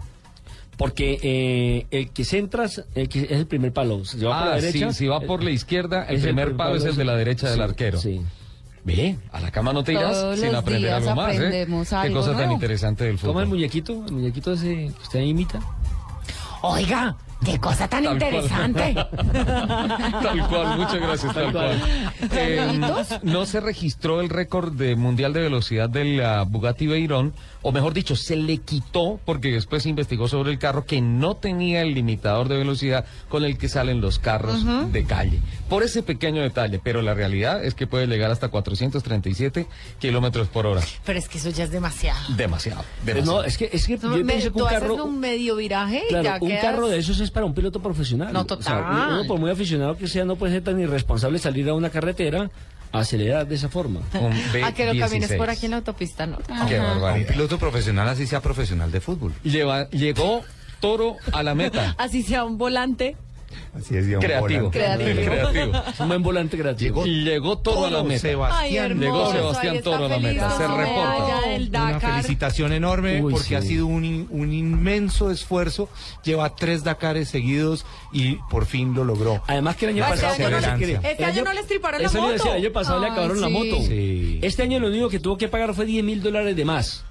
Porque 0.78 1.20
eh, 1.22 1.86
el 1.92 2.10
que 2.12 2.24
centras 2.26 2.84
el 2.96 3.08
que 3.08 3.22
es 3.24 3.32
el 3.32 3.46
primer 3.48 3.72
palo. 3.72 4.04
Si 4.06 4.18
va 4.24 4.38
por 4.40 4.48
la 4.48 4.54
Ah, 4.54 4.56
derecha, 4.62 4.92
sí, 4.92 4.98
si 5.00 5.08
va 5.08 5.20
por 5.22 5.44
la 5.44 5.52
izquierda, 5.52 6.06
el 6.06 6.20
primer 6.22 6.56
palo 6.56 6.76
es 6.76 6.86
el 6.86 6.96
de 6.96 7.06
la 7.06 7.16
derecha 7.16 7.50
del 7.52 7.62
arquero. 7.62 8.00
Sí. 8.00 8.22
Ve, 8.84 9.16
a 9.32 9.40
la 9.40 9.52
cama 9.52 9.74
no 9.74 9.84
te 9.84 9.92
irás 9.94 10.14
Todos 10.14 10.40
sin 10.40 10.56
aprender 10.56 10.92
algo 10.92 11.14
más, 11.16 11.36
¿eh? 11.38 11.68
Qué 12.04 12.12
cosa 12.12 12.36
tan 12.36 12.52
interesante 12.52 13.04
del 13.04 13.20
¿Cómo 13.20 13.40
el 13.42 13.46
fútbol. 13.46 13.48
muñequito? 13.60 14.04
El 14.08 14.14
muñequito 14.14 14.54
ese 14.54 14.66
que 14.98 15.02
usted 15.04 15.20
imita. 15.20 15.60
Oiga, 16.64 17.16
qué 17.46 17.60
cosa 17.60 17.88
tan 17.88 18.04
Tal 18.04 18.18
cual. 18.20 18.34
interesante. 18.34 18.94
Tal 20.22 20.48
cual, 20.48 20.78
muchas 20.78 20.96
gracias, 21.02 21.34
tal 21.34 21.52
cual. 21.52 21.82
Eh, 22.32 22.80
no 23.24 23.46
se 23.46 23.60
registró 23.60 24.22
el 24.22 24.30
récord 24.30 24.72
de 24.74 24.96
mundial 24.96 25.34
de 25.34 25.42
velocidad 25.42 25.90
del 25.90 26.22
ah, 26.24 26.44
Bugatti 26.48 26.88
Veyron, 26.88 27.34
o 27.64 27.72
mejor 27.72 27.94
dicho, 27.94 28.16
se 28.16 28.36
le 28.36 28.58
quitó 28.58 29.20
porque 29.26 29.52
después 29.52 29.84
se 29.84 29.90
investigó 29.90 30.28
sobre 30.28 30.52
el 30.52 30.60
carro 30.60 30.86
que 30.86 31.02
no 31.02 31.36
tenía 31.36 31.82
el 31.82 31.94
limitador 31.94 32.48
de 32.48 32.58
velocidad 32.58 33.06
con 33.30 33.44
el 33.44 33.58
que 33.58 33.70
salen 33.70 34.02
los 34.02 34.20
carros 34.20 34.64
de 34.92 35.04
calle. 35.06 35.40
Por 35.70 35.84
ese 35.84 36.02
pequeño 36.04 36.42
detalle, 36.42 36.80
pero 36.84 37.02
la 37.02 37.14
realidad 37.14 37.64
es 37.64 37.76
que 37.76 37.88
puede 37.88 38.08
llegar 38.08 38.32
hasta 38.32 38.48
437 38.50 39.68
kilómetros 40.00 40.48
por 40.48 40.66
hora. 40.66 40.82
Pero 41.06 41.20
es 41.20 41.28
que 41.30 41.38
eso 41.38 41.50
ya 41.50 41.64
es 41.66 41.72
demasiado. 41.72 42.20
Demasiado. 42.36 42.82
Eh, 42.82 42.86
demasiado. 43.06 43.42
No, 43.42 43.44
es 43.44 43.58
que, 43.58 43.70
es 43.72 43.86
que 43.88 43.98
yo 43.98 44.10
Me- 44.10 44.24
pienso 44.26 44.52
que 44.52 44.58
tú 44.60 44.64
un 44.64 44.68
haces 44.68 44.80
carro... 44.82 45.04
un 45.06 45.20
medio 45.20 45.56
viraje 45.56 46.04
y 46.06 46.10
Claro, 46.10 46.24
ya 46.24 46.38
un 46.42 46.48
quedas- 46.50 46.62
carro 46.62 46.88
de 46.88 46.98
esos 47.00 47.20
es 47.20 47.31
para 47.32 47.46
un 47.46 47.54
piloto 47.54 47.82
profesional. 47.82 48.32
No, 48.34 48.42
O 48.42 48.46
sea, 48.48 48.58
total. 48.58 49.14
uno 49.14 49.24
por 49.28 49.40
muy 49.40 49.50
aficionado 49.52 49.98
que 49.98 50.08
sea 50.08 50.24
no 50.26 50.36
puede 50.36 50.54
ser 50.54 50.64
tan 50.64 50.80
irresponsable 50.80 51.40
salir 51.40 51.68
a 51.70 51.74
una 51.74 51.90
carretera 51.90 52.50
acelerar 52.92 53.48
de 53.48 53.56
esa 53.56 53.70
forma. 53.70 54.02
Un 54.20 54.64
A 54.64 54.72
que 54.74 54.94
lo 54.94 55.00
camines 55.00 55.32
B16. 55.32 55.38
por 55.38 55.50
aquí 55.50 55.66
en 55.66 55.72
la 55.72 55.78
autopista, 55.78 56.28
no. 56.28 56.38
Qué 56.68 56.80
Un 56.80 57.26
piloto 57.26 57.58
profesional 57.58 58.08
así 58.10 58.28
sea 58.28 58.42
profesional 58.42 58.92
de 58.92 59.00
fútbol. 59.02 59.34
Lleva- 59.44 59.90
llegó 59.92 60.42
Toro 60.82 61.16
a 61.32 61.44
la 61.44 61.54
meta. 61.56 61.96
Así 62.00 62.24
sea 62.24 62.44
un 62.44 62.58
volante. 62.58 63.16
Así 63.78 63.96
es, 63.98 64.06
digamos, 64.06 64.26
Creativo. 64.26 64.70
volante. 64.70 64.80
Creativo. 64.80 65.32
Creativo. 65.32 65.84
Es 65.94 66.00
un 66.00 66.08
buen 66.08 66.24
volante 66.24 66.58
creativo. 66.58 67.06
Llegó 67.06 67.58
Toro 67.60 67.86
a 67.86 67.90
la 67.92 68.04
meta. 68.04 68.20
Sebastián. 68.22 68.92
Ay. 68.94 68.98
Llegó 69.00 69.32
Sebastián 69.32 69.82
Toro 69.82 70.06
a 70.06 70.10
la 70.10 70.20
meta. 70.20 70.52
Se 70.58 70.68
reporta. 70.68 71.82
Una 71.82 72.00
felicitación 72.00 72.74
enorme 72.74 73.22
Uy, 73.22 73.32
porque 73.34 73.56
ha 73.56 73.62
sí. 73.62 73.70
sido 73.70 73.88
un, 73.88 74.28
un 74.30 74.54
inmenso 74.54 75.32
esfuerzo. 75.32 75.90
Lleva 76.24 76.56
tres 76.56 76.84
Dakares 76.84 77.30
seguidos 77.30 77.86
y 78.12 78.36
por 78.50 78.66
fin 78.66 78.94
lo 78.94 79.04
logró. 79.04 79.42
Además 79.48 79.76
que 79.76 79.86
el 79.86 79.92
año 79.96 80.04
Ah, 80.06 80.14
este 80.14 80.26
pasado... 80.26 80.48
año 80.48 80.62
no 80.62 80.78
le-. 80.78 81.00
Este 81.12 81.26
año 81.26 81.44
no 81.44 81.54
le 81.54 81.60
estriparon 81.62 82.02
la 82.04 82.10
moto. 82.12 82.28
decía, 82.32 82.52
el 82.56 82.64
año 82.66 82.72
pasado 82.74 83.00
le 83.00 83.08
acabaron 83.08 83.40
la 83.42 83.50
moto. 83.50 83.78
Sí. 83.82 84.40
Este 84.42 84.64
año 84.64 84.80
lo 84.80 84.88
único 84.88 85.10
que 85.10 85.20
tuvo 85.20 85.38
que 85.38 85.48
pagar 85.48 85.74
fue 85.74 85.86
10 85.86 86.04
mil 86.04 86.22
dólares 86.22 86.56
de 86.56 86.66
más. 86.66 87.04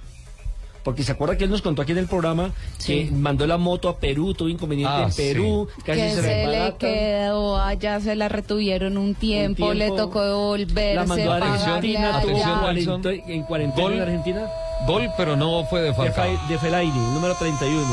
Porque 0.83 1.03
se 1.03 1.11
acuerda 1.11 1.37
que 1.37 1.43
él 1.43 1.49
nos 1.51 1.61
contó 1.61 1.83
aquí 1.83 1.91
en 1.91 1.99
el 1.99 2.07
programa 2.07 2.51
Sí. 2.79 3.05
que 3.05 3.11
mandó 3.11 3.45
la 3.45 3.57
moto 3.57 3.87
a 3.87 3.97
Perú, 3.97 4.33
tuvo 4.33 4.49
inconveniente 4.49 4.91
Ah, 4.93 5.05
en 5.09 5.13
Perú, 5.15 5.67
casi 5.85 5.99
que 6.01 6.09
se, 6.09 6.21
se 6.21 6.47
le 6.47 6.75
quedó 6.79 7.61
allá, 7.61 7.99
se 7.99 8.15
la 8.15 8.27
retuvieron 8.29 8.97
un 8.97 9.13
tiempo, 9.13 9.67
Un 9.67 9.77
le 9.77 9.89
tocó 9.91 10.23
devolverse, 10.23 10.95
La 10.95 11.05
mandó 11.05 11.31
a 11.33 11.35
Argentina, 11.37 12.17
Atención, 12.17 13.01
en 13.27 13.43
cuarentena 13.43 13.83
Gol. 13.83 13.93
en 13.93 14.01
Argentina. 14.01 14.41
Gol, 14.87 15.09
pero 15.15 15.35
no 15.35 15.63
fue 15.65 15.81
de 15.81 15.93
Falcao. 15.93 16.25
Fa- 16.37 16.47
de 16.47 16.57
Fellaini, 16.57 16.97
número 17.13 17.35
31. 17.35 17.85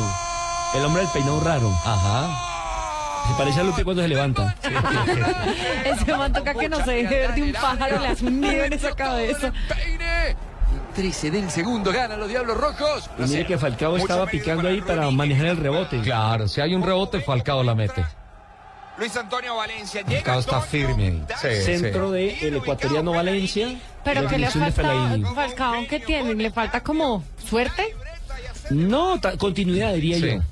El 0.74 0.84
hombre 0.84 1.02
del 1.02 1.10
peinado 1.12 1.40
raro. 1.40 1.68
Ajá. 1.84 2.44
Se 3.28 3.34
parece 3.36 3.60
a 3.60 3.64
Lupe 3.64 3.84
cuando 3.84 4.00
se 4.00 4.08
levanta. 4.08 4.54
Ese 5.84 6.16
man 6.16 6.32
toca 6.32 6.54
que 6.54 6.68
no 6.68 6.82
se 6.84 6.90
deje 6.92 7.14
ver 7.14 7.34
de 7.34 7.42
un 7.42 7.52
pájaro, 7.52 7.98
le 8.00 8.08
hace 8.08 8.24
un 8.26 8.40
nido 8.40 8.64
en 8.64 8.72
esa 8.72 8.92
cabeza. 8.94 9.52
13 10.98 11.30
del 11.30 11.48
segundo, 11.48 11.92
ganan 11.92 12.18
los 12.18 12.28
Diablos 12.28 12.56
Rojos. 12.56 13.08
Y 13.20 13.22
mire 13.22 13.46
que 13.46 13.56
Falcao 13.56 13.96
estaba 13.96 14.26
picando 14.26 14.66
ahí 14.66 14.80
para 14.80 15.08
manejar 15.12 15.46
el 15.46 15.56
rebote. 15.56 16.00
Claro, 16.00 16.48
si 16.48 16.60
hay 16.60 16.74
un 16.74 16.82
rebote, 16.82 17.20
Falcao 17.20 17.62
la 17.62 17.76
mete. 17.76 18.04
Luis 18.98 19.16
Antonio 19.16 19.54
Valencia 19.54 20.00
llega. 20.02 20.16
Falcao 20.22 20.40
está 20.40 20.60
firme. 20.60 21.20
Sí, 21.40 21.48
Centro 21.62 22.08
sí. 22.08 22.14
de 22.14 22.48
el 22.48 22.56
ecuatoriano 22.56 23.12
Valencia. 23.12 23.78
Pero 24.02 24.26
que 24.26 24.38
le 24.38 24.50
falta. 24.50 25.16
Falcao, 25.36 25.74
¿qué 25.88 26.00
tiene? 26.00 26.34
¿Le 26.34 26.50
falta 26.50 26.82
como 26.82 27.22
suerte? 27.48 27.94
No, 28.70 29.20
ta- 29.20 29.36
continuidad 29.36 29.94
diría 29.94 30.16
Sí. 30.16 30.22
yo. 30.22 30.42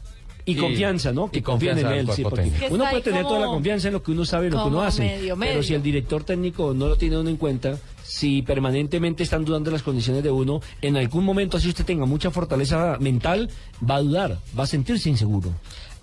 Y, 0.44 0.52
Y- 0.52 0.56
confianza, 0.58 1.10
¿no? 1.10 1.28
Que 1.28 1.40
y 1.40 1.42
confíen 1.42 1.76
en 1.78 1.88
del 1.88 1.98
él, 2.08 2.10
sí, 2.12 2.22
porque 2.22 2.52
uno 2.70 2.84
puede 2.88 3.02
tener 3.02 3.24
toda 3.24 3.40
la 3.40 3.46
confianza 3.46 3.88
en 3.88 3.94
lo 3.94 4.02
que 4.04 4.12
uno 4.12 4.24
sabe, 4.24 4.46
en 4.46 4.52
lo 4.54 4.62
que 4.62 4.68
uno 4.68 4.80
hace. 4.82 5.02
medio, 5.02 5.36
Pero 5.36 5.60
si 5.64 5.74
el 5.74 5.82
director 5.82 6.22
técnico 6.22 6.72
no 6.72 6.86
lo 6.86 6.94
tiene 6.96 7.18
uno 7.18 7.28
en 7.30 7.36
cuenta, 7.36 7.76
si 8.16 8.40
permanentemente 8.40 9.22
están 9.22 9.44
dudando 9.44 9.68
de 9.68 9.74
las 9.74 9.82
condiciones 9.82 10.22
de 10.22 10.30
uno, 10.30 10.62
en 10.80 10.96
algún 10.96 11.22
momento, 11.22 11.58
así 11.58 11.68
usted 11.68 11.84
tenga 11.84 12.06
mucha 12.06 12.30
fortaleza 12.30 12.96
mental, 12.98 13.50
va 13.78 13.96
a 13.96 14.00
dudar, 14.00 14.38
va 14.58 14.64
a 14.64 14.66
sentirse 14.66 15.10
inseguro. 15.10 15.52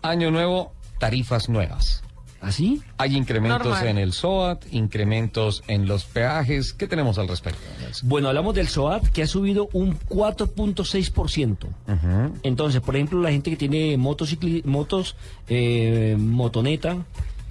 Año 0.03 0.30
nuevo, 0.30 0.74
tarifas 0.99 1.49
nuevas. 1.49 2.03
¿Así? 2.39 2.84
Hay 2.99 3.16
incrementos 3.18 3.66
Normal. 3.66 3.88
en 3.88 3.97
el 3.97 4.14
SOAT, 4.14 4.64
incrementos 4.72 5.64
en 5.68 5.88
los 5.88 6.03
peajes. 6.03 6.74
¿Qué 6.74 6.86
tenemos 6.88 7.18
al 7.18 7.28
respecto? 7.28 7.61
Bueno, 8.03 8.28
hablamos 8.28 8.53
del 8.53 8.68
SOAT 8.68 9.07
que 9.07 9.24
ha 9.24 9.28
subido 9.28 9.70
un 9.74 9.97
4.6%. 9.97 11.66
Ujú. 11.66 12.38
Entonces, 12.43 12.82
por 12.82 12.95
ejemplo, 12.95 13.22
la 13.22 13.32
gente 13.32 13.49
que 13.49 13.57
tiene 13.57 13.97
motocicli 13.97 14.61
motos, 14.66 15.16
eh, 15.47 16.16
motoneta, 16.20 16.97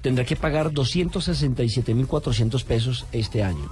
tendrá 0.02 0.24
que 0.24 0.36
pagar 0.36 0.70
267.400 0.70 2.62
pesos 2.62 3.06
este 3.10 3.42
año. 3.42 3.68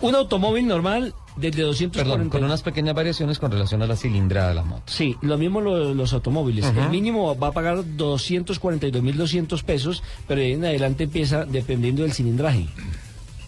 Un 0.00 0.14
automóvil 0.14 0.66
normal 0.66 1.14
desde 1.36 1.62
240... 1.62 2.02
Perdón, 2.14 2.30
con 2.30 2.44
unas 2.44 2.62
pequeñas 2.62 2.94
variaciones 2.94 3.38
con 3.38 3.50
relación 3.50 3.82
a 3.82 3.86
la 3.86 3.96
cilindrada 3.96 4.48
de 4.50 4.54
la 4.54 4.62
moto. 4.62 4.82
Sí, 4.86 5.16
lo 5.22 5.38
mismo 5.38 5.60
lo- 5.60 5.94
los 5.94 6.12
automóviles. 6.12 6.66
El 6.66 6.90
mínimo 6.90 7.36
va 7.38 7.48
a 7.48 7.52
pagar 7.52 7.78
242.200 7.84 9.62
pesos, 9.64 10.02
pero 10.26 10.40
de 10.40 10.46
ahí 10.48 10.52
en 10.52 10.64
adelante 10.64 11.04
empieza 11.04 11.44
dependiendo 11.44 12.02
del 12.02 12.12
cilindraje. 12.12 12.66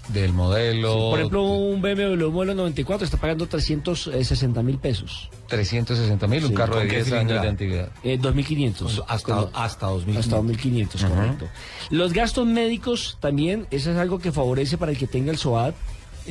Del 0.08 0.32
modelo. 0.32 1.10
Por 1.10 1.18
ejemplo, 1.20 1.44
un 1.44 1.80
BMW 1.80 2.30
modelo 2.30 2.54
94 2.54 3.04
está 3.04 3.16
pagando 3.16 3.46
360 3.46 4.60
mil 4.64 4.78
pesos. 4.78 5.30
360 5.46 6.26
mil, 6.26 6.44
un 6.46 6.54
carro 6.54 6.74
de 6.76 6.80
¿con 6.80 6.88
qué 6.90 6.96
10 7.04 7.12
años 7.12 7.42
de 7.42 7.48
antigüedad. 7.48 7.90
Eh, 8.02 8.18
2.500. 8.20 9.04
Hasta, 9.06 9.34
Con- 9.34 9.50
hasta 9.54 9.86
2000. 9.86 10.16
Hasta 10.16 10.36
2.500, 10.40 10.94
Ujú. 11.04 11.14
correcto. 11.14 11.48
Los 11.90 12.12
gastos 12.12 12.44
médicos 12.46 13.18
también, 13.20 13.68
eso 13.70 13.92
es 13.92 13.96
algo 13.98 14.18
que 14.18 14.32
favorece 14.32 14.78
para 14.78 14.90
el 14.90 14.98
que 14.98 15.06
tenga 15.06 15.30
el 15.30 15.38
SOAT. 15.38 15.74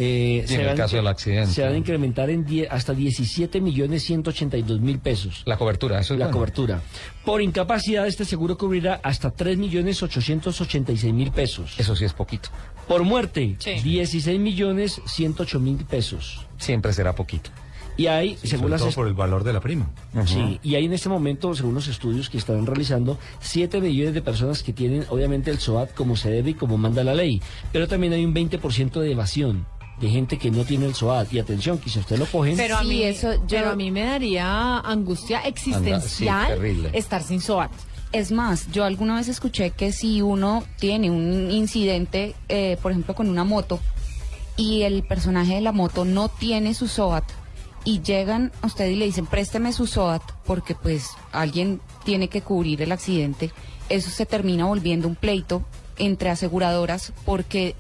Eh, 0.02 0.46
en 0.48 0.62
el 0.62 0.76
caso 0.78 0.96
del 0.96 1.08
accidente. 1.08 1.52
Se 1.52 1.62
van 1.62 1.74
a 1.74 1.78
incrementar 1.78 2.30
en 2.30 2.46
die- 2.46 2.66
hasta 2.70 2.94
17 2.94 3.60
millones 3.60 4.04
182 4.04 4.80
mil 4.80 5.00
pesos. 5.00 5.42
La 5.46 5.58
cobertura, 5.58 6.00
eso 6.00 6.14
es 6.14 6.20
La 6.20 6.28
bueno. 6.28 6.38
cobertura. 6.38 6.82
Por 7.26 7.42
incapacidad, 7.42 8.08
este 8.08 8.24
seguro 8.24 8.58
cubrirá 8.58 9.02
hasta 9.04 9.30
3 9.32 9.58
millones 9.58 10.02
886 10.02 11.14
mil 11.14 11.32
pesos. 11.32 11.76
Eso 11.78 11.98
sí 11.98 12.06
es 12.06 12.14
poquito. 12.14 12.48
Por 12.88 13.04
muerte, 13.04 13.58
Sí. 13.60 13.72
16 13.84 14.40
millones 14.40 15.02
108 15.06 15.60
mil 15.60 15.76
pesos. 15.84 16.46
Siempre 16.58 16.94
será 16.94 17.14
poquito. 17.14 17.50
Y 17.98 18.08
hay, 18.08 18.38
según 18.38 18.70
Sobre 18.70 18.86
las 18.86 18.96
por 18.96 19.08
el 19.08 19.14
valor 19.14 19.44
de 19.44 19.52
la 19.52 19.60
prima. 19.60 19.90
Sí, 20.26 20.62
y 20.64 20.76
hay 20.76 20.86
en 20.86 20.94
este 20.94 21.10
momento, 21.10 21.54
según 21.54 21.74
los 21.76 21.90
estudios 21.90 22.30
que 22.30 22.38
están 22.38 22.66
realizando, 22.66 23.20
7 23.42 23.82
millones 23.82 24.14
de 24.14 24.22
personas 24.22 24.64
que 24.64 24.72
tienen 24.72 25.04
obviamente 25.10 25.52
el 25.52 25.60
SOAT 25.60 25.94
como 25.94 26.16
se 26.16 26.30
debe 26.32 26.52
y 26.52 26.54
como 26.54 26.78
manda 26.78 27.04
la 27.04 27.14
ley. 27.14 27.42
Pero 27.74 27.90
también 27.90 28.14
hay 28.14 28.24
un 28.24 28.34
20% 28.34 29.02
de 29.02 29.12
evasión 29.12 29.66
de 30.00 30.10
gente 30.10 30.38
que 30.38 30.50
no 30.52 30.64
tiene 30.66 30.86
el 30.86 30.96
SOAT. 30.96 31.34
Y 31.34 31.40
atención, 31.40 31.78
que 31.78 31.90
si 31.90 32.00
usted 32.00 32.18
lo 32.18 32.26
cogen... 32.26 32.56
Pero 32.58 32.78
a 32.78 32.82
Sí, 32.82 32.88
mí, 32.88 33.04
eso 33.04 33.34
yo- 33.34 33.42
pero 33.50 33.72
a 33.72 33.76
mí 33.76 33.92
me 33.92 34.04
daría 34.04 34.80
angustia 34.80 35.40
existencial 35.42 36.48
sí, 36.48 36.54
terrible. 36.54 36.90
estar 36.94 37.22
sin 37.24 37.42
SOAT. 37.42 37.72
Es 38.12 38.32
más, 38.32 38.72
yo 38.72 38.86
alguna 38.86 39.16
vez 39.18 39.28
escuché 39.28 39.70
que 39.72 39.92
si 39.92 40.22
uno 40.22 40.64
tiene 40.80 41.12
un 41.12 41.52
incidente, 41.52 42.34
eh, 42.48 42.78
por 42.82 42.92
ejemplo, 42.92 43.14
con 43.14 43.30
una 43.30 43.44
moto, 43.44 43.80
y 44.58 44.82
el 44.82 45.04
personaje 45.04 45.56
de 45.56 45.62
la 45.62 45.72
moto 45.72 46.06
no 46.06 46.28
tiene 46.30 46.74
su 46.74 46.88
SOAT, 46.88 47.24
y 47.86 48.02
llegan 48.02 48.52
a 48.62 48.68
usted 48.68 48.88
y 48.90 48.96
le 48.96 49.06
dicen, 49.06 49.26
présteme 49.26 49.72
su 49.74 49.86
SOAT, 49.88 50.22
porque 50.46 50.76
pues 50.76 51.12
alguien 51.32 51.80
tiene 52.04 52.28
que 52.30 52.42
cubrir 52.42 52.82
el 52.82 52.92
accidente, 52.92 53.52
eso 53.90 54.10
se 54.10 54.26
termina 54.26 54.66
volviendo 54.66 55.08
un 55.08 55.16
pleito 55.16 55.64
entre 55.98 56.30
aseguradoras, 56.30 57.14
porque 57.26 57.76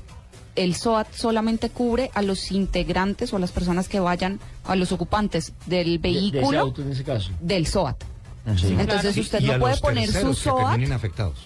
el 0.63 0.75
SOAT 0.75 1.07
solamente 1.13 1.69
cubre 1.69 2.11
a 2.13 2.21
los 2.21 2.51
integrantes 2.51 3.33
o 3.33 3.37
a 3.37 3.39
las 3.39 3.51
personas 3.51 3.87
que 3.89 3.99
vayan, 3.99 4.39
a 4.65 4.75
los 4.75 4.91
ocupantes 4.91 5.53
del 5.65 5.99
de- 6.01 6.09
de 6.09 6.17
ese 6.19 6.31
vehículo 6.31 6.59
auto 6.59 6.81
en 6.81 6.91
ese 6.91 7.03
caso. 7.03 7.31
del 7.41 7.65
SOAT. 7.67 7.95
Entonces 8.45 9.17
usted 9.17 9.41
Y 9.41 9.45
no 9.47 9.59
puede 9.59 9.73
los 9.73 9.81
poner 9.81 10.09
su 10.11 10.29
que 10.29 10.33
SOAT. 10.35 10.69
terminen 10.71 10.93
afectados. 10.93 11.45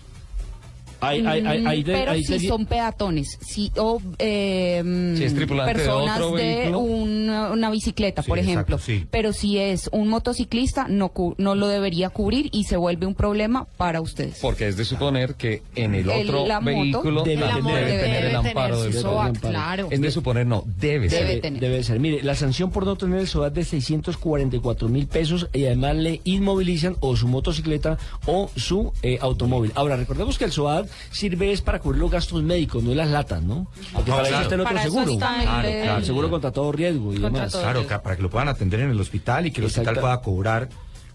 Hay- 1.03 1.25
hay- 1.25 1.45
hay- 1.45 1.65
hay 1.65 1.83
de- 1.83 1.93
Mm, 1.93 1.95
pero 1.99 2.11
hay 2.11 2.21
si 2.23 2.33
serie- 2.33 2.49
son 2.49 2.65
peatones, 2.65 3.37
si 3.45 3.71
o 3.77 4.01
eh, 4.19 5.13
Si 5.17 5.23
es 5.23 5.35
de 5.35 5.45
personas 5.47 6.19
otro 6.19 6.35
de, 6.37 6.43
vehículo. 6.43 6.79
una, 6.79 7.51
una 7.51 7.69
bicicleta, 7.69 8.21
Sí, 8.23 8.29
por 8.29 8.39
ejemplo. 8.39 8.75
exacto, 8.77 8.79
sí. 8.79 9.05
Pero 9.11 9.33
si 9.33 9.57
es 9.57 9.89
un 9.91 10.07
motociclista, 10.07 10.87
no 10.89 11.09
cu- 11.09 11.35
no 11.37 11.55
lo 11.55 11.67
debería 11.67 12.09
cubrir 12.09 12.49
y 12.51 12.63
se 12.65 12.77
vuelve 12.77 13.05
un 13.05 13.15
problema 13.15 13.65
para 13.77 14.01
ustedes. 14.01 14.39
Porque 14.41 14.67
es 14.67 14.77
de 14.77 14.85
suponer 14.85 15.35
que 15.35 15.61
en 15.75 15.95
el 15.95 16.09
El- 16.09 16.29
otro 16.29 16.47
la 16.47 16.59
moto 16.59 16.75
vehículo 16.77 17.23
debe 17.23 17.41
debe, 17.41 17.53
tener- 17.53 17.63
tener 17.85 17.91
debe 18.01 18.29
el 18.29 18.35
amparo 18.35 18.77
tener 18.77 18.93
del 18.93 19.01
SOAT. 19.01 19.37
Claro. 19.39 19.87
Es 19.91 20.01
de 20.01 20.11
suponer, 20.11 20.45
no, 20.47 20.63
debe 20.79 21.09
ser. 21.09 21.27
Debe 21.27 21.41
tener. 21.41 21.61
Debe 21.61 21.83
ser. 21.83 21.99
Mire, 21.99 22.23
la 22.23 22.35
sanción 22.35 22.71
por 22.71 22.85
no 22.85 22.95
tener 22.95 23.19
el 23.19 23.27
SOAT 23.27 23.53
de 23.53 23.63
644 23.63 24.87
mil 24.89 25.07
pesos 25.07 25.47
y 25.53 25.65
además 25.65 25.95
le 25.95 26.21
inmovilizan 26.23 26.95
o 26.99 27.15
su 27.15 27.27
motocicleta 27.27 27.97
o 28.25 28.49
su 28.55 28.93
eh, 29.01 29.17
automóvil. 29.21 29.71
Ahora, 29.75 29.95
recordemos 29.95 30.37
que 30.37 30.45
el 30.45 30.51
SOAT 30.51 30.87
sirve 31.11 31.51
es 31.51 31.61
para 31.61 31.79
cubrir 31.79 32.01
los 32.01 32.11
gastos 32.11 32.41
médicos, 32.43 32.83
no 32.83 32.93
las 32.95 33.09
latas, 33.09 33.41
¿no? 33.43 33.67
Porque 33.93 34.11
No, 34.11 34.17
para 34.17 34.27
eso 34.27 34.29
claro. 34.29 34.43
está 34.43 34.55
el 34.55 34.61
otro 34.61 34.73
Para 34.73 34.83
seguro. 34.83 35.11
está 35.11 35.35
el- 35.37 35.41
Claro, 35.43 35.67
el- 35.67 35.83
claro. 35.83 36.05
Seguro 36.05 36.29
contra 36.29 36.51
todo 36.51 36.71
riesgo 36.71 37.13
y 37.13 37.19
Contra 37.19 37.29
demás. 37.41 37.51
todo. 37.51 37.61
Claro, 37.61 37.87
ca- 37.87 38.01
para 38.01 38.15
que 38.15 38.21
lo 38.21 38.29
puedan 38.29 38.47
atender 38.49 38.79
en 38.81 38.89
el 38.91 38.99
hospital 38.99 39.45
y 39.45 39.51
que 39.51 39.61
el 39.61 39.67
hospital 39.67 39.95
pueda 39.99 40.21
cobrar 40.21 40.69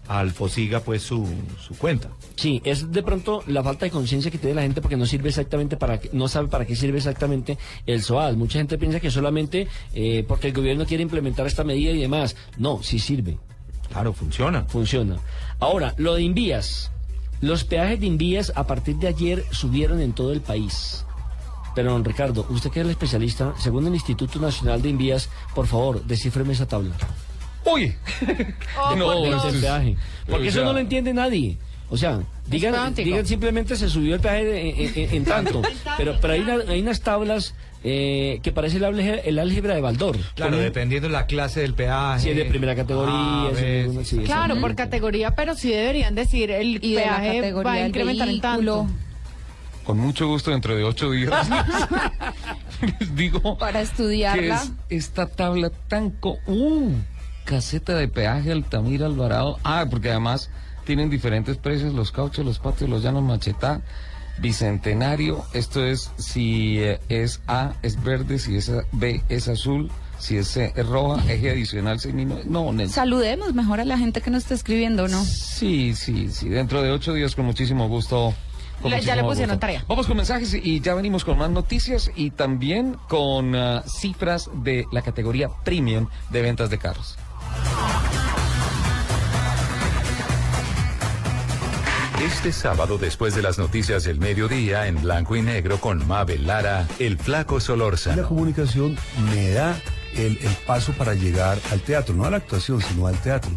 al 0.07 0.31
FOSIGA 0.31 0.79
pues 0.79 1.03
su, 1.03 1.27
su 1.61 1.77
cuenta. 1.77 2.09
Sí, 2.35 2.61
es 2.65 2.91
de 2.91 3.03
pronto 3.03 3.43
la 3.45 3.61
falta 3.63 3.85
de 3.85 3.91
conciencia 3.91 4.31
que 4.31 4.39
tiene 4.39 4.55
la 4.55 4.63
gente 4.63 4.81
porque 4.81 4.97
no 4.97 5.05
sirve 5.05 5.29
exactamente 5.29 5.77
para 5.77 5.99
no 6.13 6.27
sabe 6.27 6.47
para 6.47 6.65
qué 6.65 6.75
sirve 6.75 6.97
exactamente 6.97 7.59
el 7.85 8.01
SOAD. 8.01 8.33
Mucha 8.33 8.57
gente 8.57 8.79
piensa 8.79 8.99
que 8.99 9.11
solamente 9.11 9.67
eh, 9.93 10.25
porque 10.27 10.47
el 10.47 10.53
gobierno 10.53 10.85
quiere 10.87 11.03
implementar 11.03 11.45
esta 11.45 11.63
medida 11.63 11.91
y 11.91 11.99
demás. 12.01 12.35
No, 12.57 12.81
sí 12.81 12.97
sirve. 12.97 13.37
Claro, 13.91 14.13
funciona. 14.13 14.63
Funciona. 14.65 15.17
Ahora, 15.59 15.93
lo 15.97 16.15
de 16.15 16.23
Invías. 16.23 16.91
Los 17.41 17.63
peajes 17.63 17.99
de 17.99 18.05
Invías 18.05 18.51
a 18.55 18.65
partir 18.67 18.95
de 18.97 19.07
ayer 19.07 19.45
subieron 19.51 20.01
en 20.01 20.13
todo 20.13 20.33
el 20.33 20.41
país. 20.41 21.05
Pero, 21.75 21.91
don 21.93 22.03
Ricardo, 22.03 22.45
usted 22.49 22.71
que 22.71 22.79
es 22.81 22.85
el 22.85 22.91
especialista, 22.91 23.53
según 23.57 23.87
el 23.87 23.93
Instituto 23.93 24.39
Nacional 24.39 24.81
de 24.81 24.89
Invías, 24.89 25.29
por 25.55 25.67
favor, 25.67 26.03
descífreme 26.03 26.53
esa 26.53 26.67
tabla. 26.67 26.91
¡Uy! 27.65 27.95
Oh, 28.81 28.95
No, 28.95 29.25
es- 29.47 29.55
peaje. 29.61 29.95
Porque 30.27 30.47
o 30.47 30.49
eso 30.49 30.63
no 30.63 30.73
lo 30.73 30.79
entiende 30.79 31.13
nadie. 31.13 31.57
O 31.91 31.97
sea, 31.97 32.19
digan, 32.45 32.93
digan 32.93 33.25
simplemente 33.25 33.75
se 33.75 33.89
subió 33.89 34.15
el 34.15 34.21
peaje 34.21 34.45
de- 34.45 34.69
en, 34.69 34.91
en- 34.95 35.15
en 35.15 35.25
tanto. 35.25 35.61
pero 35.97 36.17
pero 36.21 36.33
hay, 36.33 36.41
una- 36.41 36.71
hay 36.71 36.81
unas 36.81 37.01
tablas 37.01 37.53
eh, 37.83 38.39
que 38.43 38.51
parece 38.51 38.77
el 38.77 38.85
álgebra, 38.85 39.21
el 39.21 39.39
álgebra 39.39 39.75
de 39.75 39.81
Baldor. 39.81 40.17
Claro, 40.35 40.57
dependiendo 40.57 41.07
de 41.07 41.13
la 41.13 41.25
clase 41.25 41.61
del 41.61 41.73
peaje. 41.73 42.23
Si 42.23 42.29
es 42.29 42.35
de 42.35 42.45
primera 42.45 42.75
categoría, 42.75 43.13
A, 43.15 43.49
si 43.55 43.65
es 43.65 43.95
de 43.95 44.05
sí, 44.05 44.17
Claro, 44.19 44.59
por 44.59 44.75
categoría, 44.75 45.31
pero 45.31 45.55
sí 45.55 45.69
deberían 45.71 46.15
decir 46.15 46.51
el 46.51 46.83
Y 46.83 46.95
de 46.95 47.05
la 47.05 47.17
peaje 47.17 47.35
categoría 47.37 47.71
va 47.71 47.73
a 47.77 47.87
incrementar 47.87 48.29
en 48.29 48.41
tanto. 48.41 48.87
Con 49.83 49.97
mucho 49.97 50.27
gusto, 50.27 50.51
dentro 50.51 50.75
de 50.75 50.83
ocho 50.83 51.09
días. 51.09 51.49
les 52.99 53.15
digo 53.15 53.57
Para 53.57 53.79
que 53.79 53.85
estudiarla. 53.85 54.55
es 54.55 54.71
esta 54.89 55.25
tabla 55.27 55.71
tan... 55.87 56.11
Co 56.11 56.37
¡Uh! 56.45 56.91
Caseta 57.45 57.95
de 57.95 58.07
peaje 58.07 58.51
Altamira 58.51 59.07
Alvarado. 59.07 59.57
Ah, 59.63 59.85
porque 59.89 60.11
además 60.11 60.51
tienen 60.85 61.09
diferentes 61.09 61.57
precios, 61.57 61.93
los 61.93 62.11
cauchos, 62.11 62.45
los 62.45 62.59
patios, 62.59 62.89
los 62.89 63.01
llanos 63.01 63.23
machetá, 63.23 63.81
bicentenario. 64.41 65.43
Esto 65.53 65.85
es 65.85 66.11
si 66.17 66.79
eh, 66.79 66.99
es 67.09 67.41
A 67.47 67.73
es 67.81 68.01
verde, 68.03 68.39
si 68.39 68.55
es 68.57 68.71
B 68.91 69.21
es 69.29 69.47
azul, 69.47 69.91
si 70.17 70.37
es 70.37 70.47
C 70.49 70.73
es 70.75 70.85
roja, 70.85 71.21
eje 71.31 71.51
adicional 71.51 71.99
semino. 71.99 72.37
No. 72.45 72.73
Saludemos 72.87 73.53
mejor 73.53 73.79
a 73.79 73.85
la 73.85 73.97
gente 73.97 74.21
que 74.21 74.29
nos 74.31 74.43
está 74.43 74.55
escribiendo, 74.55 75.07
¿no? 75.07 75.23
Sí, 75.23 75.93
sí, 75.95 76.29
sí. 76.31 76.49
Dentro 76.49 76.81
de 76.81 76.91
ocho 76.91 77.13
días, 77.13 77.35
con 77.35 77.45
muchísimo 77.45 77.87
gusto. 77.87 78.33
con 78.81 78.91
Le- 78.91 79.01
ya 79.01 79.15
le 79.15 79.23
pusieron 79.23 79.55
gusto. 79.55 79.59
tarea. 79.59 79.83
Vamos 79.87 80.07
con 80.07 80.17
mensajes 80.17 80.53
y 80.53 80.79
ya 80.81 80.93
venimos 80.93 81.23
con 81.25 81.37
más 81.37 81.49
noticias 81.49 82.11
y 82.15 82.31
también 82.31 82.95
con 83.07 83.55
ah, 83.55 83.83
cifras 83.87 84.49
de 84.63 84.85
la 84.91 85.01
categoría 85.01 85.49
premium 85.63 86.07
de 86.29 86.41
ventas 86.41 86.69
de 86.69 86.77
carros. 86.77 87.17
Este 92.21 92.51
sábado, 92.51 92.97
después 92.97 93.33
de 93.33 93.41
las 93.41 93.57
noticias 93.57 94.03
del 94.03 94.19
mediodía, 94.19 94.87
en 94.87 95.01
blanco 95.01 95.37
y 95.37 95.41
negro 95.41 95.79
con 95.79 96.05
Mabel 96.05 96.47
Lara, 96.47 96.85
el 96.99 97.17
flaco 97.17 97.55
La 97.55 97.61
Solórzano. 97.61 98.27
comunicación 98.27 98.97
me 99.33 99.51
da 99.51 99.79
el, 100.17 100.37
paso 100.67 100.91
para 100.91 101.13
llegar 101.13 101.57
al 101.71 101.79
teatro, 101.79 102.13
no 102.13 102.25
a 102.25 102.29
la 102.29 102.37
actuación, 102.37 102.81
sino 102.81 103.07
al 103.07 103.17
teatro. 103.21 103.51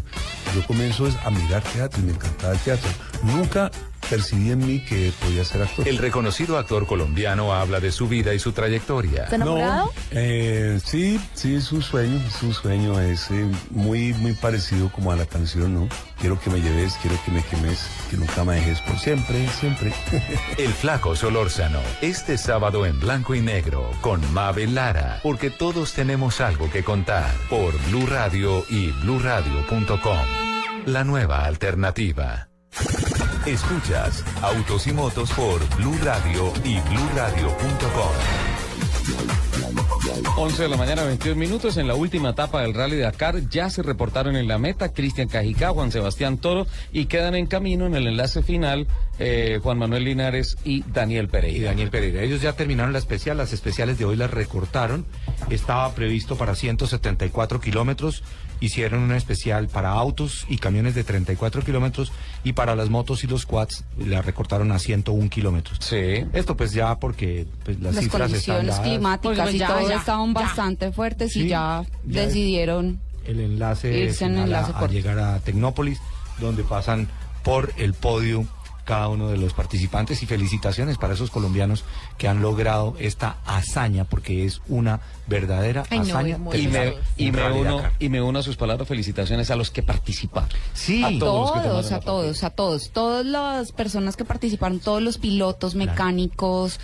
Yo 0.55 0.65
comienzo 0.65 1.09
a 1.25 1.29
mirar 1.29 1.61
teatro 1.61 1.99
y 1.99 2.03
me 2.03 2.13
encantaba 2.13 2.53
el 2.53 2.59
teatro. 2.59 2.89
Nunca 3.23 3.69
percibí 4.09 4.51
en 4.51 4.65
mí 4.65 4.79
que 4.79 5.11
podía 5.21 5.43
ser 5.45 5.63
actor. 5.63 5.87
El 5.87 5.97
reconocido 5.97 6.57
actor 6.57 6.85
colombiano 6.85 7.53
habla 7.53 7.79
de 7.79 7.91
su 7.91 8.07
vida 8.07 8.33
y 8.33 8.39
su 8.39 8.51
trayectoria. 8.51 9.23
¿Está 9.23 9.35
enamorado? 9.35 9.85
No, 9.85 9.91
eh, 10.11 10.79
sí, 10.83 11.19
sí, 11.33 11.55
es 11.55 11.71
un 11.71 11.81
sueño, 11.81 12.19
es 12.27 12.43
un 12.43 12.53
sueño, 12.53 12.99
es 12.99 13.29
eh, 13.31 13.49
muy, 13.71 14.13
muy 14.13 14.33
parecido 14.33 14.91
como 14.91 15.11
a 15.11 15.15
la 15.15 15.25
canción, 15.25 15.73
¿no? 15.73 15.89
Quiero 16.19 16.39
que 16.39 16.49
me 16.49 16.61
lleves, 16.61 16.97
quiero 17.01 17.17
que 17.25 17.31
me 17.31 17.43
quemes, 17.43 17.87
que 18.09 18.17
nunca 18.17 18.43
me 18.43 18.55
dejes 18.55 18.79
por 18.81 18.97
siempre, 18.99 19.47
siempre. 19.49 19.93
El 20.57 20.73
flaco 20.73 21.15
Solórzano, 21.15 21.79
este 22.01 22.37
sábado 22.37 22.85
en 22.85 22.99
blanco 22.99 23.35
y 23.35 23.41
negro 23.41 23.89
con 24.01 24.33
Mabel 24.33 24.75
Lara, 24.75 25.19
porque 25.23 25.49
todos 25.49 25.93
tenemos 25.93 26.41
algo 26.41 26.69
que 26.71 26.83
contar 26.83 27.31
por 27.49 27.73
Blue 27.89 28.05
Radio 28.07 28.65
y 28.69 28.91
bluradio.com. 29.03 30.43
La 30.85 31.03
nueva 31.03 31.45
alternativa. 31.45 32.49
Escuchas 33.45 34.23
Autos 34.41 34.87
y 34.87 34.93
Motos 34.93 35.29
por 35.31 35.59
Blue 35.75 35.97
Radio 36.01 36.53
y 36.63 36.79
bluradio.com. 36.79 38.13
11 40.37 40.63
de 40.63 40.69
la 40.69 40.77
mañana, 40.77 41.03
22 41.03 41.35
minutos. 41.35 41.75
En 41.75 41.87
la 41.87 41.95
última 41.95 42.29
etapa 42.29 42.61
del 42.61 42.73
Rally 42.73 42.95
de 42.95 43.03
Dakar 43.03 43.49
ya 43.49 43.69
se 43.69 43.83
reportaron 43.83 44.37
en 44.37 44.47
la 44.47 44.57
meta 44.57 44.93
Cristian 44.93 45.27
Cajicá, 45.27 45.69
Juan 45.71 45.91
Sebastián 45.91 46.37
Toro 46.37 46.67
y 46.93 47.05
quedan 47.05 47.35
en 47.35 47.45
camino 47.45 47.85
en 47.85 47.95
el 47.95 48.07
enlace 48.07 48.43
final 48.43 48.87
eh, 49.19 49.59
Juan 49.61 49.77
Manuel 49.77 50.05
Linares 50.05 50.57
y 50.63 50.83
Daniel 50.83 51.25
y 51.25 51.27
Pereira. 51.27 51.69
Daniel 51.69 51.89
Pereira. 51.89 52.21
Ellos 52.21 52.41
ya 52.41 52.53
terminaron 52.53 52.93
la 52.93 52.99
especial, 52.99 53.37
las 53.37 53.53
especiales 53.53 53.97
de 53.99 54.05
hoy 54.05 54.15
las 54.15 54.31
recortaron. 54.31 55.05
Estaba 55.49 55.93
previsto 55.93 56.35
para 56.35 56.55
174 56.55 57.59
kilómetros. 57.59 58.23
Hicieron 58.63 59.01
una 59.03 59.17
especial 59.17 59.67
para 59.67 59.89
autos 59.89 60.45
y 60.47 60.57
camiones 60.57 60.95
de 60.95 61.03
34 61.03 61.63
kilómetros 61.63 62.13
y 62.45 62.53
para 62.53 62.75
las 62.77 62.89
motos 62.89 63.25
y 63.25 63.27
los 63.27 63.45
quads 63.45 63.83
la 63.97 64.21
recortaron 64.21 64.71
a 64.71 64.79
101 64.79 65.29
kilómetros. 65.29 65.79
Sí. 65.81 66.23
Esto 66.31 66.55
pues 66.55 66.71
ya 66.71 66.97
porque 66.97 67.45
pues, 67.65 67.77
las, 67.81 67.95
Las 67.95 68.05
cifras 68.05 68.31
están 68.31 68.65
dadas. 68.67 68.79
climáticas 68.79 69.37
Pues 69.37 69.55
y 69.55 69.57
ya, 69.57 69.67
todo 69.67 69.89
ya, 69.89 69.97
estaban 69.97 70.33
ya. 70.33 70.41
bastante 70.41 70.91
fuertes 70.93 71.33
Sí, 71.33 71.41
y 71.41 71.47
ya, 71.49 71.83
decidieron 72.03 73.01
el 73.25 73.41
enlace, 73.41 73.97
Irse 73.99 74.25
en 74.25 74.37
enlace 74.37 74.71
a, 74.73 74.79
a 74.79 74.87
llegar 74.87 75.19
a 75.19 75.39
Tecnópolis, 75.39 75.99
donde 76.39 76.63
pasan 76.63 77.09
por 77.43 77.73
el 77.77 77.93
podio 77.93 78.45
cada 78.83 79.07
uno 79.07 79.29
de 79.29 79.37
los 79.37 79.53
participantes 79.53 80.21
y 80.23 80.25
felicitaciones 80.25 80.97
para 80.97 81.13
esos 81.13 81.29
colombianos 81.29 81.83
que 82.17 82.27
han 82.27 82.41
logrado 82.41 82.95
esta 82.99 83.37
hazaña, 83.45 84.03
porque 84.03 84.45
es 84.45 84.61
una 84.67 84.99
verdadera 85.27 85.83
Ay, 85.89 85.99
hazaña. 85.99 86.37
Y 86.53 86.67
me, 86.67 86.93
y, 87.17 87.31
me 87.31 87.51
uno, 87.51 87.81
y 87.99 88.09
me 88.09 88.21
uno 88.21 88.39
a 88.39 88.43
sus 88.43 88.55
palabras, 88.55 88.87
felicitaciones 88.87 89.51
a 89.51 89.55
los 89.55 89.71
que 89.71 89.83
participaron. 89.83 90.49
Sí, 90.73 91.03
A 91.03 91.17
todos 91.19 91.55
los 91.55 91.87
que 91.87 91.93
a 91.93 91.99
todos, 91.99 92.43
a 92.43 92.49
todos, 92.49 92.89
todas 92.91 93.25
las 93.25 93.71
personas 93.71 94.15
que 94.15 94.25
participaron, 94.25 94.79
todos 94.79 95.01
los 95.01 95.17
pilotos, 95.17 95.75
mecánicos, 95.75 96.79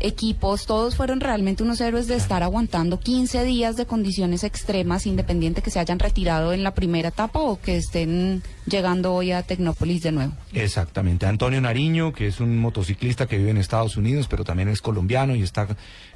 equipos, 0.00 0.66
todos 0.66 0.96
fueron 0.96 1.20
realmente 1.20 1.62
unos 1.62 1.80
héroes 1.80 2.06
de 2.08 2.16
estar 2.16 2.42
aguantando 2.42 2.98
15 2.98 3.44
días 3.44 3.76
de 3.76 3.86
condiciones 3.86 4.44
extremas, 4.44 5.06
independiente 5.06 5.62
que 5.62 5.70
se 5.70 5.78
hayan 5.78 5.98
retirado 5.98 6.52
en 6.52 6.62
la 6.62 6.74
primera 6.74 7.08
etapa 7.08 7.38
o 7.40 7.60
que 7.60 7.76
estén 7.76 8.42
llegando 8.66 9.14
hoy 9.14 9.32
a 9.32 9.42
Tecnópolis 9.42 10.02
de 10.02 10.12
nuevo. 10.12 10.32
Exactamente. 10.52 11.26
Antonio 11.26 11.60
Nariño, 11.60 12.12
que 12.12 12.26
es 12.26 12.40
un 12.40 12.58
motociclista 12.58 13.26
que 13.26 13.38
vive 13.38 13.50
en 13.50 13.58
Estados 13.58 13.96
Unidos, 13.96 14.26
pero 14.28 14.44
también 14.44 14.68
es 14.68 14.82
colombiano 14.82 15.34
y 15.34 15.42
está 15.42 15.68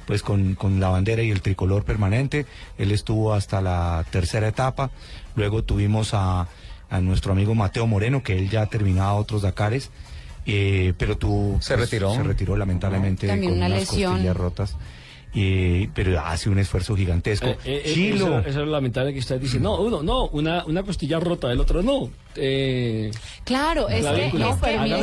pues 0.05 0.21
con, 0.21 0.55
con 0.55 0.79
la 0.79 0.89
bandera 0.89 1.23
y 1.23 1.31
el 1.31 1.41
tricolor 1.41 1.83
permanente. 1.85 2.45
Él 2.77 2.91
estuvo 2.91 3.33
hasta 3.33 3.61
la 3.61 4.05
tercera 4.09 4.47
etapa. 4.47 4.91
Luego 5.35 5.63
tuvimos 5.63 6.13
a, 6.13 6.47
a 6.89 7.01
nuestro 7.01 7.31
amigo 7.31 7.55
Mateo 7.55 7.87
Moreno, 7.87 8.23
que 8.23 8.37
él 8.37 8.49
ya 8.49 8.63
ha 8.63 8.67
terminado 8.67 9.15
otros 9.15 9.41
Dakares. 9.41 9.91
Eh, 10.45 10.93
pero 10.97 11.17
tuvo 11.17 11.61
Se 11.61 11.75
retiró. 11.75 12.13
se 12.13 12.23
retiró 12.23 12.55
lamentablemente 12.55 13.27
También 13.27 13.51
con 13.51 13.57
una 13.57 13.67
unas 13.67 13.79
lesión. 13.79 14.11
costillas 14.13 14.37
rotas 14.37 14.75
eh, 15.37 15.89
pero 15.93 16.19
hace 16.21 16.49
un 16.49 16.59
esfuerzo 16.59 16.95
gigantesco 16.95 17.47
Eh, 17.47 17.57
eh, 17.65 17.81
eh, 17.85 17.93
Chilo 17.93 18.25
Eso, 18.27 18.39
eso 18.39 18.49
es 18.49 18.55
lo 18.55 18.65
lamentable 18.67 19.11
que 19.13 19.19
usted 19.19 19.39
dice. 19.39 19.59
No, 19.59 19.81
uno, 19.81 20.01
no, 20.01 20.27
una, 20.27 20.63
una 20.65 20.83
costilla 20.83 21.19
rota, 21.19 21.51
el 21.51 21.59
otro 21.59 21.83
no. 21.83 22.09
Eh, 22.37 23.11
Claro, 23.43 23.89
es 23.89 24.01
que, 24.01 24.07
Hágame 24.07 24.25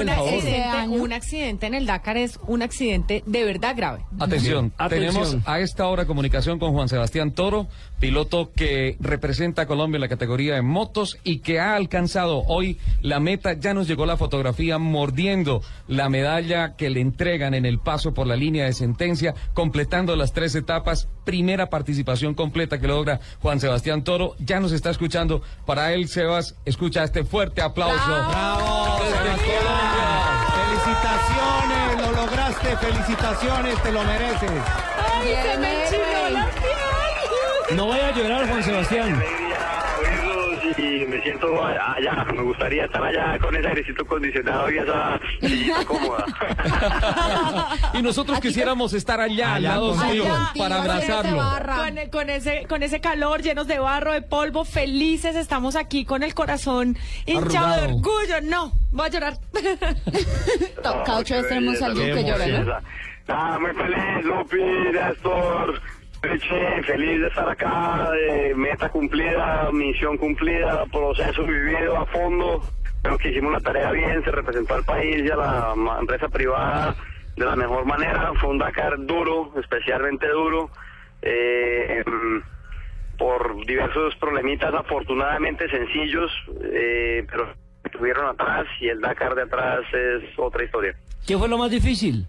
el 0.02 0.08
favor. 0.08 0.28
accidente, 0.34 0.88
un 0.88 1.12
accidente 1.12 1.66
en 1.66 1.74
el 1.74 1.86
Dakar 1.86 2.16
es 2.16 2.40
un 2.48 2.60
accidente 2.62 3.22
de 3.24 3.44
verdad 3.44 3.74
grave. 3.76 4.04
Atención, 4.18 4.72
Atención. 4.76 5.12
tenemos 5.14 5.36
a 5.46 5.60
esta 5.60 5.86
hora 5.86 6.06
comunicación 6.06 6.58
con 6.58 6.72
Juan 6.72 6.88
Sebastián 6.88 7.30
Toro, 7.30 7.68
piloto 8.00 8.50
que 8.54 8.96
representa 8.98 9.62
a 9.62 9.66
Colombia 9.66 9.98
en 9.98 10.00
la 10.00 10.08
categoría 10.08 10.54
de 10.56 10.62
motos 10.62 11.18
y 11.22 11.38
que 11.38 11.60
ha 11.60 11.76
alcanzado 11.76 12.42
hoy 12.48 12.78
la 13.00 13.20
meta. 13.20 13.52
Ya 13.52 13.74
nos 13.74 13.86
llegó 13.86 14.06
la 14.06 14.16
fotografía 14.16 14.78
mordiendo 14.78 15.62
la 15.86 16.08
medalla 16.08 16.74
que 16.74 16.90
le 16.90 17.00
entregan 17.00 17.54
en 17.54 17.64
el 17.64 17.78
paso 17.78 18.12
por 18.12 18.26
la 18.26 18.34
línea 18.34 18.64
de 18.64 18.72
sentencia, 18.72 19.34
completando 19.54 20.16
las 20.16 20.32
tres 20.32 20.54
etapas. 20.56 21.06
Primera 21.24 21.70
participación 21.70 22.34
completa 22.34 22.80
que 22.80 22.88
logra 22.88 23.20
Juan 23.40 23.60
Sebastián 23.60 24.02
Toro. 24.02 24.34
Ya 24.40 24.58
nos 24.58 24.72
está 24.72 24.90
escuchando. 24.90 25.42
Para 25.64 25.92
él, 25.92 26.08
Sebas, 26.08 26.56
escucha 26.64 27.04
este 27.04 27.21
fuerte 27.24 27.62
aplauso. 27.62 27.96
¡Bravo! 28.04 28.98
Desde 29.02 29.44
Colombia. 29.44 30.08
Felicitaciones, 30.82 32.00
lo 32.00 32.22
lograste, 32.22 32.76
felicitaciones, 32.76 33.82
te 33.82 33.92
lo 33.92 34.02
mereces. 34.04 34.50
¡Ay, 35.14 35.36
se 35.42 35.58
me 35.58 35.84
enchinó 35.84 36.30
la 36.30 36.46
piel! 36.50 37.76
no 37.76 37.88
vaya 37.88 38.08
a 38.08 38.12
llorar, 38.12 38.48
Juan 38.48 38.62
Sebastián. 38.62 39.22
Y 40.78 41.06
me 41.06 41.20
siento 41.22 41.64
allá. 41.64 42.24
Me 42.32 42.42
gustaría 42.42 42.84
estar 42.84 43.02
allá 43.02 43.38
con 43.38 43.54
ese 43.56 43.68
airecito 43.68 44.02
acondicionado 44.02 44.70
y 44.70 44.78
esa 44.78 45.20
sillita 45.40 45.84
cómoda. 45.84 46.26
y 47.94 48.02
nosotros 48.02 48.40
quisiéramos 48.40 48.92
estar 48.92 49.20
allá, 49.20 49.54
al 49.54 49.66
Allá 49.66 49.74
lado 49.74 49.94
suyo, 49.94 50.24
para 50.56 50.82
abrazarlo. 50.82 51.38
Con, 51.38 52.10
con 52.10 52.30
ese, 52.30 52.66
con 52.68 52.82
ese 52.82 53.00
calor, 53.00 53.42
llenos 53.42 53.66
de 53.66 53.78
barro, 53.78 54.12
de 54.12 54.22
polvo, 54.22 54.64
felices, 54.64 55.36
estamos 55.36 55.76
aquí 55.76 56.04
con 56.04 56.22
el 56.22 56.34
corazón 56.34 56.96
hinchado 57.26 57.80
de 57.80 57.94
orgullo. 57.94 58.40
No, 58.42 58.72
voy 58.90 59.06
a 59.06 59.10
llorar. 59.10 59.38
Cada 60.82 61.18
ocho 61.18 61.34
veces 61.34 61.48
tenemos 61.48 61.82
alguien 61.82 62.14
que 62.14 62.24
llora, 62.24 62.46
¿no? 62.46 62.72
Ah, 63.28 63.56
muy 63.60 63.72
feliz, 63.72 64.24
Lupi, 64.24 64.56
Néstor, 64.92 65.80
Feliz 66.22 67.20
de 67.20 67.26
estar 67.26 67.48
acá, 67.48 68.10
de 68.12 68.54
meta 68.54 68.88
cumplida, 68.88 69.70
misión 69.72 70.16
cumplida, 70.16 70.84
proceso 70.86 71.42
vivido 71.42 71.96
a 71.96 72.06
fondo. 72.06 72.62
Creo 73.02 73.18
que 73.18 73.30
hicimos 73.30 73.52
la 73.52 73.60
tarea 73.60 73.90
bien, 73.90 74.22
se 74.22 74.30
representó 74.30 74.74
al 74.74 74.84
país 74.84 75.22
y 75.24 75.30
a 75.30 75.36
la 75.36 75.74
empresa 76.00 76.28
privada 76.28 76.94
de 77.36 77.44
la 77.44 77.56
mejor 77.56 77.84
manera. 77.86 78.32
Fue 78.40 78.50
un 78.50 78.58
Dakar 78.58 79.04
duro, 79.04 79.52
especialmente 79.60 80.28
duro, 80.28 80.70
eh, 81.22 82.04
em, 82.06 82.42
por 83.18 83.66
diversos 83.66 84.14
problemitas 84.16 84.72
afortunadamente 84.72 85.68
sencillos, 85.68 86.30
eh, 86.62 87.26
pero 87.28 87.52
estuvieron 87.84 88.26
atrás 88.28 88.66
y 88.80 88.88
el 88.88 89.00
Dakar 89.00 89.34
de 89.34 89.42
atrás 89.42 89.80
es 89.92 90.38
otra 90.38 90.64
historia. 90.64 90.94
¿Qué 91.26 91.36
fue 91.36 91.48
lo 91.48 91.58
más 91.58 91.70
difícil? 91.70 92.26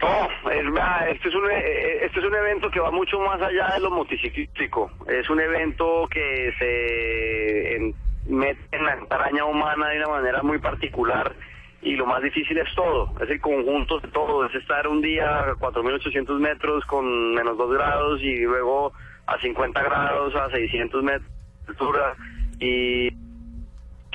No, 0.00 0.50
es, 0.50 1.14
este, 1.14 1.28
es 1.28 1.34
un, 1.34 1.50
eh, 1.50 2.04
este 2.04 2.20
es 2.20 2.24
un 2.24 2.34
evento 2.34 2.70
que 2.70 2.80
va 2.80 2.90
mucho 2.90 3.18
más 3.20 3.40
allá 3.40 3.68
de 3.74 3.80
lo 3.80 3.90
motociclístico. 3.90 4.90
Es 5.08 5.28
un 5.30 5.40
evento 5.40 6.06
que 6.10 6.52
se 6.58 7.94
mete 8.30 8.76
en 8.76 8.84
la 8.84 8.94
entraña 8.94 9.44
humana 9.44 9.88
de 9.88 9.98
una 9.98 10.08
manera 10.08 10.42
muy 10.42 10.58
particular 10.58 11.34
y 11.82 11.94
lo 11.94 12.06
más 12.06 12.22
difícil 12.22 12.58
es 12.58 12.74
todo, 12.74 13.12
es 13.22 13.30
el 13.30 13.40
conjunto 13.40 14.00
de 14.00 14.08
todo, 14.08 14.44
es 14.46 14.54
estar 14.54 14.88
un 14.88 15.00
día 15.00 15.40
a 15.40 15.54
4.800 15.54 16.38
metros 16.40 16.84
con 16.86 17.34
menos 17.34 17.56
2 17.56 17.72
grados 17.74 18.20
y 18.22 18.38
luego 18.38 18.92
a 19.26 19.38
50 19.38 19.82
grados 19.82 20.34
a 20.34 20.50
600 20.50 21.02
metros 21.02 21.30
de 21.64 21.70
altura 21.72 22.16
y 22.58 23.10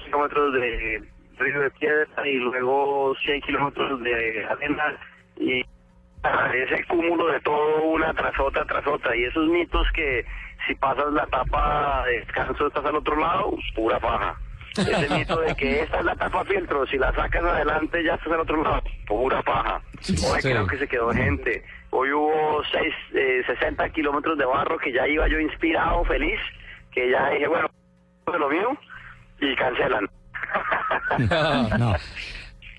kilómetros 0.03 0.53
de 0.53 1.01
río 1.37 1.59
de 1.61 1.71
piedra 1.71 2.27
y 2.27 2.33
luego 2.35 3.15
100 3.23 3.41
kilómetros 3.41 4.01
de 4.01 4.45
arena 4.45 4.97
y 5.37 5.63
ese 6.23 6.83
cúmulo 6.85 7.27
de 7.27 7.39
todo 7.41 7.83
una 7.83 8.13
tras 8.13 8.39
otra 8.39 8.63
tras 8.65 8.85
otra 8.87 9.15
y 9.15 9.23
esos 9.23 9.47
mitos 9.47 9.87
que 9.93 10.25
si 10.67 10.75
pasas 10.75 11.11
la 11.13 11.23
etapa 11.23 12.03
de 12.05 12.19
descanso 12.19 12.67
estás 12.67 12.85
al 12.85 12.95
otro 12.97 13.15
lado, 13.15 13.55
pura 13.75 13.99
faja. 13.99 14.35
Ese 14.77 15.09
mito 15.13 15.39
de 15.41 15.53
que 15.55 15.81
esta 15.81 15.99
es 15.99 16.05
la 16.05 16.13
etapa 16.13 16.45
filtro, 16.45 16.85
si 16.87 16.97
la 16.97 17.11
sacas 17.13 17.43
adelante 17.43 18.03
ya 18.03 18.13
estás 18.13 18.31
al 18.31 18.39
otro 18.41 18.63
lado, 18.63 18.81
pura 19.07 19.41
paja. 19.41 19.81
Hoy 19.97 20.41
Sí. 20.41 20.47
creo 20.49 20.65
que 20.67 20.77
se 20.77 20.87
quedó 20.87 21.09
gente. 21.11 21.63
Hoy 21.89 22.11
hubo 22.13 22.61
seis, 22.71 22.93
eh, 23.13 23.41
60 23.47 23.89
kilómetros 23.89 24.37
de 24.37 24.45
barro 24.45 24.77
que 24.77 24.93
ya 24.93 25.05
iba 25.07 25.27
yo 25.27 25.39
inspirado, 25.39 26.05
feliz, 26.05 26.39
que 26.91 27.09
ya 27.09 27.29
dije, 27.31 27.47
bueno, 27.47 27.67
de 28.31 28.39
lo 28.39 28.49
mío, 28.49 28.77
y 29.41 29.55
cancelan. 29.55 30.07
No. 31.79 31.93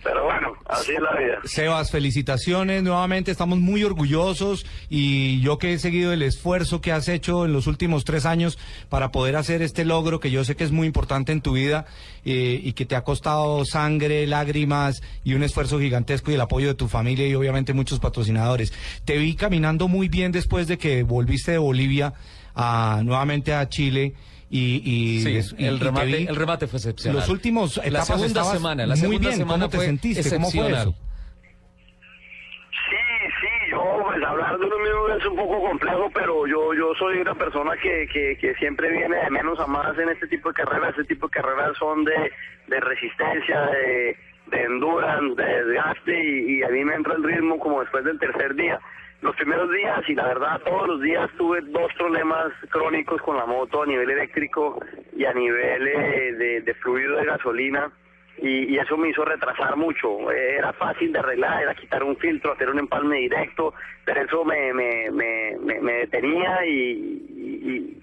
Pero 0.02 0.24
bueno, 0.24 0.54
así 0.68 0.92
es 0.92 1.00
la 1.00 1.12
vida. 1.12 1.38
Sebas, 1.44 1.90
felicitaciones 1.90 2.82
nuevamente, 2.82 3.30
estamos 3.30 3.58
muy 3.58 3.84
orgullosos 3.84 4.66
y 4.90 5.40
yo 5.40 5.58
que 5.58 5.72
he 5.72 5.78
seguido 5.78 6.12
el 6.12 6.22
esfuerzo 6.22 6.80
que 6.80 6.90
has 6.90 7.08
hecho 7.08 7.44
en 7.44 7.52
los 7.52 7.68
últimos 7.68 8.04
tres 8.04 8.26
años 8.26 8.58
para 8.88 9.12
poder 9.12 9.36
hacer 9.36 9.62
este 9.62 9.84
logro 9.84 10.18
que 10.18 10.30
yo 10.30 10.44
sé 10.44 10.56
que 10.56 10.64
es 10.64 10.72
muy 10.72 10.88
importante 10.88 11.30
en 11.30 11.40
tu 11.40 11.52
vida 11.52 11.86
eh, 12.24 12.60
y 12.62 12.72
que 12.72 12.84
te 12.84 12.96
ha 12.96 13.04
costado 13.04 13.64
sangre, 13.64 14.26
lágrimas 14.26 15.02
y 15.22 15.34
un 15.34 15.44
esfuerzo 15.44 15.78
gigantesco 15.78 16.30
y 16.30 16.34
el 16.34 16.40
apoyo 16.40 16.68
de 16.68 16.74
tu 16.74 16.88
familia 16.88 17.26
y 17.28 17.34
obviamente 17.34 17.72
muchos 17.72 18.00
patrocinadores. 18.00 18.72
Te 19.04 19.18
vi 19.18 19.36
caminando 19.36 19.86
muy 19.86 20.08
bien 20.08 20.32
después 20.32 20.66
de 20.66 20.78
que 20.78 21.04
volviste 21.04 21.52
de 21.52 21.58
Bolivia 21.58 22.14
a, 22.54 23.02
nuevamente 23.04 23.54
a 23.54 23.68
Chile. 23.68 24.14
Y, 24.54 24.82
y, 24.84 25.20
Sí, 25.22 25.32
des- 25.32 25.54
y- 25.56 25.64
el 25.64 25.76
y 25.76 25.78
remate, 25.78 26.06
vi- 26.06 26.26
el 26.28 26.36
remate 26.36 26.66
fue 26.66 26.76
excepcional. 26.76 27.20
Los 27.20 27.28
últimos 27.30 27.78
la 27.78 27.84
etapas 27.86 28.06
segunda 28.06 28.44
semana, 28.44 28.82
la 28.86 28.94
muy 28.94 29.00
segunda 29.00 29.28
bien. 29.28 29.38
semana 29.38 29.58
¿Cómo 29.64 29.70
te 29.70 29.76
fue 29.78 29.86
sentiste? 29.86 30.30
¿Cómo 30.36 30.50
fue 30.50 30.70
eso? 30.70 30.94
Sí, 32.90 32.96
sí, 33.40 33.70
yo 33.70 33.82
pues 34.04 34.22
hablar 34.22 34.58
de 34.58 34.66
uno 34.66 34.78
mismo 34.78 35.08
es 35.18 35.24
un 35.26 35.36
poco 35.36 35.60
complejo, 35.68 36.10
pero 36.12 36.46
yo 36.46 36.74
yo 36.74 36.92
soy 36.98 37.18
una 37.18 37.34
persona 37.34 37.72
que, 37.82 38.06
que, 38.12 38.36
que 38.38 38.54
siempre 38.56 38.90
viene 38.90 39.16
de 39.16 39.30
menos 39.30 39.58
a 39.60 39.66
más 39.66 39.96
en 39.98 40.10
este 40.10 40.26
tipo 40.26 40.48
de 40.50 40.54
carreras. 40.54 40.90
Este 40.90 41.04
tipo 41.14 41.28
de 41.28 41.32
carreras 41.32 41.72
son 41.78 42.04
de, 42.04 42.30
de 42.68 42.80
resistencia, 42.80 43.60
de, 43.62 44.16
de 44.50 44.62
endurance, 44.64 45.42
de 45.42 45.64
desgaste 45.64 46.12
y, 46.24 46.58
y 46.58 46.62
a 46.62 46.68
mí 46.68 46.84
me 46.84 46.94
entra 46.94 47.14
el 47.14 47.22
ritmo 47.22 47.58
como 47.58 47.80
después 47.80 48.04
del 48.04 48.18
tercer 48.18 48.54
día. 48.54 48.78
Los 49.22 49.36
primeros 49.36 49.70
días 49.70 50.02
y 50.08 50.14
la 50.16 50.26
verdad 50.26 50.60
todos 50.64 50.88
los 50.88 51.00
días 51.00 51.30
tuve 51.38 51.60
dos 51.60 51.92
problemas 51.94 52.52
crónicos 52.70 53.22
con 53.22 53.36
la 53.36 53.46
moto 53.46 53.84
a 53.84 53.86
nivel 53.86 54.10
eléctrico 54.10 54.84
y 55.16 55.24
a 55.24 55.32
nivel 55.32 55.86
eh, 55.86 56.60
de, 56.64 56.74
fluido 56.74 57.16
de 57.16 57.26
gasolina 57.26 57.92
y, 58.38 58.76
eso 58.76 58.96
me 58.96 59.10
hizo 59.10 59.24
retrasar 59.24 59.76
mucho. 59.76 60.32
Eh, 60.32 60.56
Era 60.58 60.72
fácil 60.72 61.12
de 61.12 61.20
arreglar, 61.20 61.62
era 61.62 61.74
quitar 61.76 62.02
un 62.02 62.16
filtro, 62.16 62.52
hacer 62.52 62.68
un 62.68 62.80
empalme 62.80 63.18
directo, 63.18 63.74
pero 64.04 64.22
eso 64.22 64.44
me, 64.44 64.72
me, 64.72 65.08
me, 65.12 65.56
me, 65.60 65.80
me 65.80 65.92
detenía 65.92 66.66
y, 66.66 67.98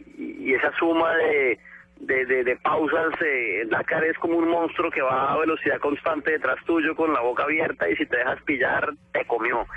esa 0.56 0.72
suma 0.78 1.14
de, 1.16 1.60
de, 2.00 2.44
de, 2.44 2.56
pausas, 2.58 3.14
eh, 3.22 3.66
Dakar 3.70 4.04
es 4.06 4.18
como 4.18 4.38
un 4.38 4.50
monstruo 4.50 4.90
que 4.90 5.02
va 5.02 5.34
a 5.34 5.38
velocidad 5.38 5.80
constante 5.80 6.32
detrás 6.32 6.64
tuyo 6.66 6.96
con 6.96 7.14
la 7.14 7.20
boca 7.20 7.44
abierta 7.44 7.90
y 7.90 7.96
si 7.98 8.06
te 8.06 8.18
dejas 8.18 8.42
pillar, 8.44 8.90
te 9.12 9.26
comió. 9.26 9.68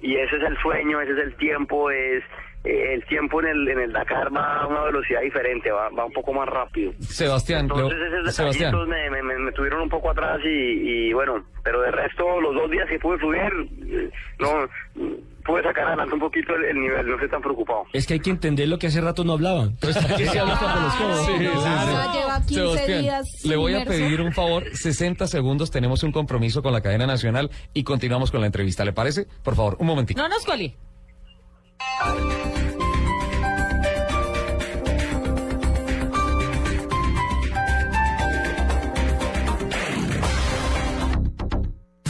Y 0.00 0.16
ese 0.16 0.36
es 0.36 0.42
el 0.42 0.56
sueño, 0.58 1.00
ese 1.00 1.12
es 1.12 1.18
el 1.18 1.34
tiempo, 1.36 1.90
es 1.90 2.22
eh, 2.64 2.94
el 2.94 3.04
tiempo 3.06 3.40
en 3.40 3.48
el, 3.48 3.68
en 3.68 3.80
el 3.80 3.92
Dakar 3.92 4.34
va 4.34 4.60
a 4.62 4.66
una 4.66 4.82
velocidad 4.82 5.20
diferente, 5.22 5.70
va, 5.70 5.88
va 5.90 6.04
un 6.04 6.12
poco 6.12 6.32
más 6.32 6.48
rápido. 6.48 6.92
Sebastián, 7.00 7.62
Entonces 7.62 7.98
esos 8.20 8.34
Sebastián. 8.34 8.74
me, 8.88 9.10
me- 9.22 9.38
me 9.38 9.52
tuvieron 9.52 9.80
un 9.82 9.88
poco 9.88 10.10
atrás 10.10 10.38
y, 10.44 10.48
y 11.08 11.12
bueno, 11.12 11.44
pero 11.64 11.80
de 11.80 11.90
resto 11.92 12.40
los 12.40 12.54
dos 12.54 12.70
días 12.70 12.88
que 12.88 12.98
pude 12.98 13.18
subir, 13.18 13.40
eh, 13.88 14.10
no 14.38 14.68
pude 15.46 15.62
sacar 15.62 15.86
adelante 15.86 16.14
un 16.14 16.20
poquito 16.20 16.54
el, 16.54 16.64
el 16.64 16.80
nivel, 16.80 17.06
no 17.06 17.14
estoy 17.14 17.30
tan 17.30 17.40
preocupado. 17.40 17.84
Es 17.92 18.06
que 18.06 18.14
hay 18.14 18.20
que 18.20 18.30
entender 18.30 18.68
lo 18.68 18.78
que 18.78 18.88
hace 18.88 19.00
rato 19.00 19.24
no 19.24 19.32
hablaban. 19.34 19.70
Entonces, 19.70 20.02
¿para 20.02 20.16
qué 20.16 20.26
se 20.26 20.38
habla 20.38 20.58
por 20.58 20.68
los 20.82 20.94
codos? 20.94 21.26
Sí, 21.26 21.32
sí, 21.38 21.46
sí. 21.46 22.18
Lleva 22.18 22.40
15 22.46 22.54
Sebastián, 22.54 23.02
días 23.02 23.44
le 23.44 23.56
voy 23.56 23.74
a 23.74 23.84
pedir 23.84 24.20
un 24.20 24.32
favor, 24.32 24.64
60 24.74 25.26
segundos, 25.26 25.70
tenemos 25.70 26.02
un 26.02 26.12
compromiso 26.12 26.62
con 26.62 26.72
la 26.72 26.80
cadena 26.80 27.06
nacional 27.06 27.50
y 27.72 27.84
continuamos 27.84 28.30
con 28.30 28.40
la 28.40 28.46
entrevista, 28.46 28.84
¿le 28.84 28.92
parece? 28.92 29.26
Por 29.42 29.54
favor, 29.54 29.76
un 29.78 29.86
momentito. 29.86 30.20
No 30.20 30.28
nos 30.28 30.44
coli. 30.44 30.74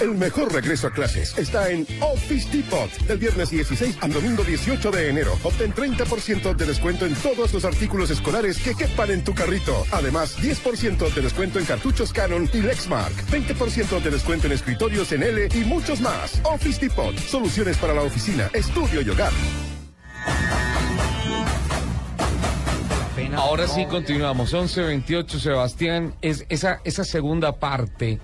El 0.07 0.15
mejor 0.15 0.53
regreso 0.53 0.87
a 0.87 0.93
clases 0.93 1.37
está 1.37 1.69
en 1.69 1.85
Office 2.01 2.49
Depot. 2.57 2.89
Del 3.09 3.19
viernes 3.19 3.51
16 3.51 3.99
al 4.03 4.13
domingo 4.13 4.45
18 4.45 4.93
de 4.93 5.11
enero. 5.11 5.37
Obtén 5.43 5.75
30% 5.75 6.55
de 6.55 6.65
descuento 6.65 7.07
en 7.07 7.15
todos 7.17 7.53
los 7.53 7.65
artículos 7.65 8.09
escolares 8.11 8.63
que 8.63 8.77
quepan 8.77 9.11
en 9.11 9.25
tu 9.25 9.35
carrito. 9.35 9.85
Además, 9.91 10.39
10% 10.39 11.13
de 11.13 11.21
descuento 11.21 11.59
en 11.59 11.65
cartuchos 11.65 12.13
Canon 12.13 12.49
y 12.53 12.59
Lexmark. 12.59 13.17
20% 13.33 14.01
de 14.01 14.11
descuento 14.11 14.47
en 14.47 14.53
escritorios 14.53 15.11
en 15.11 15.25
L 15.25 15.49
y 15.53 15.65
muchos 15.65 16.01
más. 16.01 16.41
Office 16.45 16.81
Depot. 16.81 17.19
Soluciones 17.19 17.77
para 17.77 17.93
la 17.93 18.03
oficina, 18.03 18.49
estudio 18.53 19.01
y 19.01 19.11
hogar. 19.11 19.33
Ahora 23.35 23.67
sí 23.67 23.85
continuamos. 23.87 24.55
11.28, 24.55 25.41
Sebastián. 25.41 26.15
Es 26.23 26.47
esa 26.49 27.05
segunda 27.05 27.59
parte 27.59 28.21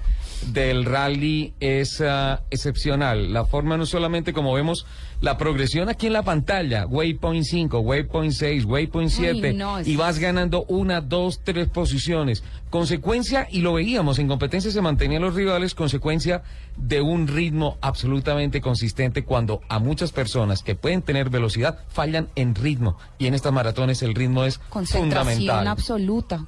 del 0.49 0.85
rally 0.85 1.55
es 1.61 2.01
ah, 2.01 2.43
excepcional. 2.51 3.33
La 3.33 3.45
forma 3.45 3.77
no 3.77 3.87
solamente 3.87 4.33
como 4.33 4.53
vemos 4.55 4.87
la 5.21 5.39
progresión 5.39 5.89
aquí 5.89 6.09
en 6.09 6.15
la 6.15 6.25
pantalla, 6.25 6.85
waypoint 6.87 7.45
5, 7.45 7.79
waypoint 7.79 8.33
6, 8.33 8.65
waypoint 8.65 9.09
7, 9.11 9.51
Uy, 9.53 9.57
no, 9.57 9.79
es- 9.79 9.87
y 9.87 9.95
vas 9.97 10.19
ganando 10.19 10.65
una, 10.65 11.01
dos, 11.01 11.41
tres 11.45 11.69
posiciones. 11.69 12.43
Consecuencia, 12.71 13.47
y 13.51 13.61
lo 13.61 13.75
veíamos, 13.75 14.19
en 14.19 14.27
competencia 14.27 14.71
se 14.73 14.81
mantenían 14.81 15.23
los 15.23 15.35
rivales, 15.35 15.75
consecuencia 15.77 16.43
de 16.77 17.01
un 17.03 17.29
ritmo 17.29 17.77
absolutamente 17.81 18.61
consistente 18.61 19.25
cuando 19.25 19.61
a 19.69 19.79
muchas 19.79 20.11
personas 20.11 20.63
que 20.65 20.75
pueden 20.75 21.03
tener 21.03 21.31
velocidad 21.31 21.79
fallan 21.89 22.29
en 22.35 22.55
ritmo. 22.57 22.97
Y 23.19 23.27
en 23.27 23.35
estas 23.35 23.53
maratones 23.53 24.03
el 24.03 24.15
ritmo 24.17 24.45
es 24.45 24.59
Concentración 24.71 25.11
fundamental. 25.37 25.69
absoluta. 25.69 26.47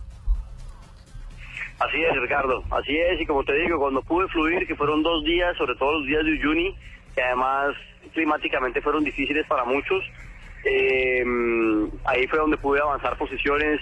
Así 1.79 2.03
es, 2.03 2.21
Ricardo, 2.21 2.63
así 2.71 2.97
es, 2.97 3.21
y 3.21 3.27
como 3.27 3.43
te 3.45 3.53
digo, 3.55 3.79
cuando 3.79 4.01
pude 4.03 4.29
fluir, 4.29 4.67
que 4.67 4.77
fueron 4.77 5.03
dos 5.03 5.25
días, 5.25 5.57
sobre 5.57 5.75
todo 5.75 5.99
los 5.99 6.07
días 6.07 6.25
de 6.25 6.33
Uyuni, 6.33 6.75
que 7.15 7.23
además 7.23 7.75
climáticamente 8.13 8.81
fueron 8.81 9.03
difíciles 9.03 9.45
para 9.47 9.65
muchos, 9.65 10.05
eh, 10.65 11.25
ahí 12.05 12.27
fue 12.29 12.39
donde 12.39 12.57
pude 12.57 12.81
avanzar 12.81 13.19
posiciones, 13.19 13.81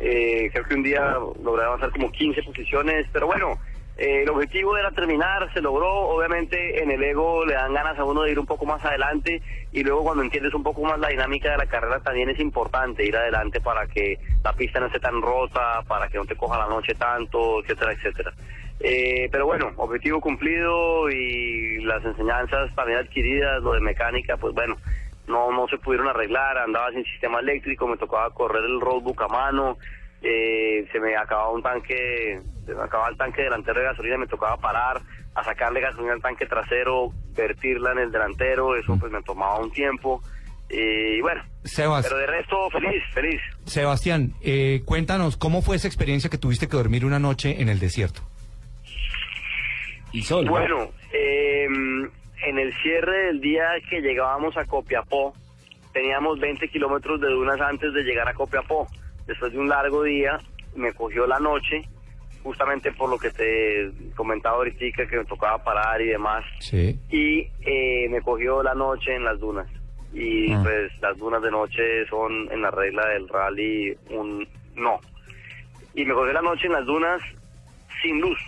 eh, 0.00 0.50
creo 0.52 0.64
que 0.64 0.74
un 0.74 0.82
día 0.82 1.16
logré 1.42 1.64
avanzar 1.64 1.90
como 1.90 2.10
15 2.10 2.42
posiciones, 2.42 3.06
pero 3.12 3.26
bueno, 3.26 3.58
eh, 3.98 4.22
el 4.22 4.30
objetivo 4.30 4.78
era 4.78 4.92
terminar, 4.92 5.52
se 5.52 5.60
logró, 5.60 5.90
obviamente 5.90 6.80
en 6.80 6.92
el 6.92 7.02
ego 7.02 7.44
le 7.44 7.54
dan 7.54 7.74
ganas 7.74 7.98
a 7.98 8.04
uno 8.04 8.22
de 8.22 8.30
ir 8.30 8.38
un 8.38 8.46
poco 8.46 8.64
más 8.64 8.84
adelante 8.84 9.42
y 9.72 9.82
luego 9.82 10.04
cuando 10.04 10.22
entiendes 10.22 10.54
un 10.54 10.62
poco 10.62 10.82
más 10.82 11.00
la 11.00 11.08
dinámica 11.08 11.50
de 11.50 11.58
la 11.58 11.66
carrera 11.66 11.98
también 11.98 12.30
es 12.30 12.38
importante 12.38 13.04
ir 13.04 13.16
adelante 13.16 13.60
para 13.60 13.88
que 13.88 14.16
la 14.44 14.52
pista 14.52 14.78
no 14.78 14.86
esté 14.86 15.00
tan 15.00 15.20
rota, 15.20 15.82
para 15.88 16.08
que 16.08 16.16
no 16.16 16.26
te 16.26 16.36
coja 16.36 16.58
la 16.58 16.68
noche 16.68 16.94
tanto, 16.94 17.60
etcétera, 17.60 17.92
etcétera. 17.92 18.32
Eh, 18.78 19.28
pero 19.32 19.46
bueno, 19.46 19.72
objetivo 19.78 20.20
cumplido 20.20 21.10
y 21.10 21.82
las 21.82 22.04
enseñanzas 22.04 22.72
también 22.76 23.00
adquiridas, 23.00 23.60
lo 23.64 23.72
de 23.72 23.80
mecánica, 23.80 24.36
pues 24.36 24.54
bueno, 24.54 24.76
no 25.26 25.50
no 25.50 25.66
se 25.66 25.76
pudieron 25.76 26.06
arreglar, 26.06 26.56
andaba 26.58 26.92
sin 26.92 27.04
sistema 27.04 27.40
eléctrico, 27.40 27.88
me 27.88 27.96
tocaba 27.96 28.30
correr 28.30 28.62
el 28.64 28.80
roadbook 28.80 29.22
a 29.22 29.28
mano, 29.28 29.76
eh, 30.22 30.86
se 30.90 31.00
me 31.00 31.16
acababa 31.16 31.50
un 31.50 31.62
tanque, 31.62 32.40
se 32.66 32.74
me 32.74 32.82
acababa 32.82 33.08
el 33.10 33.16
tanque 33.16 33.42
delantero 33.42 33.80
de 33.80 33.86
gasolina, 33.86 34.18
me 34.18 34.26
tocaba 34.26 34.56
parar 34.56 35.00
a 35.34 35.44
sacarle 35.44 35.80
gasolina 35.80 36.14
al 36.14 36.22
tanque 36.22 36.46
trasero, 36.46 37.10
vertirla 37.36 37.92
en 37.92 37.98
el 37.98 38.10
delantero, 38.12 38.74
eso 38.76 38.96
pues 38.98 39.12
me 39.12 39.22
tomaba 39.22 39.60
un 39.60 39.70
tiempo. 39.70 40.20
eh, 40.68 41.16
y 41.18 41.20
bueno, 41.20 41.42
Sebas. 41.64 42.06
pero 42.06 42.18
de 42.18 42.26
resto 42.26 42.70
feliz, 42.70 43.02
feliz. 43.14 43.40
Sebastián, 43.64 44.32
eh, 44.42 44.82
cuéntanos 44.84 45.36
cómo 45.36 45.62
fue 45.62 45.76
esa 45.76 45.86
experiencia 45.88 46.28
que 46.30 46.38
tuviste 46.38 46.68
que 46.68 46.76
dormir 46.76 47.04
una 47.04 47.18
noche 47.18 47.60
en 47.62 47.68
el 47.68 47.78
desierto. 47.78 48.20
Y 50.12 50.22
sol. 50.22 50.44
¿no? 50.46 50.52
Bueno, 50.52 50.90
eh, 51.12 51.64
en 51.64 52.58
el 52.58 52.72
cierre 52.82 53.26
del 53.26 53.40
día 53.40 53.64
que 53.88 54.00
llegábamos 54.00 54.56
a 54.56 54.64
Copiapó, 54.64 55.34
teníamos 55.92 56.38
20 56.40 56.68
kilómetros 56.68 57.20
de 57.20 57.28
dunas 57.28 57.60
antes 57.60 57.92
de 57.92 58.02
llegar 58.02 58.28
a 58.28 58.34
Copiapó. 58.34 58.86
Después 59.28 59.52
de 59.52 59.58
un 59.58 59.68
largo 59.68 60.02
día, 60.02 60.40
me 60.74 60.92
cogió 60.92 61.26
la 61.26 61.38
noche, 61.38 61.82
justamente 62.42 62.90
por 62.92 63.08
lo 63.10 63.18
que 63.18 63.30
te 63.30 63.90
comentaba 64.16 64.56
ahorita, 64.56 65.06
que 65.06 65.16
me 65.18 65.24
tocaba 65.24 65.62
parar 65.62 66.00
y 66.00 66.06
demás. 66.08 66.44
Sí. 66.60 66.98
Y 67.10 67.46
eh, 67.60 68.08
me 68.10 68.20
cogió 68.22 68.62
la 68.64 68.74
noche 68.74 69.14
en 69.14 69.24
las 69.24 69.38
dunas. 69.38 69.68
Y 70.12 70.50
Ah. 70.52 70.60
pues 70.64 70.90
las 71.00 71.16
dunas 71.18 71.42
de 71.42 71.50
noche 71.50 72.06
son 72.08 72.50
en 72.50 72.62
la 72.62 72.70
regla 72.72 73.06
del 73.08 73.28
rally 73.28 73.96
un 74.10 74.48
no. 74.74 74.98
Y 75.94 76.04
me 76.04 76.14
cogió 76.14 76.32
la 76.32 76.42
noche 76.42 76.66
en 76.66 76.72
las 76.72 76.86
dunas 76.86 77.20
sin 78.02 78.20
luz. 78.20 78.38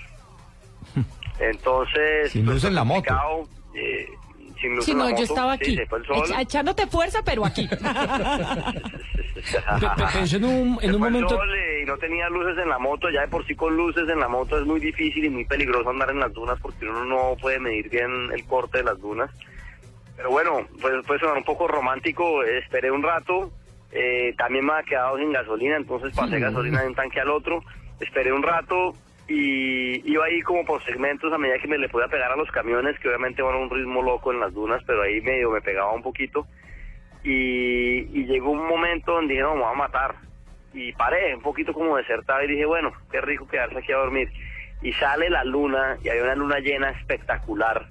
Entonces... 1.40 2.32
Sin 2.32 2.44
pues, 2.44 2.57
luz 2.57 2.65
en 2.65 2.74
la 2.74 2.85
moto. 2.85 3.15
eh, 3.74 4.07
sin 4.61 4.77
luz 4.77 4.89
la 4.89 5.11
yo 5.16 5.24
estaba 5.24 5.53
aquí, 5.53 5.78
echándote 6.39 6.87
fuerza, 6.87 7.20
pero 7.24 7.45
aquí. 7.45 7.69
Pe- 9.35 9.87
pe- 9.97 10.05
pensó 10.12 10.37
en 10.37 10.45
un, 10.45 10.78
en 10.82 10.99
momento... 10.99 11.28
sol, 11.31 11.49
eh, 11.57 11.82
y 11.82 11.87
no 11.87 11.97
tenía 11.99 12.28
luces 12.28 12.59
en 12.62 12.69
la 12.69 12.78
moto, 12.78 13.09
ya 13.11 13.23
de 13.23 13.28
por 13.28 13.47
sí 13.47 13.55
con 13.55 13.77
luces 13.77 14.09
en 14.09 14.19
la 14.20 14.28
moto 14.28 14.59
es 14.59 14.66
muy 14.66 14.81
difícil 14.81 15.24
y 15.24 15.31
muy 15.31 15.45
peligroso 15.45 15.89
andar 15.91 16.11
en 16.11 16.20
las 16.20 16.32
dunas 16.32 16.59
porque 16.61 16.87
uno 16.87 17.05
no 17.05 17.37
puede 17.41 17.59
medir 17.59 17.89
bien 17.89 18.11
el 18.35 18.45
corte 18.45 18.78
de 18.78 18.85
las 18.85 19.01
dunas. 19.01 19.31
Pero 20.16 20.31
bueno, 20.31 20.66
pues 20.81 20.93
puede 21.07 21.20
sonar 21.20 21.39
un 21.39 21.45
poco 21.45 21.66
romántico, 21.69 22.43
eh, 22.45 22.59
esperé 22.59 22.91
un 22.91 23.03
rato, 23.03 23.51
eh, 23.93 24.35
también 24.37 24.66
me 24.66 24.73
había 24.73 24.85
quedado 24.85 25.16
sin 25.16 25.32
gasolina, 25.32 25.77
entonces 25.77 26.15
pasé 26.15 26.39
gasolina 26.39 26.82
de 26.82 26.89
un 26.89 26.95
tanque 26.95 27.20
al 27.20 27.31
otro, 27.31 27.62
esperé 28.01 28.32
un 28.32 28.43
rato 28.43 28.95
y 29.32 30.11
iba 30.11 30.24
ahí 30.24 30.40
como 30.43 30.65
por 30.65 30.82
segmentos 30.82 31.32
a 31.32 31.39
medida 31.39 31.57
que 31.61 31.69
me 31.69 31.78
le 31.78 31.89
podía 31.89 32.09
pegar 32.09 32.32
a 32.32 32.36
los 32.36 32.51
camiones, 32.51 32.98
que 32.98 33.07
obviamente 33.07 33.43
van 33.43 33.55
a 33.55 33.59
un 33.59 33.70
ritmo 33.70 34.02
loco 34.02 34.32
en 34.32 34.40
las 34.40 34.52
dunas, 34.52 34.82
pero 34.85 35.02
ahí 35.02 35.20
medio 35.20 35.52
me 35.52 35.61
pegaba 35.61 35.93
un 35.93 36.02
poquito. 36.02 36.48
Y, 37.23 38.24
llegó 38.24 38.51
un 38.51 38.66
momento 38.66 39.12
donde 39.12 39.35
dije, 39.35 39.44
no, 39.44 39.55
me 39.55 39.61
voy 39.62 39.70
a 39.73 39.77
matar. 39.77 40.16
Y 40.74 40.93
paré, 40.94 41.32
un 41.36 41.43
poquito 41.43 41.73
como 41.73 41.97
desertado, 41.97 42.43
y 42.43 42.48
dije, 42.48 42.65
bueno, 42.65 42.93
qué 43.12 43.20
rico 43.20 43.47
quedarse 43.47 43.78
aquí 43.78 43.93
a 43.93 43.98
dormir. 43.98 44.28
Y 44.82 44.93
sale 44.94 45.31
la 45.31 45.44
luna, 45.44 45.97
y 46.02 46.09
hay 46.09 46.19
una 46.19 46.35
luna 46.35 46.59
llena 46.59 46.90
espectacular. 46.90 47.86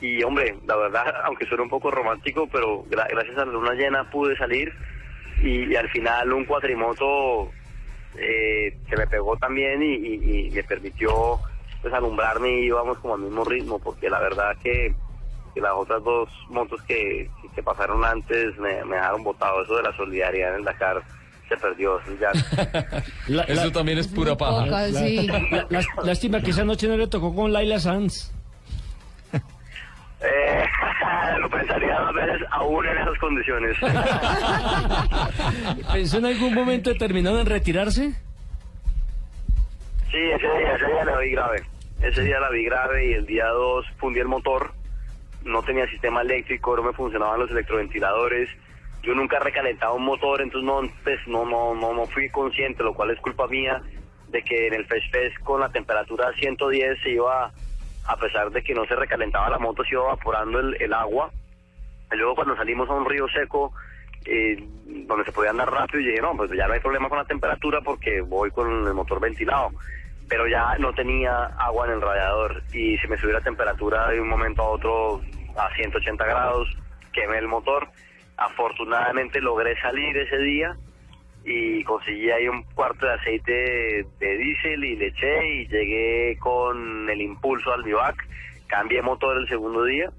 Y 0.00 0.22
hombre, 0.22 0.56
la 0.66 0.76
verdad, 0.76 1.14
aunque 1.24 1.44
suena 1.44 1.64
un 1.64 1.68
poco 1.70 1.90
romántico, 1.90 2.48
pero 2.50 2.84
gra- 2.84 3.08
gracias 3.10 3.36
a 3.36 3.44
la 3.44 3.52
luna 3.52 3.74
llena 3.74 4.08
pude 4.10 4.34
salir. 4.38 4.72
Y, 5.42 5.70
y 5.70 5.76
al 5.76 5.90
final 5.90 6.32
un 6.32 6.46
cuatrimoto 6.46 7.50
eh, 8.18 8.78
se 8.88 8.96
me 8.96 9.06
pegó 9.06 9.36
también 9.36 9.82
y, 9.82 9.94
y- 9.94 10.46
y 10.46 10.50
me 10.50 10.62
permitió 10.64 11.38
pues 11.82 11.92
alumbrarme 11.94 12.50
y 12.60 12.66
íbamos 12.66 12.98
como 12.98 13.14
al 13.14 13.20
mismo 13.20 13.44
ritmo, 13.44 13.78
porque 13.78 14.10
la 14.10 14.18
verdad 14.20 14.56
que, 14.62 14.94
que 15.54 15.60
las 15.60 15.72
otras 15.74 16.02
dos 16.02 16.28
motos 16.48 16.80
que, 16.82 17.30
que 17.54 17.62
pasaron 17.62 18.04
antes 18.04 18.56
me, 18.58 18.84
me 18.84 18.96
dejaron 18.96 19.22
botado. 19.22 19.62
Eso 19.62 19.76
de 19.76 19.82
la 19.84 19.96
solidaridad 19.96 20.50
en 20.50 20.56
el 20.56 20.64
Dakar 20.64 21.02
se 21.48 21.56
perdió. 21.56 22.00
eso 22.00 22.10
ya- 22.20 23.44
Eso 23.48 23.70
también 23.70 23.98
es 23.98 24.08
pura 24.08 24.36
paja. 24.36 24.64
Poca, 24.64 24.86
sí. 24.88 25.26
La- 25.26 25.66
la- 25.70 25.84
lástima 26.04 26.40
que 26.40 26.50
esa 26.50 26.64
noche 26.64 26.88
no 26.88 26.96
le 26.96 27.06
tocó 27.06 27.34
con 27.34 27.52
Laila 27.52 27.78
Sanz. 27.78 28.32
Eh, 30.26 30.64
lo 31.40 31.48
pensaría 31.48 31.98
dos 32.00 32.14
veces 32.14 32.42
aún 32.50 32.86
en 32.86 32.98
esas 32.98 33.18
condiciones. 33.18 33.76
¿Pensó 35.92 36.18
en 36.18 36.26
algún 36.26 36.54
momento 36.54 36.90
determinado 36.90 37.40
en 37.40 37.46
retirarse? 37.46 38.12
Sí, 40.10 40.18
ese 40.18 40.58
día, 40.58 40.74
ese 40.74 40.86
día 40.86 41.04
la 41.04 41.18
vi 41.18 41.30
grave. 41.30 41.62
Ese 42.02 42.22
día 42.22 42.40
la 42.40 42.50
vi 42.50 42.64
grave 42.64 43.10
y 43.10 43.12
el 43.12 43.26
día 43.26 43.46
2 43.48 43.86
fundí 43.98 44.20
el 44.20 44.28
motor. 44.28 44.72
No 45.44 45.62
tenía 45.62 45.86
sistema 45.88 46.22
eléctrico, 46.22 46.76
no 46.76 46.82
me 46.82 46.92
funcionaban 46.92 47.40
los 47.40 47.50
electroventiladores. 47.50 48.48
Yo 49.02 49.14
nunca 49.14 49.36
he 49.36 49.40
recalentado 49.40 49.94
un 49.94 50.04
motor, 50.04 50.42
entonces 50.42 50.66
no, 50.66 50.80
pues, 51.04 51.20
no, 51.26 51.44
no, 51.44 51.74
no, 51.74 51.94
no 51.94 52.06
fui 52.06 52.28
consciente, 52.30 52.82
lo 52.82 52.94
cual 52.94 53.10
es 53.10 53.20
culpa 53.20 53.46
mía 53.46 53.80
de 54.28 54.42
que 54.42 54.66
en 54.66 54.74
el 54.74 54.86
Fest 54.86 55.12
Fest 55.12 55.38
con 55.44 55.60
la 55.60 55.68
temperatura 55.68 56.32
110 56.32 56.98
se 57.02 57.10
iba, 57.10 57.52
a 58.06 58.16
pesar 58.16 58.50
de 58.50 58.62
que 58.62 58.74
no 58.74 58.84
se 58.86 58.94
recalentaba 58.94 59.50
la 59.50 59.58
moto, 59.58 59.84
se 59.84 59.94
iba 59.94 60.04
evaporando 60.04 60.60
el, 60.60 60.92
agua. 60.92 61.30
Y 62.12 62.16
luego 62.16 62.34
cuando 62.36 62.56
salimos 62.56 62.88
a 62.88 62.94
un 62.94 63.04
río 63.04 63.26
seco, 63.28 63.72
eh, 64.24 64.62
donde 65.06 65.24
se 65.24 65.32
podía 65.32 65.50
andar 65.50 65.70
rápido, 65.70 66.00
y 66.00 66.06
dije, 66.06 66.22
no, 66.22 66.36
pues 66.36 66.50
ya 66.52 66.66
no 66.66 66.74
hay 66.74 66.80
problema 66.80 67.08
con 67.08 67.18
la 67.18 67.24
temperatura 67.24 67.80
porque 67.80 68.20
voy 68.20 68.50
con 68.50 68.86
el 68.86 68.94
motor 68.94 69.20
ventilado. 69.20 69.70
Pero 70.28 70.46
ya 70.48 70.76
no 70.78 70.92
tenía 70.92 71.46
agua 71.58 71.86
en 71.86 71.92
el 71.92 72.00
radiador 72.00 72.62
y 72.72 72.98
se 72.98 73.08
me 73.08 73.16
subió 73.16 73.34
la 73.34 73.40
temperatura 73.40 74.08
de 74.08 74.20
un 74.20 74.28
momento 74.28 74.62
a 74.62 74.70
otro 74.70 75.20
a 75.56 75.74
180 75.74 76.24
grados, 76.24 76.68
quemé 77.12 77.38
el 77.38 77.48
motor. 77.48 77.88
Afortunadamente 78.36 79.40
logré 79.40 79.80
salir 79.80 80.16
ese 80.16 80.38
día 80.38 80.76
y 81.46 81.84
conseguí 81.84 82.28
ahí 82.30 82.48
un 82.48 82.64
cuarto 82.74 83.06
de 83.06 83.12
aceite 83.12 84.04
de 84.18 84.36
diésel 84.36 84.84
y 84.84 84.96
le 84.96 85.06
eché 85.06 85.48
y 85.48 85.68
llegué 85.68 86.36
con 86.38 87.08
el 87.08 87.20
impulso 87.20 87.72
al 87.72 87.84
bivac, 87.84 88.16
cambié 88.66 89.00
motor 89.00 89.38
el 89.38 89.48
segundo 89.48 89.84
día 89.84 90.10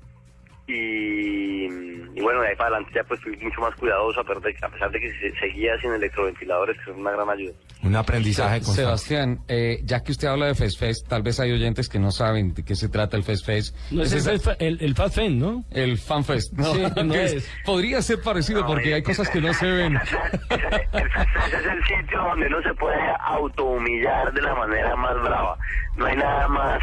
y, 0.68 1.65
y 1.65 2.22
bueno, 2.22 2.41
de 2.41 2.49
ahí 2.49 2.56
para 2.56 2.69
adelante 2.69 2.91
ya 2.95 3.03
pues 3.03 3.19
fui 3.22 3.35
mucho 3.38 3.61
más 3.61 3.73
cuidadoso 3.76 4.19
a 4.19 4.23
pesar 4.23 4.41
de, 4.41 4.56
a 4.61 4.69
pesar 4.69 4.91
de 4.91 4.99
que 4.99 5.11
se- 5.19 5.39
seguía 5.39 5.77
sin 5.80 5.91
electroventiladores, 5.94 6.76
que 6.84 6.91
es 6.91 6.98
una 6.98 7.11
gran 7.11 7.30
ayuda. 7.30 7.53
Un 7.84 7.95
aprendizaje 7.95 8.56
constante. 8.57 8.81
Sebastián, 8.81 9.39
eh, 9.48 9.80
ya 9.84 10.02
que 10.03 10.11
usted 10.11 10.27
habla 10.27 10.48
de 10.48 10.56
Fest 10.56 10.80
Fest, 10.80 11.07
tal 11.07 11.22
vez 11.23 11.39
hay 11.39 11.52
oyentes 11.52 11.88
que 11.89 11.99
no 11.99 12.11
saben 12.11 12.53
de 12.53 12.64
qué 12.65 12.76
se 12.76 12.89
trata 12.89 13.18
el 13.18 13.23
Fest 13.23 13.45
Fest. 13.45 13.76
No 13.91 14.02
es 14.03 14.11
el, 14.11 14.18
esa- 14.19 14.31
Fest- 14.34 14.57
el, 14.60 14.77
el 14.81 15.39
¿no? 15.39 15.64
el 15.72 15.98
Fan 15.98 16.23
Fest, 16.26 16.53
¿no? 16.53 16.65
Sí, 16.73 16.81
no 17.03 17.14
Que 17.14 17.23
es- 17.26 17.34
es. 17.34 17.52
Podría 17.65 18.02
ser 18.02 18.22
parecido 18.22 18.65
porque 18.65 18.94
hay 18.94 19.03
cosas 19.03 19.30
que 19.30 19.39
no 19.41 19.53
se 19.53 19.69
ven. 19.72 19.95
Ese 20.49 21.57
es 21.57 21.65
el 21.65 21.84
sitio 21.84 22.18
donde 22.23 22.48
uno 22.48 22.61
se 22.64 22.73
puede 22.73 22.98
autohumillar 23.26 24.34
de 24.34 24.41
la 24.41 24.56
manera 24.56 24.95
más 24.95 25.15
brava. 25.22 25.57
No 25.95 26.06
hay 26.06 26.15
nada 26.18 26.48
más 26.48 26.80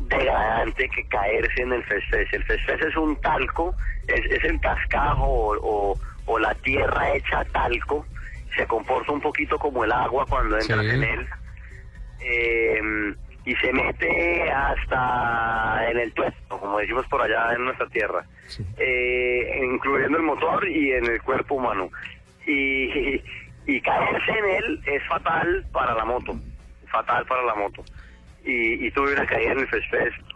degradante 0.00 0.88
que 0.88 1.04
caerse 1.08 1.62
en 1.62 1.72
el 1.72 1.84
festez. 1.84 2.32
El 2.32 2.44
festez 2.44 2.80
es 2.82 2.96
un 2.96 3.16
talco, 3.20 3.74
es, 4.08 4.24
es 4.30 4.44
el 4.44 4.60
cascajo 4.60 5.24
o, 5.24 5.56
o- 5.92 5.98
o 6.26 6.38
la 6.38 6.54
tierra 6.56 7.14
hecha 7.14 7.44
talco. 7.52 8.06
se 8.56 8.66
comporta 8.66 9.10
un 9.12 9.20
poquito 9.20 9.58
como 9.58 9.82
el 9.84 9.90
agua 9.92 10.24
cuando 10.26 10.56
entras 10.58 10.84
Sí. 10.86 10.90
en 10.92 11.02
él. 11.02 11.26
Eh, 12.20 12.80
y 13.46 13.54
se 13.56 13.72
mete 13.72 14.50
hasta 14.50 15.90
en 15.90 15.98
el 15.98 16.12
tuesto, 16.14 16.58
como 16.58 16.78
decimos 16.78 17.06
por 17.08 17.20
allá 17.20 17.52
en 17.54 17.64
nuestra 17.64 17.86
tierra, 17.88 18.24
eh, 18.78 19.60
incluyendo 19.70 20.16
el 20.16 20.22
motor 20.22 20.66
y 20.68 20.92
en 20.92 21.04
el 21.04 21.20
cuerpo 21.22 21.56
humano. 21.56 21.90
Y, 22.46 23.20
y 23.66 23.80
caerse 23.82 24.30
en 24.30 24.44
él 24.64 24.80
es 24.86 25.02
fatal 25.08 25.66
para 25.72 25.94
la 25.94 26.04
moto, 26.04 26.34
fatal 26.90 27.26
para 27.26 27.42
la 27.42 27.54
moto. 27.54 27.84
Y, 28.44 28.86
y 28.86 28.90
tuve 28.90 29.12
una 29.12 29.26
caída 29.26 29.52
en 29.52 29.60
el 29.60 29.68
Fest 29.68 29.90
Fest 29.90 30.33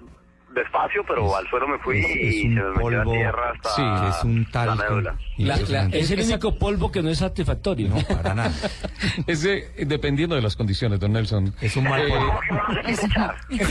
despacio, 0.58 1.04
pero 1.06 1.34
al 1.36 1.46
suelo 1.48 1.66
me 1.68 1.78
fui 1.78 1.98
es- 1.98 2.04
es 2.06 2.34
y 2.34 2.42
se 2.42 2.48
me 2.48 2.54
metió 2.70 2.90
la 2.90 3.02
polvo, 3.04 3.12
tierra 3.12 3.52
hasta 3.54 3.70
sí, 3.70 3.82
es 4.18 4.24
un 4.24 4.42
la 4.42 4.50
talco. 4.50 4.76
médula. 4.94 5.16
La- 5.38 5.56
la- 5.56 5.86
es 5.96 6.10
el 6.10 6.20
único 6.20 6.58
polvo 6.58 6.90
que 6.92 7.02
no 7.02 7.10
es 7.10 7.18
satisfactorio. 7.18 7.88
No, 7.88 7.96
para 8.02 8.34
nada. 8.34 8.52
Ese, 9.26 9.70
dependiendo 9.86 10.34
de 10.34 10.42
las 10.42 10.56
condiciones, 10.56 10.98
don 11.00 11.12
Nelson. 11.12 11.54
Es 11.60 11.76
un 11.76 11.84
mal 11.84 12.00
Eh, 12.02 12.08
polvo. 12.08 12.40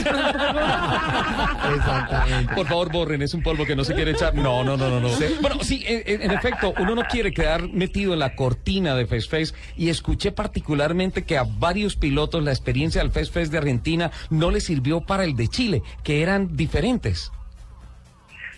Exactamente. 1.74 2.54
Por 2.54 2.66
favor, 2.66 2.90
borren, 2.92 3.22
es 3.22 3.34
un 3.34 3.42
polvo 3.42 3.64
que 3.66 3.76
no 3.76 3.84
se 3.84 3.94
quiere 3.94 4.12
echar. 4.12 4.34
No, 4.34 4.64
no, 4.64 4.76
no, 4.76 4.88
no. 4.88 5.00
no. 5.00 5.08
Bueno, 5.40 5.62
sí, 5.62 5.84
en, 5.86 6.22
en 6.22 6.30
efecto, 6.30 6.72
uno 6.78 6.94
no 6.94 7.02
quiere 7.04 7.32
quedar 7.32 7.68
metido 7.68 8.12
en 8.12 8.18
la 8.20 8.34
cortina 8.34 8.94
de 8.94 9.06
Face 9.06 9.28
Face 9.28 9.54
y 9.76 9.88
escuché 9.88 10.32
particularmente 10.32 11.24
que 11.24 11.36
a 11.38 11.44
varios 11.44 11.96
pilotos 11.96 12.42
la 12.42 12.50
experiencia 12.52 13.02
del 13.02 13.10
Face 13.10 13.30
Face 13.30 13.48
de 13.50 13.58
Argentina 13.58 14.10
no 14.30 14.50
les 14.50 14.64
sirvió 14.64 15.00
para 15.00 15.24
el 15.24 15.34
de 15.36 15.48
Chile, 15.48 15.82
que 16.02 16.22
eran 16.22 16.56
diferentes. 16.56 16.77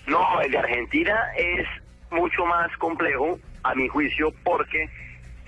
No, 0.06 0.40
el 0.40 0.50
de 0.50 0.58
Argentina 0.58 1.16
es 1.36 1.66
mucho 2.10 2.44
más 2.46 2.74
complejo, 2.78 3.38
a 3.62 3.74
mi 3.74 3.88
juicio, 3.88 4.32
porque 4.42 4.88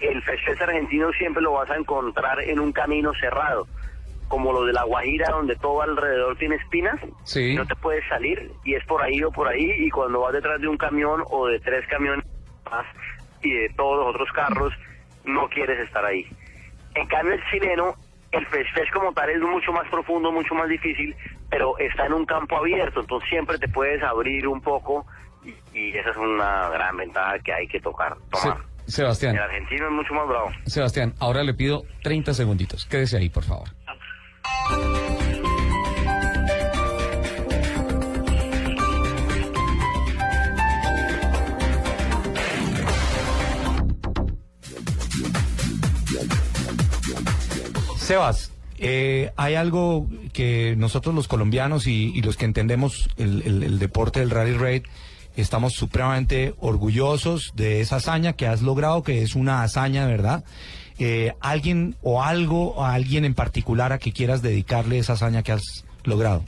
el 0.01 0.23
festejo 0.23 0.65
argentino 0.65 1.11
siempre 1.13 1.43
lo 1.43 1.53
vas 1.53 1.71
a 1.71 1.77
encontrar 1.77 2.41
en 2.41 2.61
un 2.61 2.73
camino 2.73 3.13
cerrado, 3.21 3.67
como 4.29 4.53
lo 4.53 4.65
de 4.65 4.73
la 4.73 4.85
Guajira, 4.85 5.31
donde 5.31 5.57
todo 5.57 5.83
alrededor 5.83 6.37
tiene 6.37 6.57
espinas, 6.57 6.99
Sí. 7.25 7.55
no 7.55 7.67
te 7.67 7.75
puedes 7.77 8.07
salir, 8.09 8.51
y 8.65 8.75
es 8.75 8.85
por 8.85 9.03
ahí 9.03 9.23
o 9.23 9.31
por 9.31 9.49
ahí, 9.49 9.71
y 9.79 9.91
cuando 9.91 10.21
vas 10.21 10.33
detrás 10.33 10.61
de 10.61 10.69
un 10.69 10.77
camión 10.77 11.23
o 11.31 11.47
de 11.47 11.59
tres 11.61 11.87
camiones 11.89 12.25
más 12.71 12.87
y 13.43 13.51
de 13.53 13.69
todos 13.71 13.99
los 14.05 14.15
otros 14.15 14.29
carros, 14.33 14.73
no 15.25 15.49
quieres 15.49 15.79
estar 15.81 16.05
ahí. 16.05 16.27
En 16.95 17.07
cambio, 17.07 17.35
el 17.35 17.43
chileno, 17.51 17.95
el 18.33 18.47
festejo 18.47 19.01
como 19.01 19.13
tal 19.13 19.31
es 19.31 19.41
mucho 19.41 19.73
más 19.73 19.89
profundo, 19.89 20.31
mucho 20.31 20.55
más 20.55 20.69
difícil, 20.69 21.15
pero 21.53 21.77
está 21.79 22.07
en 22.07 22.15
un 22.15 22.25
campo 22.25 22.57
abierto, 22.57 23.01
entonces 23.01 23.29
siempre 23.29 23.59
te 23.59 23.69
puedes 23.69 24.03
abrir 24.03 24.49
un 24.49 24.63
poco 24.63 25.05
y, 25.45 25.51
y 25.79 25.95
esa 25.99 26.09
es 26.11 26.17
una 26.17 26.71
gran 26.71 26.97
ventaja 26.97 27.39
que 27.41 27.53
hay 27.53 27.69
que 27.69 27.79
tocar, 27.79 28.17
tomar. 28.31 28.57
Se- 28.87 28.93
Sebastián, 28.93 29.37
El 29.37 29.43
argentino 29.43 29.85
es 29.87 29.93
mucho 29.93 30.15
más 30.15 30.27
bravo. 30.27 30.51
Sebastián, 30.65 31.15
ahora 31.21 31.45
le 31.45 31.53
pido 31.55 31.83
30 32.03 32.33
segunditos. 32.35 32.87
Quédese 32.87 33.19
ahí, 33.19 33.29
por 33.29 33.45
favor. 33.45 33.69
Sebas, 47.99 48.52
eh, 48.83 49.31
hay 49.37 49.55
algo 49.55 50.09
que 50.33 50.75
nosotros 50.77 51.15
los 51.15 51.29
colombianos 51.29 51.87
y, 51.87 52.21
los 52.23 52.37
que 52.37 52.45
entendemos 52.45 53.09
el, 53.17 53.43
el- 53.43 53.79
deporte 53.79 54.21
del 54.21 54.31
rally 54.31 54.55
raid 54.57 54.83
estamos 55.37 55.73
supremamente 55.75 56.55
orgullosos 56.59 57.53
de 57.55 57.81
esa 57.81 57.97
hazaña 57.97 58.33
que 58.35 58.47
has 58.49 58.61
logrado, 58.61 59.03
que 59.03 59.23
es 59.23 59.35
una 59.37 59.63
hazaña, 59.63 60.07
¿verdad? 60.07 60.45
Eh, 60.99 61.33
¿Alguien 61.41 61.97
o 62.03 62.23
algo, 62.23 62.75
o 62.75 62.85
alguien 62.85 63.25
en 63.25 63.35
particular 63.35 63.93
a 63.93 63.99
que 63.99 64.13
quieras 64.13 64.43
dedicarle 64.43 64.99
esa 64.99 65.15
hazaña 65.15 65.43
que 65.43 65.53
has 65.53 65.85
logrado? 66.05 66.45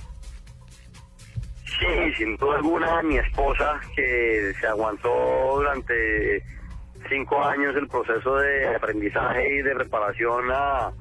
Sí, 1.64 2.14
sin 2.18 2.36
duda 2.36 2.56
alguna, 2.56 3.02
mi 3.02 3.16
esposa, 3.16 3.80
que 3.96 4.52
se 4.60 4.66
aguantó 4.66 5.08
durante 5.56 6.42
cinco 7.08 7.42
años 7.44 7.74
el 7.76 7.88
proceso 7.88 8.36
de 8.36 8.74
aprendizaje 8.76 9.56
y 9.58 9.62
de 9.62 9.74
preparación 9.74 10.44
a... 10.52 10.92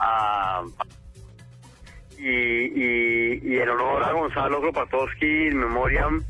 a- 0.00 0.64
y, 2.18 2.28
y, 2.28 3.40
y 3.44 3.58
en 3.58 3.68
honor 3.68 4.02
a 4.02 4.12
Gonzalo 4.12 4.60
Kropatowski, 4.60 5.46
in 5.48 5.58
memoriam, 5.58 6.22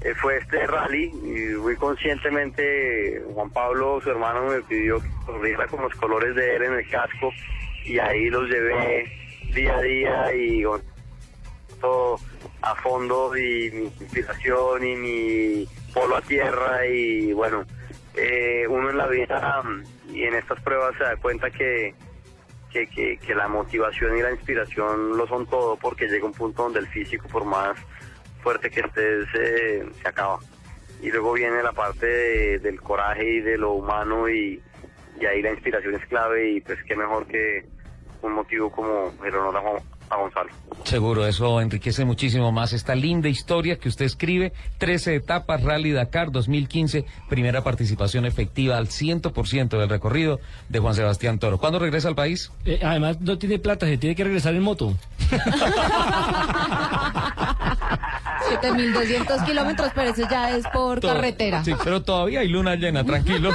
eh, 0.00 0.14
fue 0.14 0.38
este 0.38 0.66
rally 0.66 1.04
y 1.22 1.54
muy 1.58 1.76
conscientemente 1.76 3.22
Juan 3.34 3.50
Pablo, 3.50 4.00
su 4.02 4.10
hermano, 4.10 4.46
me 4.46 4.60
pidió 4.62 5.00
que 5.00 5.08
corriera 5.26 5.66
con 5.66 5.82
los 5.82 5.94
colores 5.96 6.34
de 6.34 6.56
él 6.56 6.62
en 6.64 6.72
el 6.74 6.88
casco 6.88 7.30
y 7.84 7.98
ahí 7.98 8.28
los 8.30 8.48
llevé 8.48 9.06
día 9.54 9.76
a 9.76 9.82
día 9.82 10.34
y 10.34 10.62
todo 11.80 12.18
a 12.62 12.74
fondo 12.76 13.36
y 13.36 13.70
mi 13.70 13.82
inspiración 13.84 14.86
y 14.86 14.96
mi 14.96 15.68
polo 15.92 16.16
a 16.16 16.22
tierra 16.22 16.86
y 16.86 17.32
bueno, 17.34 17.64
eh, 18.16 18.66
uno 18.68 18.90
en 18.90 18.96
la 18.96 19.06
vida 19.08 19.62
y 20.10 20.22
en 20.24 20.34
estas 20.34 20.60
pruebas 20.62 20.94
se 20.96 21.04
da 21.04 21.16
cuenta 21.16 21.50
que, 21.50 21.94
que, 22.86 23.18
que, 23.18 23.34
la 23.34 23.46
motivación 23.46 24.18
y 24.18 24.22
la 24.22 24.32
inspiración 24.32 25.16
lo 25.16 25.26
son 25.28 25.46
todo 25.46 25.76
porque 25.76 26.08
llega 26.08 26.26
un 26.26 26.32
punto 26.32 26.64
donde 26.64 26.80
el 26.80 26.88
físico 26.88 27.28
por 27.28 27.44
más 27.44 27.78
fuerte 28.42 28.68
que 28.68 28.80
estés 28.80 29.26
eh, 29.38 29.86
se 30.02 30.08
acaba. 30.08 30.38
Y 31.00 31.10
luego 31.10 31.34
viene 31.34 31.62
la 31.62 31.72
parte 31.72 32.06
de- 32.06 32.58
del 32.58 32.80
coraje 32.80 33.24
y 33.24 33.40
de 33.40 33.56
lo 33.58 33.72
humano 33.72 34.28
y, 34.28 34.60
y 35.20 35.26
ahí 35.26 35.40
la 35.42 35.50
inspiración 35.52 35.94
es 35.94 36.04
clave 36.06 36.50
y 36.50 36.60
pues 36.60 36.82
qué 36.84 36.96
mejor 36.96 37.26
que 37.26 37.64
un 38.22 38.32
motivo 38.32 38.70
como 38.72 39.12
el 39.24 39.34
honor 39.36 39.82
a, 40.10 40.16
Gonzalo. 40.16 40.50
Seguro, 40.84 41.26
eso 41.26 41.60
enriquece 41.60 42.04
muchísimo 42.04 42.52
más 42.52 42.72
esta 42.72 42.94
linda 42.94 43.28
historia 43.28 43.78
que 43.78 43.88
usted 43.88 44.04
escribe. 44.04 44.52
13 44.78 45.14
etapas, 45.16 45.62
Rally 45.62 45.92
Dakar 45.92 46.30
2015, 46.30 47.04
primera 47.28 47.62
participación 47.62 48.26
efectiva 48.26 48.76
al 48.76 48.88
100% 48.88 49.78
del 49.78 49.88
recorrido 49.88 50.40
de 50.68 50.78
Juan 50.78 50.94
Sebastián 50.94 51.38
Toro. 51.38 51.58
¿Cuándo 51.58 51.78
regresa 51.78 52.08
al 52.08 52.14
país? 52.14 52.50
Eh, 52.64 52.80
además, 52.82 53.20
no 53.20 53.38
tiene 53.38 53.58
plata, 53.58 53.86
se 53.86 53.96
tiene 53.96 54.14
que 54.14 54.24
regresar 54.24 54.54
en 54.54 54.62
moto. 54.62 54.94
7.200 58.50 59.44
kilómetros, 59.46 59.90
pero 59.94 60.10
eso 60.10 60.28
ya 60.30 60.50
es 60.56 60.66
por 60.72 61.00
Todo- 61.00 61.14
carretera. 61.14 61.64
Sí, 61.64 61.72
pero 61.82 62.02
todavía 62.02 62.40
hay 62.40 62.48
luna 62.48 62.74
llena, 62.76 63.04
tranquilo. 63.04 63.50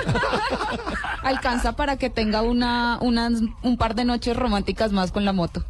Alcanza 1.24 1.74
para 1.74 1.98
que 1.98 2.10
tenga 2.10 2.42
una, 2.42 2.98
unas, 3.02 3.34
un 3.62 3.78
par 3.78 3.94
de 3.96 4.06
noches 4.06 4.36
románticas 4.36 4.92
más 4.92 5.12
con 5.12 5.26
la 5.26 5.34
moto. 5.34 5.64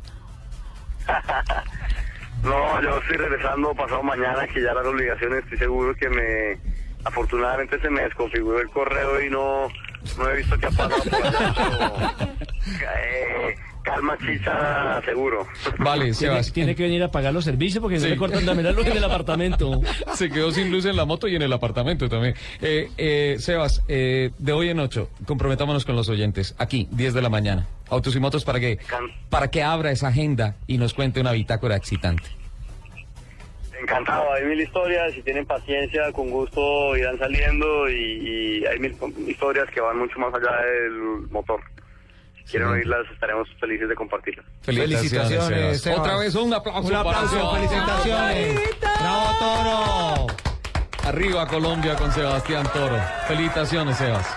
No, 2.44 2.81
yo 2.81 2.98
estoy 2.99 3.18
regresando 3.18 3.76
pasado 3.76 4.02
mañana, 4.02 4.48
que 4.48 4.61
ya 4.61 4.73
las 4.73 4.86
obligaciones, 4.86 5.44
estoy 5.44 5.57
seguro 5.57 5.94
que 5.95 6.10
me... 6.10 6.57
Afortunadamente 7.03 7.80
se 7.80 7.90
me 7.90 8.02
desconfiguró 8.02 8.60
el 8.60 8.69
correo 8.69 9.22
y 9.22 9.30
no, 9.30 9.68
no 10.18 10.30
he 10.30 10.38
visto 10.38 10.57
que 10.57 10.65
ha 10.65 10.69
pasado 10.69 11.03
por 11.03 11.26
allá, 11.26 11.53
pero, 11.56 12.30
eh, 12.95 13.56
calma 13.84 14.18
chicha, 14.18 15.01
seguro. 15.06 15.47
Vale, 15.80 16.14
Sebas. 16.14 16.51
tiene 16.53 16.76
que 16.76 16.84
venir 16.84 17.01
a 17.03 17.11
pagar 17.11 17.34
los 17.34 17.45
servicios 17.45 17.81
porque 17.81 17.97
Sí. 17.99 18.03
no 18.06 18.10
le 18.11 18.18
cortan 18.18 18.45
también 18.45 18.65
la 18.65 18.72
luz 18.72 18.85
en 18.88 18.97
el 18.97 19.03
apartamento. 19.03 19.81
Se 20.15 20.30
quedó 20.30 20.51
sin 20.51 20.72
luz 20.72 20.85
en 20.85 20.95
la 20.95 21.06
moto 21.06 21.27
y 21.27 21.35
en 21.35 21.41
el 21.41 21.51
apartamento 21.53 22.07
también. 22.10 22.35
Eh, 22.61 22.89
eh, 22.97 23.35
Sebas, 23.39 23.84
eh, 23.88 24.31
de 24.38 24.51
hoy 24.53 24.69
en 24.69 24.80
ocho, 24.80 25.10
comprometámonos 25.26 25.85
con 25.85 25.95
los 25.95 26.10
oyentes. 26.10 26.56
Aquí, 26.57 26.88
10 26.91 27.14
de 27.14 27.22
la 27.22 27.30
mañana. 27.30 27.68
Autos 27.89 28.15
y 28.15 28.19
motos 28.19 28.45
para 28.45 28.60
que, 28.60 28.77
para 29.30 29.49
que 29.49 29.64
abra 29.64 29.91
esa 29.91 30.10
agenda 30.10 30.56
y 30.68 30.77
nos 30.77 30.93
cuente 30.93 31.19
una 31.22 31.31
bitácora 31.31 31.76
excitante. 31.76 32.23
Encantado, 33.81 34.34
hay 34.34 34.43
mil 34.43 34.60
historias, 34.60 35.14
si 35.14 35.22
tienen 35.22 35.45
paciencia, 35.45 36.11
con 36.11 36.30
gusto 36.30 36.97
irán 36.97 37.18
saliendo 37.18 37.89
y, 37.89 38.60
y 38.61 38.65
hay 38.65 38.77
mil 38.77 38.93
historias 39.26 39.69
que 39.73 39.80
van 39.80 39.97
mucho 39.97 40.19
más 40.19 40.34
allá 40.34 40.51
del 40.65 40.91
motor. 41.31 41.61
Quieren 42.50 42.68
oírlas, 42.70 43.06
estaremos 43.14 43.48
felices 43.60 43.88
de 43.90 43.96
compartirlas. 43.96 44.46
Felicitaciones, 44.62 45.82
Sebas. 45.82 46.00
Otra 46.00 46.18
vez 46.18 46.36
un 46.36 46.54
aplauso. 46.54 46.88
Un 46.88 46.96
aplauso, 46.96 47.38
para 47.52 47.56
felicitaciones. 47.68 48.60
¡Bravo, 49.00 49.28
Toro! 49.40 50.28
Arriba 51.06 51.48
Colombia 51.48 51.96
con 51.96 52.12
Sebastián 52.12 52.68
Toro. 52.74 52.98
Felicitaciones, 53.28 53.98
Sebas. 53.98 54.28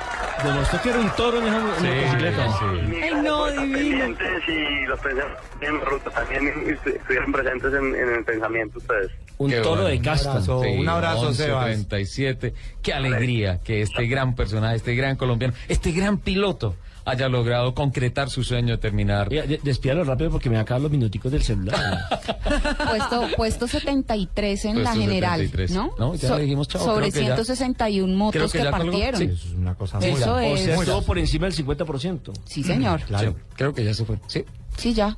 Demostró 0.45 0.81
que 0.83 0.89
era 0.91 0.99
un 0.99 1.11
toro 1.11 1.39
en 1.39 1.47
esa 1.47 1.81
Sí, 1.81 1.87
motocicleta. 1.87 2.47
sí. 2.59 2.97
Ay, 3.03 3.15
no, 3.23 3.51
divino. 3.51 4.07
Y 4.49 4.87
los 4.87 4.99
pensamientos 5.01 5.45
en 5.61 5.81
ruta 5.81 6.11
también 6.11 6.79
estuvieron 6.87 7.33
presentes 7.33 7.73
en, 7.75 7.95
en 7.95 8.15
el 8.17 8.25
pensamiento 8.25 8.79
ustedes. 8.79 9.11
Un 9.39 9.51
Qué 9.51 9.57
toro 9.61 9.83
bueno. 9.83 9.89
de 9.89 10.01
casta. 10.01 10.31
abrazo. 10.31 10.59
un 10.61 10.89
abrazo, 10.89 11.29
11, 11.29 11.45
Sebas. 11.45 11.65
37. 11.67 12.55
Qué 12.83 12.93
alegría 12.93 13.61
que 13.63 13.83
este 13.83 14.07
gran 14.07 14.35
personaje, 14.35 14.77
este 14.77 14.95
gran 14.95 15.17
colombiano, 15.17 15.55
este 15.69 15.93
gran 15.93 16.19
piloto 16.19 16.75
haya 17.05 17.29
logrado 17.29 17.75
concretar 17.75 18.31
su 18.31 18.45
sueño 18.45 18.75
de 18.75 18.79
terminar. 18.79 19.29
Despídalo 19.63 20.05
rápido 20.05 20.31
porque 20.31 20.49
me 20.51 20.59
acaban 20.59 20.83
los 20.83 20.93
minuticos 20.93 21.33
del 21.33 21.43
celular. 21.43 21.99
puesto, 22.89 23.27
puesto 23.37 23.69
73 23.69 24.65
en 24.67 24.83
la 24.83 24.91
Puesto 24.91 25.01
general, 25.01 25.41
73. 25.41 25.71
¿no? 25.73 25.95
No, 25.99 26.15
ya 26.15 26.37
le 26.37 26.43
dijimos 26.43 26.69
chao, 26.69 26.85
Sobre 26.85 27.11
creo 27.11 27.23
que 27.23 27.29
ya- 27.29 27.35
161 27.37 28.17
motos 28.17 28.33
creo 28.33 28.49
que 28.51 28.59
que, 28.59 28.65
ya 28.65 28.71
partieron. 28.71 29.21
Sí. 29.21 29.25
Eso 29.27 29.47
es 29.49 29.55
una 29.55 29.75
cosa 29.75 29.99
muy 30.01 30.11
O 30.11 30.17
Eso 30.17 30.25
sea, 30.39 30.75
es- 30.75 30.81
estuvo 30.81 31.03
por 31.03 31.19
encima 31.19 31.47
del 31.47 31.55
50%. 31.55 32.33
Sí, 32.45 32.63
señor. 32.63 33.01
Claro. 33.03 33.35
creo 33.57 33.75
que 33.75 33.85
ya 33.85 33.95
se 33.95 34.05
fue. 34.05 34.19
Sí. 34.27 34.45
Sí, 34.77 34.95
ya. 34.95 35.17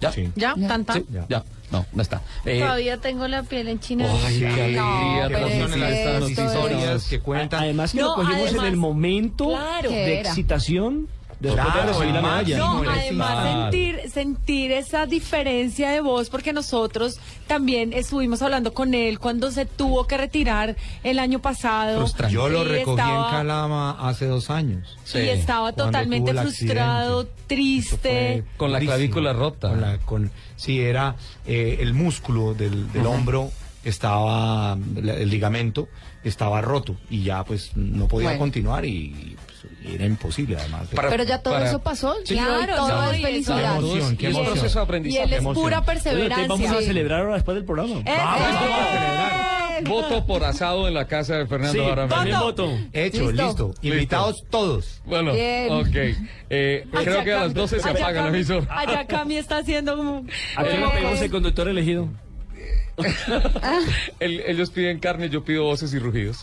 ¿Ya? 0.00 0.12
¿Ya? 0.34 0.54
¿Tan, 0.68 0.84
tan? 0.84 0.96
Sí, 0.98 1.06
ya. 1.28 1.42
No, 1.72 1.84
no 1.92 2.02
está. 2.02 2.20
Eh, 2.44 2.60
Todavía 2.60 2.98
tengo 2.98 3.26
la 3.26 3.42
piel 3.42 3.66
en 3.68 3.80
China. 3.80 4.06
Ay, 4.24 4.38
qué 4.38 4.46
alegría, 4.46 5.28
No, 5.28 5.38
es 5.38 5.72
estas 5.74 7.02
es- 7.02 7.08
que 7.08 7.18
cuentan. 7.20 7.62
Además 7.64 7.92
que 7.92 8.00
No, 8.00 8.08
lo 8.08 8.14
cogimos 8.14 8.38
en 8.42 8.46
además- 8.48 8.66
el 8.66 8.76
momento 8.76 9.48
Claro. 9.48 9.90
de 9.90 10.20
excitación 10.20 11.08
después 11.40 11.64
Claro, 11.64 11.80
de 11.80 11.86
recibir 11.92 12.12
la 12.14 12.18
el 12.18 12.24
medalla. 12.24 12.58
No, 12.58 12.82
además 12.90 13.70
sentir, 13.70 14.00
sentir 14.10 14.72
esa 14.72 15.06
diferencia 15.06 15.90
de 15.90 16.00
voz, 16.00 16.30
porque 16.30 16.52
nosotros 16.52 17.18
también 17.46 17.92
estuvimos 17.92 18.42
hablando 18.42 18.72
con 18.74 18.94
él 18.94 19.18
cuando 19.18 19.50
se 19.50 19.66
tuvo 19.66 20.06
que 20.06 20.16
retirar 20.16 20.76
el 21.04 21.18
año 21.18 21.38
pasado. 21.40 22.06
Yo 22.28 22.48
lo 22.48 22.64
recogí 22.64 23.00
en 23.00 23.22
Calama 23.30 23.90
hace 24.08 24.26
dos 24.26 24.50
años. 24.50 24.96
Y 25.14 25.18
estaba 25.28 25.72
totalmente 25.72 26.32
frustrado, 26.34 27.26
triste. 27.46 28.44
Con 28.56 28.72
la 28.72 28.80
clavícula 28.80 29.32
rota. 29.32 29.68
Con 29.70 29.80
la- 29.80 29.98
con- 29.98 30.30
sí, 30.56 30.80
era 30.80 31.16
eh, 31.46 31.78
el 31.80 31.94
músculo 31.94 32.54
del, 32.54 32.90
del 32.92 33.06
hombro 33.06 33.50
estaba, 33.84 34.72
el 34.96 35.30
ligamento 35.30 35.88
estaba 36.24 36.60
roto 36.60 36.96
y 37.08 37.22
ya 37.22 37.44
pues 37.44 37.76
no 37.76 38.08
podía 38.08 38.28
Bueno. 38.30 38.40
continuar 38.40 38.84
y, 38.84 39.36
era 39.94 40.04
imposible 40.06 40.56
además. 40.58 40.88
Pero 40.94 41.22
ya 41.24 41.42
todo 41.42 41.58
eso 41.58 41.78
pasó, 41.80 42.14
Sí. 42.24 42.34
Claro, 42.34 42.74
todo 42.76 43.10
es 43.12 43.22
felicidad. 43.22 43.78
Qué 43.78 43.86
emoción, 43.86 44.16
qué 44.16 44.24
Y 44.24 44.26
él- 44.26 44.32
emoción. 44.36 44.52
proceso 44.54 44.78
de 44.78 44.82
Y 44.82 44.84
aprendizaje. 44.84 45.24
él 45.24 45.32
es 45.32 45.38
Emoción. 45.38 45.64
pura 45.64 45.84
perseverancia. 45.84 46.46
vamos 46.48 46.70
a 46.70 46.80
celebrar 46.82 47.20
ahora 47.20 47.34
después 47.34 47.54
del 47.54 47.64
programa. 47.64 48.02
Voto 49.84 50.24
por 50.26 50.42
asado 50.42 50.88
en 50.88 50.94
la 50.94 51.06
casa 51.06 51.36
de 51.36 51.46
Fernando 51.46 51.84
Sí, 51.84 52.08
también 52.08 52.38
voto. 52.40 52.66
Hecho, 52.94 53.30
Listo. 53.30 53.46
listo. 53.46 53.74
Invitados 53.82 54.44
todos. 54.48 55.02
Bueno, 55.04 55.32
Bien. 55.34 55.70
ok. 55.70 56.16
Eh, 56.48 56.86
creo 56.90 57.22
que 57.24 57.32
a 57.34 57.40
las 57.40 57.52
12 57.54 57.80
se 57.80 57.90
apaga 57.90 58.22
el 58.26 58.34
emisor. 58.34 58.66
Allá 58.70 59.06
Cami 59.06 59.36
está 59.36 59.58
haciendo 59.58 59.96
como... 59.96 60.24
¿A 60.56 60.64
qué 60.64 60.78
le 60.78 60.88
pedimos 60.88 61.20
el 61.20 61.30
conductor 61.30 61.68
elegido? 61.68 62.08
El- 64.20 64.40
ellos 64.46 64.70
piden 64.70 64.98
carne, 64.98 65.28
yo 65.28 65.44
pido 65.44 65.64
voces 65.64 65.92
y 65.92 65.98
rugidos. 65.98 66.42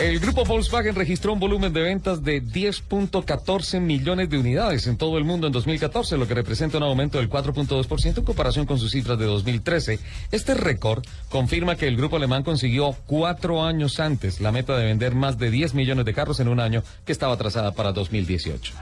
El 0.00 0.18
grupo 0.18 0.46
Volkswagen 0.46 0.94
registró 0.94 1.34
un 1.34 1.40
volumen 1.40 1.74
de 1.74 1.82
ventas 1.82 2.24
de 2.24 2.42
10.14 2.42 3.80
millones 3.80 4.30
de 4.30 4.38
unidades 4.38 4.86
en 4.86 4.96
todo 4.96 5.18
el 5.18 5.24
mundo 5.24 5.46
en 5.46 5.52
2014, 5.52 6.16
lo 6.16 6.26
que 6.26 6.32
representa 6.32 6.78
un 6.78 6.84
aumento 6.84 7.18
del 7.18 7.28
4.2% 7.28 8.16
en 8.16 8.24
comparación 8.24 8.64
con 8.64 8.78
sus 8.78 8.92
cifras 8.92 9.18
de 9.18 9.26
2013. 9.26 9.98
Este 10.32 10.54
récord 10.54 11.04
confirma 11.28 11.76
que 11.76 11.86
el 11.86 11.98
grupo 11.98 12.16
alemán 12.16 12.44
consiguió 12.44 12.96
cuatro 13.04 13.62
años 13.62 14.00
antes 14.00 14.40
la 14.40 14.52
meta 14.52 14.74
de 14.78 14.86
vender 14.86 15.14
más 15.14 15.36
de 15.36 15.50
10 15.50 15.74
millones 15.74 16.06
de 16.06 16.14
carros 16.14 16.40
en 16.40 16.48
un 16.48 16.60
año 16.60 16.82
que 17.04 17.12
estaba 17.12 17.36
trazada 17.36 17.72
para 17.72 17.92
2018. 17.92 18.72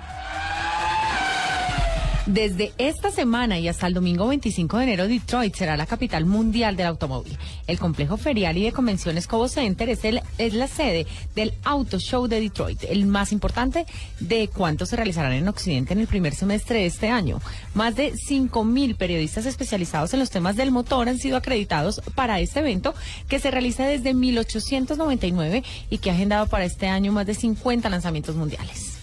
Desde 2.29 2.75
esta 2.77 3.11
semana 3.11 3.59
y 3.59 3.69
hasta 3.69 3.87
el 3.87 3.95
domingo 3.95 4.29
25 4.29 4.77
de 4.77 4.85
enero, 4.85 5.09
Detroit 5.09 5.55
será 5.55 5.79
la 5.79 5.87
capital 5.87 6.27
mundial 6.27 6.77
del 6.77 6.89
automóvil. 6.89 7.39
El 7.67 7.79
complejo 7.79 8.19
ferial 8.19 8.59
y 8.59 8.65
de 8.65 8.73
convenciones 8.73 9.27
Cobo 9.27 9.49
Center 9.49 9.89
es, 9.89 10.53
la 10.53 10.69
sede 10.69 11.07
del 11.35 11.55
Auto 11.65 11.99
Show 11.99 12.29
de 12.29 12.39
Detroit, 12.39 12.85
el 12.85 13.07
más 13.07 13.33
importante 13.33 13.87
de 14.21 14.49
cuántos 14.49 14.91
se 14.91 14.97
realizarán 14.97 15.33
en 15.33 15.49
Occidente 15.49 15.95
en 15.95 16.01
el 16.01 16.07
primer 16.07 16.35
semestre 16.35 16.81
de 16.81 16.87
este 16.87 17.09
año. 17.09 17.41
Más 17.73 17.97
de 17.97 18.13
5.000 18.13 18.97
periodistas 18.97 19.47
especializados 19.47 20.13
en 20.13 20.21
los 20.21 20.29
temas 20.29 20.55
del 20.55 20.71
motor 20.71 21.09
han 21.09 21.17
sido 21.17 21.39
acreditados 21.39 22.03
para 22.15 22.41
este 22.41 22.61
evento 22.61 22.95
que 23.29 23.41
se 23.41 23.51
realiza 23.51 23.87
desde 23.87 24.13
1899 24.13 25.65
y 25.89 25.97
que 25.97 26.11
ha 26.11 26.13
agendado 26.13 26.47
para 26.47 26.67
este 26.67 26.89
año 26.89 27.11
más 27.11 27.25
de 27.25 27.33
50 27.33 27.89
lanzamientos 27.89 28.37
mundiales. 28.37 28.99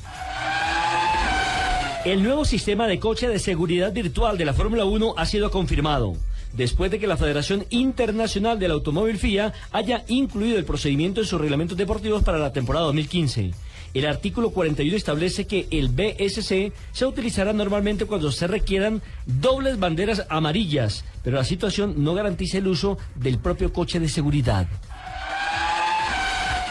El 2.05 2.21
nuevo 2.21 2.45
sistema 2.45 2.85
de 2.85 2.99
coche 2.99 3.27
de 3.27 3.39
seguridad 3.39 3.91
virtual 3.91 4.37
de 4.37 4.45
la 4.45 4.53
Fórmula 4.53 4.85
1 4.85 5.15
ha 5.17 5.25
sido 5.25 5.49
confirmado. 5.49 6.13
Después 6.53 6.91
de 6.91 6.99
que 6.99 7.07
la 7.07 7.17
Federación 7.17 7.65
Internacional 7.71 8.59
del 8.59 8.69
Automóvil 8.69 9.17
FIA 9.17 9.53
haya 9.71 10.05
incluido 10.07 10.59
el 10.59 10.65
procedimiento 10.65 11.21
en 11.21 11.25
sus 11.25 11.41
reglamentos 11.41 11.75
deportivos 11.75 12.21
para 12.21 12.37
la 12.37 12.53
temporada 12.53 12.85
2015. 12.85 13.53
El 13.95 14.05
artículo 14.05 14.51
41 14.51 14.95
establece 14.95 15.47
que 15.47 15.65
el 15.71 15.87
BSC 15.87 16.73
se 16.91 17.05
utilizará 17.07 17.53
normalmente 17.53 18.05
cuando 18.05 18.31
se 18.31 18.45
requieran 18.45 19.01
dobles 19.25 19.79
banderas 19.79 20.27
amarillas, 20.29 21.05
pero 21.23 21.37
la 21.37 21.43
situación 21.43 22.03
no 22.03 22.13
garantiza 22.13 22.59
el 22.59 22.67
uso 22.67 22.99
del 23.15 23.39
propio 23.39 23.73
coche 23.73 23.99
de 23.99 24.09
seguridad. 24.09 24.67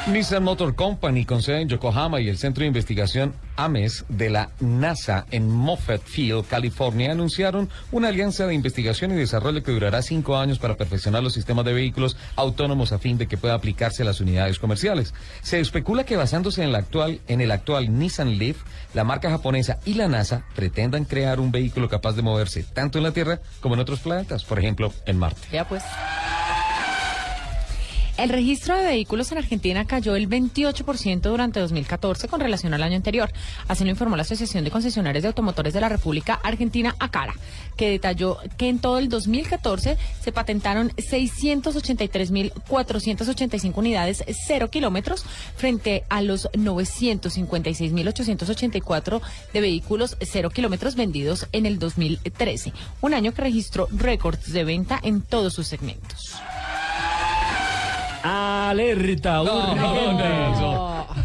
Nissan 0.07 0.45
Motor 0.45 0.75
Company, 0.75 1.25
con 1.25 1.41
sede 1.41 1.63
en 1.63 1.69
Yokohama 1.71 2.21
y 2.21 2.29
el 2.29 2.37
Centro 2.37 2.61
de 2.61 2.67
Investigación 2.67 3.35
AMES 3.57 4.05
de 4.11 4.29
la 4.29 4.51
NASA 4.61 5.25
en 5.31 5.49
Moffett 5.49 6.03
Field, 6.05 6.47
California, 6.47 7.11
anunciaron 7.11 7.71
una 7.91 8.09
alianza 8.09 8.47
de 8.47 8.53
investigación 8.53 9.13
y 9.13 9.15
desarrollo 9.15 9.63
que 9.63 9.73
durará 9.73 10.03
cinco 10.03 10.37
años 10.37 10.59
para 10.59 10.77
perfeccionar 10.77 11.23
los 11.23 11.33
sistemas 11.33 11.65
de 11.65 11.73
vehículos 11.73 12.19
autónomos 12.37 12.93
a 12.93 12.99
fin 12.99 13.17
de 13.17 13.27
que 13.27 13.39
pueda 13.39 13.55
aplicarse 13.55 14.03
a 14.03 14.05
las 14.05 14.21
unidades 14.21 14.59
comerciales. 14.59 15.15
Se 15.41 15.59
especula 15.59 16.05
que 16.05 16.17
basándose 16.17 16.63
en, 16.63 16.73
la 16.73 16.79
actual, 16.79 17.23
en 17.27 17.41
el 17.41 17.51
actual 17.51 17.99
Nissan 17.99 18.37
Leaf, 18.37 18.59
la 18.93 19.05
marca 19.05 19.31
japonesa 19.31 19.79
y 19.87 19.95
la 19.95 20.07
NASA 20.07 20.45
pretendan 20.55 21.07
crear 21.07 21.41
un 21.41 21.51
vehículo 21.51 21.89
capaz 21.89 22.13
de 22.13 22.21
moverse 22.21 22.63
tanto 22.63 22.99
en 22.99 23.05
la 23.05 23.13
Tierra 23.13 23.41
como 23.61 23.75
en 23.75 23.81
otros 23.81 24.01
planetas, 24.01 24.45
por 24.45 24.59
ejemplo, 24.59 24.93
en 25.07 25.19
Marte. 25.19 25.49
Ya 25.51 25.67
pues. 25.67 25.83
El 28.17 28.29
registro 28.29 28.77
de 28.77 28.85
vehículos 28.85 29.33
en 29.33 29.39
Argentina 29.39 29.85
cayó 29.87 30.15
el 30.15 30.29
28% 30.29 31.21
durante 31.21 31.59
2014 31.59 32.29
con 32.29 32.39
relación 32.39 32.73
al 32.73 32.85
año 32.85 32.95
anterior. 32.95 33.33
Así 33.67 33.83
lo 33.83 33.91
informó 33.91 34.15
la 34.15 34.23
Asociación 34.23 34.63
de 34.63 34.71
Concesionarios 34.71 35.23
de 35.23 35.29
Automotores 35.29 35.75
de 35.75 35.81
la 35.81 35.89
República 35.89 36.39
Argentina, 36.45 36.95
ACARA, 37.01 37.35
que 37.77 37.91
detalló 37.91 38.39
que 38.57 38.69
en 38.69 38.79
todo 38.79 38.99
el 38.99 39.09
2014 39.09 39.99
se 40.23 40.31
patentaron 40.31 40.91
683.485 40.91 43.73
unidades 43.75 44.23
cero 44.47 44.71
kilómetros 44.71 45.25
frente 45.57 46.05
a 46.09 46.23
los 46.23 46.49
956.884 46.53 49.21
de 49.53 49.61
vehículos 49.61 50.17
cero 50.21 50.51
kilómetros 50.51 50.95
vendidos 50.95 51.49
en 51.51 51.67
el 51.67 51.81
2013, 51.81 52.73
un 53.01 53.13
año 53.13 53.35
que 53.35 53.43
registró 53.43 53.89
récords 53.91 54.53
de 54.53 54.63
venta 54.63 55.01
en 55.03 55.21
todos 55.21 55.53
sus 55.53 55.67
segmentos. 55.67 56.37
Alerta 58.25 59.43
urgente. 59.43 60.25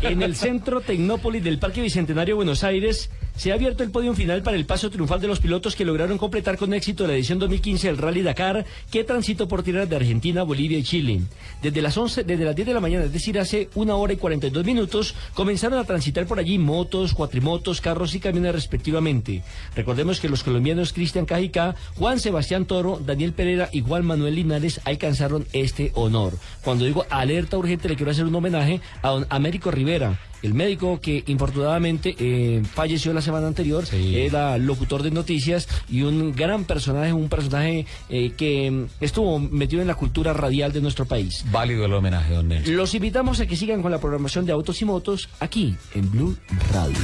En 0.01 0.21
el 0.21 0.35
centro 0.35 0.81
Tecnópolis 0.81 1.41
del 1.41 1.57
Parque 1.57 1.81
Bicentenario 1.81 2.35
Buenos 2.35 2.65
Aires 2.65 3.09
se 3.39 3.53
ha 3.53 3.55
abierto 3.55 3.83
el 3.83 3.91
podio 3.91 4.13
final 4.13 4.43
para 4.43 4.57
el 4.57 4.65
paso 4.65 4.89
triunfal 4.89 5.21
de 5.21 5.29
los 5.29 5.39
pilotos 5.39 5.73
que 5.73 5.85
lograron 5.85 6.17
completar 6.17 6.57
con 6.57 6.73
éxito 6.73 7.07
la 7.07 7.13
edición 7.13 7.39
2015 7.39 7.87
del 7.87 7.97
Rally 7.97 8.21
Dakar, 8.21 8.65
que 8.91 9.05
transitó 9.05 9.47
por 9.47 9.63
tierras 9.63 9.89
de 9.89 9.95
Argentina, 9.95 10.43
Bolivia 10.43 10.77
y 10.77 10.83
Chile. 10.83 11.21
Desde 11.61 11.81
las 11.81 11.97
11, 11.97 12.25
desde 12.25 12.43
las 12.43 12.53
10 12.53 12.67
de 12.67 12.73
la 12.73 12.81
mañana, 12.81 13.05
es 13.05 13.13
decir, 13.13 13.39
hace 13.39 13.69
una 13.75 13.95
hora 13.95 14.11
y 14.11 14.17
42 14.17 14.65
minutos, 14.65 15.15
comenzaron 15.35 15.79
a 15.79 15.85
transitar 15.85 16.27
por 16.27 16.37
allí 16.37 16.57
motos, 16.57 17.13
cuatrimotos, 17.13 17.79
carros 17.79 18.13
y 18.13 18.19
camiones 18.19 18.51
respectivamente. 18.51 19.41
Recordemos 19.73 20.19
que 20.19 20.27
los 20.27 20.43
colombianos 20.43 20.91
Cristian 20.91 21.25
Cajicá, 21.25 21.75
Juan 21.95 22.19
Sebastián 22.19 22.65
Toro, 22.65 22.99
Daniel 22.99 23.31
Pereira 23.31 23.69
y 23.71 23.79
Juan 23.79 24.05
Manuel 24.05 24.35
Linares 24.35 24.81
alcanzaron 24.83 25.47
este 25.53 25.93
honor. 25.95 26.33
Cuando 26.61 26.83
digo 26.83 27.05
alerta 27.09 27.57
urgente, 27.57 27.87
le 27.87 27.95
quiero 27.95 28.11
hacer 28.11 28.25
un 28.25 28.35
homenaje 28.35 28.81
a 29.01 29.11
don 29.11 29.27
Américo 29.29 29.71
Rivera, 29.71 30.19
El 30.41 30.53
médico 30.53 30.99
que 31.01 31.23
infortunadamente 31.27 32.15
eh, 32.17 32.63
falleció 32.73 33.13
la 33.13 33.21
semana 33.21 33.47
anterior 33.47 33.83
era 33.93 34.57
locutor 34.57 35.03
de 35.03 35.11
noticias 35.11 35.67
y 35.89 36.03
un 36.03 36.33
gran 36.33 36.63
personaje, 36.65 37.11
un 37.11 37.29
personaje 37.29 37.85
eh, 38.09 38.31
que 38.37 38.71
mm, 38.71 38.85
estuvo 39.01 39.39
metido 39.39 39.81
en 39.81 39.87
la 39.87 39.95
cultura 39.95 40.33
radial 40.33 40.71
de 40.71 40.81
nuestro 40.81 41.05
país. 41.05 41.43
Válido 41.51 41.85
el 41.85 41.93
homenaje, 41.93 42.33
don 42.33 42.47
Nelson. 42.47 42.75
Los 42.75 42.93
invitamos 42.93 43.39
a 43.39 43.47
que 43.47 43.55
sigan 43.55 43.81
con 43.81 43.91
la 43.91 43.99
programación 43.99 44.45
de 44.45 44.53
Autos 44.53 44.81
y 44.81 44.85
Motos 44.85 45.29
aquí 45.39 45.75
en 45.93 46.09
Blue 46.09 46.37
Radio. 46.71 46.97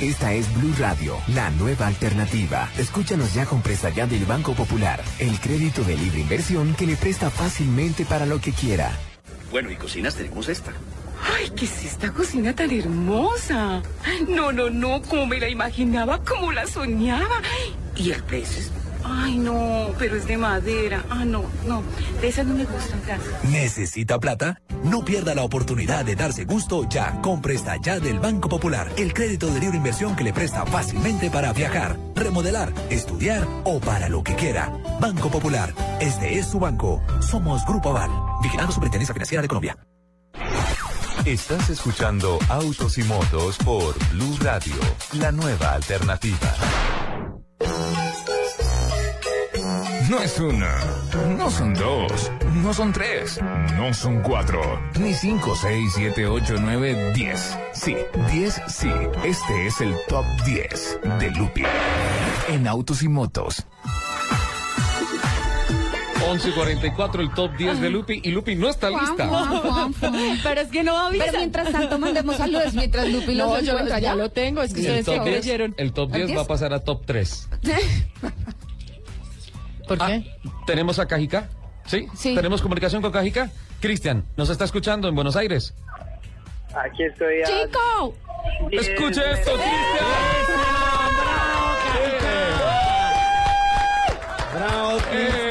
Esta 0.00 0.34
es 0.34 0.52
Blue 0.54 0.74
Radio, 0.78 1.16
la 1.34 1.50
nueva 1.50 1.86
alternativa. 1.86 2.68
Escúchanos 2.76 3.32
ya 3.32 3.46
con 3.46 3.62
presta 3.62 3.90
ya 3.90 4.06
del 4.06 4.24
Banco 4.24 4.52
Popular, 4.54 5.02
el 5.20 5.38
crédito 5.38 5.84
de 5.84 5.96
libre 5.96 6.20
inversión 6.20 6.74
que 6.74 6.86
le 6.86 6.96
presta 6.96 7.30
fácilmente 7.30 8.04
para 8.04 8.26
lo 8.26 8.40
que 8.40 8.52
quiera. 8.52 8.90
Bueno, 9.52 9.70
y 9.70 9.76
cocinas 9.76 10.16
tenemos 10.16 10.48
esta. 10.48 10.72
Ay, 11.24 11.50
¿qué 11.56 11.64
es 11.64 11.84
esta 11.84 12.12
cocina 12.12 12.54
tan 12.54 12.70
hermosa? 12.70 13.82
No, 14.28 14.52
no, 14.52 14.70
no, 14.70 15.02
como 15.02 15.26
me 15.26 15.40
la 15.40 15.48
imaginaba, 15.48 16.22
como 16.22 16.52
la 16.52 16.66
soñaba. 16.66 17.40
Y 17.96 18.10
el 18.10 18.22
precio 18.24 18.60
es... 18.60 18.70
Ay, 19.06 19.36
no, 19.36 19.88
pero 19.98 20.16
es 20.16 20.26
de 20.26 20.38
madera. 20.38 21.04
Ah, 21.10 21.26
no, 21.26 21.44
no, 21.66 21.82
de 22.22 22.28
esas 22.28 22.46
no 22.46 22.54
me 22.54 22.64
gustan, 22.64 23.00
gracias. 23.06 23.44
¿Necesita 23.44 24.18
plata? 24.18 24.62
No 24.82 25.04
pierda 25.04 25.34
la 25.34 25.42
oportunidad 25.42 26.06
de 26.06 26.16
darse 26.16 26.46
gusto 26.46 26.88
ya. 26.88 27.20
Compre 27.20 27.54
esta 27.54 27.76
ya 27.76 28.00
del 28.00 28.18
Banco 28.18 28.48
Popular, 28.48 28.90
el 28.96 29.12
crédito 29.12 29.52
de 29.52 29.60
libre 29.60 29.76
inversión 29.76 30.16
que 30.16 30.24
le 30.24 30.32
presta 30.32 30.64
fácilmente 30.64 31.30
para 31.30 31.52
viajar, 31.52 31.98
remodelar, 32.14 32.72
estudiar 32.88 33.46
o 33.64 33.78
para 33.78 34.08
lo 34.08 34.22
que 34.22 34.36
quiera. 34.36 34.72
Banco 35.00 35.30
Popular, 35.30 35.74
este 36.00 36.38
es 36.38 36.46
su 36.46 36.58
banco. 36.58 37.02
Somos 37.20 37.64
Grupo 37.66 37.90
Aval, 37.90 38.10
vigilando 38.42 38.72
Superintendencia 38.72 39.12
Financiera 39.12 39.42
de 39.42 39.48
Colombia. 39.48 39.76
Estás 41.24 41.70
escuchando 41.70 42.38
Autos 42.50 42.98
y 42.98 43.02
Motos 43.04 43.56
por 43.64 43.94
Blue 44.10 44.36
Radio, 44.42 44.74
la 45.14 45.32
nueva 45.32 45.72
alternativa. 45.72 46.54
No 50.10 50.20
es 50.20 50.38
una, 50.38 50.76
no 51.38 51.50
son 51.50 51.72
dos, 51.72 52.30
no 52.56 52.74
son 52.74 52.92
tres, 52.92 53.40
no 53.74 53.94
son 53.94 54.20
cuatro, 54.20 54.60
ni 55.00 55.14
cinco, 55.14 55.56
seis, 55.56 55.92
siete, 55.94 56.26
ocho, 56.26 56.56
nueve, 56.60 57.12
diez. 57.14 57.56
Sí, 57.72 57.96
diez, 58.30 58.60
sí. 58.68 58.90
Este 59.24 59.66
es 59.66 59.80
el 59.80 59.94
top 60.08 60.26
10 60.44 60.98
de 61.18 61.30
Lupi 61.30 61.62
en 62.48 62.68
autos 62.68 63.02
y 63.02 63.08
motos. 63.08 63.66
11 66.30 66.48
y 66.48 66.52
44, 66.52 67.22
el 67.22 67.32
top 67.34 67.56
10 67.56 67.80
de 67.80 67.90
Lupi. 67.90 68.20
Y 68.24 68.30
Lupi 68.30 68.54
no 68.54 68.68
está 68.68 68.90
lista. 68.90 69.28
Pero 70.42 70.60
es 70.60 70.68
que 70.68 70.82
no 70.82 70.96
avisa. 70.98 71.24
Pero 71.26 71.38
mientras 71.38 71.72
tanto 71.72 71.98
mandemos 71.98 72.36
saludos 72.36 72.74
mientras 72.74 73.08
Lupi 73.08 73.34
No, 73.34 73.54
los 73.56 73.64
yo 73.64 73.72
encuentra. 73.72 73.98
ya 74.00 74.14
lo 74.14 74.30
tengo, 74.30 74.62
es 74.62 74.72
que 74.72 74.80
El 74.80 74.86
ustedes 74.86 75.06
top, 75.06 75.24
que 75.24 75.30
10, 75.30 75.40
creyeron. 75.42 75.74
el 75.78 75.92
top 75.92 76.12
10 76.12 76.36
va 76.36 76.42
a 76.42 76.46
pasar 76.46 76.72
a 76.72 76.80
top 76.80 77.02
3. 77.06 77.48
¿Por 79.88 79.98
qué? 79.98 80.24
¿Tenemos 80.66 80.98
a 80.98 81.06
Cajica? 81.06 81.48
¿Sí? 81.86 82.06
Sí. 82.16 82.34
¿Tenemos 82.34 82.62
comunicación 82.62 83.02
con 83.02 83.12
Cajica? 83.12 83.50
Cristian, 83.80 84.24
¿nos 84.36 84.48
está 84.48 84.64
escuchando 84.64 85.08
en 85.08 85.14
Buenos 85.14 85.36
Aires? 85.36 85.74
Aquí 86.74 87.02
estoy. 87.04 87.42
a- 87.42 87.46
¡Chico! 87.46 88.14
Escuche 88.72 89.20
esto, 89.32 89.50
¡Bravo, 94.54 94.98
Cristian! 95.10 95.43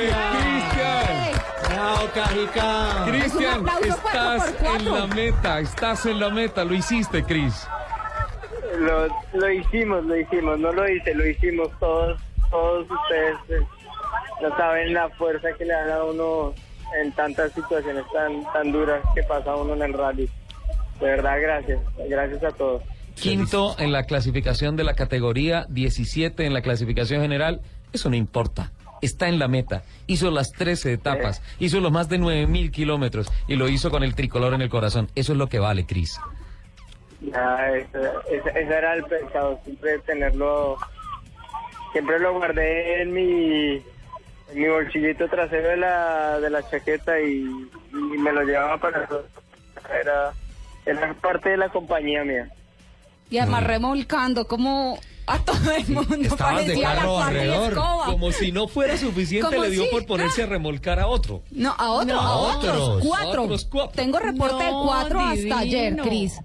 ¡Bravo, 2.14 2.30
Cajica! 2.30 3.06
Cristian, 3.06 3.64
cuatro 3.64 3.90
estás 3.90 4.56
cuatro. 4.60 4.76
en 4.77 4.94
la 4.94 5.07
meta, 5.07 5.60
estás 5.60 6.06
en 6.06 6.19
la 6.19 6.30
meta, 6.30 6.64
lo 6.64 6.73
hiciste, 6.73 7.23
Cris. 7.23 7.68
Lo, 8.80 9.07
lo 9.34 9.52
hicimos, 9.52 10.03
lo 10.06 10.18
hicimos, 10.18 10.60
no 10.60 10.72
lo 10.72 10.90
hice, 10.90 11.14
lo 11.14 11.26
hicimos 11.26 11.69
todos, 11.80 12.19
todos 12.49 12.88
ustedes 12.90 13.38
eh, 13.49 13.65
no 14.41 14.49
saben 14.57 14.94
la 14.94 15.10
fuerza 15.10 15.49
que 15.57 15.65
le 15.65 15.73
dan 15.73 15.91
a 15.91 16.03
uno 16.03 16.53
en 17.02 17.11
tantas 17.14 17.52
situaciones 17.53 18.03
tan 18.14 18.44
tan 18.52 18.72
duras 18.72 19.02
que 19.15 19.23
pasa 19.23 19.56
uno 19.56 19.73
en 19.73 19.81
el 19.81 19.94
rally. 19.94 20.30
De 20.99 21.06
verdad, 21.06 21.38
gracias, 21.41 21.80
gracias 22.10 22.44
a 22.44 22.52
todos. 22.52 22.84
Quinto 23.15 23.76
en 23.80 23.91
la 23.91 24.03
clasificación 24.03 24.76
de 24.76 24.84
la 24.84 24.95
categoría, 24.95 25.65
17 25.69 26.45
en 26.45 26.53
la 26.53 26.61
clasificación 26.61 27.22
general, 27.22 27.61
eso 27.91 28.10
no 28.10 28.15
importa. 28.15 28.72
Está 29.03 29.27
en 29.27 29.38
la 29.38 29.47
meta, 29.47 29.84
hizo 30.07 30.31
las 30.31 30.51
13 30.53 30.93
etapas, 30.93 31.41
hizo 31.59 31.80
los 31.80 31.91
más 31.91 32.07
de 32.09 32.17
9 32.17 32.47
mil 32.47 32.71
kilómetros 32.71 33.27
y 33.47 33.55
lo 33.55 33.67
hizo 33.67 33.91
con 33.91 34.03
el 34.03 34.15
tricolor 34.15 34.53
en 34.53 34.61
el 34.61 34.69
corazón. 34.69 35.09
Eso 35.15 35.34
es 35.34 35.38
lo 35.38 35.47
que 35.47 35.59
vale, 35.59 35.85
Cris. 35.85 36.19
Ese- 37.21 38.49
ese 38.59 38.73
era 38.73 38.93
el 38.95 39.03
pensado, 39.05 39.59
siempre 39.63 39.99
tenerlo, 39.99 40.77
siempre 41.91 42.19
lo 42.19 42.34
guardé 42.34 43.01
en 43.01 43.13
mi, 43.13 43.73
en 44.51 44.55
mi 44.61 44.67
bolsillito 44.67 45.27
trasero 45.30 45.69
de 45.69 45.77
la, 45.77 46.39
de 46.39 46.49
la 46.49 46.69
chaqueta 46.69 47.19
y, 47.19 47.43
y 47.93 48.17
me 48.17 48.31
lo 48.31 48.43
llevaba 48.43 48.77
para 48.77 49.03
eso. 49.05 49.23
Era, 50.01 50.34
era 50.85 51.13
parte 51.15 51.49
de 51.49 51.57
la 51.57 51.69
compañía 51.69 52.23
mía. 52.23 52.49
Y 53.30 53.38
además 53.38 53.63
remolcando 53.63 54.45
como 54.45 54.97
a 55.26 55.40
todo 55.40 55.72
el 55.72 55.88
mundo. 55.88 56.16
Estabas 56.22 56.58
de 56.58 56.74
parecía 56.74 56.90
la 56.90 56.95
carro 56.95 57.14
cuarta 57.14 57.28
alrededor. 57.30 57.74
Como 58.06 58.32
si 58.32 58.52
no 58.52 58.68
fuera 58.68 58.98
suficiente, 58.98 59.58
le 59.60 59.70
dio 59.70 59.84
si- 59.86 59.90
por 59.91 60.06
ponerse 60.06 60.44
a 60.44 60.45
remolcar 60.48 61.00
a 61.00 61.08
otro. 61.08 61.41
No, 61.52 61.74
a 61.78 61.91
otros, 61.91 62.08
No, 62.08 62.20
a 62.22 62.36
otros, 62.58 62.78
otros. 62.80 63.04
cuatro. 63.08 63.41
A 63.41 63.44
otros 63.45 63.66
cuatro. 63.66 63.91
Tengo 63.95 64.20
reporte 64.20 64.64
de 64.64 64.72
No, 64.72 64.84
cuatro 64.86 65.20
hasta 65.20 65.60
ayer, 65.60 65.95
Cris. 65.98 66.40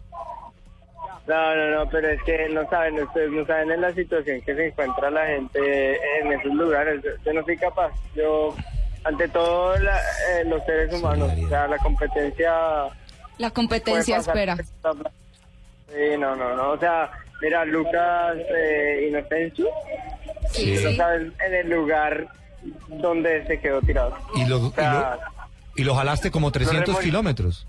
No, 1.27 1.55
no, 1.57 1.85
no, 1.85 1.91
pero 1.91 2.09
es 2.09 2.23
que 2.23 2.49
no 2.49 2.69
saben, 2.71 3.03
ustedes 3.03 3.31
no 3.31 3.45
saben 3.45 3.71
en 3.71 3.81
la 3.83 3.93
situación 3.93 4.41
que 4.41 4.55
se 4.55 4.67
encuentra 4.69 5.11
la 5.11 5.27
gente 5.27 5.97
en 6.21 6.33
esos 6.33 6.55
lugares. 6.55 7.03
Yo, 7.05 7.11
yo 7.25 7.33
no 7.35 7.45
soy 7.45 7.57
capaz. 7.59 7.91
Yo, 8.15 8.55
ante 9.05 9.29
todo, 9.29 9.77
la- 9.79 9.99
eh, 10.01 10.45
los 10.47 10.65
seres 10.65 10.95
humanos, 10.95 11.31
o 11.45 11.49
sea, 11.51 11.67
la 11.69 11.77
competencia 11.79 12.51
La 13.37 13.51
competencia 13.51 14.17
espera. 14.17 14.57
Sí, 14.57 16.17
no, 16.19 16.35
no, 16.35 16.55
no. 16.57 16.71
O 16.73 16.79
sea, 16.79 17.11
mira, 17.43 17.65
Lucas 17.65 18.37
eh, 18.57 19.07
Inocencio, 19.09 19.67
Sí. 20.51 20.75
no 20.83 20.93
sabes 20.97 21.33
en 21.47 21.55
el 21.55 21.71
lugar 21.71 22.27
donde 22.89 23.47
se 23.47 23.61
quedó 23.61 23.81
tirado. 23.83 24.15
Y 24.35 24.45
lo, 24.47 24.67
O 24.69 24.73
sea, 24.73 25.19
y 25.77 25.85
lo 25.85 25.95
jalaste 25.95 26.31
como 26.31 26.51
300 26.51 26.97
remol- 26.97 27.03
kilómetros. 27.03 27.67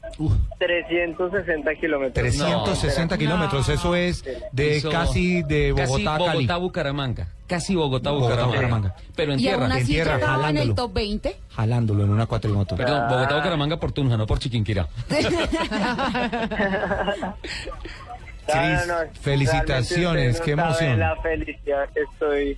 360 0.57 1.75
kilómetros. 1.75 2.13
360 2.13 3.17
kilómetros, 3.17 3.69
eso 3.69 3.95
es 3.95 4.23
de 4.51 4.77
Hizo 4.77 4.89
casi 4.89 5.43
de 5.43 5.71
Bogotá 5.73 6.15
a 6.15 6.17
Cali. 6.17 6.33
Bogotá, 6.47 6.57
Bucaramanga. 6.57 7.27
Casi 7.47 7.75
Bogotá, 7.75 8.11
Bogotá, 8.11 8.45
Bucaramanga. 8.45 8.57
Bucaramanga. 8.57 8.95
Pero 9.15 9.33
en 9.33 9.39
Y 9.39 9.43
tierra. 9.43 9.63
aún 9.63 9.71
así 9.71 9.81
en 9.81 9.87
tierra, 9.87 10.15
llegaba 10.15 10.33
en 10.33 10.39
jalándolo. 10.41 10.69
el 10.69 10.75
top 10.75 10.93
20. 10.93 11.35
Jalándolo 11.55 12.03
en 12.03 12.09
una 12.11 12.25
cuatrimoto. 12.25 12.75
Perdón, 12.75 13.09
Bogotá, 13.09 13.35
Bucaramanga 13.37 13.77
por 13.79 13.91
Tunja, 13.91 14.17
no 14.17 14.25
por 14.25 14.39
Chiquinquirá. 14.39 14.87
Cris, 18.51 18.88
No, 18.88 18.95
no, 18.97 19.03
no, 19.05 19.11
felicitaciones, 19.21 20.41
qué 20.41 20.51
emoción. 20.51 20.99
La 20.99 21.15
felicidad 21.17 21.89
que 21.93 22.01
estoy. 22.01 22.57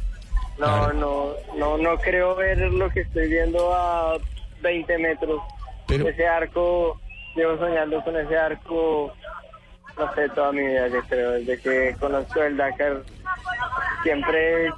No, 0.57 0.65
Claro. 0.67 0.93
no, 0.93 1.33
no, 1.57 1.77
no 1.77 1.97
creo 1.97 2.35
ver 2.35 2.57
lo 2.59 2.89
que 2.89 3.01
estoy 3.01 3.29
viendo 3.29 3.73
a 3.73 4.17
20 4.61 4.97
metros. 4.99 5.41
Pero- 5.87 6.07
Ese 6.07 6.27
arco, 6.27 6.99
llevo 7.35 7.57
soñando 7.57 8.03
con 8.03 8.15
ese 8.17 8.37
arco, 8.37 9.13
no 9.97 10.13
sé, 10.13 10.29
toda 10.29 10.51
mi 10.51 10.61
vida, 10.67 10.87
yo 10.87 11.01
creo. 11.09 11.31
Desde 11.31 11.59
que 11.59 11.95
conozco 11.99 12.41
el 12.43 12.57
Dakar, 12.57 13.01
siempre 14.03 14.69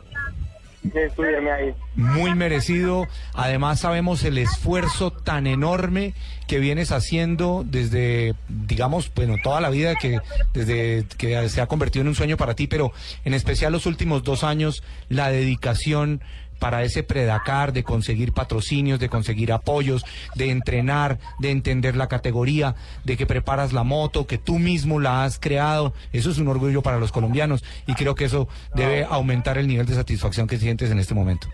Muy 1.95 2.35
merecido. 2.35 3.07
Además 3.34 3.80
sabemos 3.80 4.23
el 4.23 4.38
esfuerzo 4.38 5.11
tan 5.11 5.47
enorme 5.47 6.14
que 6.47 6.60
vienes 6.60 6.91
haciendo 6.91 7.64
desde, 7.65 8.35
digamos, 8.49 9.11
bueno, 9.14 9.38
toda 9.41 9.61
la 9.61 9.69
vida 9.69 9.95
que 9.95 10.19
desde 10.53 11.05
que 11.18 11.47
se 11.49 11.61
ha 11.61 11.68
convertido 11.68 12.01
en 12.01 12.10
un 12.10 12.15
sueño 12.15 12.38
para 12.38 12.53
ti, 12.53 12.68
pero 12.68 12.91
en 13.23 13.34
especial 13.34 13.72
los 13.72 13.85
últimos 13.85 14.23
dos 14.23 14.43
años, 14.43 14.84
la 15.10 15.30
dedicación 15.30 16.22
para 16.59 16.84
ese 16.84 17.03
predacar, 17.03 17.73
de 17.73 17.84
conseguir 17.84 18.34
patrocinios, 18.34 18.99
de 18.99 19.09
conseguir 19.09 19.51
apoyos, 19.51 20.05
de 20.35 20.49
entrenar, 20.49 21.19
de 21.39 21.51
entender 21.51 21.95
la 21.95 22.07
categoría, 22.07 22.75
de 23.03 23.17
que 23.17 23.25
preparas 23.25 23.73
la 23.73 23.84
moto, 23.84 24.27
que 24.27 24.38
tú 24.38 24.59
mismo 24.59 24.99
la 24.99 25.23
has 25.23 25.39
creado. 25.39 25.93
Eso 26.11 26.30
es 26.30 26.38
un 26.38 26.47
orgullo 26.47 26.81
para 26.81 26.99
los 26.99 27.11
colombianos 27.11 27.63
y 27.88 27.93
creo 27.93 28.15
que 28.15 28.25
eso 28.25 28.47
debe 28.73 29.03
aumentar 29.03 29.57
el 29.57 29.67
nivel 29.67 29.85
de 29.85 29.95
satisfacción 29.95 30.47
que 30.47 30.57
sientes 30.57 30.91
en 30.91 30.99
este 30.99 31.13
momento. 31.13 31.47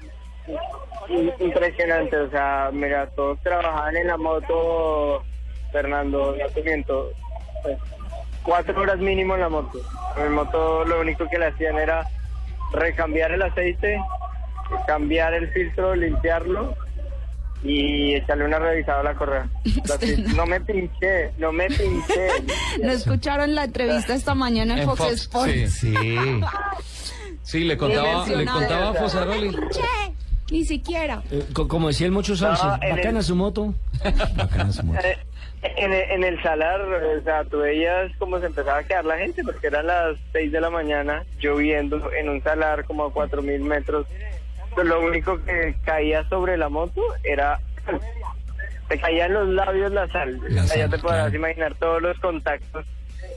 Impresionante, 1.39 2.15
o 2.17 2.29
sea, 2.29 2.69
mira, 2.71 3.07
todos 3.15 3.39
trabajaban 3.41 3.97
en 3.97 4.07
la 4.07 4.17
moto, 4.17 5.23
Fernando, 5.71 6.35
no 6.39 6.47
te 6.49 6.61
miento, 6.61 7.11
pues, 7.63 7.77
cuatro 8.43 8.79
horas 8.79 8.99
mínimo 8.99 9.33
en 9.33 9.41
la 9.41 9.49
moto. 9.49 9.79
En 10.17 10.25
la 10.25 10.29
moto 10.29 10.85
lo 10.85 11.01
único 11.01 11.27
que 11.27 11.39
le 11.39 11.47
hacían 11.47 11.77
era 11.79 12.07
recambiar 12.71 13.31
el 13.31 13.41
aceite, 13.41 13.99
cambiar 14.87 15.33
el 15.33 15.49
filtro, 15.51 15.95
limpiarlo 15.95 16.75
y 17.63 18.15
echarle 18.15 18.45
una 18.45 18.59
revisada 18.59 19.01
a 19.01 19.03
la 19.03 19.13
correa. 19.15 19.49
Así, 19.93 20.23
no 20.35 20.45
me 20.45 20.61
pinché, 20.61 21.31
no 21.37 21.51
me 21.51 21.67
pinché. 21.67 22.29
¿No 22.81 22.91
escucharon 22.91 23.53
la 23.55 23.65
entrevista 23.65 24.13
esta 24.15 24.33
mañana 24.35 24.73
en, 24.75 24.79
En 24.81 24.85
Fox, 24.85 24.99
Fox, 24.99 25.13
Sports? 25.13 25.73
sí. 25.73 25.93
Sí. 25.95 26.41
Sí, 27.41 27.61
le 27.63 27.77
contaba, 27.77 28.27
le 28.27 28.45
contaba 28.45 28.89
a 28.89 28.93
Fosaroli. 28.93 29.49
Ni 30.51 30.65
siquiera. 30.65 31.23
Eh, 31.31 31.43
co- 31.51 31.67
como 31.67 31.87
decía 31.87 32.05
el 32.05 32.11
Mocho 32.11 32.35
Sánchez, 32.35 32.63
No, 32.63 32.77
en 32.81 32.95
bacana 32.95 33.19
el- 33.19 33.25
su 33.25 33.35
moto. 33.35 33.73
Bacana 34.35 34.71
su 34.71 34.83
moto. 34.83 34.99
Eh, 35.03 35.17
En 35.63 35.91
el, 35.91 36.11
en 36.11 36.23
el 36.25 36.41
salar, 36.43 36.79
o 36.79 37.23
sea, 37.23 37.43
tú 37.45 37.57
veías 37.57 38.11
cómo 38.19 38.39
se 38.39 38.45
empezaba 38.45 38.77
a 38.77 38.83
quedar 38.83 39.03
la 39.05 39.17
gente, 39.17 39.43
porque 39.43 39.65
eran 39.65 39.87
las 39.87 40.15
6 40.31 40.51
de 40.51 40.61
la 40.61 40.69
mañana, 40.69 41.23
lloviendo 41.39 42.11
en 42.13 42.29
un 42.29 42.43
salar 42.43 42.85
como 42.85 43.05
a 43.05 43.09
4.000 43.11 43.59
metros. 43.61 44.05
Pues 44.79 44.87
Lo 44.87 45.01
único 45.01 45.37
que 45.43 45.75
caía 45.83 46.23
sobre 46.29 46.55
la 46.55 46.69
moto 46.69 47.01
era... 47.25 47.59
Te 48.87 48.97
caía 48.97 49.25
en 49.25 49.33
los 49.33 49.49
labios 49.49 49.91
la 49.91 50.07
sal. 50.07 50.39
La 50.47 50.63
ya 50.63 50.87
te 50.87 50.97
podrás 50.97 51.23
claro. 51.23 51.35
imaginar 51.35 51.75
todos 51.75 52.01
los 52.01 52.17
contactos 52.19 52.85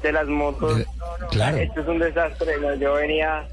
de 0.05 0.13
las 0.13 0.29
motos. 0.29 0.79
De- 0.79 0.87
claro. 1.33 1.57
Esto 1.57 1.81
es 1.81 1.89
un 1.89 1.99
desastre. 1.99 2.59
¿no? 2.61 2.75
Yo 2.77 2.95
venía... 2.95 3.45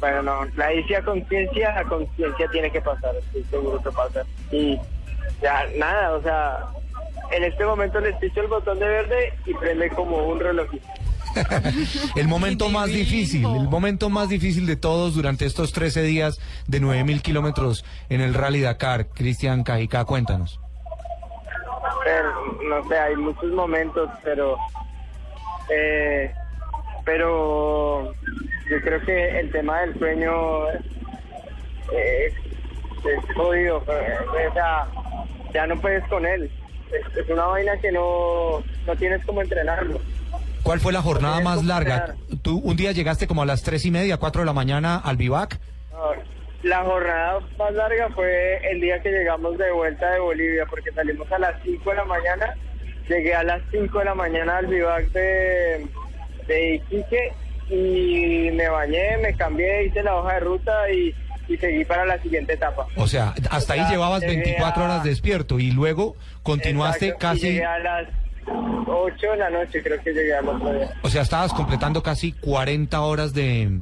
Bueno, 0.00 0.22
no, 0.24 0.44
la 0.56 0.74
hice 0.74 0.96
a 0.96 1.02
conciencia, 1.02 1.78
a 1.78 1.84
conciencia 1.84 2.48
tiene 2.50 2.70
que 2.72 2.80
pasar, 2.80 3.14
estoy 3.14 3.44
seguro 3.44 3.80
que 3.80 3.90
pasa. 3.90 4.24
Y 4.50 4.78
ya, 5.40 5.66
nada, 5.78 6.16
o 6.16 6.22
sea, 6.22 6.66
en 7.30 7.44
este 7.44 7.64
momento 7.64 8.00
le 8.00 8.12
piso 8.14 8.40
el 8.40 8.48
botón 8.48 8.78
de 8.78 8.88
verde 8.88 9.32
y 9.46 9.54
prende 9.54 9.88
como 9.90 10.18
un 10.24 10.40
relojito. 10.40 10.86
El 12.16 12.28
momento 12.28 12.68
más 12.70 12.88
difícil, 12.88 13.44
el 13.44 13.68
momento 13.68 14.10
más 14.10 14.28
difícil 14.28 14.66
de 14.66 14.76
todos 14.76 15.14
durante 15.14 15.46
estos 15.46 15.72
13 15.72 16.02
días 16.02 16.40
de 16.66 16.80
9.000 16.80 17.22
kilómetros 17.22 17.84
en 18.08 18.20
el 18.20 18.34
Rally 18.34 18.60
Dakar. 18.60 19.08
Cristian 19.08 19.62
Cajica, 19.62 20.04
cuéntanos. 20.04 20.60
Pero, 22.04 22.58
no 22.68 22.88
sé, 22.88 22.98
hay 22.98 23.16
muchos 23.16 23.50
momentos, 23.52 24.08
pero... 24.22 24.56
Eh, 25.72 26.32
pero 27.04 28.12
yo 28.68 28.80
creo 28.82 29.00
que 29.02 29.40
el 29.40 29.50
tema 29.50 29.80
del 29.80 29.98
sueño 29.98 30.68
eh, 31.92 32.32
es 33.04 33.34
jodido. 33.34 33.78
O 33.78 34.52
sea, 34.52 34.86
ya 35.52 35.66
no 35.66 35.80
puedes 35.80 36.04
con 36.08 36.26
él. 36.26 36.50
Es, 36.92 37.16
es 37.16 37.30
una 37.30 37.46
vaina 37.46 37.76
que 37.78 37.92
no, 37.92 38.62
no 38.86 38.96
tienes 38.96 39.24
como 39.24 39.42
entrenarlo. 39.42 40.00
¿Cuál 40.62 40.80
fue 40.80 40.92
la 40.92 41.02
jornada 41.02 41.40
más 41.40 41.64
larga? 41.64 42.14
Tú 42.42 42.58
un 42.58 42.76
día 42.76 42.92
llegaste 42.92 43.26
como 43.26 43.42
a 43.42 43.46
las 43.46 43.62
tres 43.62 43.84
y 43.86 43.90
media, 43.90 44.16
cuatro 44.18 44.42
de 44.42 44.46
la 44.46 44.52
mañana 44.52 44.96
al 44.96 45.16
Vivac. 45.16 45.58
La 46.62 46.84
jornada 46.84 47.38
más 47.58 47.72
larga 47.72 48.10
fue 48.14 48.58
el 48.70 48.80
día 48.80 49.00
que 49.00 49.10
llegamos 49.10 49.56
de 49.56 49.70
vuelta 49.72 50.10
de 50.10 50.18
Bolivia, 50.20 50.66
porque 50.68 50.92
salimos 50.92 51.30
a 51.32 51.38
las 51.38 51.54
5 51.64 51.88
de 51.90 51.96
la 51.96 52.04
mañana. 52.04 52.54
Llegué 53.08 53.34
a 53.34 53.42
las 53.42 53.62
5 53.70 53.98
de 53.98 54.04
la 54.04 54.14
mañana 54.14 54.58
al 54.58 54.66
vivac 54.66 55.06
de, 55.10 55.86
de 56.46 56.74
Iquique 56.74 57.32
y 57.70 58.50
me 58.52 58.68
bañé, 58.68 59.16
me 59.22 59.34
cambié, 59.36 59.86
hice 59.86 60.02
la 60.02 60.16
hoja 60.16 60.34
de 60.34 60.40
ruta 60.40 60.90
y, 60.92 61.14
y 61.48 61.56
seguí 61.56 61.84
para 61.86 62.04
la 62.04 62.20
siguiente 62.20 62.52
etapa. 62.52 62.86
O 62.96 63.06
sea, 63.06 63.34
hasta 63.50 63.72
ahí 63.72 63.84
llevabas 63.90 64.20
llegué 64.20 64.36
24 64.36 64.82
a- 64.82 64.84
horas 64.84 65.04
despierto 65.04 65.58
y 65.58 65.70
luego 65.70 66.14
continuaste 66.42 67.06
Exacto, 67.06 67.26
y 67.26 67.28
casi, 67.30 67.40
Llegué 67.52 67.64
a 67.64 67.78
las 67.78 68.08
8 68.46 69.30
de 69.32 69.36
la 69.36 69.50
noche, 69.50 69.82
creo 69.82 70.00
que 70.02 70.12
llegué 70.12 70.34
al 70.34 70.48
otro 70.48 70.72
día. 70.72 70.90
o 71.02 71.08
sea, 71.08 71.22
estabas 71.22 71.52
completando 71.52 72.02
casi 72.02 72.32
40 72.32 73.00
horas 73.00 73.32
de, 73.34 73.78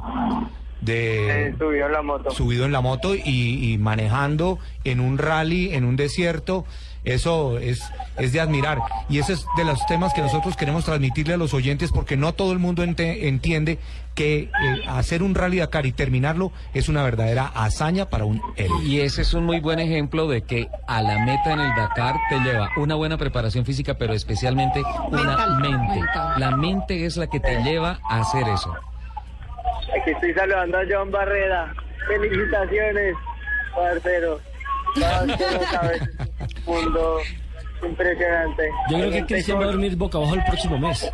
de 0.80 1.48
Eh, 1.48 1.54
subió 1.58 1.86
en 1.86 1.92
la 1.92 2.02
moto. 2.02 2.30
subido 2.30 2.64
en 2.64 2.72
la 2.72 2.80
moto 2.80 3.14
y, 3.14 3.72
y 3.72 3.78
manejando 3.78 4.58
en 4.84 5.00
un 5.00 5.18
rally, 5.18 5.74
en 5.74 5.84
un 5.84 5.96
desierto. 5.96 6.64
Eso 7.04 7.58
es, 7.58 7.80
es 8.18 8.32
de 8.32 8.40
admirar. 8.40 8.78
Y 9.08 9.18
ese 9.18 9.32
es 9.34 9.46
de 9.56 9.64
los 9.64 9.86
temas 9.86 10.12
que 10.12 10.20
nosotros 10.20 10.56
queremos 10.56 10.84
transmitirle 10.84 11.34
a 11.34 11.36
los 11.38 11.54
oyentes 11.54 11.90
porque 11.92 12.16
no 12.16 12.34
todo 12.34 12.52
el 12.52 12.58
mundo 12.58 12.82
ente- 12.84 13.28
entiende 13.28 13.78
que 14.18 14.40
eh, 14.40 14.50
hacer 14.88 15.22
un 15.22 15.36
rally 15.36 15.58
Dakar 15.58 15.86
y 15.86 15.92
terminarlo 15.92 16.50
es 16.74 16.88
una 16.88 17.04
verdadera 17.04 17.46
hazaña 17.54 18.06
para 18.10 18.24
un 18.24 18.42
héroe. 18.56 18.82
Y 18.84 18.98
ese 19.00 19.22
es 19.22 19.32
un 19.32 19.44
muy 19.44 19.60
buen 19.60 19.78
ejemplo 19.78 20.26
de 20.26 20.42
que 20.42 20.68
a 20.88 21.00
la 21.02 21.20
meta 21.24 21.52
en 21.52 21.60
el 21.60 21.70
Dakar 21.76 22.16
te 22.28 22.40
lleva 22.40 22.68
una 22.78 22.96
buena 22.96 23.16
preparación 23.16 23.64
física, 23.64 23.94
pero 23.94 24.14
especialmente 24.14 24.82
una 25.12 25.22
Mental, 25.22 25.56
mente. 25.60 26.00
mental. 26.00 26.34
La 26.40 26.50
mente 26.50 27.06
es 27.06 27.16
la 27.16 27.28
que 27.28 27.38
te 27.38 27.62
lleva 27.62 28.00
a 28.10 28.20
hacer 28.22 28.42
eso. 28.48 28.74
Aquí 30.00 30.10
estoy 30.10 30.34
saludando 30.34 30.78
a 30.78 30.82
John 30.90 31.12
Barrera. 31.12 31.72
Felicitaciones, 32.08 33.14
parcero. 33.76 34.40
Mundo 36.66 37.18
impresionante. 37.86 38.62
Yo 38.90 38.98
creo 38.98 39.10
que 39.12 39.26
Cristian 39.26 39.60
va 39.60 39.62
a 39.62 39.66
dormir 39.66 39.94
boca 39.94 40.18
abajo 40.18 40.34
el 40.34 40.42
próximo 40.44 40.76
mes. 40.76 41.08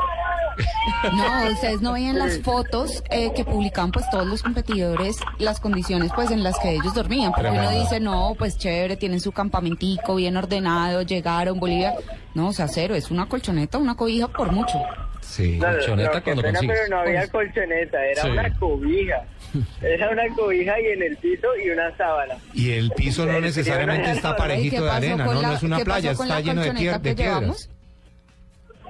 No, 1.12 1.50
ustedes 1.52 1.80
no 1.80 1.92
veían 1.92 2.18
las 2.18 2.38
fotos 2.40 3.02
eh, 3.10 3.32
que 3.34 3.44
publicaban 3.44 3.90
pues 3.92 4.08
todos 4.10 4.26
los 4.26 4.42
competidores, 4.42 5.16
las 5.38 5.60
condiciones 5.60 6.10
pues 6.14 6.30
en 6.30 6.42
las 6.42 6.58
que 6.58 6.70
ellos 6.72 6.94
dormían, 6.94 7.32
porque 7.32 7.50
uno 7.50 7.70
dice, 7.70 8.00
no, 8.00 8.34
pues 8.38 8.56
chévere, 8.58 8.96
tienen 8.96 9.20
su 9.20 9.32
campamentico 9.32 10.14
bien 10.16 10.36
ordenado, 10.36 11.02
llegaron, 11.02 11.58
Bolivia, 11.58 11.94
no, 12.34 12.48
o 12.48 12.52
sea, 12.52 12.68
cero, 12.68 12.94
es 12.94 13.10
una 13.10 13.26
colchoneta, 13.26 13.78
una 13.78 13.94
cobija 13.96 14.28
por 14.28 14.52
mucho. 14.52 14.78
Sí, 15.20 15.58
No, 15.58 15.68
colchoneta 15.68 16.12
no, 16.18 16.22
cuando 16.24 16.42
pena, 16.42 16.58
consigues. 16.58 16.78
pero 16.84 16.96
no 16.96 17.02
había 17.02 17.28
colchoneta, 17.28 18.04
era 18.06 18.22
Sí. 18.22 18.28
una 18.28 18.58
cobija. 18.58 19.24
Era 19.82 20.10
una 20.10 20.26
cobija 20.34 20.80
y 20.80 20.86
en 20.86 21.02
el 21.04 21.16
piso 21.18 21.46
y 21.64 21.70
una 21.70 21.96
sábana. 21.96 22.34
Y 22.54 22.72
el 22.72 22.90
piso 22.90 23.24
no 23.24 23.40
necesariamente 23.40 24.10
está 24.10 24.34
parejito 24.36 24.82
de 24.84 24.90
arena, 24.90 25.26
¿no? 25.26 25.40
No 25.42 25.52
es 25.52 25.62
una 25.62 25.78
playa, 25.78 26.10
está 26.10 26.40
lleno 26.40 26.60
de 26.62 26.72
piedras. 26.72 27.70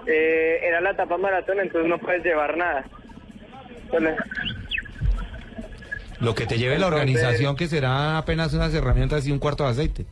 Eh, 0.07 0.61
era 0.63 0.81
la 0.81 0.95
tapa 0.95 1.17
maratón, 1.17 1.61
entonces 1.61 1.89
no 1.89 1.99
puedes 1.99 2.23
llevar 2.25 2.57
nada. 2.57 2.85
Lo 6.21 6.35
que 6.35 6.47
te 6.47 6.59
lleve 6.59 6.79
la 6.79 6.87
organización, 6.87 7.57
que 7.57 7.67
será 7.69 8.19
apenas 8.19 8.53
unas 8.55 8.73
herramientas 8.75 9.27
y 9.27 9.33
un 9.33 9.39
cuarto 9.39 9.65
de 9.65 9.71
aceite. 9.71 10.07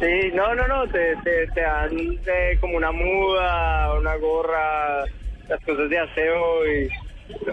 Sí, 0.00 0.30
no, 0.34 0.54
no, 0.54 0.66
no, 0.66 0.86
te, 0.88 1.14
te, 1.22 1.46
te 1.48 1.60
dan 1.60 1.90
eh, 1.96 2.58
como 2.60 2.76
una 2.76 2.90
muda, 2.90 3.94
una 3.98 4.16
gorra, 4.16 5.04
las 5.48 5.60
cosas 5.64 5.88
de 5.90 5.98
aseo 5.98 6.66
y 6.66 6.88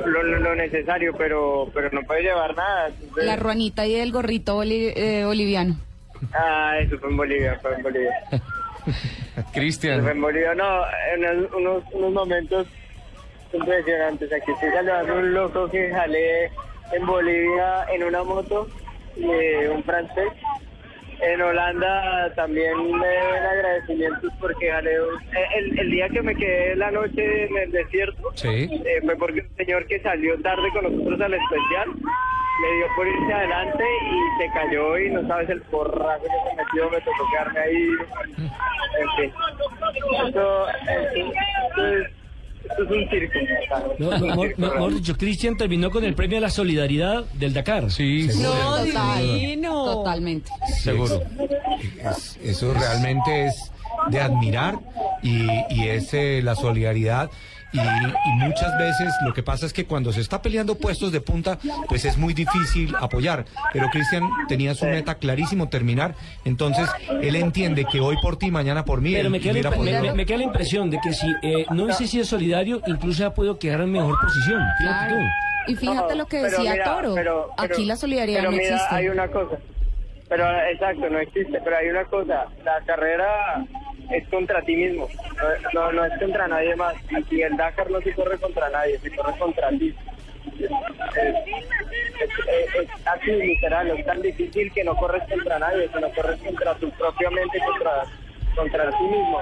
lo, 0.06 0.24
lo- 0.24 0.40
lo 0.40 0.56
necesario, 0.56 1.14
pero 1.16 1.70
pero 1.74 1.90
no 1.92 2.02
puedes 2.04 2.24
llevar 2.24 2.56
nada. 2.56 2.88
entonces- 2.88 3.26
La 3.26 3.36
ruanita 3.36 3.86
y 3.86 3.96
el 3.96 4.12
gorrito 4.12 4.56
boli- 4.56 4.94
eh, 4.96 5.24
boliviano. 5.26 5.80
Ah, 6.34 6.74
eso 6.80 6.98
fue 6.98 7.10
en 7.12 7.18
Bolivia, 7.18 7.60
fue 7.62 7.76
en 7.76 7.84
Bolivia. 7.84 8.12
Cristian. 9.54 10.08
En 10.08 10.22
Bolivia, 10.22 10.54
no, 10.56 10.84
en 11.14 11.48
unos, 11.54 11.84
momentos 11.94 12.68
impresionantes. 13.54 14.32
Aquí 14.34 14.52
estoy 14.52 14.70
saludando 14.72 15.16
un 15.16 15.34
loco 15.34 15.70
que 15.70 15.90
jalé 15.90 16.46
en 16.92 17.06
Bolivia 17.06 17.86
en 17.94 18.04
una 18.04 18.24
moto, 18.24 18.68
eh, 19.18 19.70
un 19.74 19.84
francés. 19.84 20.32
En 21.22 21.42
Holanda 21.42 22.34
también 22.36 22.76
me 22.98 23.08
deben 23.08 23.44
agradecimientos 23.44 24.32
porque 24.40 24.72
un- 24.72 25.22
eh, 25.36 25.46
el, 25.58 25.80
el 25.80 25.92
día 25.92 26.08
que 26.10 26.22
me 26.22 26.34
quedé 26.36 26.76
la 26.78 26.92
noche 26.92 27.46
en 27.46 27.58
el 27.58 27.72
desierto 27.72 28.24
Sí. 28.36 28.70
eh, 28.86 29.02
fue 29.04 29.16
porque 29.18 29.42
un 29.42 29.56
señor 29.58 29.86
que 29.88 30.00
salió 30.02 30.40
tarde 30.42 30.70
con 30.72 30.84
nosotros 30.84 31.20
al 31.22 31.34
especial 31.34 31.90
le 32.62 32.76
dio 32.76 32.86
por 32.96 33.08
irse 33.08 33.34
adelante 33.34 33.84
y 34.12 34.42
se 34.44 34.52
cayó 34.54 34.98
y 34.98 35.10
no 35.12 35.28
sabes 35.28 35.50
el 35.50 35.62
porrazo 35.64 36.24
que 36.24 36.50
se 36.50 36.56
metió, 36.58 36.90
me 36.90 36.98
tocó 37.02 37.30
quedarme 37.32 37.60
ahí. 37.60 37.90
En 39.00 39.10
fin. 39.18 39.34
Esto, 40.26 40.68
en 40.70 41.14
fin, 41.14 41.32
esto 41.68 41.88
es, 41.88 42.08
esto 42.64 42.84
es 42.84 42.90
un 42.92 43.10
circo. 43.10 43.40
No, 44.00 44.12
no, 44.12 44.20
mejor- 44.28 44.54
mejor 44.58 44.94
dicho, 44.94 45.16
Cristian 45.18 45.58
terminó 45.58 45.90
con 45.92 46.04
el 46.04 46.14
premio 46.16 46.38
a 46.38 46.42
la 46.42 46.50
solidaridad 46.50 47.26
del 47.34 47.54
Dakar. 47.54 47.92
Sí, 47.92 48.28
No, 48.42 48.84
divino. 48.84 49.86
Totalmente. 49.86 50.52
Seguro. 50.82 51.22
Es- 52.12 52.38
eso 52.44 52.74
realmente 52.74 53.48
es 53.48 53.72
de 54.10 54.22
admirar 54.22 54.76
y, 55.22 55.48
y 55.70 55.88
es 55.88 56.14
eh, 56.14 56.42
la 56.44 56.56
solidaridad. 56.56 57.30
Y, 57.72 57.78
y 57.80 58.32
muchas 58.38 58.78
veces 58.80 59.14
lo 59.24 59.34
que 59.34 59.44
pasa 59.44 59.66
es 59.68 59.74
que 59.74 59.86
cuando 59.86 60.12
se 60.12 60.22
está 60.22 60.42
peleando 60.42 60.76
puestos 60.76 61.12
de 61.12 61.22
punta, 61.22 61.60
pues 61.88 62.04
es 62.06 62.18
muy 62.18 62.34
difícil 62.34 62.96
apoyar. 63.00 63.46
Pero 63.74 63.88
Cristian 63.90 64.24
tenía 64.48 64.74
su 64.74 64.86
meta 64.86 65.16
clarísimo, 65.16 65.70
terminar. 65.70 66.16
Entonces, 66.46 66.90
él 67.22 67.36
entiende 67.36 67.86
que 67.86 68.00
hoy 68.00 68.16
por 68.22 68.38
ti, 68.38 68.50
mañana 68.50 68.86
por 68.86 69.02
mí. 69.02 69.12
Pero 69.14 69.26
él 69.28 69.32
me 69.32 69.40
queda, 69.40 69.62
la, 69.62 69.70
me, 69.70 69.76
podido- 69.78 70.02
me- 70.02 70.14
me 70.14 70.26
queda 70.26 70.38
la 70.40 70.44
impresión 70.46 70.90
de 70.90 71.00
que 71.00 71.14
si 71.14 71.28
eh, 71.44 71.66
no 71.72 71.84
hubiese 71.84 72.08
sido 72.08 72.26
solidario, 72.26 72.82
incluso 72.88 73.26
ha 73.26 73.34
podido 73.34 73.60
quedar 73.60 73.82
en 73.82 73.92
mejor 73.92 74.16
posición. 74.20 74.62
Fíjate 74.80 75.08
Claro. 75.08 75.16
tú. 75.16 75.72
Y 75.72 75.76
fíjate 75.76 76.16
lo 76.16 76.26
que 76.26 76.42
decía 76.42 76.72
mira, 76.72 76.84
Toro, 76.86 77.14
pero- 77.14 77.52
pero- 77.56 77.72
aquí 77.72 77.86
la 77.86 77.96
solidaridad 77.96 78.40
pero 78.40 78.52
no 78.52 78.58
mira, 78.58 78.70
existe. 78.76 78.96
hay 78.96 79.08
una 79.10 79.28
cosa. 79.28 79.58
Pero 80.28 80.46
exacto, 80.72 81.10
no 81.10 81.20
existe, 81.20 81.60
pero 81.64 81.78
hay 81.78 81.90
una 81.90 82.06
cosa. 82.06 82.46
La 82.64 82.84
carrera 82.88 83.28
es 84.12 84.28
contra 84.30 84.62
ti 84.64 84.76
mismo, 84.76 85.08
no, 85.74 85.92
no, 85.92 86.06
es 86.06 86.20
contra 86.20 86.48
nadie 86.48 86.76
más. 86.76 86.96
Y 87.30 87.42
el 87.42 87.56
Dakar 87.58 87.90
no 87.92 88.02
se 88.02 88.14
corre 88.14 88.38
contra 88.40 88.70
nadie, 88.70 88.98
se 89.00 89.16
corre 89.16 89.38
contra 89.38 89.70
ti. 89.70 89.96
es- 90.60 90.72
es 92.82 93.08
así 93.08 93.32
literal, 93.32 93.90
es 93.92 94.06
tan 94.06 94.22
difícil 94.22 94.72
que 94.74 94.84
no 94.84 94.96
corres 94.96 95.24
contra 95.30 95.60
nadie, 95.60 95.88
que 95.94 96.00
no 96.00 96.10
corres 96.10 96.40
contra 96.42 96.76
tu 96.76 96.90
propia 96.92 97.30
mente, 97.30 97.60
contra, 97.60 97.92
contra 98.56 98.90
ti 98.90 99.04
mismo. 99.04 99.40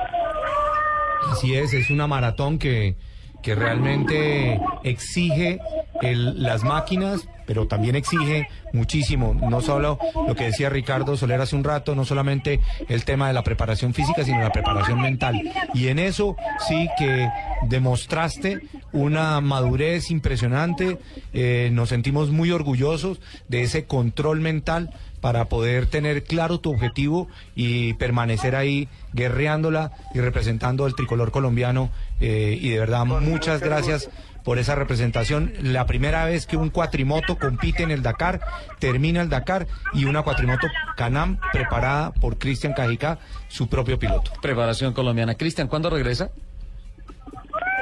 Así 1.32 1.56
es, 1.56 1.74
es 1.74 1.90
una 1.90 2.08
maratón 2.08 2.60
que, 2.60 2.96
que 3.42 3.56
realmente 3.56 4.60
exige 4.84 5.60
el- 6.02 6.42
las 6.44 6.64
máquinas, 6.64 7.28
pero 7.48 7.66
también 7.66 7.96
exige 7.96 8.48
muchísimo, 8.74 9.34
no 9.34 9.62
solo 9.62 9.98
lo 10.28 10.36
que 10.36 10.44
decía 10.44 10.70
Ricardo 10.70 11.18
Soler 11.18 11.42
hace 11.42 11.56
un 11.56 11.64
rato, 11.64 11.96
no 11.96 12.06
solamente 12.06 12.60
el 12.90 13.06
tema 13.06 13.28
de 13.28 13.34
la 13.34 13.44
preparación 13.44 13.94
física, 13.94 14.24
sino 14.24 14.42
la 14.42 14.52
preparación 14.52 15.02
mental. 15.02 15.42
Y 15.74 15.88
en 15.88 15.98
eso 15.98 16.36
sí 16.68 16.90
que 17.00 17.30
demostraste 17.64 18.62
una 18.92 19.40
madurez 19.42 20.12
impresionante, 20.12 21.00
eh, 21.34 21.70
nos 21.72 21.90
sentimos 21.90 22.30
muy 22.30 22.52
orgullosos 22.52 23.20
de 23.48 23.64
ese 23.64 23.86
control 23.86 24.42
mental 24.42 24.92
para 25.22 25.46
poder 25.46 25.88
tener 25.88 26.24
claro 26.24 26.60
tu 26.60 26.72
objetivo 26.72 27.28
y 27.56 27.94
permanecer 27.94 28.56
ahí 28.56 28.88
guerreándola 29.14 29.92
y 30.14 30.20
representando 30.20 30.86
el 30.86 30.96
tricolor 30.96 31.32
colombiano. 31.32 31.90
eh, 32.20 32.58
y 32.60 32.70
de 32.70 32.80
verdad, 32.80 33.06
muchas 33.06 33.62
gracias 33.62 34.10
por 34.48 34.60
esa 34.60 34.76
representación. 34.76 35.52
La 35.62 35.86
primera 35.86 36.24
vez 36.24 36.48
que 36.48 36.56
un 36.56 36.70
cuatrimoto 36.70 37.38
compite 37.38 37.84
en 37.84 37.92
el 37.92 38.02
Dakar, 38.02 38.40
termina 38.80 39.20
el 39.20 39.28
Dakar 39.28 39.68
y 39.92 40.06
una 40.06 40.22
cuatrimoto 40.22 40.68
Canam 40.96 41.38
preparada 41.52 42.14
por 42.14 42.38
Cristian 42.38 42.72
Cajicá, 42.72 43.20
su 43.50 43.68
propio 43.68 44.00
piloto. 44.00 44.32
Preparación 44.42 44.94
colombiana. 44.94 45.36
Cristian, 45.36 45.68
¿cuándo 45.68 45.90
regresa? 45.90 46.30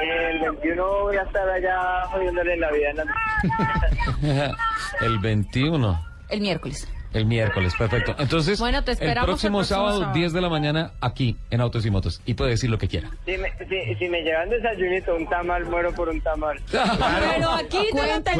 El 0.02 0.40
21 0.40 0.84
voy 1.02 1.16
a 1.16 1.22
estar 1.22 1.48
allá 1.48 2.02
jodiéndole 2.10 2.56
la 2.56 2.72
vida 2.72 2.90
en 2.90 2.96
la... 2.96 4.56
el 5.02 5.20
21. 5.20 6.04
El 6.30 6.40
miércoles. 6.40 6.88
El 7.16 7.24
miércoles, 7.24 7.72
perfecto. 7.78 8.14
Entonces, 8.18 8.60
Bueno, 8.60 8.84
te 8.84 8.92
el 8.92 8.98
próximo, 8.98 9.20
el 9.20 9.24
próximo 9.24 9.64
sábado, 9.64 10.00
sábado. 10.00 10.14
10 10.14 10.32
de 10.34 10.40
la 10.42 10.50
mañana, 10.50 10.92
aquí, 11.00 11.38
en 11.50 11.62
Autos 11.62 11.86
y 11.86 11.90
Motos. 11.90 12.20
Y 12.26 12.34
puede 12.34 12.50
decir 12.50 12.68
lo 12.68 12.76
que 12.76 12.88
quiera. 12.88 13.08
Si 13.24 13.38
me, 13.38 13.50
si, 13.66 13.94
si 13.94 14.08
me 14.10 14.20
llevan 14.20 14.50
desayunito, 14.50 15.16
un 15.16 15.26
tamal, 15.26 15.64
muero 15.64 15.94
por 15.94 16.10
un 16.10 16.20
tamal. 16.20 16.60
Pero 16.70 17.50
aquí 17.52 17.78
te 17.90 18.06
lo 18.06 18.22
Cuenta 18.22 18.32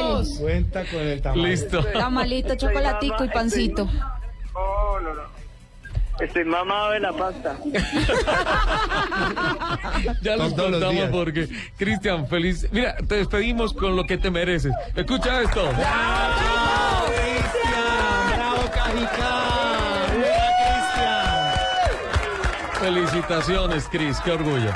con. 0.00 0.36
Cuenta 0.38 0.84
con 0.84 1.00
el 1.00 1.22
tamaño. 1.22 1.46
Listo. 1.46 1.84
Tamalito, 1.84 2.56
chocolatico 2.56 3.24
y 3.24 3.28
pancito. 3.28 3.84
No, 3.84 5.00
no, 5.00 5.14
no. 5.14 5.22
Estoy 6.20 6.44
mamado 6.44 6.90
de 6.92 7.00
la 7.00 7.12
pasta. 7.12 7.56
Ya 10.22 10.36
Todos 10.36 10.52
los 10.52 10.54
contamos 10.54 11.08
porque, 11.10 11.48
Cristian, 11.76 12.26
feliz. 12.26 12.66
Mira, 12.72 12.96
te 12.96 13.16
despedimos 13.16 13.72
con 13.72 13.94
lo 13.94 14.04
que 14.04 14.18
te 14.18 14.30
mereces. 14.30 14.72
Escucha 14.94 15.42
esto. 15.42 15.62
¡Bravo, 15.72 17.06
Cristian! 17.06 17.73
¡Viva 18.94 20.06
Cristian! 20.70 21.52
Felicitaciones, 22.80 23.88
Cris, 23.90 24.18
qué 24.24 24.32
orgullo. 24.32 24.70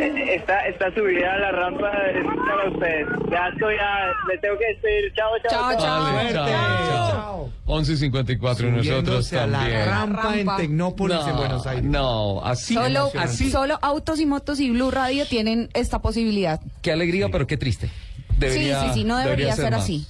Eh, 0.00 0.34
Esta, 0.36 0.60
esta 0.66 0.94
subida 0.94 1.34
a 1.34 1.38
la 1.38 1.50
rampa 1.52 1.90
es 2.14 2.24
para 2.24 2.70
ustedes. 2.70 3.06
Ya 3.30 3.48
estoy, 3.48 3.74
ya 3.76 4.12
me 4.28 4.38
tengo 4.38 4.56
que 4.58 4.66
despedir. 4.66 5.12
Chao, 5.14 5.30
chao. 5.48 5.50
Chao, 5.72 5.80
chao. 5.80 6.12
Vale, 6.14 6.32
chao, 6.32 6.46
chao. 6.48 7.48
11 7.66 7.92
y 7.92 7.96
54 7.96 8.68
y 8.68 8.70
nosotros 8.70 9.32
a 9.34 9.46
la 9.46 9.58
también. 9.58 9.84
rampa 9.86 10.32
en 10.38 10.46
Rampa. 10.46 10.56
Tecnópolis 10.56 11.18
en 11.26 11.36
Buenos 11.36 11.66
Aires. 11.66 11.84
No, 11.84 12.40
así, 12.44 12.74
Solo, 12.74 13.10
así. 13.18 13.50
solo 13.50 13.78
Autos 13.82 14.20
y 14.20 14.26
Motos 14.26 14.58
y 14.60 14.70
Blue 14.70 14.90
Radio 14.90 15.26
tienen 15.26 15.68
esta 15.74 15.98
posibilidad. 16.00 16.60
Qué 16.80 16.92
alegría, 16.92 17.28
pero 17.30 17.46
qué 17.46 17.56
triste. 17.58 17.90
Debería- 18.38 18.80
sí, 18.82 18.86
sí, 18.88 18.94
sí, 19.00 19.04
no 19.04 19.18
debería, 19.18 19.54
ser, 19.54 19.72
más. 19.72 19.82
así. 19.82 20.06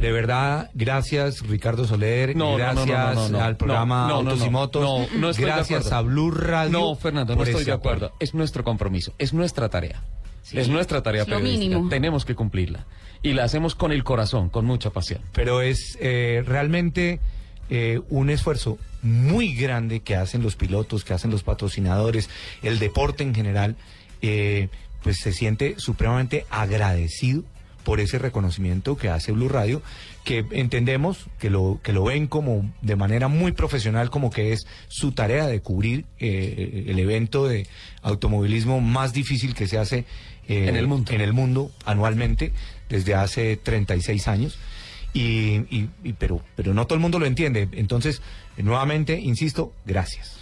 De 0.00 0.12
verdad, 0.12 0.70
gracias 0.74 1.40
Ricardo 1.46 1.86
Soler, 1.86 2.34
No, 2.36 2.56
no, 2.58 2.72
no, 2.74 2.84
gracias 2.84 3.14
no, 3.14 3.28
no, 3.28 3.28
no, 3.38 3.40
al 3.44 3.56
programa 3.56 4.08
no, 4.08 4.16
no, 4.16 4.22
no, 4.22 4.30
Autos 4.30 4.40
y 4.40 4.44
no, 4.46 4.50
Motos, 4.50 4.82
no, 4.82 5.18
no 5.20 5.30
estoy 5.30 5.44
de 5.44 5.50
gracias 5.52 5.80
acuerdo. 5.86 5.96
a 5.96 6.02
Blue 6.02 6.30
Radio. 6.30 6.70
No, 6.72 6.94
Fernando, 6.96 7.36
no 7.36 7.42
estoy 7.42 7.64
de 7.64 7.72
acuerdo. 7.72 8.12
Es 8.18 8.34
nuestro 8.34 8.64
compromiso, 8.64 9.12
es 9.18 9.32
nuestra 9.32 9.68
tarea. 9.68 10.02
Es 10.52 10.68
nuestra 10.68 11.02
tarea 11.02 11.22
Es 11.22 11.28
lo 11.28 11.36
periodística. 11.36 11.68
mínimo. 11.74 11.88
Tenemos 11.90 12.24
que 12.24 12.34
cumplirla. 12.34 12.86
Y 13.22 13.34
la 13.34 13.44
hacemos 13.44 13.74
con 13.74 13.92
el 13.92 14.02
corazón, 14.02 14.48
con 14.48 14.64
mucha 14.64 14.90
pasión. 14.90 15.20
Pero 15.32 15.60
es 15.60 15.96
eh, 16.00 16.42
realmente 16.46 17.20
eh, 17.68 18.00
un 18.08 18.30
esfuerzo 18.30 18.78
muy 19.02 19.54
grande 19.54 20.00
que 20.00 20.16
hacen 20.16 20.42
los 20.42 20.56
pilotos, 20.56 21.04
que 21.04 21.12
hacen 21.12 21.30
los 21.30 21.42
patrocinadores, 21.42 22.30
el 22.62 22.78
deporte 22.78 23.22
en 23.22 23.34
general, 23.34 23.76
eh, 24.22 24.68
pues 25.02 25.18
se 25.18 25.32
siente 25.32 25.74
supremamente 25.78 26.46
agradecido 26.50 27.44
por 27.90 27.98
ese 27.98 28.20
reconocimiento 28.20 28.96
que 28.96 29.08
hace 29.08 29.32
Blue 29.32 29.48
Radio, 29.48 29.82
que 30.22 30.44
entendemos 30.52 31.26
que 31.40 31.50
lo 31.50 31.80
que 31.82 31.92
lo 31.92 32.04
ven 32.04 32.28
como 32.28 32.72
de 32.82 32.94
manera 32.94 33.26
muy 33.26 33.50
profesional, 33.50 34.10
como 34.10 34.30
que 34.30 34.52
es 34.52 34.64
su 34.86 35.10
tarea 35.10 35.48
de 35.48 35.60
cubrir 35.60 36.04
eh, 36.20 36.84
el 36.86 37.00
evento 37.00 37.48
de 37.48 37.66
automovilismo 38.02 38.80
más 38.80 39.12
difícil 39.12 39.54
que 39.54 39.66
se 39.66 39.76
hace 39.76 40.04
eh, 40.46 40.68
En 40.68 40.76
el 40.76 40.86
mundo. 40.86 41.10
en 41.12 41.20
el 41.20 41.32
mundo 41.32 41.72
anualmente 41.84 42.52
desde 42.88 43.16
hace 43.16 43.56
36 43.56 44.28
años. 44.28 44.56
Y, 45.12 45.22
y- 45.68 45.90
y- 46.04 46.12
pero, 46.12 46.40
pero 46.54 46.72
no 46.74 46.86
todo 46.86 46.94
el 46.94 47.00
mundo 47.00 47.18
lo 47.18 47.26
entiende. 47.26 47.66
Entonces, 47.72 48.22
nuevamente, 48.56 49.18
insisto, 49.18 49.72
gracias. 49.84 50.36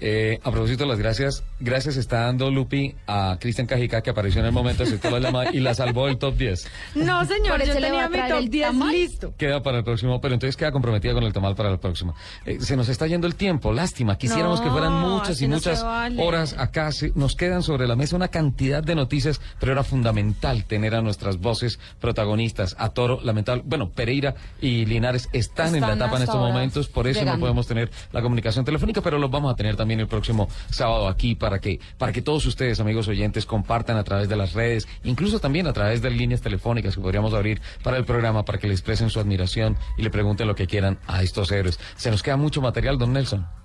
Eh, 0.00 0.38
a 0.42 0.50
propósito 0.50 0.84
de 0.84 0.88
las 0.90 0.98
gracias, 0.98 1.44
gracias 1.60 1.96
está 1.96 2.20
dando 2.22 2.50
Lupi 2.50 2.94
a 3.06 3.36
Cristian 3.40 3.66
Cajica 3.66 4.02
que 4.02 4.10
apareció 4.10 4.40
en 4.40 4.46
el 4.46 4.52
momento, 4.52 4.82
aceptó 4.82 5.10
la 5.10 5.20
llamada 5.20 5.50
y 5.52 5.60
la 5.60 5.74
salvó 5.74 6.06
del 6.06 6.18
top 6.18 6.36
10. 6.36 6.66
No, 6.96 7.24
señor, 7.24 7.64
yo 7.64 7.74
tenía 7.74 8.08
mi 8.08 8.18
top 8.28 8.38
el 8.38 8.50
10 8.50 8.66
tamal. 8.66 8.92
listo. 8.92 9.34
Queda 9.38 9.62
para 9.62 9.78
el 9.78 9.84
próximo, 9.84 10.20
pero 10.20 10.34
entonces 10.34 10.56
queda 10.56 10.72
comprometida 10.72 11.14
con 11.14 11.22
el 11.24 11.32
tamal 11.32 11.54
para 11.54 11.70
el 11.70 11.78
próximo. 11.78 12.14
Eh, 12.44 12.58
se 12.60 12.76
nos 12.76 12.88
está 12.88 13.06
yendo 13.06 13.26
el 13.26 13.36
tiempo, 13.36 13.72
lástima. 13.72 14.18
Quisiéramos 14.18 14.58
No, 14.60 14.64
que 14.64 14.70
fueran 14.72 14.92
muchas 14.94 15.40
y 15.40 15.48
no 15.48 15.56
muchas 15.56 15.82
vale. 15.82 16.22
horas 16.22 16.54
acá. 16.58 16.90
Se- 16.92 17.12
nos 17.14 17.36
quedan 17.36 17.62
sobre 17.62 17.86
la 17.86 17.96
mesa 17.96 18.16
una 18.16 18.28
cantidad 18.28 18.82
de 18.82 18.94
noticias, 18.94 19.40
pero 19.60 19.72
era 19.72 19.84
fundamental 19.84 20.64
tener 20.64 20.94
a 20.94 21.02
nuestras 21.02 21.38
voces 21.38 21.78
protagonistas. 22.00 22.76
A 22.78 22.90
Toro, 22.90 23.20
lamentable. 23.22 23.62
Bueno, 23.64 23.90
Pereira 23.90 24.34
y 24.60 24.84
Linares 24.86 25.28
están, 25.32 25.74
en 25.74 25.80
la 25.82 25.94
etapa 25.94 26.16
en 26.16 26.22
estos 26.24 26.36
momentos, 26.36 26.88
por 26.88 27.06
eso 27.06 27.24
no 27.24 27.38
podemos 27.38 27.66
tener 27.66 27.90
la 28.12 28.20
comunicación 28.22 28.64
telefónica, 28.64 29.00
pero 29.00 29.18
los 29.18 29.30
vamos 29.30 29.52
a 29.52 29.56
tener 29.56 29.76
también 29.76 29.83
el 29.90 30.08
próximo 30.08 30.48
sábado 30.70 31.08
aquí 31.08 31.34
para 31.34 31.60
que, 31.60 31.80
para 31.98 32.12
que 32.12 32.22
todos 32.22 32.44
ustedes, 32.46 32.80
amigos 32.80 33.08
oyentes, 33.08 33.46
compartan 33.46 33.96
a 33.96 34.04
través 34.04 34.28
de 34.28 34.36
las 34.36 34.52
redes, 34.52 34.88
incluso 35.04 35.38
también 35.38 35.66
a 35.66 35.72
través 35.72 36.02
de 36.02 36.10
líneas 36.10 36.40
telefónicas 36.40 36.94
que 36.94 37.00
podríamos 37.00 37.34
abrir 37.34 37.60
para 37.82 37.96
el 37.96 38.04
programa, 38.04 38.44
para 38.44 38.58
que 38.58 38.66
le 38.66 38.74
expresen 38.74 39.10
su 39.10 39.20
admiración 39.20 39.76
y 39.96 40.02
le 40.02 40.10
pregunten 40.10 40.46
lo 40.46 40.54
que 40.54 40.66
quieran 40.66 40.98
a 41.06 41.22
estos 41.22 41.50
héroes. 41.52 41.78
Se 41.96 42.10
nos 42.10 42.22
queda 42.22 42.36
mucho 42.36 42.60
material, 42.60 42.98
don 42.98 43.12
Nelson. 43.12 43.63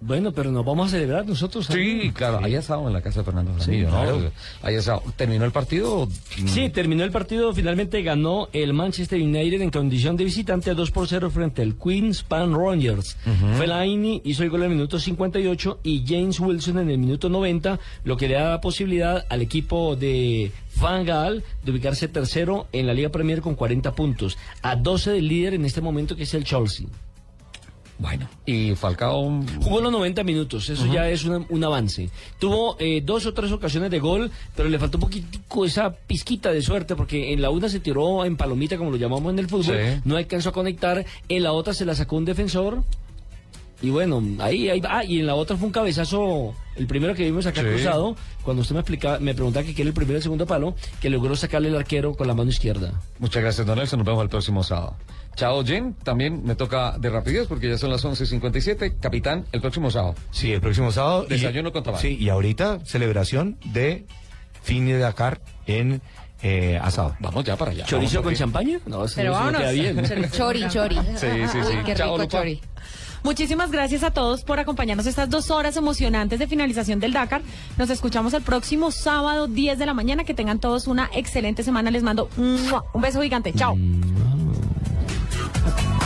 Bueno, 0.00 0.32
pero 0.32 0.52
nos 0.52 0.64
vamos 0.64 0.88
a 0.88 0.90
celebrar 0.90 1.26
nosotros. 1.26 1.66
Sí, 1.66 2.12
claro, 2.14 2.40
hay 2.42 2.54
asado 2.54 2.86
en 2.86 2.92
la 2.92 3.02
casa 3.02 3.20
de 3.20 3.24
Fernando 3.24 3.52
Jaramillo, 3.58 3.90
¿no? 3.90 3.90
claro. 3.90 4.30
Hay 4.62 4.76
asado. 4.76 5.02
¿Terminó 5.16 5.44
el 5.44 5.50
partido? 5.50 6.08
Sí, 6.46 6.70
terminó 6.70 7.02
el 7.02 7.10
partido, 7.10 7.52
finalmente 7.52 8.02
ganó 8.02 8.48
el 8.52 8.74
Manchester 8.74 9.20
United 9.20 9.60
en 9.60 9.70
condición 9.70 10.16
de 10.16 10.24
visitante 10.24 10.70
a 10.70 10.74
2 10.74 10.90
por 10.92 11.08
0 11.08 11.30
frente 11.30 11.62
al 11.62 11.74
Queen's 11.74 12.22
Pan 12.22 12.54
Rangers. 12.54 13.16
Fellaini 13.58 14.22
hizo 14.24 14.44
el 14.44 14.50
gol 14.50 14.60
en 14.62 14.70
el 14.70 14.76
minuto 14.76 15.00
58 15.00 15.80
y 15.82 16.04
James 16.06 16.38
Wilson 16.38 16.78
en 16.78 16.90
el 16.90 16.98
minuto 16.98 17.28
90, 17.28 17.80
lo 18.04 18.16
que 18.16 18.28
le 18.28 18.34
da 18.34 18.50
la 18.50 18.60
posibilidad 18.60 19.26
al 19.28 19.42
equipo 19.42 19.96
de 19.96 20.52
Van 20.80 21.04
Gaal 21.04 21.42
de 21.64 21.72
ubicarse 21.72 22.06
tercero 22.06 22.68
en 22.72 22.86
la 22.86 22.94
Liga 22.94 23.08
Premier 23.08 23.40
con 23.40 23.56
40 23.56 23.92
puntos, 23.94 24.38
a 24.62 24.76
12 24.76 25.10
del 25.10 25.26
líder 25.26 25.54
en 25.54 25.64
este 25.64 25.80
momento 25.80 26.14
que 26.14 26.22
es 26.22 26.34
el 26.34 26.44
Chelsea. 26.44 26.86
Bueno, 28.00 28.28
y 28.46 28.74
Falcao... 28.76 29.42
Jugó 29.60 29.80
los 29.80 29.90
90 29.90 30.22
minutos, 30.22 30.68
eso 30.70 30.86
ya 30.86 31.08
es 31.10 31.24
un 31.24 31.64
avance. 31.64 32.10
Tuvo 32.38 32.76
eh, 32.78 33.02
dos 33.04 33.26
o 33.26 33.34
tres 33.34 33.50
ocasiones 33.50 33.90
de 33.90 33.98
gol, 33.98 34.30
pero 34.54 34.68
le 34.68 34.78
faltó 34.78 34.98
un 34.98 35.02
poquitico 35.02 35.64
esa 35.64 35.90
pizquita 35.92 36.52
de 36.52 36.62
suerte, 36.62 36.94
porque 36.94 37.32
en 37.32 37.42
la 37.42 37.50
una 37.50 37.68
se 37.68 37.80
tiró 37.80 38.24
en 38.24 38.36
palomita, 38.36 38.78
como 38.78 38.92
lo 38.92 38.96
llamamos 38.98 39.32
en 39.32 39.40
el 39.40 39.48
fútbol, 39.48 39.76
Sí. 39.76 40.00
no 40.04 40.16
alcanzó 40.16 40.50
a 40.50 40.52
conectar, 40.52 41.04
en 41.28 41.42
la 41.42 41.50
otra 41.52 41.74
se 41.74 41.84
la 41.84 41.96
sacó 41.96 42.16
un 42.16 42.24
defensor, 42.24 42.84
y 43.82 43.90
bueno, 43.90 44.22
ahí, 44.40 44.68
ahí 44.68 44.80
va. 44.80 44.98
Ah, 44.98 45.04
y 45.04 45.18
en 45.20 45.26
la 45.26 45.34
otra 45.36 45.56
fue 45.56 45.66
un 45.66 45.72
cabezazo, 45.72 46.54
el 46.76 46.86
primero 46.86 47.14
que 47.14 47.24
vimos 47.24 47.46
acá 47.46 47.62
Sí. 47.62 47.66
cruzado, 47.68 48.14
cuando 48.42 48.62
usted 48.62 48.74
me 48.74 48.80
explicaba, 48.80 49.18
me 49.20 49.34
preguntaba 49.34 49.64
que 49.66 49.74
qué 49.74 49.82
era 49.82 49.88
el 49.88 49.94
primero 49.94 50.14
y 50.14 50.16
el 50.18 50.22
segundo 50.22 50.46
palo, 50.46 50.74
que 51.00 51.10
logró 51.10 51.34
sacarle 51.36 51.68
el 51.68 51.76
arquero 51.76 52.14
con 52.14 52.26
la 52.28 52.34
mano 52.34 52.50
izquierda. 52.50 53.00
Muchas 53.18 53.42
gracias, 53.42 53.66
don 53.66 53.76
Nelson. 53.78 53.98
Nos 54.00 54.06
vemos 54.06 54.22
el 54.22 54.28
próximo 54.28 54.62
sábado. 54.64 54.96
Chao, 55.38 55.64
Jen. 55.64 55.94
También 56.02 56.42
me 56.44 56.56
toca 56.56 56.98
de 56.98 57.10
rapidez 57.10 57.46
porque 57.46 57.68
ya 57.68 57.78
son 57.78 57.90
las 57.90 58.04
11.57. 58.04 58.98
Capitán, 58.98 59.44
el 59.52 59.60
próximo 59.60 59.88
sábado. 59.88 60.16
Sí, 60.32 60.52
el 60.52 60.60
próximo 60.60 60.90
sábado. 60.90 61.26
y- 61.26 61.34
Desayuno 61.34 61.70
con 61.70 61.84
tabaco. 61.84 62.02
Sí, 62.02 62.16
y 62.20 62.28
ahorita 62.28 62.80
celebración 62.84 63.56
de 63.66 64.04
fin 64.64 64.84
de 64.86 64.98
Dakar 64.98 65.40
en 65.68 66.02
eh, 66.42 66.76
asado. 66.82 67.14
Vamos 67.20 67.44
ya 67.44 67.56
para 67.56 67.70
allá. 67.70 67.84
¿Chorizo 67.84 68.16
Vamos, 68.16 68.24
con 68.30 68.34
champaña? 68.34 68.80
No, 68.86 69.04
eso 69.04 69.14
Pero 69.14 69.30
no, 69.30 69.36
eso 69.36 69.44
no 69.52 69.58
vámonos. 69.58 69.60
queda 69.60 69.70
bien. 69.70 70.30
Chori, 70.32 70.68
chori. 70.68 70.96
Sí, 71.16 71.26
sí, 71.52 71.58
sí. 71.62 71.76
Uy, 71.78 71.84
qué 71.84 71.94
Chao, 71.94 72.06
rico 72.16 72.18
Lupa. 72.24 72.38
chori. 72.38 72.60
Muchísimas 73.22 73.70
gracias 73.70 74.02
a 74.02 74.10
todos 74.12 74.42
por 74.42 74.58
acompañarnos 74.58 75.06
estas 75.06 75.30
dos 75.30 75.50
horas 75.52 75.76
emocionantes 75.76 76.38
de 76.40 76.46
finalización 76.48 76.98
del 76.98 77.12
Dakar. 77.12 77.42
Nos 77.76 77.90
escuchamos 77.90 78.34
el 78.34 78.42
próximo 78.42 78.90
sábado 78.90 79.46
10 79.46 79.78
de 79.78 79.86
la 79.86 79.94
mañana. 79.94 80.24
Que 80.24 80.34
tengan 80.34 80.58
todos 80.58 80.88
una 80.88 81.08
excelente 81.14 81.62
semana. 81.62 81.92
Les 81.92 82.02
mando 82.02 82.28
un 82.36 82.60
beso 83.00 83.22
gigante. 83.22 83.52
Chao. 83.52 83.76
Okay. 85.56 85.88